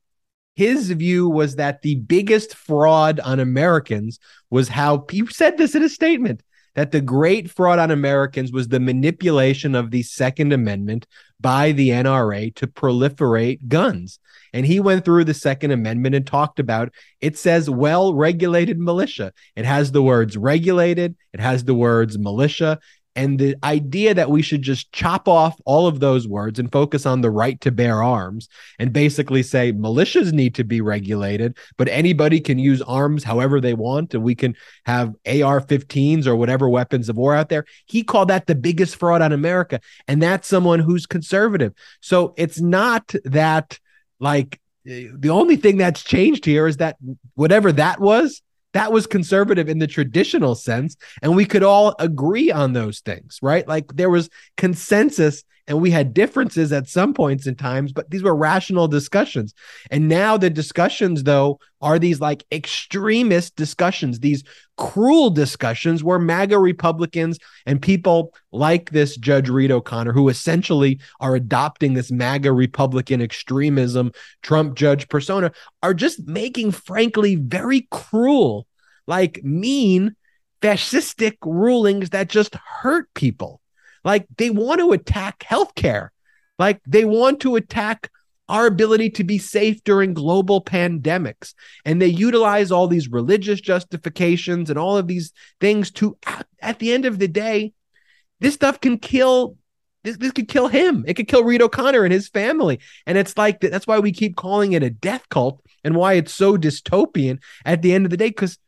His 0.56 0.90
view 0.90 1.28
was 1.28 1.56
that 1.56 1.82
the 1.82 1.97
biggest 1.97 2.55
fraud 2.55 3.20
on 3.20 3.40
Americans 3.40 4.19
was 4.51 4.69
how 4.69 5.05
he 5.11 5.27
said 5.27 5.59
this 5.59 5.74
in 5.74 5.82
a 5.82 5.89
statement 5.89 6.43
that 6.74 6.90
the 6.90 7.01
great 7.01 7.51
fraud 7.51 7.78
on 7.78 7.90
Americans 7.90 8.52
was 8.52 8.69
the 8.69 8.81
manipulation 8.81 9.74
of 9.74 9.90
the 9.90 10.02
Second 10.02 10.52
Amendment 10.52 11.06
by 11.40 11.73
the 11.73 11.90
NRA 11.90 12.55
to 12.56 12.66
proliferate 12.66 13.69
guns. 13.69 14.19
And 14.52 14.66
he 14.66 14.81
went 14.81 15.05
through 15.05 15.24
the 15.24 15.35
Second 15.35 15.70
Amendment 15.70 16.15
and 16.15 16.27
talked 16.27 16.59
about 16.59 16.93
it 17.20 17.39
says 17.39 17.70
well 17.70 18.15
regulated 18.15 18.78
militia. 18.78 19.32
It 19.56 19.65
has 19.65 19.93
the 19.93 20.02
words 20.02 20.36
regulated, 20.36 21.16
it 21.32 21.40
has 21.40 21.65
the 21.65 21.74
words 21.74 22.19
militia, 22.19 22.78
and 23.16 23.39
the 23.39 23.57
idea 23.62 24.12
that 24.15 24.31
we 24.31 24.43
should 24.43 24.62
just 24.62 24.91
chop 24.93 25.28
off 25.28 25.61
all 25.65 25.86
of 25.86 26.01
those 26.01 26.27
words 26.27 26.59
and 26.59 26.70
focus 26.73 27.07
on 27.07 27.20
the 27.20 27.31
right 27.31 27.61
to 27.61 27.70
bear 27.70 28.03
arms 28.03 28.49
and 28.78 28.93
basically 28.93 29.43
say 29.43 29.73
militias 29.73 30.32
need 30.32 30.55
to 30.57 30.65
be 30.65 30.81
regulated, 30.81 31.57
but 31.77 31.89
anybody 31.89 32.41
can 32.41 32.59
use 32.59 32.82
arms 32.82 33.23
however 33.23 33.61
they 33.61 33.74
want. 33.74 34.15
And 34.15 34.24
we 34.24 34.35
can 34.35 34.57
have 34.86 35.15
AR 35.27 35.61
15s 35.61 36.27
or 36.27 36.35
whatever 36.35 36.69
weapons 36.69 37.09
of 37.09 37.16
war 37.16 37.35
out 37.35 37.49
there. 37.49 37.65
He 37.86 38.03
called 38.03 38.28
that 38.28 38.47
the 38.47 38.55
biggest 38.55 38.97
fraud 38.97 39.23
on 39.23 39.32
America. 39.32 39.81
And 40.09 40.20
that's 40.20 40.49
someone 40.49 40.81
who's 40.81 41.07
conservative. 41.07 41.73
So 42.01 42.35
it's 42.36 42.61
not 42.61 43.15
that 43.24 43.78
like 44.19 44.61
eh, 44.89 45.09
the 45.15 45.31
only 45.31 45.57
thing 45.57 45.77
that's 45.77 46.03
changed 46.03 46.45
here 46.45 46.66
is 46.66 46.78
that 46.78 46.97
whatever 47.35 47.70
that 47.73 48.01
was, 48.01 48.43
that 48.74 48.92
was 48.92 49.06
conservative 49.06 49.68
in 49.68 49.78
the 49.78 49.86
traditional 49.86 50.55
sense 50.55 50.96
and 51.22 51.34
we 51.34 51.44
could 51.46 51.62
all 51.62 51.94
agree 51.98 52.52
on 52.52 52.72
those 52.72 53.01
things 53.01 53.38
right? 53.42 53.66
Like 53.66 53.86
there 53.94 54.10
was 54.10 54.28
consensus 54.56 55.44
and 55.66 55.81
we 55.81 55.91
had 55.91 56.12
differences 56.12 56.73
at 56.73 56.89
some 56.89 57.15
points 57.15 57.47
in 57.47 57.55
times 57.55 57.93
but 57.93 58.11
these 58.11 58.23
were 58.23 58.35
rational 58.35 58.89
discussions. 58.89 59.55
And 59.91 60.09
now 60.09 60.36
the 60.36 60.51
discussions 60.51 61.23
though 61.23 61.59
are 61.81 61.99
these 61.99 62.20
like 62.20 62.45
extremist 62.53 63.57
discussions. 63.57 64.20
These 64.20 64.45
cruel 64.77 65.31
discussions 65.31 66.03
where 66.03 66.19
maga 66.19 66.59
republicans 66.59 67.39
and 67.65 67.81
people 67.81 68.35
like 68.53 68.91
this 68.91 69.16
judge 69.16 69.49
reed 69.49 69.70
o'connor 69.70 70.12
who 70.12 70.28
essentially 70.28 71.01
are 71.20 71.36
adopting 71.36 71.95
this 71.95 72.11
maga 72.11 72.53
republican 72.53 73.23
extremism 73.23 74.11
trump 74.43 74.74
judge 74.74 75.09
persona 75.09 75.53
are 75.85 75.95
just 75.95 76.27
making 76.27 76.73
frankly 76.73 77.36
very 77.36 77.86
cruel 77.93 78.66
like 79.07 79.41
mean 79.45 80.16
fascistic 80.61 81.36
rulings 81.45 82.11
that 82.11 82.28
just 82.28 82.57
hurt 82.57 83.07
people 83.15 83.61
like 84.05 84.26
they 84.36 84.51
want 84.51 84.81
to 84.81 84.93
attack 84.93 85.40
healthcare. 85.40 86.10
Like 86.59 86.81
they 86.86 87.05
want 87.05 87.40
to 87.40 87.56
attack 87.56 88.10
our 88.48 88.66
ability 88.66 89.09
to 89.09 89.24
be 89.24 89.39
safe 89.39 89.82
during 89.85 90.12
global 90.12 90.62
pandemics. 90.62 91.55
And 91.85 92.01
they 92.01 92.09
utilize 92.09 92.70
all 92.70 92.86
these 92.86 93.09
religious 93.09 93.60
justifications 93.60 94.68
and 94.68 94.78
all 94.78 94.97
of 94.97 95.06
these 95.06 95.32
things 95.60 95.90
to, 95.93 96.18
at 96.60 96.78
the 96.78 96.93
end 96.93 97.06
of 97.06 97.18
the 97.18 97.28
day, 97.28 97.72
this 98.40 98.55
stuff 98.55 98.81
can 98.81 98.98
kill. 98.98 99.56
This, 100.02 100.18
this 100.18 100.32
could 100.32 100.48
kill 100.48 100.68
him. 100.68 101.05
It 101.09 101.14
could 101.14 101.28
kill 101.28 101.44
Reed 101.44 101.62
O'Connor 101.62 102.05
and 102.05 102.12
his 102.12 102.28
family. 102.28 102.81
And 103.06 103.16
it's 103.16 103.39
like 103.39 103.60
that's 103.60 103.86
why 103.86 104.01
we 104.01 104.12
keep 104.12 104.36
calling 104.36 104.72
it 104.72 104.82
a 104.82 104.90
death 104.90 105.26
cult 105.31 105.62
and 105.82 105.97
why 105.97 106.12
it's 106.14 106.35
so 106.35 106.59
dystopian 106.59 107.39
at 107.64 107.81
the 107.81 107.94
end 107.94 108.05
of 108.05 108.10
the 108.10 108.18
day, 108.18 108.28
because 108.28 108.59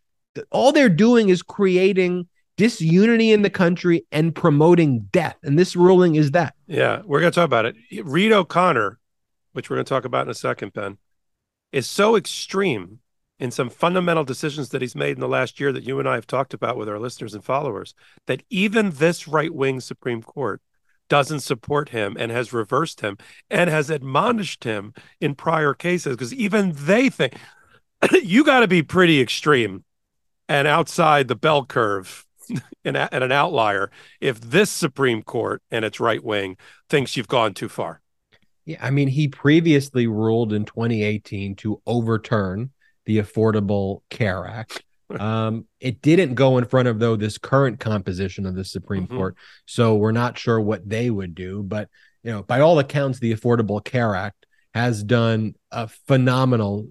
all 0.50 0.72
they're 0.72 0.88
doing 0.88 1.28
is 1.28 1.42
creating 1.42 2.26
disunity 2.56 3.32
in 3.32 3.42
the 3.42 3.50
country 3.50 4.06
and 4.12 4.34
promoting 4.34 5.00
death. 5.12 5.36
And 5.42 5.58
this 5.58 5.76
ruling 5.76 6.14
is 6.14 6.32
that. 6.32 6.54
Yeah, 6.66 7.02
we're 7.04 7.20
going 7.20 7.32
to 7.32 7.34
talk 7.34 7.44
about 7.44 7.66
it. 7.66 7.76
Reed 8.04 8.32
O'Connor, 8.32 8.98
which 9.52 9.70
we're 9.70 9.76
going 9.76 9.84
to 9.84 9.88
talk 9.88 10.04
about 10.04 10.26
in 10.26 10.30
a 10.30 10.34
second, 10.34 10.72
Ben, 10.72 10.98
is 11.72 11.86
so 11.86 12.16
extreme 12.16 13.00
in 13.38 13.50
some 13.50 13.68
fundamental 13.68 14.24
decisions 14.24 14.70
that 14.70 14.80
he's 14.80 14.96
made 14.96 15.16
in 15.16 15.20
the 15.20 15.28
last 15.28 15.60
year 15.60 15.72
that 15.72 15.84
you 15.84 15.98
and 15.98 16.08
I 16.08 16.14
have 16.14 16.26
talked 16.26 16.54
about 16.54 16.76
with 16.76 16.88
our 16.88 16.98
listeners 16.98 17.34
and 17.34 17.44
followers 17.44 17.94
that 18.26 18.42
even 18.48 18.90
this 18.90 19.28
right 19.28 19.52
wing 19.52 19.80
Supreme 19.80 20.22
Court 20.22 20.62
doesn't 21.08 21.40
support 21.40 21.90
him 21.90 22.16
and 22.18 22.32
has 22.32 22.52
reversed 22.52 23.00
him 23.00 23.16
and 23.50 23.70
has 23.70 23.90
admonished 23.90 24.64
him 24.64 24.94
in 25.20 25.34
prior 25.34 25.74
cases 25.74 26.16
because 26.16 26.34
even 26.34 26.72
they 26.74 27.08
think 27.08 27.34
you 28.22 28.42
got 28.42 28.60
to 28.60 28.68
be 28.68 28.82
pretty 28.82 29.20
extreme 29.20 29.84
and 30.48 30.66
outside 30.66 31.28
the 31.28 31.36
bell 31.36 31.64
curve 31.64 32.25
and, 32.84 32.96
and 32.96 33.24
an 33.24 33.32
outlier 33.32 33.90
if 34.20 34.40
this 34.40 34.70
Supreme 34.70 35.22
Court 35.22 35.62
and 35.70 35.84
its 35.84 36.00
right 36.00 36.22
wing 36.22 36.56
thinks 36.88 37.16
you've 37.16 37.28
gone 37.28 37.54
too 37.54 37.68
far. 37.68 38.00
Yeah, 38.64 38.78
I 38.80 38.90
mean, 38.90 39.08
he 39.08 39.28
previously 39.28 40.06
ruled 40.06 40.52
in 40.52 40.64
2018 40.64 41.54
to 41.56 41.80
overturn 41.86 42.70
the 43.04 43.18
Affordable 43.18 44.00
Care 44.10 44.46
Act. 44.46 44.82
Um, 45.08 45.68
it 45.78 46.02
didn't 46.02 46.34
go 46.34 46.58
in 46.58 46.64
front 46.64 46.88
of 46.88 46.98
though 46.98 47.14
this 47.14 47.38
current 47.38 47.78
composition 47.78 48.44
of 48.44 48.56
the 48.56 48.64
Supreme 48.64 49.06
mm-hmm. 49.06 49.16
Court, 49.16 49.36
so 49.64 49.94
we're 49.94 50.10
not 50.10 50.36
sure 50.36 50.60
what 50.60 50.88
they 50.88 51.10
would 51.10 51.36
do. 51.36 51.62
But 51.62 51.88
you 52.24 52.32
know, 52.32 52.42
by 52.42 52.58
all 52.58 52.80
accounts, 52.80 53.20
the 53.20 53.32
Affordable 53.32 53.84
Care 53.84 54.16
Act 54.16 54.45
has 54.76 55.02
done 55.02 55.54
a 55.72 55.88
phenomenal 55.88 56.86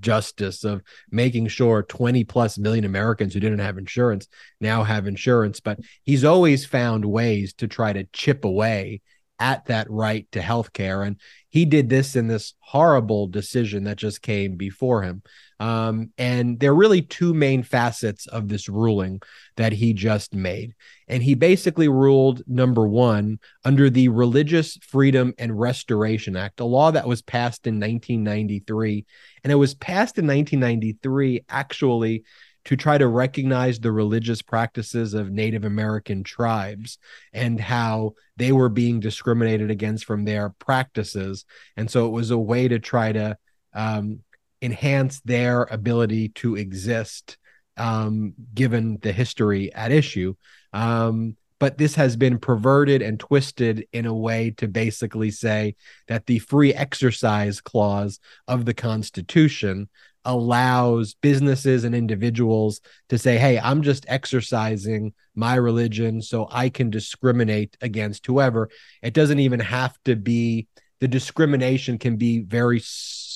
justice 0.00 0.62
of 0.62 0.82
making 1.10 1.48
sure 1.48 1.82
20 1.82 2.22
plus 2.24 2.58
million 2.58 2.84
Americans 2.84 3.32
who 3.32 3.40
didn't 3.40 3.60
have 3.60 3.78
insurance 3.78 4.28
now 4.60 4.82
have 4.82 5.06
insurance. 5.06 5.58
But 5.58 5.78
he's 6.02 6.22
always 6.22 6.66
found 6.66 7.06
ways 7.06 7.54
to 7.54 7.66
try 7.66 7.94
to 7.94 8.04
chip 8.12 8.44
away 8.44 9.00
at 9.38 9.64
that 9.66 9.90
right 9.90 10.30
to 10.32 10.42
health 10.42 10.74
care. 10.74 11.02
And 11.02 11.18
he 11.48 11.64
did 11.64 11.88
this 11.88 12.14
in 12.14 12.28
this 12.28 12.52
horrible 12.58 13.26
decision 13.26 13.84
that 13.84 13.96
just 13.96 14.20
came 14.20 14.56
before 14.56 15.02
him. 15.02 15.22
Um, 15.60 16.10
and 16.16 16.58
there 16.58 16.72
are 16.72 16.74
really 16.74 17.02
two 17.02 17.34
main 17.34 17.62
facets 17.62 18.26
of 18.26 18.48
this 18.48 18.66
ruling 18.68 19.20
that 19.56 19.74
he 19.74 19.92
just 19.92 20.34
made. 20.34 20.74
And 21.06 21.22
he 21.22 21.34
basically 21.34 21.88
ruled 21.88 22.42
number 22.46 22.88
one 22.88 23.38
under 23.62 23.90
the 23.90 24.08
Religious 24.08 24.78
Freedom 24.78 25.34
and 25.38 25.60
Restoration 25.60 26.34
Act, 26.34 26.60
a 26.60 26.64
law 26.64 26.90
that 26.90 27.06
was 27.06 27.20
passed 27.20 27.66
in 27.66 27.74
1993. 27.74 29.04
And 29.44 29.52
it 29.52 29.56
was 29.56 29.74
passed 29.74 30.16
in 30.16 30.26
1993 30.26 31.44
actually 31.50 32.24
to 32.64 32.76
try 32.76 32.96
to 32.96 33.06
recognize 33.06 33.78
the 33.78 33.92
religious 33.92 34.40
practices 34.40 35.12
of 35.12 35.30
Native 35.30 35.64
American 35.64 36.22
tribes 36.22 36.98
and 37.32 37.60
how 37.60 38.14
they 38.36 38.52
were 38.52 38.68
being 38.70 39.00
discriminated 39.00 39.70
against 39.70 40.06
from 40.06 40.24
their 40.24 40.50
practices. 40.58 41.44
And 41.76 41.90
so 41.90 42.06
it 42.06 42.10
was 42.10 42.30
a 42.30 42.38
way 42.38 42.68
to 42.68 42.78
try 42.78 43.12
to 43.12 43.36
um, 43.74 44.20
enhance 44.62 45.20
their 45.20 45.62
ability 45.64 46.30
to 46.30 46.56
exist 46.56 47.38
um, 47.76 48.34
given 48.54 48.98
the 49.00 49.12
history 49.12 49.72
at 49.72 49.92
issue. 49.92 50.34
Um, 50.72 51.36
but 51.58 51.76
this 51.76 51.94
has 51.94 52.16
been 52.16 52.38
perverted 52.38 53.02
and 53.02 53.20
twisted 53.20 53.86
in 53.92 54.06
a 54.06 54.14
way 54.14 54.50
to 54.56 54.66
basically 54.66 55.30
say 55.30 55.76
that 56.08 56.26
the 56.26 56.38
free 56.38 56.72
exercise 56.72 57.60
clause 57.60 58.18
of 58.48 58.64
the 58.64 58.74
Constitution 58.74 59.88
allows 60.24 61.14
businesses 61.14 61.84
and 61.84 61.94
individuals 61.94 62.80
to 63.08 63.18
say, 63.18 63.38
hey, 63.38 63.58
I'm 63.58 63.82
just 63.82 64.04
exercising 64.08 65.12
my 65.34 65.54
religion 65.54 66.22
so 66.22 66.48
I 66.50 66.68
can 66.70 66.90
discriminate 66.90 67.76
against 67.80 68.26
whoever. 68.26 68.70
It 69.02 69.14
doesn't 69.14 69.38
even 69.38 69.60
have 69.60 69.96
to 70.04 70.16
be, 70.16 70.66
the 71.00 71.08
discrimination 71.08 71.98
can 71.98 72.16
be 72.16 72.40
very 72.40 72.80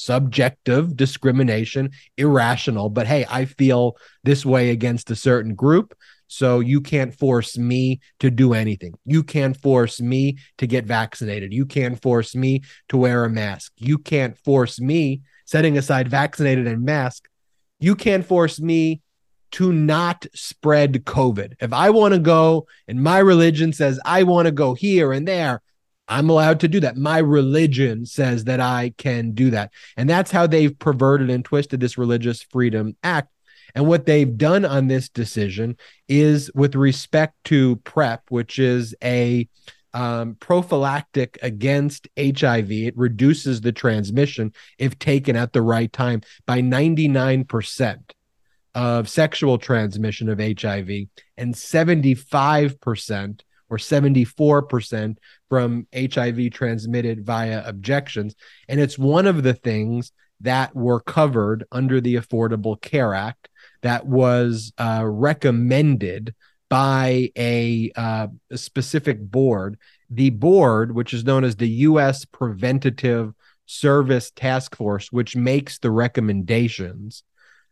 subjective 0.05 0.97
discrimination, 0.97 1.91
irrational, 2.17 2.91
but 2.91 3.07
hey, 3.07 3.25
I 3.29 3.45
feel 3.45 3.97
this 4.23 4.45
way 4.45 4.71
against 4.71 5.11
a 5.11 5.17
certain 5.17 5.55
group. 5.55 5.95
So 6.27 6.61
you 6.61 6.81
can't 6.81 7.15
force 7.15 7.57
me 7.57 8.01
to 8.21 8.31
do 8.31 8.55
anything. 8.55 8.95
You 9.05 9.23
can't 9.23 9.57
force 9.57 10.01
me 10.01 10.39
to 10.59 10.67
get 10.67 10.87
vaccinated. 10.87 11.53
You 11.53 11.67
can't 11.67 12.01
force 12.01 12.35
me 12.35 12.63
to 12.89 12.97
wear 12.97 13.25
a 13.25 13.31
mask. 13.31 13.73
You 13.77 13.99
can't 13.99 14.37
force 14.39 14.81
me 14.81 15.23
setting 15.45 15.77
aside 15.77 16.09
vaccinated 16.09 16.67
and 16.67 16.85
mask, 16.85 17.29
you 17.79 17.95
can't 17.95 18.25
force 18.25 18.61
me 18.61 19.01
to 19.53 19.73
not 19.73 20.27
spread 20.35 21.05
COVID. 21.05 21.55
If 21.61 21.73
I 21.73 21.91
want 21.91 22.15
to 22.15 22.21
go 22.21 22.67
and 22.89 23.03
my 23.03 23.19
religion 23.19 23.73
says 23.73 24.01
I 24.05 24.25
want 24.25 24.47
to 24.47 24.53
go 24.53 24.75
here 24.75 25.13
and 25.13 25.29
there, 25.29 25.63
I'm 26.09 26.29
allowed 26.29 26.61
to 26.61 26.69
do 26.69 26.81
that. 26.81 26.97
My 26.97 27.19
religion 27.19 28.05
says 28.05 28.45
that 28.45 28.61
I 28.61 28.93
can 28.99 29.33
do 29.33 29.51
that. 29.51 29.73
And 29.97 30.09
that's 30.09 30.31
how 30.31 30.47
they've 30.47 30.79
perverted 30.79 31.31
and 31.31 31.45
twisted 31.45 31.81
this 31.81 31.97
Religious 31.97 32.43
Freedom 32.43 32.97
Act. 33.03 33.31
And 33.75 33.87
what 33.87 34.07
they've 34.07 34.37
done 34.37 34.65
on 34.65 34.87
this 34.87 35.09
decision 35.09 35.77
is 36.09 36.51
with 36.55 36.75
respect 36.75 37.35
to 37.45 37.77
PrEP, 37.77 38.23
which 38.29 38.59
is 38.59 38.95
a 39.03 39.49
um, 39.95 40.35
prophylactic 40.35 41.39
against 41.41 42.09
HIV. 42.19 42.71
It 42.71 42.97
reduces 42.97 43.61
the 43.61 43.73
transmission 43.73 44.53
if 44.79 44.99
taken 44.99 45.37
at 45.37 45.53
the 45.53 45.63
right 45.63 45.93
time 45.93 46.23
by 46.47 46.61
99% 46.61 47.99
of 48.75 49.09
sexual 49.09 49.57
transmission 49.57 50.29
of 50.29 50.41
HIV 50.41 50.91
and 51.37 51.55
75% 51.55 53.41
or 53.71 53.79
74% 53.79 55.17
from 55.49 55.87
HIV 55.95 56.51
transmitted 56.53 57.25
via 57.25 57.63
objections. 57.67 58.35
And 58.69 58.81
it's 58.81 58.99
one 58.99 59.27
of 59.27 59.43
the 59.43 59.55
things 59.55 60.13
that 60.41 60.75
were 60.75 61.01
covered 61.01 61.65
under 61.73 62.01
the 62.01 62.17
Affordable 62.17 62.81
Care 62.81 63.15
Act 63.15 63.49
that 63.83 64.07
was 64.07 64.73
uh, 64.79 65.03
recommended 65.05 66.35
by 66.69 67.31
a, 67.37 67.93
uh, 67.97 68.29
a 68.51 68.59
specific 68.59 69.21
board. 69.21 69.79
The 70.11 70.31
board, 70.31 70.95
which 70.95 71.15
is 71.15 71.25
known 71.25 71.45
as 71.45 71.57
the 71.57 71.69
U.S. 71.69 72.25
Preventative 72.25 73.33
Service 73.67 74.31
Task 74.31 74.77
Force, 74.77 75.11
which 75.11 75.37
makes 75.37 75.79
the 75.79 75.91
recommendations 75.91 77.23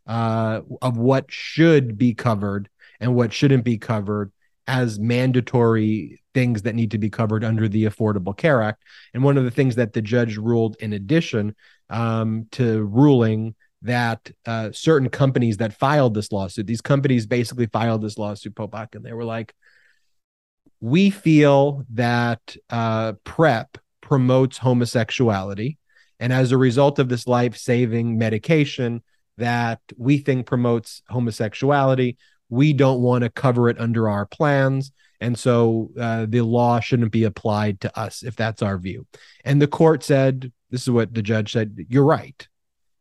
uh, 0.07 0.61
of 0.81 0.97
what 0.97 1.25
should 1.29 1.97
be 1.97 2.13
covered 2.13 2.69
and 2.99 3.15
what 3.15 3.33
shouldn't 3.33 3.63
be 3.63 3.77
covered 3.77 4.31
as 4.67 4.99
mandatory 4.99 6.21
things 6.33 6.61
that 6.63 6.75
need 6.75 6.91
to 6.91 6.97
be 6.97 7.09
covered 7.09 7.43
under 7.43 7.67
the 7.67 7.85
Affordable 7.85 8.35
Care 8.35 8.61
Act. 8.61 8.83
And 9.13 9.23
one 9.23 9.37
of 9.37 9.43
the 9.43 9.51
things 9.51 9.75
that 9.75 9.93
the 9.93 10.01
judge 10.01 10.37
ruled 10.37 10.77
in 10.79 10.93
addition 10.93 11.55
um, 11.89 12.47
to 12.51 12.83
ruling 12.83 13.55
that 13.81 14.31
uh, 14.45 14.71
certain 14.71 15.09
companies 15.09 15.57
that 15.57 15.77
filed 15.77 16.13
this 16.13 16.31
lawsuit, 16.31 16.65
these 16.65 16.81
companies 16.81 17.25
basically 17.25 17.67
filed 17.67 18.01
this 18.01 18.17
lawsuit, 18.17 18.55
Popok, 18.55 18.95
and 18.95 19.05
they 19.05 19.13
were 19.13 19.25
like, 19.25 19.53
we 20.79 21.09
feel 21.09 21.85
that 21.93 22.55
uh, 22.69 23.13
PrEP 23.23 23.77
promotes 24.01 24.57
homosexuality. 24.57 25.77
And 26.19 26.31
as 26.31 26.51
a 26.51 26.57
result 26.57 26.99
of 26.99 27.09
this 27.09 27.27
life 27.27 27.57
saving 27.57 28.17
medication 28.17 29.01
that 29.37 29.79
we 29.97 30.17
think 30.19 30.45
promotes 30.45 31.01
homosexuality, 31.09 32.17
we 32.53 32.71
don't 32.71 33.01
want 33.01 33.23
to 33.23 33.29
cover 33.29 33.67
it 33.67 33.79
under 33.79 34.07
our 34.07 34.25
plans. 34.25 34.91
And 35.19 35.37
so 35.37 35.89
uh, 35.99 36.27
the 36.29 36.41
law 36.41 36.79
shouldn't 36.79 37.11
be 37.11 37.23
applied 37.23 37.81
to 37.81 37.99
us 37.99 38.23
if 38.23 38.35
that's 38.35 38.61
our 38.61 38.77
view. 38.77 39.07
And 39.43 39.61
the 39.61 39.67
court 39.67 40.03
said, 40.03 40.51
this 40.69 40.83
is 40.83 40.89
what 40.89 41.13
the 41.13 41.21
judge 41.21 41.51
said, 41.51 41.85
you're 41.89 42.05
right. 42.05 42.47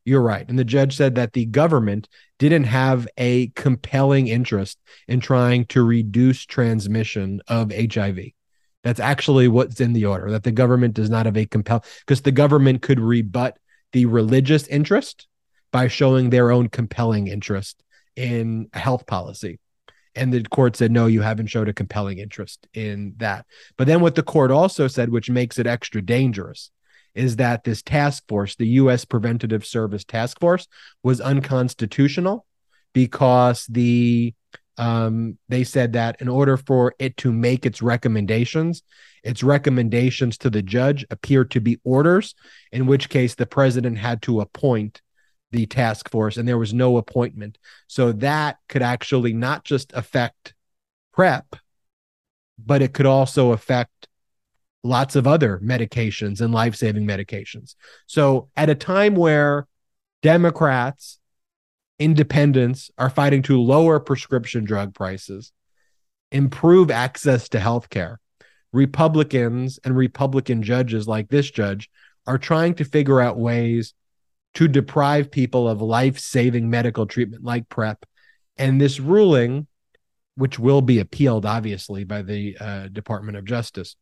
You're 0.04 0.22
right. 0.22 0.48
And 0.48 0.58
the 0.58 0.64
judge 0.64 0.96
said 0.96 1.16
that 1.16 1.32
the 1.32 1.44
government 1.46 2.08
didn't 2.38 2.64
have 2.64 3.06
a 3.18 3.48
compelling 3.48 4.28
interest 4.28 4.78
in 5.06 5.20
trying 5.20 5.66
to 5.66 5.84
reduce 5.84 6.44
transmission 6.44 7.40
of 7.46 7.72
HIV. 7.72 8.18
That's 8.82 9.00
actually 9.00 9.48
what's 9.48 9.80
in 9.80 9.92
the 9.92 10.06
order, 10.06 10.30
that 10.32 10.42
the 10.42 10.50
government 10.50 10.94
does 10.94 11.10
not 11.10 11.26
have 11.26 11.36
a 11.36 11.46
compel 11.46 11.84
because 12.00 12.22
the 12.22 12.32
government 12.32 12.82
could 12.82 12.98
rebut 12.98 13.58
the 13.92 14.06
religious 14.06 14.66
interest 14.66 15.28
by 15.70 15.88
showing 15.88 16.30
their 16.30 16.50
own 16.50 16.68
compelling 16.68 17.28
interest 17.28 17.82
in 18.16 18.68
health 18.72 19.06
policy. 19.06 19.58
And 20.14 20.32
the 20.32 20.42
court 20.42 20.76
said, 20.76 20.92
no, 20.92 21.06
you 21.06 21.22
haven't 21.22 21.46
showed 21.46 21.68
a 21.68 21.72
compelling 21.72 22.18
interest 22.18 22.66
in 22.74 23.14
that. 23.16 23.46
But 23.78 23.86
then 23.86 24.00
what 24.00 24.14
the 24.14 24.22
court 24.22 24.50
also 24.50 24.86
said, 24.86 25.08
which 25.08 25.30
makes 25.30 25.58
it 25.58 25.66
extra 25.66 26.02
dangerous, 26.02 26.70
is 27.14 27.36
that 27.36 27.64
this 27.64 27.82
task 27.82 28.24
force, 28.28 28.54
the 28.54 28.66
U.S. 28.66 29.04
Preventative 29.04 29.64
Service 29.64 30.04
Task 30.04 30.38
Force, 30.40 30.66
was 31.02 31.20
unconstitutional 31.20 32.46
because 32.92 33.66
the 33.66 34.34
um, 34.78 35.38
they 35.50 35.64
said 35.64 35.92
that 35.92 36.20
in 36.20 36.28
order 36.28 36.56
for 36.56 36.94
it 36.98 37.18
to 37.18 37.32
make 37.32 37.66
its 37.66 37.82
recommendations, 37.82 38.82
its 39.22 39.42
recommendations 39.42 40.38
to 40.38 40.50
the 40.50 40.62
judge 40.62 41.04
appear 41.10 41.44
to 41.44 41.60
be 41.60 41.78
orders, 41.84 42.34
in 42.72 42.86
which 42.86 43.10
case 43.10 43.34
the 43.34 43.46
president 43.46 43.98
had 43.98 44.22
to 44.22 44.40
appoint 44.40 45.02
the 45.52 45.66
task 45.66 46.10
force 46.10 46.36
and 46.36 46.48
there 46.48 46.58
was 46.58 46.74
no 46.74 46.96
appointment. 46.96 47.58
So 47.86 48.12
that 48.12 48.58
could 48.68 48.82
actually 48.82 49.32
not 49.32 49.64
just 49.64 49.92
affect 49.94 50.54
PrEP, 51.12 51.56
but 52.58 52.82
it 52.82 52.94
could 52.94 53.06
also 53.06 53.52
affect 53.52 54.08
lots 54.82 55.14
of 55.14 55.26
other 55.26 55.60
medications 55.62 56.40
and 56.40 56.52
life 56.52 56.74
saving 56.74 57.06
medications. 57.06 57.76
So, 58.06 58.48
at 58.56 58.70
a 58.70 58.74
time 58.74 59.14
where 59.14 59.68
Democrats, 60.22 61.20
independents 61.98 62.90
are 62.98 63.10
fighting 63.10 63.42
to 63.42 63.60
lower 63.60 64.00
prescription 64.00 64.64
drug 64.64 64.94
prices, 64.94 65.52
improve 66.32 66.90
access 66.90 67.48
to 67.50 67.60
health 67.60 67.90
care, 67.90 68.18
Republicans 68.72 69.78
and 69.84 69.96
Republican 69.96 70.62
judges 70.62 71.06
like 71.06 71.28
this 71.28 71.50
judge 71.50 71.90
are 72.26 72.38
trying 72.38 72.74
to 72.74 72.84
figure 72.84 73.20
out 73.20 73.38
ways 73.38 73.94
to 74.54 74.68
deprive 74.68 75.30
people 75.30 75.68
of 75.68 75.80
life 75.80 76.18
saving 76.18 76.68
medical 76.68 77.06
treatment 77.06 77.44
like 77.44 77.68
PrEP. 77.68 78.04
And 78.56 78.80
this 78.80 79.00
ruling, 79.00 79.66
which 80.36 80.58
will 80.58 80.82
be 80.82 80.98
appealed, 80.98 81.46
obviously, 81.46 82.04
by 82.04 82.22
the 82.22 82.56
uh, 82.60 82.88
Department 82.88 83.38
of 83.38 83.44
Justice, 83.44 83.96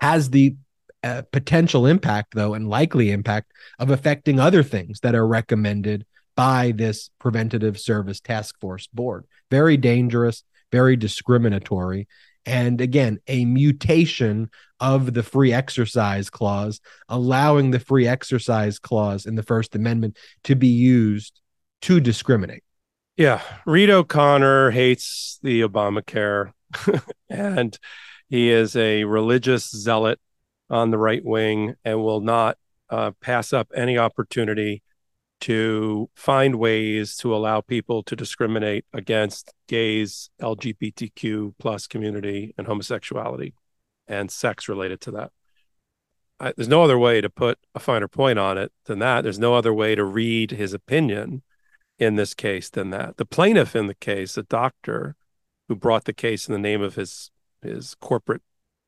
has 0.00 0.30
the 0.30 0.56
uh, 1.02 1.22
potential 1.32 1.86
impact, 1.86 2.34
though, 2.34 2.54
and 2.54 2.68
likely 2.68 3.10
impact 3.10 3.52
of 3.78 3.90
affecting 3.90 4.40
other 4.40 4.62
things 4.62 5.00
that 5.00 5.14
are 5.14 5.26
recommended 5.26 6.06
by 6.36 6.72
this 6.74 7.10
preventative 7.18 7.78
service 7.78 8.20
task 8.20 8.58
force 8.60 8.86
board. 8.88 9.24
Very 9.50 9.76
dangerous, 9.76 10.42
very 10.72 10.96
discriminatory. 10.96 12.08
And 12.46 12.80
again, 12.80 13.20
a 13.26 13.44
mutation 13.44 14.50
of 14.80 15.14
the 15.14 15.22
free 15.22 15.52
exercise 15.52 16.28
clause, 16.28 16.80
allowing 17.08 17.70
the 17.70 17.80
free 17.80 18.06
exercise 18.06 18.78
clause 18.78 19.26
in 19.26 19.34
the 19.34 19.42
First 19.42 19.74
Amendment 19.74 20.18
to 20.44 20.54
be 20.54 20.68
used 20.68 21.40
to 21.82 22.00
discriminate. 22.00 22.62
Yeah. 23.16 23.40
Reed 23.64 23.90
O'Connor 23.90 24.72
hates 24.72 25.38
the 25.42 25.62
Obamacare 25.62 26.52
and 27.30 27.78
he 28.28 28.50
is 28.50 28.74
a 28.76 29.04
religious 29.04 29.70
zealot 29.70 30.18
on 30.70 30.90
the 30.90 30.98
right 30.98 31.24
wing 31.24 31.74
and 31.84 32.02
will 32.02 32.20
not 32.20 32.58
uh, 32.90 33.12
pass 33.20 33.52
up 33.52 33.68
any 33.74 33.98
opportunity 33.98 34.82
to 35.44 36.08
find 36.14 36.54
ways 36.54 37.16
to 37.16 37.34
allow 37.34 37.60
people 37.60 38.02
to 38.02 38.16
discriminate 38.16 38.86
against 38.94 39.52
gays, 39.68 40.30
LGBTQ 40.40 41.52
plus 41.58 41.86
community, 41.86 42.54
and 42.56 42.66
homosexuality 42.66 43.52
and 44.08 44.30
sex 44.30 44.70
related 44.70 45.02
to 45.02 45.10
that. 45.10 45.32
I, 46.40 46.54
there's 46.56 46.68
no 46.68 46.82
other 46.82 46.98
way 46.98 47.20
to 47.20 47.28
put 47.28 47.58
a 47.74 47.78
finer 47.78 48.08
point 48.08 48.38
on 48.38 48.56
it 48.56 48.72
than 48.86 49.00
that. 49.00 49.20
There's 49.20 49.38
no 49.38 49.54
other 49.54 49.74
way 49.74 49.94
to 49.94 50.02
read 50.02 50.50
his 50.50 50.72
opinion 50.72 51.42
in 51.98 52.16
this 52.16 52.32
case 52.32 52.70
than 52.70 52.88
that. 52.90 53.18
The 53.18 53.26
plaintiff 53.26 53.76
in 53.76 53.86
the 53.86 53.94
case, 53.94 54.38
a 54.38 54.44
doctor 54.44 55.14
who 55.68 55.76
brought 55.76 56.04
the 56.04 56.14
case 56.14 56.48
in 56.48 56.54
the 56.54 56.58
name 56.58 56.80
of 56.80 56.94
his 56.94 57.30
his 57.60 57.94
corporate 57.96 58.42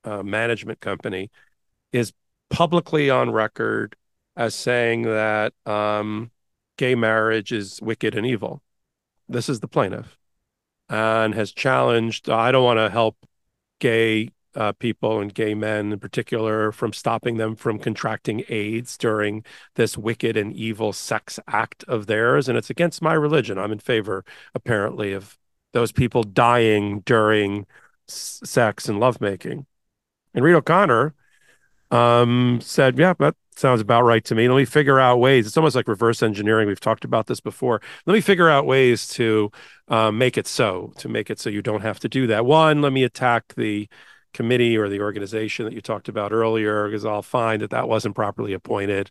uh, 0.04 0.22
management 0.22 0.80
company, 0.80 1.30
is 1.92 2.14
publicly 2.48 3.10
on 3.10 3.30
record 3.30 3.94
as 4.36 4.54
saying 4.54 5.02
that 5.02 5.52
um, 5.66 6.30
gay 6.76 6.94
marriage 6.94 7.52
is 7.52 7.80
wicked 7.82 8.14
and 8.14 8.26
evil. 8.26 8.62
This 9.28 9.48
is 9.48 9.60
the 9.60 9.68
plaintiff 9.68 10.18
and 10.88 11.34
has 11.34 11.52
challenged, 11.52 12.28
I 12.30 12.52
don't 12.52 12.64
want 12.64 12.78
to 12.78 12.90
help 12.90 13.16
gay 13.80 14.30
uh, 14.54 14.72
people 14.72 15.20
and 15.20 15.34
gay 15.34 15.54
men 15.54 15.92
in 15.92 15.98
particular 15.98 16.72
from 16.72 16.92
stopping 16.92 17.36
them 17.36 17.54
from 17.54 17.78
contracting 17.78 18.42
AIDS 18.48 18.96
during 18.96 19.44
this 19.74 19.98
wicked 19.98 20.36
and 20.36 20.54
evil 20.54 20.92
sex 20.92 21.38
act 21.46 21.84
of 21.84 22.06
theirs. 22.06 22.48
And 22.48 22.56
it's 22.56 22.70
against 22.70 23.02
my 23.02 23.12
religion. 23.12 23.58
I'm 23.58 23.72
in 23.72 23.78
favor, 23.78 24.24
apparently, 24.54 25.12
of 25.12 25.36
those 25.72 25.92
people 25.92 26.22
dying 26.22 27.00
during 27.00 27.66
sex 28.08 28.88
and 28.88 28.98
lovemaking. 28.98 29.66
And 30.34 30.44
Reed 30.44 30.54
O'Connor 30.54 31.14
um, 31.90 32.60
said, 32.62 32.98
Yeah, 32.98 33.14
that 33.18 33.34
sounds 33.56 33.80
about 33.80 34.02
right 34.02 34.24
to 34.24 34.34
me. 34.34 34.48
Let 34.48 34.56
me 34.56 34.64
figure 34.64 35.00
out 35.00 35.18
ways. 35.18 35.46
It's 35.46 35.56
almost 35.56 35.76
like 35.76 35.88
reverse 35.88 36.22
engineering. 36.22 36.68
We've 36.68 36.80
talked 36.80 37.04
about 37.04 37.26
this 37.26 37.40
before. 37.40 37.80
Let 38.06 38.14
me 38.14 38.20
figure 38.20 38.48
out 38.48 38.66
ways 38.66 39.08
to 39.08 39.50
um, 39.88 40.18
make 40.18 40.36
it 40.36 40.46
so, 40.46 40.92
to 40.98 41.08
make 41.08 41.30
it 41.30 41.38
so 41.38 41.50
you 41.50 41.62
don't 41.62 41.82
have 41.82 41.98
to 42.00 42.08
do 42.08 42.26
that. 42.28 42.44
One, 42.44 42.82
let 42.82 42.92
me 42.92 43.04
attack 43.04 43.54
the 43.56 43.88
committee 44.34 44.76
or 44.76 44.88
the 44.88 45.00
organization 45.00 45.64
that 45.64 45.72
you 45.72 45.80
talked 45.80 46.08
about 46.08 46.30
earlier, 46.30 46.86
because 46.86 47.06
I'll 47.06 47.22
find 47.22 47.62
that 47.62 47.70
that 47.70 47.88
wasn't 47.88 48.14
properly 48.14 48.52
appointed, 48.52 49.10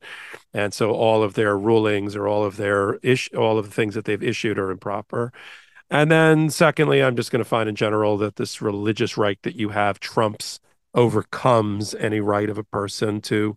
and 0.54 0.72
so 0.72 0.92
all 0.92 1.24
of 1.24 1.34
their 1.34 1.58
rulings 1.58 2.16
or 2.16 2.28
all 2.28 2.44
of 2.44 2.58
their 2.58 2.96
ish, 3.02 3.34
all 3.34 3.58
of 3.58 3.66
the 3.66 3.72
things 3.72 3.96
that 3.96 4.06
they've 4.06 4.22
issued 4.22 4.60
are 4.60 4.70
improper. 4.70 5.34
And 5.90 6.12
then, 6.12 6.50
secondly, 6.52 7.02
I'm 7.04 7.16
just 7.16 7.32
going 7.32 7.44
to 7.44 7.50
find 7.50 7.68
in 7.68 7.76
general 7.76 8.18
that 8.20 8.36
this 8.36 8.62
religious 8.62 9.18
right 9.18 9.40
that 9.44 9.56
you 9.56 9.70
have 9.70 10.00
trumps 10.00 10.60
overcomes 10.96 11.94
any 11.96 12.20
right 12.20 12.50
of 12.50 12.58
a 12.58 12.64
person 12.64 13.22
to 13.22 13.56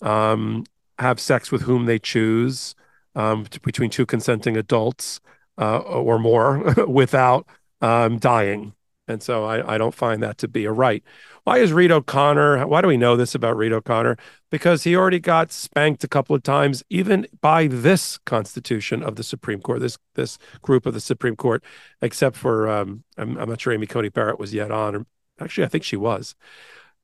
um, 0.00 0.64
have 0.98 1.20
sex 1.20 1.52
with 1.52 1.62
whom 1.62 1.84
they 1.84 1.98
choose 1.98 2.74
um, 3.14 3.44
to, 3.46 3.60
between 3.60 3.90
two 3.90 4.06
consenting 4.06 4.56
adults 4.56 5.20
uh, 5.58 5.78
or 5.78 6.18
more 6.18 6.74
without 6.88 7.46
um, 7.80 8.18
dying. 8.18 8.74
And 9.08 9.22
so 9.22 9.44
I, 9.44 9.74
I, 9.74 9.78
don't 9.78 9.94
find 9.94 10.22
that 10.22 10.38
to 10.38 10.46
be 10.46 10.66
a 10.66 10.72
right. 10.72 11.02
Why 11.42 11.58
is 11.58 11.72
Reed 11.72 11.90
O'Connor? 11.90 12.64
Why 12.68 12.80
do 12.80 12.86
we 12.86 12.96
know 12.96 13.16
this 13.16 13.34
about 13.34 13.56
Reed 13.56 13.72
O'Connor? 13.72 14.16
Because 14.50 14.84
he 14.84 14.94
already 14.94 15.18
got 15.18 15.50
spanked 15.50 16.04
a 16.04 16.08
couple 16.08 16.36
of 16.36 16.44
times, 16.44 16.84
even 16.90 17.26
by 17.40 17.66
this 17.66 18.18
Constitution 18.18 19.02
of 19.02 19.16
the 19.16 19.24
Supreme 19.24 19.60
Court, 19.60 19.80
this 19.80 19.98
this 20.14 20.38
group 20.62 20.86
of 20.86 20.94
the 20.94 21.00
Supreme 21.00 21.34
Court, 21.34 21.64
except 22.00 22.36
for 22.36 22.68
um, 22.68 23.02
I'm, 23.16 23.36
I'm 23.36 23.48
not 23.48 23.60
sure 23.60 23.72
Amy 23.72 23.86
Coney 23.86 24.10
Barrett 24.10 24.38
was 24.38 24.54
yet 24.54 24.70
on. 24.70 25.06
Actually, 25.40 25.64
I 25.64 25.68
think 25.68 25.84
she 25.84 25.96
was. 25.96 26.34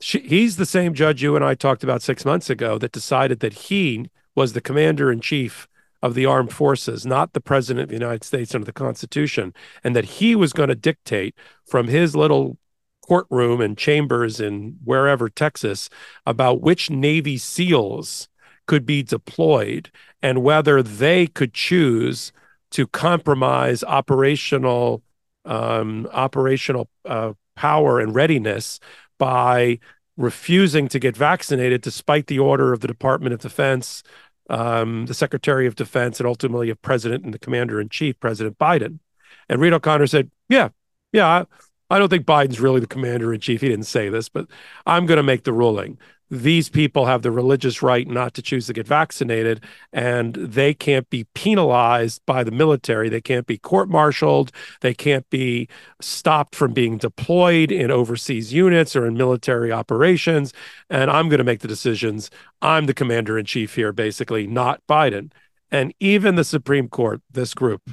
She, 0.00 0.20
he's 0.20 0.56
the 0.56 0.66
same 0.66 0.94
judge 0.94 1.22
you 1.22 1.36
and 1.36 1.44
I 1.44 1.54
talked 1.54 1.82
about 1.82 2.02
six 2.02 2.24
months 2.24 2.50
ago 2.50 2.78
that 2.78 2.92
decided 2.92 3.40
that 3.40 3.54
he 3.54 4.10
was 4.34 4.52
the 4.52 4.60
commander 4.60 5.10
in 5.10 5.20
chief 5.20 5.66
of 6.02 6.14
the 6.14 6.26
armed 6.26 6.52
forces, 6.52 7.06
not 7.06 7.32
the 7.32 7.40
president 7.40 7.84
of 7.84 7.88
the 7.88 7.94
United 7.94 8.22
States 8.22 8.54
under 8.54 8.66
the 8.66 8.72
Constitution, 8.72 9.54
and 9.82 9.96
that 9.96 10.04
he 10.04 10.36
was 10.36 10.52
going 10.52 10.68
to 10.68 10.74
dictate 10.74 11.34
from 11.64 11.88
his 11.88 12.14
little 12.14 12.58
courtroom 13.06 13.60
and 13.60 13.78
chambers 13.78 14.40
in 14.40 14.76
wherever 14.84 15.28
Texas 15.28 15.88
about 16.26 16.60
which 16.60 16.90
Navy 16.90 17.38
SEALs 17.38 18.28
could 18.66 18.84
be 18.84 19.02
deployed 19.02 19.90
and 20.22 20.42
whether 20.42 20.82
they 20.82 21.26
could 21.26 21.54
choose 21.54 22.32
to 22.72 22.86
compromise 22.86 23.84
operational 23.84 25.02
um, 25.44 26.08
operational 26.12 26.88
uh, 27.04 27.32
power 27.56 27.98
and 27.98 28.14
readiness 28.14 28.78
by 29.18 29.78
refusing 30.16 30.88
to 30.88 30.98
get 30.98 31.16
vaccinated 31.16 31.82
despite 31.82 32.26
the 32.26 32.38
order 32.38 32.72
of 32.72 32.80
the 32.80 32.88
Department 32.88 33.34
of 33.34 33.40
Defense, 33.40 34.02
um, 34.48 35.06
the 35.06 35.14
Secretary 35.14 35.66
of 35.66 35.74
Defense, 35.74 36.20
and 36.20 36.26
ultimately 36.26 36.70
of 36.70 36.80
President 36.80 37.24
and 37.24 37.34
the 37.34 37.38
Commander 37.38 37.80
in 37.80 37.88
Chief, 37.88 38.18
President 38.20 38.58
Biden. 38.58 39.00
And 39.48 39.60
Reed 39.60 39.72
O'Connor 39.72 40.06
said, 40.06 40.30
"Yeah, 40.48 40.70
yeah, 41.12 41.44
I 41.90 41.98
don't 41.98 42.08
think 42.08 42.26
Biden's 42.26 42.60
really 42.60 42.80
the 42.80 42.86
commander 42.86 43.32
in 43.32 43.40
chief. 43.40 43.60
He 43.60 43.68
didn't 43.68 43.86
say 43.86 44.08
this, 44.08 44.28
but 44.28 44.46
I'm 44.86 45.06
going 45.06 45.18
to 45.18 45.22
make 45.22 45.44
the 45.44 45.52
ruling. 45.52 45.98
These 46.30 46.68
people 46.68 47.06
have 47.06 47.22
the 47.22 47.30
religious 47.30 47.82
right 47.82 48.06
not 48.06 48.34
to 48.34 48.42
choose 48.42 48.66
to 48.66 48.72
get 48.72 48.86
vaccinated, 48.86 49.62
and 49.92 50.34
they 50.34 50.74
can't 50.74 51.08
be 51.08 51.24
penalized 51.34 52.20
by 52.26 52.42
the 52.42 52.50
military. 52.50 53.08
They 53.08 53.20
can't 53.20 53.46
be 53.46 53.58
court 53.58 53.88
martialed. 53.88 54.50
They 54.80 54.92
can't 54.92 55.28
be 55.30 55.68
stopped 56.00 56.56
from 56.56 56.72
being 56.72 56.98
deployed 56.98 57.70
in 57.70 57.90
overseas 57.90 58.52
units 58.52 58.96
or 58.96 59.06
in 59.06 59.16
military 59.16 59.70
operations. 59.70 60.52
And 60.90 61.10
I'm 61.10 61.28
going 61.28 61.38
to 61.38 61.44
make 61.44 61.60
the 61.60 61.68
decisions. 61.68 62.30
I'm 62.60 62.86
the 62.86 62.94
commander 62.94 63.38
in 63.38 63.44
chief 63.44 63.76
here, 63.76 63.92
basically, 63.92 64.46
not 64.46 64.82
Biden. 64.88 65.30
And 65.70 65.94
even 66.00 66.34
the 66.34 66.44
Supreme 66.44 66.88
Court, 66.88 67.22
this 67.30 67.54
group, 67.54 67.88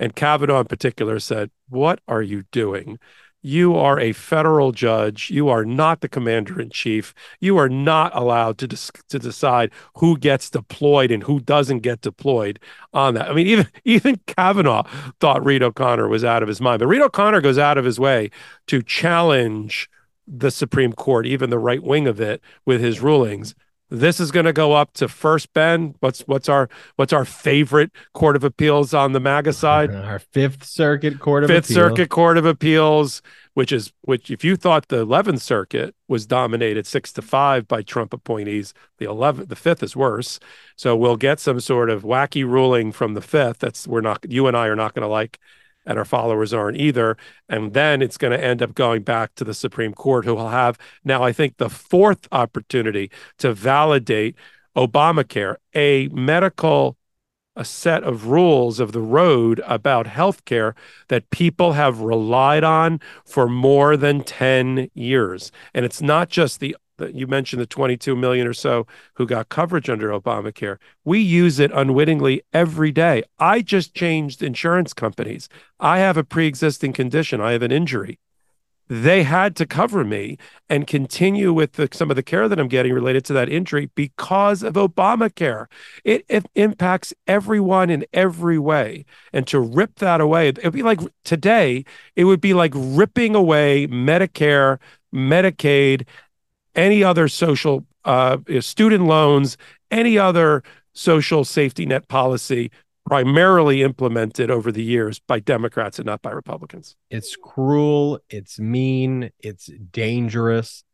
and 0.00 0.16
Kavanaugh 0.16 0.60
in 0.60 0.66
particular 0.66 1.20
said, 1.20 1.50
What 1.68 2.00
are 2.08 2.22
you 2.22 2.44
doing? 2.50 2.98
You 3.42 3.74
are 3.74 3.98
a 3.98 4.12
federal 4.12 4.72
judge. 4.72 5.30
You 5.30 5.48
are 5.48 5.64
not 5.64 6.02
the 6.02 6.08
commander 6.08 6.60
in 6.60 6.68
chief. 6.70 7.14
You 7.40 7.56
are 7.56 7.70
not 7.70 8.14
allowed 8.14 8.58
to 8.58 8.66
dis- 8.66 8.90
to 9.08 9.18
decide 9.18 9.70
who 9.96 10.18
gets 10.18 10.50
deployed 10.50 11.10
and 11.10 11.22
who 11.22 11.40
doesn't 11.40 11.80
get 11.80 12.02
deployed 12.02 12.60
on 12.92 13.14
that. 13.14 13.30
I 13.30 13.32
mean, 13.32 13.46
even 13.48 13.68
even 13.84 14.20
Kavanaugh 14.26 14.82
thought 15.20 15.44
Reed 15.44 15.62
O'Connor 15.62 16.08
was 16.08 16.24
out 16.24 16.42
of 16.42 16.48
his 16.48 16.60
mind, 16.60 16.80
but 16.80 16.88
Reed 16.88 17.00
O'Connor 17.00 17.40
goes 17.40 17.58
out 17.58 17.78
of 17.78 17.84
his 17.84 17.98
way 17.98 18.30
to 18.66 18.82
challenge 18.82 19.88
the 20.26 20.50
Supreme 20.50 20.92
Court, 20.92 21.26
even 21.26 21.50
the 21.50 21.58
right 21.58 21.82
wing 21.82 22.06
of 22.06 22.20
it, 22.20 22.42
with 22.66 22.80
his 22.80 23.00
rulings. 23.00 23.54
This 23.90 24.20
is 24.20 24.30
going 24.30 24.46
to 24.46 24.52
go 24.52 24.72
up 24.72 24.92
to 24.94 25.08
first 25.08 25.52
Ben. 25.52 25.96
What's 25.98 26.20
what's 26.22 26.48
our 26.48 26.68
what's 26.94 27.12
our 27.12 27.24
favorite 27.24 27.90
court 28.14 28.36
of 28.36 28.44
appeals 28.44 28.94
on 28.94 29.12
the 29.12 29.20
MAGA 29.20 29.52
side? 29.52 29.92
Our 29.92 30.20
Fifth 30.20 30.64
Circuit 30.64 31.18
Court 31.18 31.42
of 31.42 31.48
Fifth 31.48 31.70
Appeal. 31.70 31.74
Circuit 31.74 32.08
Court 32.08 32.38
of 32.38 32.46
Appeals, 32.46 33.20
which 33.54 33.72
is 33.72 33.92
which 34.02 34.30
if 34.30 34.44
you 34.44 34.54
thought 34.54 34.88
the 34.88 35.04
11th 35.04 35.40
Circuit 35.40 35.94
was 36.06 36.24
dominated 36.24 36.86
6 36.86 37.12
to 37.14 37.22
5 37.22 37.66
by 37.66 37.82
Trump 37.82 38.12
appointees, 38.12 38.74
the 38.98 39.06
11th 39.06 39.48
the 39.48 39.56
5th 39.56 39.82
is 39.82 39.96
worse. 39.96 40.38
So 40.76 40.94
we'll 40.94 41.16
get 41.16 41.40
some 41.40 41.58
sort 41.58 41.90
of 41.90 42.04
wacky 42.04 42.44
ruling 42.44 42.92
from 42.92 43.14
the 43.14 43.20
5th 43.20 43.58
that's 43.58 43.88
we're 43.88 44.02
not 44.02 44.24
you 44.28 44.46
and 44.46 44.56
I 44.56 44.68
are 44.68 44.76
not 44.76 44.94
going 44.94 45.02
to 45.02 45.08
like 45.08 45.40
and 45.86 45.98
our 45.98 46.04
followers 46.04 46.52
aren't 46.52 46.78
either. 46.78 47.16
And 47.48 47.72
then 47.72 48.02
it's 48.02 48.16
going 48.16 48.32
to 48.32 48.44
end 48.44 48.62
up 48.62 48.74
going 48.74 49.02
back 49.02 49.34
to 49.36 49.44
the 49.44 49.54
Supreme 49.54 49.92
Court, 49.92 50.24
who 50.24 50.34
will 50.34 50.50
have 50.50 50.78
now, 51.04 51.22
I 51.22 51.32
think, 51.32 51.56
the 51.56 51.70
fourth 51.70 52.28
opportunity 52.32 53.10
to 53.38 53.52
validate 53.52 54.36
Obamacare, 54.76 55.56
a 55.74 56.08
medical 56.08 56.96
a 57.56 57.64
set 57.64 58.02
of 58.04 58.28
rules 58.28 58.80
of 58.80 58.92
the 58.92 59.00
road 59.00 59.60
about 59.66 60.06
healthcare 60.06 60.74
that 61.08 61.28
people 61.30 61.72
have 61.72 62.00
relied 62.00 62.64
on 62.64 63.00
for 63.24 63.48
more 63.48 63.96
than 63.96 64.22
10 64.22 64.88
years. 64.94 65.50
And 65.74 65.84
it's 65.84 66.00
not 66.00 66.28
just 66.30 66.60
the 66.60 66.76
you 67.08 67.26
mentioned 67.26 67.60
the 67.60 67.66
22 67.66 68.14
million 68.16 68.46
or 68.46 68.52
so 68.52 68.86
who 69.14 69.26
got 69.26 69.48
coverage 69.48 69.88
under 69.88 70.08
Obamacare. 70.08 70.78
We 71.04 71.20
use 71.20 71.58
it 71.58 71.70
unwittingly 71.72 72.42
every 72.52 72.92
day. 72.92 73.22
I 73.38 73.62
just 73.62 73.94
changed 73.94 74.42
insurance 74.42 74.92
companies. 74.92 75.48
I 75.78 75.98
have 75.98 76.16
a 76.16 76.24
pre 76.24 76.46
existing 76.46 76.92
condition, 76.92 77.40
I 77.40 77.52
have 77.52 77.62
an 77.62 77.72
injury. 77.72 78.18
They 78.90 79.22
had 79.22 79.54
to 79.54 79.66
cover 79.66 80.04
me 80.04 80.36
and 80.68 80.84
continue 80.84 81.52
with 81.52 81.74
the, 81.74 81.88
some 81.92 82.10
of 82.10 82.16
the 82.16 82.24
care 82.24 82.48
that 82.48 82.58
I'm 82.58 82.66
getting 82.66 82.92
related 82.92 83.24
to 83.26 83.32
that 83.34 83.48
injury 83.48 83.88
because 83.94 84.64
of 84.64 84.74
Obamacare. 84.74 85.66
It, 86.02 86.24
it 86.28 86.46
impacts 86.56 87.14
everyone 87.28 87.88
in 87.88 88.04
every 88.12 88.58
way. 88.58 89.04
And 89.32 89.46
to 89.46 89.60
rip 89.60 90.00
that 90.00 90.20
away, 90.20 90.48
it'd 90.48 90.72
be 90.72 90.82
like 90.82 90.98
today, 91.24 91.84
it 92.16 92.24
would 92.24 92.40
be 92.40 92.52
like 92.52 92.72
ripping 92.74 93.36
away 93.36 93.86
Medicare, 93.86 94.80
Medicaid, 95.14 96.04
any 96.74 97.02
other 97.04 97.28
social 97.28 97.86
uh, 98.04 98.38
student 98.60 99.06
loans, 99.06 99.56
any 99.90 100.18
other 100.18 100.62
social 100.92 101.44
safety 101.44 101.86
net 101.86 102.08
policy 102.08 102.70
primarily 103.06 103.82
implemented 103.82 104.50
over 104.50 104.70
the 104.70 104.82
years 104.82 105.18
by 105.18 105.40
Democrats 105.40 105.98
and 105.98 106.06
not 106.06 106.22
by 106.22 106.30
Republicans. 106.30 106.96
It's 107.10 107.36
cruel, 107.36 108.20
it's 108.28 108.58
mean, 108.58 109.30
it's 109.40 109.66
dangerous. 109.90 110.84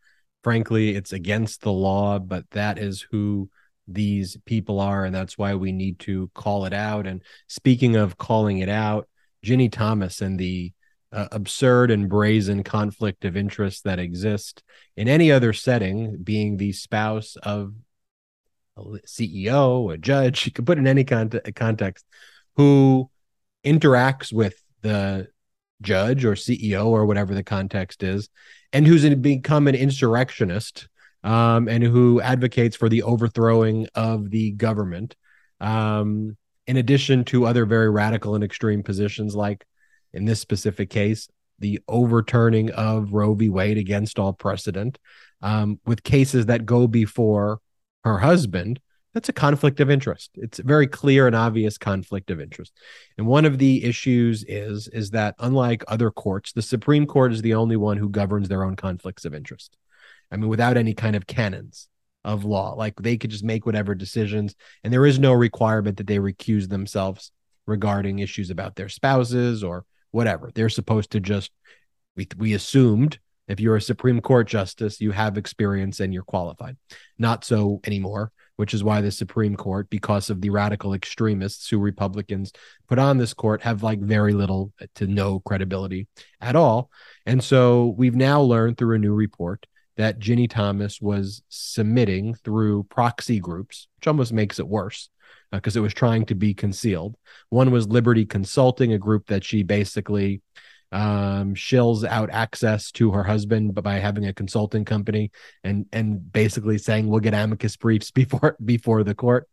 Frankly, 0.42 0.94
it's 0.94 1.12
against 1.12 1.62
the 1.62 1.72
law, 1.72 2.18
but 2.18 2.48
that 2.50 2.78
is 2.78 3.04
who 3.10 3.50
these 3.88 4.36
people 4.46 4.80
are. 4.80 5.04
And 5.04 5.14
that's 5.14 5.36
why 5.36 5.54
we 5.56 5.72
need 5.72 5.98
to 6.00 6.30
call 6.34 6.64
it 6.64 6.72
out. 6.72 7.06
And 7.06 7.22
speaking 7.48 7.96
of 7.96 8.16
calling 8.16 8.58
it 8.58 8.68
out, 8.68 9.08
Ginni 9.44 9.70
Thomas 9.70 10.20
and 10.20 10.38
the 10.38 10.72
uh, 11.12 11.28
absurd 11.32 11.90
and 11.90 12.08
brazen 12.08 12.62
conflict 12.62 13.24
of 13.24 13.36
interest 13.36 13.84
that 13.84 13.98
exist 13.98 14.62
in 14.96 15.08
any 15.08 15.30
other 15.30 15.52
setting, 15.52 16.16
being 16.22 16.56
the 16.56 16.72
spouse 16.72 17.36
of 17.42 17.74
a 18.76 18.80
CEO, 19.06 19.92
a 19.92 19.98
judge, 19.98 20.46
you 20.46 20.52
could 20.52 20.66
put 20.66 20.78
in 20.78 20.86
any 20.86 21.04
context, 21.04 22.04
who 22.56 23.10
interacts 23.64 24.32
with 24.32 24.62
the 24.82 25.28
judge 25.82 26.24
or 26.24 26.32
CEO 26.32 26.86
or 26.86 27.06
whatever 27.06 27.34
the 27.34 27.44
context 27.44 28.02
is, 28.02 28.28
and 28.72 28.86
who's 28.86 29.08
become 29.16 29.68
an 29.68 29.74
insurrectionist 29.74 30.88
um, 31.22 31.68
and 31.68 31.82
who 31.82 32.20
advocates 32.20 32.76
for 32.76 32.88
the 32.88 33.02
overthrowing 33.02 33.86
of 33.94 34.30
the 34.30 34.52
government. 34.52 35.16
Um, 35.60 36.36
in 36.66 36.76
addition 36.76 37.24
to 37.24 37.46
other 37.46 37.64
very 37.64 37.88
radical 37.88 38.34
and 38.34 38.44
extreme 38.44 38.82
positions 38.82 39.34
like 39.34 39.64
in 40.16 40.24
this 40.24 40.40
specific 40.40 40.90
case, 40.90 41.28
the 41.58 41.80
overturning 41.88 42.70
of 42.70 43.12
Roe 43.12 43.34
v. 43.34 43.48
Wade 43.48 43.78
against 43.78 44.18
all 44.18 44.32
precedent, 44.32 44.98
um, 45.42 45.78
with 45.86 46.02
cases 46.02 46.46
that 46.46 46.66
go 46.66 46.86
before 46.86 47.60
her 48.04 48.18
husband, 48.18 48.80
that's 49.14 49.28
a 49.30 49.32
conflict 49.32 49.80
of 49.80 49.90
interest. 49.90 50.30
It's 50.34 50.58
a 50.58 50.62
very 50.62 50.86
clear 50.86 51.26
and 51.26 51.34
obvious 51.34 51.78
conflict 51.78 52.30
of 52.30 52.40
interest. 52.40 52.72
And 53.16 53.26
one 53.26 53.46
of 53.46 53.56
the 53.56 53.82
issues 53.82 54.44
is 54.46 54.88
is 54.88 55.10
that 55.12 55.34
unlike 55.38 55.84
other 55.88 56.10
courts, 56.10 56.52
the 56.52 56.60
Supreme 56.60 57.06
Court 57.06 57.32
is 57.32 57.40
the 57.40 57.54
only 57.54 57.76
one 57.76 57.96
who 57.96 58.10
governs 58.10 58.48
their 58.48 58.62
own 58.62 58.76
conflicts 58.76 59.24
of 59.24 59.34
interest. 59.34 59.76
I 60.30 60.36
mean, 60.36 60.50
without 60.50 60.76
any 60.76 60.92
kind 60.92 61.16
of 61.16 61.26
canons 61.26 61.88
of 62.24 62.44
law, 62.44 62.74
like 62.74 62.96
they 62.96 63.16
could 63.16 63.30
just 63.30 63.44
make 63.44 63.64
whatever 63.64 63.94
decisions, 63.94 64.54
and 64.84 64.92
there 64.92 65.06
is 65.06 65.18
no 65.18 65.32
requirement 65.32 65.96
that 65.96 66.06
they 66.06 66.18
recuse 66.18 66.68
themselves 66.68 67.32
regarding 67.66 68.18
issues 68.18 68.50
about 68.50 68.76
their 68.76 68.90
spouses 68.90 69.64
or 69.64 69.86
whatever. 70.10 70.50
They're 70.54 70.68
supposed 70.68 71.12
to 71.12 71.20
just 71.20 71.50
we 72.16 72.26
we 72.36 72.54
assumed 72.54 73.18
if 73.48 73.60
you're 73.60 73.76
a 73.76 73.82
Supreme 73.82 74.20
Court 74.20 74.48
justice, 74.48 75.00
you 75.00 75.12
have 75.12 75.38
experience 75.38 76.00
and 76.00 76.12
you're 76.12 76.24
qualified. 76.24 76.76
Not 77.18 77.44
so 77.44 77.80
anymore, 77.84 78.32
which 78.56 78.74
is 78.74 78.82
why 78.82 79.00
the 79.00 79.12
Supreme 79.12 79.54
Court, 79.54 79.88
because 79.88 80.30
of 80.30 80.40
the 80.40 80.50
radical 80.50 80.94
extremists 80.94 81.68
who 81.68 81.78
Republicans 81.78 82.52
put 82.88 82.98
on 82.98 83.18
this 83.18 83.34
court, 83.34 83.62
have 83.62 83.82
like 83.82 84.00
very 84.00 84.32
little 84.32 84.72
to 84.96 85.06
no 85.06 85.40
credibility 85.40 86.08
at 86.40 86.56
all. 86.56 86.90
And 87.24 87.42
so 87.42 87.94
we've 87.96 88.16
now 88.16 88.40
learned 88.40 88.78
through 88.78 88.96
a 88.96 89.00
new 89.00 89.14
report 89.14 89.66
that 89.96 90.18
Ginni 90.18 90.50
Thomas 90.50 91.00
was 91.00 91.42
submitting 91.48 92.34
through 92.34 92.84
proxy 92.84 93.38
groups, 93.38 93.88
which 93.96 94.08
almost 94.08 94.32
makes 94.32 94.58
it 94.58 94.66
worse 94.66 95.08
because 95.52 95.76
uh, 95.76 95.80
it 95.80 95.82
was 95.82 95.94
trying 95.94 96.26
to 96.26 96.34
be 96.34 96.54
concealed. 96.54 97.16
One 97.50 97.70
was 97.70 97.88
Liberty 97.88 98.24
Consulting, 98.24 98.92
a 98.92 98.98
group 98.98 99.26
that 99.28 99.44
she 99.44 99.62
basically 99.62 100.42
um, 100.92 101.54
shills 101.54 102.06
out 102.06 102.30
access 102.30 102.90
to 102.92 103.10
her 103.10 103.24
husband 103.24 103.74
by 103.74 103.98
having 103.98 104.26
a 104.26 104.32
consulting 104.32 104.84
company 104.84 105.32
and 105.64 105.86
and 105.92 106.32
basically 106.32 106.78
saying 106.78 107.08
we'll 107.08 107.20
get 107.20 107.34
amicus 107.34 107.76
briefs 107.76 108.10
before 108.12 108.56
before 108.64 109.02
the 109.02 109.14
court. 109.14 109.48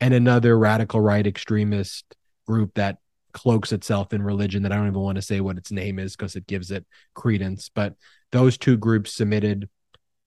And 0.00 0.12
another 0.12 0.58
radical 0.58 1.00
right 1.00 1.26
extremist 1.26 2.14
group 2.46 2.74
that 2.74 2.98
cloaks 3.32 3.72
itself 3.72 4.12
in 4.12 4.22
religion 4.22 4.62
that 4.62 4.72
I 4.72 4.76
don't 4.76 4.86
even 4.86 5.00
want 5.00 5.16
to 5.16 5.22
say 5.22 5.40
what 5.40 5.58
its 5.58 5.70
name 5.70 5.98
is 5.98 6.14
because 6.14 6.36
it 6.36 6.46
gives 6.46 6.70
it 6.70 6.86
credence. 7.14 7.70
But 7.74 7.94
those 8.32 8.58
two 8.58 8.76
groups 8.76 9.14
submitted 9.14 9.68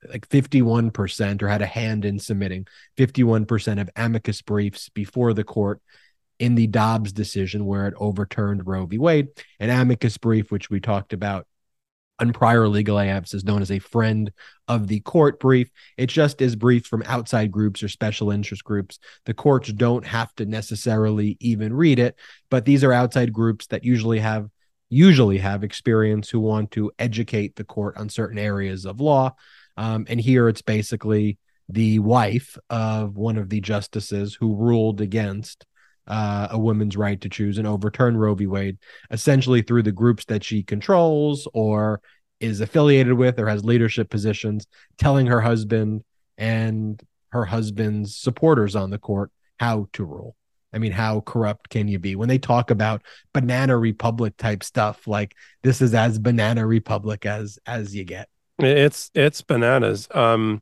like 0.10 0.28
51% 0.30 1.42
or 1.42 1.48
had 1.48 1.62
a 1.62 1.66
hand 1.66 2.06
in 2.06 2.20
submitting 2.20 2.68
51% 2.98 3.82
of 3.82 3.90
amicus 3.96 4.42
briefs 4.42 4.90
before 4.90 5.34
the 5.34 5.44
court 5.44 5.82
in 6.40 6.56
the 6.56 6.68
Dobbs 6.68 7.14
decision 7.14 7.66
where 7.66 7.88
it 7.88 7.96
overturned 7.98 8.68
Roe 8.68 8.86
v. 8.86 8.98
Wade, 8.98 9.30
an 9.60 9.70
amicus 9.70 10.18
brief, 10.18 10.52
which 10.52 10.70
we 10.70 10.80
talked 10.80 11.14
about 11.14 11.48
on 12.20 12.34
prior 12.34 12.68
legal 12.68 12.98
apps 12.98 13.34
is 13.34 13.44
known 13.44 13.62
as 13.62 13.72
a 13.72 13.80
friend 13.80 14.32
of 14.68 14.88
the 14.88 15.00
court 15.02 15.40
brief. 15.40 15.70
It 15.98 16.08
just 16.08 16.42
is 16.42 16.56
briefs 16.56 16.88
from 16.88 17.04
outside 17.06 17.52
groups 17.52 17.84
or 17.84 17.90
special 17.90 18.32
interest 18.32 18.64
groups. 18.64 19.00
The 19.26 19.34
courts 19.34 19.72
don't 19.72 20.06
have 20.06 20.34
to 20.36 20.46
necessarily 20.46 21.38
even 21.40 21.74
read 21.74 22.00
it, 22.00 22.16
but 22.50 22.66
these 22.66 22.84
are 22.84 22.94
outside 22.94 23.32
groups 23.32 23.68
that 23.68 23.84
usually 23.84 24.20
have 24.20 24.50
usually 24.90 25.38
have 25.38 25.66
experience 25.66 26.30
who 26.30 26.40
want 26.40 26.72
to 26.72 26.92
educate 26.98 27.56
the 27.56 27.64
court 27.66 27.98
on 27.98 28.08
certain 28.08 28.38
areas 28.38 28.86
of 28.86 29.02
law. 29.02 29.36
Um, 29.78 30.06
and 30.10 30.20
here 30.20 30.50
it's 30.50 30.62
basically 30.62 31.38
the 31.70 32.00
wife 32.00 32.58
of 32.70 33.16
one 33.16 33.38
of 33.38 33.50
the 33.50 33.62
justices 33.62 34.36
who 34.36 34.56
ruled 34.56 35.02
against 35.02 35.66
uh, 36.08 36.48
a 36.52 36.58
woman's 36.58 36.96
right 36.96 37.20
to 37.22 37.30
choose 37.30 37.58
and 37.58 37.68
overturn 37.68 38.18
Roe 38.18 38.34
v. 38.34 38.48
Wade, 38.48 38.78
essentially 39.12 39.62
through 39.62 39.84
the 39.84 39.92
groups 39.92 40.26
that 40.26 40.44
she 40.44 40.64
controls 40.64 41.48
or 41.54 42.02
is 42.40 42.62
affiliated 42.62 43.14
with 43.14 43.40
or 43.40 43.48
has 43.48 43.66
leadership 43.66 44.10
positions, 44.10 44.68
telling 44.98 45.28
her 45.28 45.42
husband 45.42 46.04
and 46.38 47.02
her 47.30 47.46
husband's 47.46 48.16
supporters 48.16 48.76
on 48.76 48.90
the 48.90 48.98
court 48.98 49.32
how 49.60 49.88
to 49.94 50.06
rule. 50.06 50.36
I 50.74 50.80
mean, 50.80 50.92
how 50.92 51.22
corrupt 51.22 51.70
can 51.70 51.88
you 51.88 51.98
be? 52.00 52.16
When 52.16 52.30
they 52.30 52.38
talk 52.38 52.72
about 52.72 53.02
banana 53.34 53.78
republic 53.78 54.38
type 54.38 54.64
stuff, 54.64 55.08
like 55.08 55.34
this 55.64 55.82
is 55.82 55.94
as 55.94 56.20
banana 56.20 56.66
republic 56.66 57.26
as 57.26 57.58
as 57.66 57.96
you 57.96 58.04
get. 58.04 58.30
It's 58.60 59.12
it's 59.14 59.42
bananas. 59.42 60.08
Um 60.12 60.62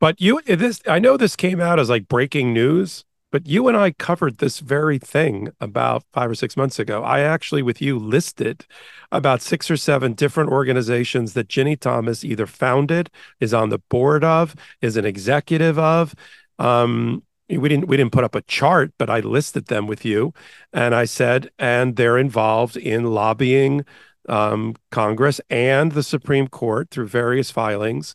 but 0.00 0.20
you 0.20 0.40
this 0.42 0.80
I 0.86 0.98
know 0.98 1.16
this 1.16 1.36
came 1.36 1.60
out 1.60 1.78
as 1.80 1.90
like 1.90 2.08
breaking 2.08 2.52
news 2.52 3.04
but 3.34 3.48
you 3.48 3.66
and 3.66 3.76
I 3.76 3.90
covered 3.90 4.38
this 4.38 4.60
very 4.60 4.96
thing 4.96 5.48
about 5.58 6.04
five 6.12 6.30
or 6.30 6.36
six 6.36 6.56
months 6.56 6.78
ago. 6.78 7.02
I 7.02 7.18
actually, 7.18 7.62
with 7.62 7.82
you, 7.82 7.98
listed 7.98 8.64
about 9.10 9.42
six 9.42 9.68
or 9.68 9.76
seven 9.76 10.12
different 10.12 10.50
organizations 10.50 11.32
that 11.32 11.48
Ginni 11.48 11.76
Thomas 11.76 12.22
either 12.22 12.46
founded, 12.46 13.10
is 13.40 13.52
on 13.52 13.70
the 13.70 13.80
board 13.90 14.22
of, 14.22 14.54
is 14.80 14.96
an 14.96 15.04
executive 15.04 15.80
of. 15.80 16.14
Um, 16.60 17.24
we 17.48 17.68
didn't 17.68 17.88
we 17.88 17.96
didn't 17.96 18.12
put 18.12 18.22
up 18.22 18.36
a 18.36 18.42
chart, 18.42 18.92
but 18.98 19.10
I 19.10 19.18
listed 19.18 19.66
them 19.66 19.88
with 19.88 20.04
you, 20.04 20.32
and 20.72 20.94
I 20.94 21.04
said, 21.04 21.50
and 21.58 21.96
they're 21.96 22.18
involved 22.18 22.76
in 22.76 23.02
lobbying 23.02 23.84
um, 24.28 24.74
Congress 24.90 25.40
and 25.50 25.92
the 25.92 26.02
Supreme 26.02 26.48
Court 26.48 26.90
through 26.90 27.08
various 27.08 27.50
filings. 27.50 28.14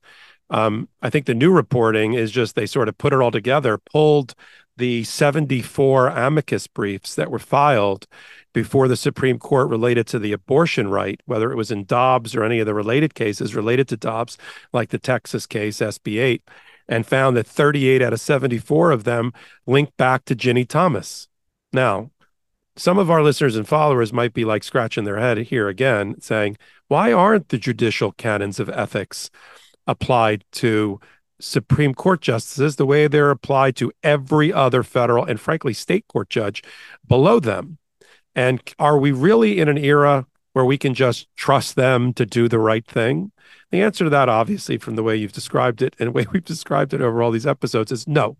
Um, 0.49 0.89
I 1.01 1.09
think 1.09 1.25
the 1.25 1.35
new 1.35 1.51
reporting 1.51 2.13
is 2.13 2.31
just 2.31 2.55
they 2.55 2.65
sort 2.65 2.89
of 2.89 2.97
put 2.97 3.13
it 3.13 3.19
all 3.19 3.31
together, 3.31 3.77
pulled 3.77 4.33
the 4.77 5.03
74 5.03 6.07
amicus 6.07 6.65
briefs 6.65 7.15
that 7.15 7.29
were 7.29 7.37
filed 7.37 8.07
before 8.53 8.87
the 8.87 8.95
Supreme 8.95 9.37
Court 9.37 9.69
related 9.69 10.07
to 10.07 10.19
the 10.19 10.31
abortion 10.31 10.87
right, 10.87 11.21
whether 11.25 11.51
it 11.51 11.55
was 11.55 11.69
in 11.69 11.85
Dobbs 11.85 12.35
or 12.35 12.43
any 12.43 12.59
of 12.59 12.65
the 12.65 12.73
related 12.73 13.13
cases 13.13 13.55
related 13.55 13.87
to 13.89 13.97
Dobbs, 13.97 14.37
like 14.73 14.89
the 14.89 14.97
Texas 14.97 15.45
case, 15.45 15.79
SB 15.79 16.19
8, 16.19 16.49
and 16.87 17.05
found 17.05 17.37
that 17.37 17.45
38 17.45 18.01
out 18.01 18.13
of 18.13 18.21
74 18.21 18.91
of 18.91 19.03
them 19.03 19.33
linked 19.67 19.95
back 19.97 20.25
to 20.25 20.35
Ginni 20.35 20.67
Thomas. 20.67 21.27
Now, 21.71 22.09
some 22.79 22.97
of 22.97 23.11
our 23.11 23.21
listeners 23.21 23.55
and 23.55 23.67
followers 23.67 24.13
might 24.13 24.33
be 24.33 24.45
like 24.45 24.63
scratching 24.63 25.03
their 25.03 25.19
head 25.19 25.37
here 25.37 25.67
again, 25.67 26.19
saying, 26.21 26.57
why 26.87 27.11
aren't 27.11 27.49
the 27.49 27.57
judicial 27.57 28.11
canons 28.13 28.59
of 28.59 28.69
ethics 28.69 29.29
applied 29.85 30.45
to 30.53 30.99
Supreme 31.41 31.93
Court 31.93 32.21
justices 32.21 32.75
the 32.75 32.85
way 32.85 33.07
they're 33.07 33.31
applied 33.31 33.75
to 33.77 33.91
every 34.03 34.51
other 34.51 34.83
federal 34.83 35.25
and 35.25 35.39
frankly 35.39 35.73
state 35.73 36.05
court 36.07 36.29
judge 36.29 36.63
below 37.07 37.39
them. 37.39 37.77
And 38.35 38.61
are 38.77 38.97
we 38.97 39.11
really 39.11 39.59
in 39.59 39.67
an 39.67 39.77
era 39.77 40.25
where 40.53 40.65
we 40.65 40.77
can 40.77 40.93
just 40.93 41.27
trust 41.35 41.75
them 41.75 42.13
to 42.13 42.25
do 42.25 42.47
the 42.47 42.59
right 42.59 42.85
thing? 42.85 43.31
The 43.71 43.81
answer 43.81 44.03
to 44.03 44.09
that, 44.09 44.29
obviously, 44.29 44.77
from 44.77 44.95
the 44.95 45.03
way 45.03 45.15
you've 45.15 45.33
described 45.33 45.81
it 45.81 45.95
and 45.99 46.07
the 46.07 46.11
way 46.11 46.25
we've 46.31 46.43
described 46.43 46.93
it 46.93 47.01
over 47.01 47.21
all 47.21 47.31
these 47.31 47.47
episodes, 47.47 47.91
is 47.91 48.07
no. 48.07 48.37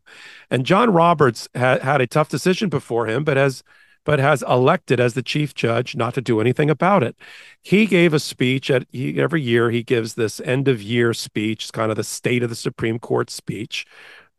And 0.50 0.66
John 0.66 0.92
Roberts 0.92 1.48
ha- 1.56 1.80
had 1.80 2.02
a 2.02 2.08
tough 2.08 2.30
decision 2.30 2.70
before 2.70 3.08
him, 3.08 3.24
but 3.24 3.38
has 3.38 3.64
but 4.10 4.18
has 4.18 4.42
elected 4.50 5.00
as 5.00 5.14
the 5.14 5.22
chief 5.22 5.54
judge 5.54 5.96
not 5.96 6.16
to 6.16 6.20
do 6.20 6.42
anything 6.42 6.68
about 6.68 7.04
it. 7.04 7.16
He 7.62 7.86
gave 7.86 8.12
a 8.12 8.20
speech 8.20 8.72
at 8.72 8.88
he, 8.90 9.22
every 9.22 9.40
year. 9.40 9.70
He 9.70 9.84
gives 9.84 10.16
this 10.16 10.40
end 10.40 10.68
of 10.68 10.82
year 10.82 11.14
speech, 11.14 11.66
it's 11.66 11.72
kind 11.72 11.92
of 11.92 11.96
the 11.96 12.04
state 12.04 12.42
of 12.42 12.50
the 12.50 12.56
Supreme 12.56 12.98
Court 12.98 13.30
speech 13.30 13.86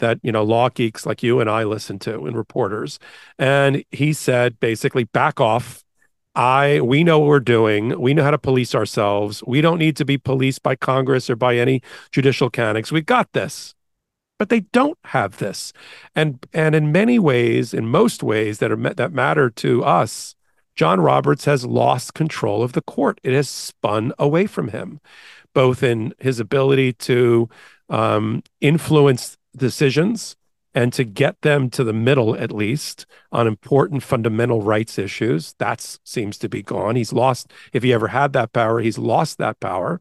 that 0.01 0.19
you 0.25 0.33
know 0.33 0.43
law 0.43 0.71
geeks 0.71 1.07
like 1.07 1.23
you 1.23 1.39
and 1.39 1.49
I 1.49 1.63
listen 1.63 2.01
to 2.01 2.27
and 2.27 2.37
reporters. 2.37 2.99
And 3.39 3.85
he 3.93 4.13
said 4.13 4.59
basically, 4.59 5.05
back 5.05 5.39
off. 5.39 5.85
I 6.35 6.81
we 6.81 7.05
know 7.05 7.21
what 7.21 7.29
we're 7.29 7.39
doing. 7.39 7.97
We 8.01 8.13
know 8.13 8.25
how 8.25 8.33
to 8.33 8.39
police 8.39 8.75
ourselves. 8.75 9.41
We 9.47 9.61
don't 9.61 9.79
need 9.79 9.95
to 9.99 10.05
be 10.05 10.19
policed 10.19 10.65
by 10.65 10.75
Congress 10.75 11.31
or 11.31 11.37
by 11.37 11.57
any 11.57 11.81
judicial 12.11 12.51
canons. 12.51 12.91
We 12.91 13.03
got 13.03 13.35
this 13.35 13.77
but 14.41 14.49
they 14.49 14.61
don't 14.61 14.99
have 15.05 15.37
this. 15.37 15.75
And 16.17 16.47
and 16.55 16.75
in 16.75 16.91
many 16.91 17.19
ways 17.19 17.75
in 17.75 17.87
most 17.87 18.23
ways 18.23 18.59
that 18.59 18.73
are 18.73 18.95
that 18.95 19.13
matter 19.13 19.51
to 19.51 19.85
us 19.85 20.35
john 20.75 20.99
roberts 20.99 21.45
has 21.45 21.67
lost 21.67 22.15
control 22.15 22.63
of 22.63 22.73
the 22.73 22.81
court. 22.81 23.21
It 23.23 23.35
has 23.35 23.51
spun 23.51 24.15
away 24.19 24.47
from 24.47 24.69
him 24.69 24.99
both 25.53 25.83
in 25.83 26.15
his 26.19 26.41
ability 26.41 26.95
to 26.95 27.51
um, 27.91 28.43
influence 28.63 29.37
decisions 29.55 30.37
and 30.73 30.93
to 30.95 31.05
get 31.05 31.43
them 31.43 31.69
to 31.69 31.85
the 31.85 31.93
middle 31.93 32.35
at 32.37 32.53
least 32.53 33.05
on 33.33 33.47
important 33.47 34.03
fundamental 34.03 34.63
rights 34.63 34.99
issues. 34.99 35.55
That 35.59 35.99
seems 36.05 36.39
to 36.39 36.49
be 36.49 36.63
gone. 36.63 36.97
He's 36.97 37.13
lost 37.13 37.53
if 37.75 37.83
he 37.83 37.93
ever 37.93 38.09
had 38.09 38.33
that 38.33 38.55
power 38.55 38.81
he's 38.81 38.97
lost 38.97 39.37
that 39.37 39.61
power. 39.61 40.01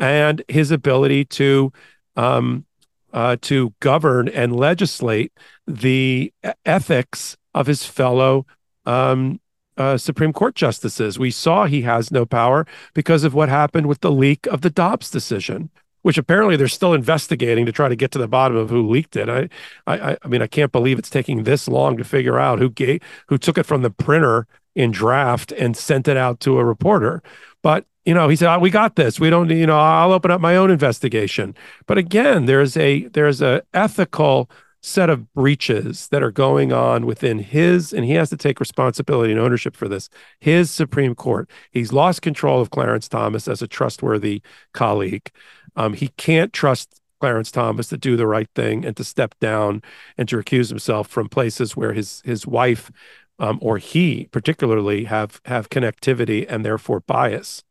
And 0.00 0.42
his 0.48 0.72
ability 0.72 1.26
to 1.26 1.72
um, 2.16 2.64
uh, 3.12 3.36
to 3.42 3.74
govern 3.80 4.28
and 4.28 4.54
legislate 4.56 5.32
the 5.66 6.32
ethics 6.64 7.36
of 7.54 7.66
his 7.66 7.84
fellow 7.84 8.46
um, 8.84 9.40
uh, 9.76 9.96
Supreme 9.96 10.32
Court 10.32 10.54
justices. 10.54 11.18
We 11.18 11.30
saw 11.30 11.66
he 11.66 11.82
has 11.82 12.10
no 12.10 12.24
power 12.24 12.66
because 12.94 13.24
of 13.24 13.34
what 13.34 13.48
happened 13.48 13.86
with 13.86 14.00
the 14.00 14.10
leak 14.10 14.46
of 14.46 14.62
the 14.62 14.70
Dobbs 14.70 15.10
decision, 15.10 15.70
which 16.02 16.18
apparently 16.18 16.56
they're 16.56 16.68
still 16.68 16.94
investigating 16.94 17.66
to 17.66 17.72
try 17.72 17.88
to 17.88 17.96
get 17.96 18.10
to 18.12 18.18
the 18.18 18.28
bottom 18.28 18.56
of 18.56 18.70
who 18.70 18.88
leaked 18.88 19.16
it. 19.16 19.28
I, 19.28 19.48
I, 19.86 20.16
I 20.22 20.28
mean, 20.28 20.42
I 20.42 20.46
can't 20.46 20.72
believe 20.72 20.98
it's 20.98 21.10
taking 21.10 21.42
this 21.42 21.68
long 21.68 21.96
to 21.96 22.04
figure 22.04 22.38
out 22.38 22.58
who 22.58 22.70
gave, 22.70 23.02
who 23.28 23.38
took 23.38 23.58
it 23.58 23.66
from 23.66 23.82
the 23.82 23.90
printer 23.90 24.46
in 24.74 24.90
draft 24.90 25.52
and 25.52 25.76
sent 25.76 26.06
it 26.06 26.16
out 26.16 26.38
to 26.40 26.58
a 26.58 26.64
reporter. 26.64 27.22
But 27.66 27.84
you 28.04 28.14
know, 28.14 28.28
he 28.28 28.36
said, 28.36 28.54
oh, 28.54 28.60
"We 28.60 28.70
got 28.70 28.94
this. 28.94 29.18
We 29.18 29.28
don't, 29.28 29.50
you 29.50 29.66
know, 29.66 29.76
I'll 29.76 30.12
open 30.12 30.30
up 30.30 30.40
my 30.40 30.54
own 30.54 30.70
investigation." 30.70 31.52
But 31.88 31.98
again, 31.98 32.46
there's 32.46 32.76
a 32.76 33.08
there's 33.08 33.42
a 33.42 33.60
ethical 33.74 34.48
set 34.82 35.10
of 35.10 35.32
breaches 35.34 36.06
that 36.12 36.22
are 36.22 36.30
going 36.30 36.72
on 36.72 37.06
within 37.06 37.40
his, 37.40 37.92
and 37.92 38.04
he 38.04 38.12
has 38.12 38.30
to 38.30 38.36
take 38.36 38.60
responsibility 38.60 39.32
and 39.32 39.40
ownership 39.40 39.74
for 39.74 39.88
this. 39.88 40.08
His 40.38 40.70
Supreme 40.70 41.16
Court. 41.16 41.50
He's 41.72 41.92
lost 41.92 42.22
control 42.22 42.60
of 42.60 42.70
Clarence 42.70 43.08
Thomas 43.08 43.48
as 43.48 43.62
a 43.62 43.66
trustworthy 43.66 44.42
colleague. 44.72 45.28
Um, 45.74 45.94
he 45.94 46.10
can't 46.16 46.52
trust 46.52 47.00
Clarence 47.20 47.50
Thomas 47.50 47.88
to 47.88 47.96
do 47.96 48.16
the 48.16 48.28
right 48.28 48.48
thing 48.54 48.84
and 48.84 48.96
to 48.96 49.02
step 49.02 49.34
down 49.40 49.82
and 50.16 50.28
to 50.28 50.36
recuse 50.36 50.68
himself 50.68 51.08
from 51.08 51.28
places 51.28 51.76
where 51.76 51.94
his 51.94 52.22
his 52.24 52.46
wife 52.46 52.92
um, 53.38 53.58
or 53.60 53.78
he 53.78 54.28
particularly 54.32 55.04
have 55.04 55.40
have 55.44 55.70
connectivity 55.70 56.46
and 56.48 56.64
therefore 56.64 57.00
bias. 57.00 57.62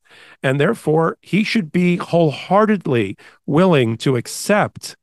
And 0.42 0.60
therefore, 0.60 1.18
he 1.22 1.44
should 1.44 1.72
be 1.72 1.98
wholeheartedly 1.98 3.18
willing 3.46 3.98
to 3.98 4.16
accept, 4.16 4.96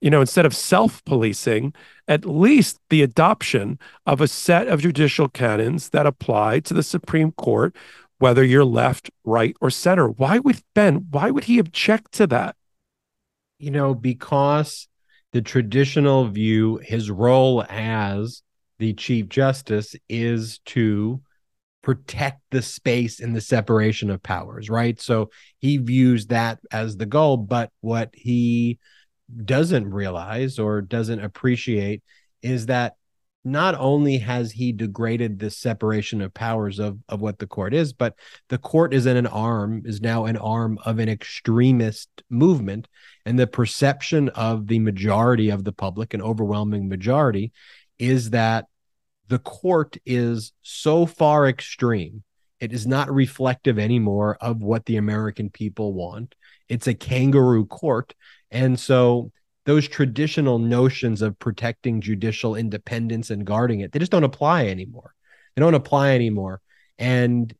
you 0.00 0.10
know, 0.10 0.20
instead 0.20 0.46
of 0.46 0.54
self 0.54 1.04
policing, 1.04 1.74
at 2.08 2.24
least 2.24 2.78
the 2.90 3.02
adoption 3.02 3.78
of 4.06 4.20
a 4.20 4.28
set 4.28 4.68
of 4.68 4.80
judicial 4.80 5.28
canons 5.28 5.90
that 5.90 6.06
apply 6.06 6.60
to 6.60 6.74
the 6.74 6.82
Supreme 6.82 7.32
Court, 7.32 7.74
whether 8.18 8.44
you're 8.44 8.64
left, 8.64 9.10
right, 9.24 9.56
or 9.60 9.70
center. 9.70 10.08
Why 10.08 10.38
would 10.38 10.62
Ben, 10.74 11.06
why 11.10 11.30
would 11.30 11.44
he 11.44 11.58
object 11.58 12.12
to 12.12 12.26
that? 12.28 12.56
You 13.58 13.70
know, 13.70 13.94
because 13.94 14.88
the 15.32 15.42
traditional 15.42 16.28
view, 16.28 16.78
his 16.82 17.10
role 17.10 17.64
as 17.68 18.43
the 18.78 18.94
Chief 18.94 19.28
Justice 19.28 19.94
is 20.08 20.58
to 20.66 21.20
protect 21.82 22.40
the 22.50 22.62
space 22.62 23.20
in 23.20 23.34
the 23.34 23.40
separation 23.40 24.10
of 24.10 24.22
powers, 24.22 24.70
right? 24.70 25.00
So 25.00 25.30
he 25.58 25.76
views 25.76 26.28
that 26.28 26.58
as 26.72 26.96
the 26.96 27.06
goal, 27.06 27.36
but 27.36 27.70
what 27.80 28.10
he 28.14 28.78
doesn't 29.44 29.90
realize 29.90 30.58
or 30.58 30.80
doesn't 30.80 31.20
appreciate 31.20 32.02
is 32.42 32.66
that 32.66 32.94
not 33.44 33.74
only 33.74 34.16
has 34.18 34.50
he 34.50 34.72
degraded 34.72 35.38
the 35.38 35.50
separation 35.50 36.22
of 36.22 36.32
powers 36.32 36.78
of, 36.78 36.98
of 37.10 37.20
what 37.20 37.38
the 37.38 37.46
court 37.46 37.74
is, 37.74 37.92
but 37.92 38.14
the 38.48 38.56
court 38.56 38.94
is 38.94 39.04
in 39.04 39.18
an 39.18 39.26
arm, 39.26 39.82
is 39.84 40.00
now 40.00 40.24
an 40.24 40.38
arm 40.38 40.78
of 40.86 40.98
an 40.98 41.10
extremist 41.10 42.08
movement. 42.30 42.88
And 43.26 43.38
the 43.38 43.46
perception 43.46 44.30
of 44.30 44.66
the 44.66 44.78
majority 44.78 45.50
of 45.50 45.64
the 45.64 45.72
public, 45.72 46.14
an 46.14 46.22
overwhelming 46.22 46.88
majority, 46.88 47.52
is 47.98 48.30
that 48.30 48.66
the 49.28 49.38
court 49.38 49.96
is 50.04 50.52
so 50.62 51.06
far 51.06 51.48
extreme. 51.48 52.22
It 52.60 52.72
is 52.72 52.86
not 52.86 53.12
reflective 53.12 53.78
anymore 53.78 54.36
of 54.40 54.62
what 54.62 54.86
the 54.86 54.96
American 54.96 55.50
people 55.50 55.92
want. 55.92 56.34
It's 56.68 56.86
a 56.86 56.94
kangaroo 56.94 57.66
court. 57.66 58.14
And 58.50 58.78
so 58.78 59.32
those 59.66 59.88
traditional 59.88 60.58
notions 60.58 61.22
of 61.22 61.38
protecting 61.38 62.00
judicial 62.00 62.54
independence 62.54 63.30
and 63.30 63.46
guarding 63.46 63.80
it, 63.80 63.92
they 63.92 63.98
just 63.98 64.12
don't 64.12 64.24
apply 64.24 64.66
anymore. 64.66 65.14
They 65.54 65.60
don't 65.60 65.74
apply 65.74 66.10
anymore. 66.10 66.60
And 66.98 67.54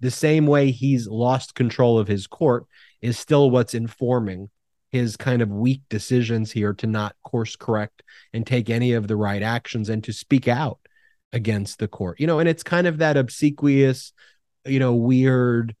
the 0.00 0.10
same 0.10 0.46
way 0.46 0.70
he's 0.70 1.06
lost 1.06 1.54
control 1.54 1.98
of 1.98 2.08
his 2.08 2.26
court 2.26 2.66
is 3.00 3.18
still 3.18 3.50
what's 3.50 3.74
informing 3.74 4.50
his 4.96 5.16
kind 5.16 5.42
of 5.42 5.50
weak 5.50 5.82
decisions 5.88 6.50
here 6.50 6.72
to 6.74 6.86
not 6.86 7.14
course 7.22 7.56
correct 7.56 8.02
and 8.32 8.46
take 8.46 8.70
any 8.70 8.92
of 8.92 9.08
the 9.08 9.16
right 9.16 9.42
actions 9.42 9.88
and 9.88 10.02
to 10.04 10.12
speak 10.12 10.48
out 10.48 10.78
against 11.32 11.78
the 11.78 11.88
court. 11.88 12.18
You 12.18 12.26
know, 12.26 12.38
and 12.38 12.48
it's 12.48 12.62
kind 12.62 12.86
of 12.86 12.98
that 12.98 13.16
obsequious, 13.16 14.12
you 14.64 14.78
know, 14.78 14.94
weird 14.94 15.74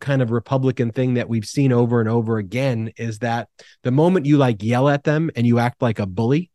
kind 0.00 0.20
of 0.20 0.32
republican 0.32 0.90
thing 0.90 1.14
that 1.14 1.28
we've 1.28 1.44
seen 1.46 1.72
over 1.72 2.00
and 2.00 2.08
over 2.08 2.38
again 2.38 2.92
is 2.96 3.20
that 3.20 3.48
the 3.84 3.92
moment 3.92 4.26
you 4.26 4.36
like 4.36 4.60
yell 4.60 4.88
at 4.88 5.04
them 5.04 5.30
and 5.36 5.46
you 5.46 5.60
act 5.60 5.80
like 5.80 6.00
a 6.00 6.06
bully 6.06 6.50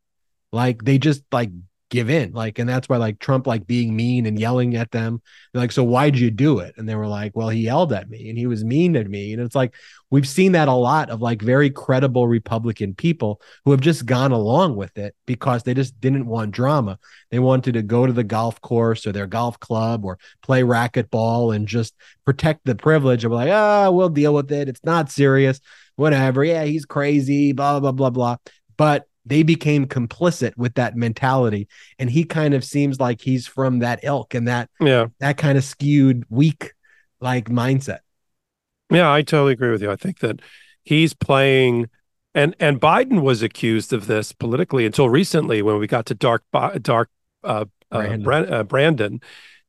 like 0.51 0.83
they 0.83 0.97
just 0.97 1.23
like 1.31 1.49
give 1.91 2.09
in 2.09 2.31
like 2.31 2.57
and 2.57 2.69
that's 2.69 2.87
why 2.87 2.95
like 2.95 3.19
trump 3.19 3.45
like 3.45 3.67
being 3.67 3.93
mean 3.93 4.25
and 4.25 4.39
yelling 4.39 4.75
at 4.77 4.89
them 4.91 5.21
They're 5.51 5.61
like 5.61 5.73
so 5.73 5.83
why'd 5.83 6.17
you 6.17 6.31
do 6.31 6.59
it? 6.59 6.73
And 6.77 6.87
they 6.87 6.95
were 6.95 7.05
like 7.05 7.35
well 7.35 7.49
he 7.49 7.59
yelled 7.59 7.91
at 7.91 8.09
me 8.09 8.29
and 8.29 8.37
he 8.37 8.47
was 8.47 8.63
mean 8.63 8.93
to 8.93 9.03
me. 9.03 9.33
And 9.33 9.41
it's 9.41 9.55
like 9.55 9.75
we've 10.09 10.27
seen 10.27 10.53
that 10.53 10.69
a 10.69 10.73
lot 10.73 11.09
of 11.09 11.21
like 11.21 11.41
very 11.41 11.69
credible 11.69 12.27
republican 12.29 12.95
people 12.95 13.41
who 13.65 13.71
have 13.71 13.81
just 13.81 14.05
gone 14.05 14.31
along 14.31 14.77
with 14.77 14.97
it 14.97 15.15
because 15.25 15.63
they 15.63 15.73
just 15.73 15.99
didn't 15.99 16.25
want 16.27 16.51
drama. 16.51 16.97
They 17.29 17.39
wanted 17.39 17.73
to 17.73 17.81
go 17.81 18.07
to 18.07 18.13
the 18.13 18.23
golf 18.23 18.61
course 18.61 19.05
or 19.05 19.11
their 19.11 19.27
golf 19.27 19.59
club 19.59 20.05
or 20.05 20.17
play 20.41 20.61
racquetball 20.61 21.53
and 21.53 21.67
just 21.67 21.93
protect 22.23 22.63
the 22.63 22.75
privilege 22.75 23.25
of 23.25 23.33
like 23.33 23.49
ah 23.51 23.87
oh, 23.87 23.91
we'll 23.91 24.09
deal 24.09 24.33
with 24.33 24.49
it. 24.53 24.69
It's 24.69 24.83
not 24.85 25.11
serious. 25.11 25.59
Whatever. 25.97 26.45
Yeah 26.45 26.63
he's 26.63 26.85
crazy. 26.85 27.51
Blah 27.51 27.81
blah 27.81 27.91
blah 27.91 28.11
blah. 28.11 28.37
But 28.77 29.07
they 29.25 29.43
became 29.43 29.85
complicit 29.85 30.53
with 30.57 30.73
that 30.75 30.95
mentality 30.95 31.67
and 31.99 32.09
he 32.09 32.23
kind 32.23 32.53
of 32.53 32.63
seems 32.63 32.99
like 32.99 33.21
he's 33.21 33.47
from 33.47 33.79
that 33.79 33.99
ilk 34.03 34.33
and 34.33 34.47
that 34.47 34.69
yeah 34.79 35.07
that 35.19 35.37
kind 35.37 35.57
of 35.57 35.63
skewed 35.63 36.23
weak 36.29 36.73
like 37.19 37.49
mindset 37.49 37.99
yeah 38.89 39.11
i 39.11 39.21
totally 39.21 39.53
agree 39.53 39.71
with 39.71 39.81
you 39.81 39.91
i 39.91 39.95
think 39.95 40.19
that 40.19 40.39
he's 40.83 41.13
playing 41.13 41.87
and 42.33 42.55
and 42.59 42.81
biden 42.81 43.21
was 43.21 43.41
accused 43.41 43.93
of 43.93 44.07
this 44.07 44.31
politically 44.31 44.85
until 44.85 45.09
recently 45.09 45.61
when 45.61 45.77
we 45.77 45.87
got 45.87 46.05
to 46.05 46.15
dark 46.15 46.43
dark 46.81 47.09
uh, 47.43 47.65
uh 47.91 48.17
brandon. 48.17 48.53
Uh, 48.53 48.63
brandon 48.63 49.21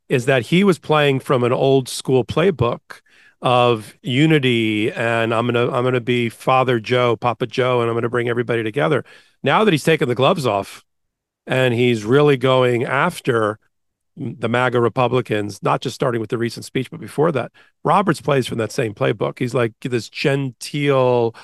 is 0.09 0.27
that 0.27 0.43
he 0.43 0.65
was 0.65 0.79
playing 0.79 1.21
from 1.21 1.43
an 1.45 1.53
old 1.53 1.89
school 1.89 2.25
playbook 2.25 3.01
of 3.41 3.95
unity 4.03 4.93
and 4.93 5.35
I'm 5.35 5.47
gonna 5.47 5.71
I'm 5.71 5.83
gonna 5.83 6.01
be 6.01 6.29
Father 6.29 6.79
Joe, 6.79 7.17
Papa 7.17 7.47
Joe, 7.47 7.81
and 7.81 7.91
I'm 7.91 7.97
gonna 7.97 8.09
bring 8.09 8.29
everybody 8.29 8.63
together. 8.63 9.05
Now 9.43 9.65
that 9.65 9.73
he's 9.73 9.85
taken 9.85 10.09
the 10.09 10.15
gloves 10.15 10.47
off 10.47 10.85
and 11.47 11.75
he's 11.75 12.05
really 12.05 12.37
going 12.37 12.85
after 12.85 13.59
the 14.17 14.49
MAGA 14.49 14.81
Republicans, 14.81 15.63
not 15.63 15.81
just 15.81 15.95
starting 15.95 16.21
with 16.21 16.31
the 16.31 16.39
recent 16.39 16.65
speech, 16.65 16.91
but 16.91 17.01
before 17.01 17.33
that, 17.33 17.51
Roberts 17.83 18.21
plays 18.21 18.47
from 18.47 18.59
that 18.59 18.73
same 18.73 18.95
playbook. 18.95 19.39
He's 19.39 19.55
like 19.55 19.73
this 19.81 20.09
genteel 20.09 21.35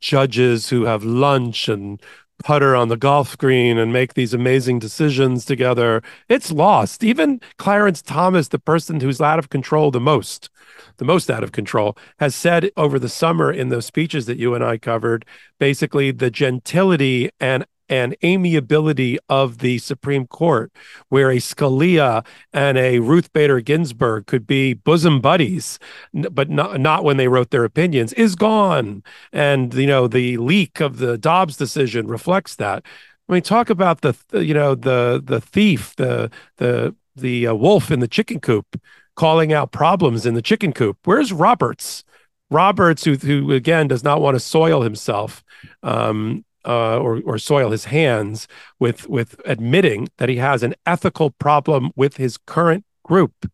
judges 0.00 0.68
who 0.68 0.84
have 0.84 1.04
lunch 1.04 1.68
and 1.68 2.02
putter 2.42 2.76
on 2.76 2.88
the 2.88 2.96
golf 2.96 3.36
green 3.38 3.78
and 3.78 3.92
make 3.92 4.14
these 4.14 4.34
amazing 4.34 4.78
decisions 4.78 5.44
together. 5.44 6.02
It's 6.28 6.52
lost. 6.52 7.02
Even 7.02 7.40
Clarence 7.58 8.02
Thomas, 8.02 8.48
the 8.48 8.58
person 8.58 9.00
who's 9.00 9.20
out 9.20 9.38
of 9.38 9.48
control 9.48 9.90
the 9.90 10.00
most, 10.00 10.50
the 10.98 11.04
most 11.04 11.30
out 11.30 11.42
of 11.42 11.52
control, 11.52 11.96
has 12.18 12.34
said 12.34 12.70
over 12.76 12.98
the 12.98 13.08
summer 13.08 13.52
in 13.52 13.68
those 13.68 13.86
speeches 13.86 14.26
that 14.26 14.38
you 14.38 14.54
and 14.54 14.64
I 14.64 14.78
covered, 14.78 15.24
basically 15.58 16.10
the 16.10 16.30
gentility 16.30 17.30
and 17.40 17.66
and 17.88 18.16
amiability 18.24 19.18
of 19.28 19.58
the 19.58 19.78
Supreme 19.78 20.26
Court, 20.26 20.72
where 21.08 21.30
a 21.30 21.36
Scalia 21.36 22.24
and 22.52 22.78
a 22.78 22.98
Ruth 22.98 23.32
Bader 23.32 23.60
Ginsburg 23.60 24.26
could 24.26 24.46
be 24.46 24.74
bosom 24.74 25.20
buddies, 25.20 25.78
but 26.12 26.50
not 26.50 26.80
not 26.80 27.04
when 27.04 27.16
they 27.16 27.28
wrote 27.28 27.50
their 27.50 27.64
opinions, 27.64 28.12
is 28.14 28.34
gone. 28.34 29.02
And 29.32 29.72
you 29.74 29.86
know 29.86 30.08
the 30.08 30.36
leak 30.38 30.80
of 30.80 30.98
the 30.98 31.18
Dobbs 31.18 31.56
decision 31.56 32.06
reflects 32.06 32.56
that. 32.56 32.84
I 33.28 33.32
mean, 33.32 33.42
talk 33.42 33.70
about 33.70 34.02
the 34.02 34.16
you 34.32 34.54
know 34.54 34.74
the 34.74 35.22
the 35.24 35.40
thief, 35.40 35.94
the 35.96 36.30
the 36.56 36.94
the 37.14 37.46
uh, 37.46 37.54
wolf 37.54 37.90
in 37.90 38.00
the 38.00 38.08
chicken 38.08 38.40
coop 38.40 38.80
calling 39.16 39.52
out 39.52 39.72
problems 39.72 40.26
in 40.26 40.34
the 40.34 40.42
chicken 40.42 40.72
coop. 40.72 40.98
Where's 41.04 41.32
Roberts? 41.32 42.04
Roberts, 42.50 43.04
who, 43.04 43.14
who 43.14 43.52
again 43.52 43.88
does 43.88 44.04
not 44.04 44.20
want 44.20 44.36
to 44.36 44.40
soil 44.40 44.82
himself 44.82 45.42
um, 45.82 46.44
uh, 46.66 46.98
or, 46.98 47.20
or 47.24 47.38
soil 47.38 47.70
his 47.70 47.86
hands 47.86 48.48
with, 48.78 49.08
with 49.08 49.40
admitting 49.44 50.08
that 50.18 50.28
he 50.28 50.36
has 50.36 50.62
an 50.62 50.74
ethical 50.84 51.30
problem 51.30 51.90
with 51.96 52.16
his 52.16 52.36
current 52.36 52.84
group 53.04 53.50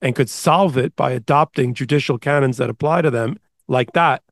and 0.00 0.14
could 0.14 0.30
solve 0.30 0.76
it 0.76 0.94
by 0.96 1.12
adopting 1.12 1.74
judicial 1.74 2.18
canons 2.18 2.56
that 2.56 2.70
apply 2.70 3.02
to 3.02 3.10
them 3.10 3.38
like 3.68 3.92
that, 3.92 4.22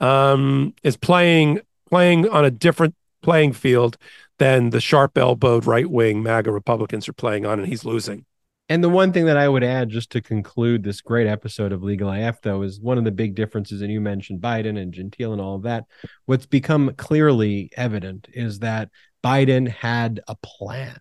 um, 0.00 0.74
is 0.82 0.96
playing 0.96 1.60
playing 1.88 2.28
on 2.28 2.44
a 2.44 2.50
different 2.50 2.94
playing 3.22 3.52
field 3.52 3.96
than 4.38 4.70
the 4.70 4.80
sharp 4.80 5.16
elbowed 5.16 5.66
right 5.66 5.88
wing 5.88 6.22
MAGA 6.22 6.50
Republicans 6.50 7.08
are 7.08 7.12
playing 7.12 7.46
on, 7.46 7.60
and 7.60 7.68
he's 7.68 7.84
losing. 7.84 8.24
And 8.68 8.82
the 8.82 8.88
one 8.88 9.12
thing 9.12 9.26
that 9.26 9.36
I 9.36 9.46
would 9.46 9.62
add 9.62 9.90
just 9.90 10.10
to 10.12 10.22
conclude 10.22 10.82
this 10.82 11.02
great 11.02 11.26
episode 11.26 11.72
of 11.72 11.82
Legal 11.82 12.10
AF, 12.10 12.40
though, 12.40 12.62
is 12.62 12.80
one 12.80 12.96
of 12.96 13.04
the 13.04 13.10
big 13.10 13.34
differences, 13.34 13.82
and 13.82 13.92
you 13.92 14.00
mentioned 14.00 14.40
Biden 14.40 14.80
and 14.80 14.92
Gentile 14.92 15.32
and 15.32 15.40
all 15.40 15.56
of 15.56 15.62
that. 15.64 15.84
What's 16.24 16.46
become 16.46 16.94
clearly 16.96 17.70
evident 17.76 18.26
is 18.32 18.60
that 18.60 18.88
Biden 19.22 19.68
had 19.68 20.20
a 20.28 20.36
plan 20.36 20.98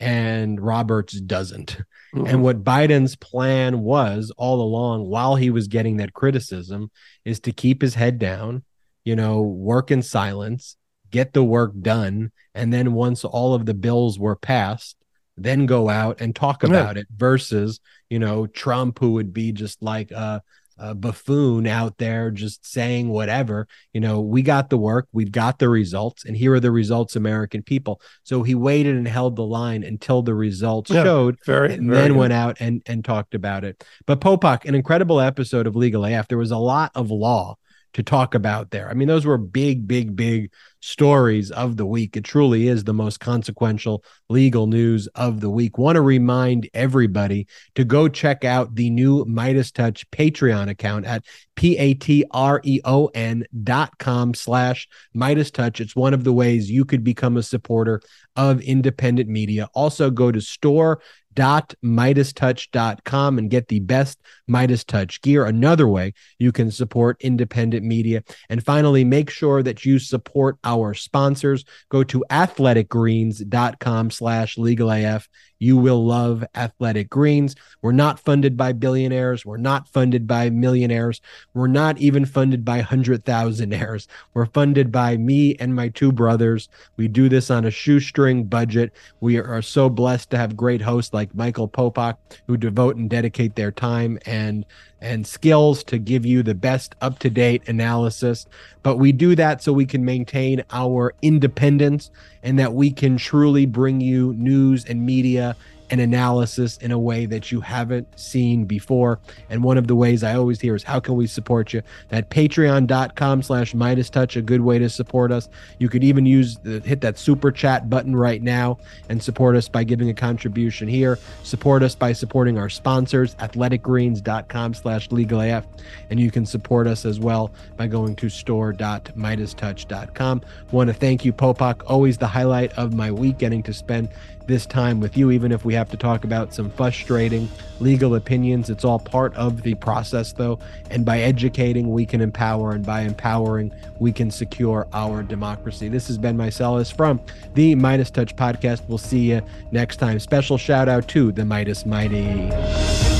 and 0.00 0.60
Roberts 0.60 1.20
doesn't. 1.20 1.78
Mm-hmm. 2.14 2.26
And 2.26 2.42
what 2.42 2.64
Biden's 2.64 3.16
plan 3.16 3.80
was 3.80 4.32
all 4.36 4.60
along 4.62 5.06
while 5.06 5.36
he 5.36 5.50
was 5.50 5.68
getting 5.68 5.98
that 5.98 6.14
criticism 6.14 6.90
is 7.24 7.40
to 7.40 7.52
keep 7.52 7.82
his 7.82 7.94
head 7.94 8.18
down, 8.18 8.64
you 9.04 9.16
know, 9.16 9.42
work 9.42 9.90
in 9.90 10.02
silence, 10.02 10.76
get 11.10 11.32
the 11.32 11.44
work 11.44 11.72
done. 11.80 12.32
And 12.54 12.72
then 12.72 12.92
once 12.92 13.24
all 13.24 13.54
of 13.54 13.66
the 13.66 13.74
bills 13.74 14.18
were 14.18 14.36
passed, 14.36 14.95
then 15.36 15.66
go 15.66 15.88
out 15.88 16.20
and 16.20 16.34
talk 16.34 16.62
about 16.62 16.96
it 16.96 17.06
versus 17.14 17.80
you 18.08 18.18
know 18.18 18.46
trump 18.46 18.98
who 18.98 19.12
would 19.12 19.32
be 19.32 19.52
just 19.52 19.82
like 19.82 20.10
a, 20.10 20.42
a, 20.78 20.94
buffoon 20.94 21.66
out 21.66 21.96
there 21.98 22.30
just 22.30 22.66
saying 22.66 23.08
whatever. 23.08 23.66
You 23.92 24.00
know 24.00 24.20
we 24.20 24.42
got 24.42 24.70
the 24.70 24.78
work 24.78 25.08
we've 25.12 25.32
got 25.32 25.58
the 25.58 25.68
results 25.68 26.24
and 26.24 26.36
here 26.36 26.54
are 26.54 26.60
the 26.60 26.70
results 26.70 27.16
american 27.16 27.62
people. 27.62 28.00
So 28.22 28.42
he 28.42 28.54
waited 28.54 28.96
and 28.96 29.08
held 29.08 29.36
the 29.36 29.44
line 29.44 29.82
until 29.82 30.22
the 30.22 30.34
results 30.34 30.90
yeah, 30.90 31.04
showed 31.04 31.38
very, 31.44 31.74
and 31.74 31.88
very 31.88 32.02
then 32.02 32.12
good. 32.12 32.18
went 32.18 32.32
out 32.32 32.56
and 32.60 32.82
and 32.86 33.04
talked 33.04 33.34
about 33.34 33.64
it. 33.64 33.84
But 34.06 34.20
popok 34.20 34.64
an 34.64 34.74
incredible 34.74 35.20
episode 35.20 35.66
of 35.66 35.76
legal 35.76 36.04
af 36.04 36.28
there 36.28 36.38
was 36.38 36.50
a 36.50 36.58
lot 36.58 36.92
of 36.94 37.10
law 37.10 37.56
to 37.96 38.02
talk 38.02 38.34
about 38.34 38.72
there. 38.72 38.90
I 38.90 38.92
mean, 38.92 39.08
those 39.08 39.24
were 39.24 39.38
big, 39.38 39.88
big, 39.88 40.14
big 40.14 40.52
stories 40.80 41.50
of 41.50 41.78
the 41.78 41.86
week. 41.86 42.14
It 42.14 42.24
truly 42.24 42.68
is 42.68 42.84
the 42.84 42.92
most 42.92 43.20
consequential 43.20 44.04
legal 44.28 44.66
news 44.66 45.06
of 45.14 45.40
the 45.40 45.48
week. 45.48 45.78
Want 45.78 45.96
to 45.96 46.02
remind 46.02 46.68
everybody 46.74 47.46
to 47.74 47.84
go 47.84 48.06
check 48.06 48.44
out 48.44 48.74
the 48.74 48.90
new 48.90 49.24
Meidas 49.24 49.72
Touch 49.72 50.04
Patreon 50.10 50.68
account 50.68 51.06
at 51.06 51.24
p-a-t-r-e-o-n 51.54 53.44
dot 53.64 53.98
com 53.98 54.34
slash 54.34 54.88
Meidas 55.16 55.50
Touch. 55.50 55.80
It's 55.80 55.96
one 55.96 56.12
of 56.12 56.22
the 56.22 56.34
ways 56.34 56.70
you 56.70 56.84
could 56.84 57.02
become 57.02 57.38
a 57.38 57.42
supporter 57.42 58.02
of 58.36 58.60
independent 58.60 59.30
media. 59.30 59.70
Also 59.72 60.10
go 60.10 60.30
to 60.30 60.42
store 60.42 61.00
com 61.36 63.38
and 63.38 63.50
get 63.50 63.68
the 63.68 63.80
best 63.80 64.20
MeidasTouch 64.50 65.20
gear. 65.22 65.44
Another 65.44 65.86
way 65.86 66.14
you 66.38 66.52
can 66.52 66.70
support 66.70 67.20
independent 67.20 67.84
media. 67.84 68.22
And 68.48 68.64
finally, 68.64 69.04
make 69.04 69.30
sure 69.30 69.62
that 69.62 69.84
you 69.84 69.98
support 69.98 70.58
our 70.64 70.94
sponsors. 70.94 71.64
Go 71.88 72.02
to 72.04 72.24
athleticgreens.com 72.30 74.10
slash 74.10 74.56
legalaf. 74.56 75.26
You 75.58 75.76
will 75.76 76.04
love 76.04 76.44
Athletic 76.54 77.08
Greens. 77.08 77.54
We're 77.82 77.92
not 77.92 78.20
funded 78.20 78.56
by 78.56 78.72
billionaires. 78.72 79.44
We're 79.44 79.56
not 79.56 79.88
funded 79.88 80.26
by 80.26 80.50
millionaires. 80.50 81.20
We're 81.54 81.66
not 81.66 81.98
even 81.98 82.24
funded 82.26 82.64
by 82.64 82.80
hundred 82.80 83.24
thousandaires. 83.24 84.06
We're 84.34 84.46
funded 84.46 84.92
by 84.92 85.16
me 85.16 85.54
and 85.56 85.74
my 85.74 85.88
two 85.88 86.12
brothers. 86.12 86.68
We 86.96 87.08
do 87.08 87.28
this 87.28 87.50
on 87.50 87.64
a 87.64 87.70
shoestring 87.70 88.44
budget. 88.44 88.92
We 89.20 89.38
are 89.38 89.62
so 89.62 89.88
blessed 89.88 90.30
to 90.30 90.38
have 90.38 90.56
great 90.56 90.82
hosts 90.82 91.14
like 91.14 91.34
Michael 91.34 91.68
Popok 91.68 92.16
who 92.46 92.56
devote 92.56 92.96
and 92.96 93.08
dedicate 93.08 93.56
their 93.56 93.72
time 93.72 94.18
and 94.26 94.64
and 95.00 95.26
skills 95.26 95.84
to 95.84 95.98
give 95.98 96.24
you 96.24 96.42
the 96.42 96.54
best 96.54 96.94
up 97.00 97.18
to 97.20 97.30
date 97.30 97.68
analysis. 97.68 98.46
But 98.82 98.96
we 98.96 99.12
do 99.12 99.34
that 99.34 99.62
so 99.62 99.72
we 99.72 99.86
can 99.86 100.04
maintain 100.04 100.64
our 100.70 101.14
independence 101.22 102.10
and 102.42 102.58
that 102.58 102.72
we 102.72 102.90
can 102.90 103.16
truly 103.16 103.66
bring 103.66 104.00
you 104.00 104.32
news 104.34 104.84
and 104.84 105.04
media 105.04 105.56
and 105.90 106.00
analysis 106.00 106.76
in 106.78 106.90
a 106.90 106.98
way 106.98 107.26
that 107.26 107.52
you 107.52 107.60
haven't 107.60 108.18
seen 108.18 108.64
before. 108.64 109.20
And 109.50 109.62
one 109.62 109.76
of 109.78 109.86
the 109.86 109.94
ways 109.94 110.24
I 110.24 110.34
always 110.34 110.60
hear 110.60 110.74
is 110.74 110.82
how 110.82 110.98
can 111.00 111.16
we 111.16 111.26
support 111.26 111.72
you? 111.72 111.82
That 112.08 112.30
patreon.com 112.30 113.42
slash 113.42 113.74
Meidas 113.74 114.10
Touch, 114.10 114.36
a 114.36 114.42
good 114.42 114.60
way 114.60 114.78
to 114.78 114.88
support 114.88 115.32
us. 115.32 115.48
You 115.78 115.88
could 115.88 116.04
even 116.04 116.26
use 116.26 116.58
the 116.58 116.80
hit 116.80 117.00
that 117.02 117.18
super 117.18 117.50
chat 117.50 117.90
button 117.90 118.14
right 118.16 118.42
now 118.42 118.78
and 119.08 119.22
support 119.22 119.56
us 119.56 119.68
by 119.68 119.84
giving 119.84 120.10
a 120.10 120.14
contribution 120.14 120.88
here. 120.88 121.18
Support 121.42 121.82
us 121.82 121.94
by 121.94 122.12
supporting 122.12 122.58
our 122.58 122.68
sponsors, 122.68 123.34
athleticgreens.com 123.36 124.74
slash 124.74 125.08
legalaf. 125.08 125.64
And 126.10 126.20
you 126.20 126.30
can 126.30 126.44
support 126.46 126.86
us 126.86 127.04
as 127.04 127.20
well 127.20 127.52
by 127.76 127.86
going 127.86 128.16
to 128.16 128.28
store.meidastouch.com. 128.28 130.42
Want 130.72 130.88
to 130.88 130.94
thank 130.94 131.24
you, 131.24 131.32
Popok. 131.32 131.82
Always 131.86 132.18
the 132.18 132.26
highlight 132.26 132.72
of 132.72 132.92
my 132.92 133.12
week 133.12 133.38
getting 133.38 133.62
to 133.64 133.72
spend 133.72 134.08
this 134.46 134.66
time 134.66 135.00
with 135.00 135.16
you, 135.16 135.30
even 135.30 135.52
if 135.52 135.64
we 135.64 135.74
have 135.74 135.90
to 135.90 135.96
talk 135.96 136.24
about 136.24 136.54
some 136.54 136.70
frustrating 136.70 137.48
legal 137.80 138.14
opinions. 138.14 138.70
It's 138.70 138.84
all 138.84 138.98
part 138.98 139.34
of 139.34 139.62
the 139.62 139.74
process, 139.74 140.32
though. 140.32 140.58
And 140.90 141.04
by 141.04 141.20
educating, 141.20 141.92
we 141.92 142.06
can 142.06 142.20
empower. 142.20 142.72
And 142.72 142.84
by 142.84 143.02
empowering, 143.02 143.72
we 143.98 144.12
can 144.12 144.30
secure 144.30 144.86
our 144.92 145.22
democracy. 145.22 145.88
This 145.88 146.06
has 146.08 146.18
been 146.18 146.36
Meiselas 146.36 146.94
from 146.94 147.20
the 147.54 147.74
Meidas 147.74 148.12
Touch 148.12 148.34
podcast. 148.36 148.82
We'll 148.88 148.98
see 148.98 149.30
you 149.30 149.42
next 149.70 149.96
time. 149.96 150.18
Special 150.18 150.58
shout 150.58 150.88
out 150.88 151.08
to 151.08 151.32
the 151.32 151.42
Meidas 151.42 151.86
Mighty. 151.86 153.15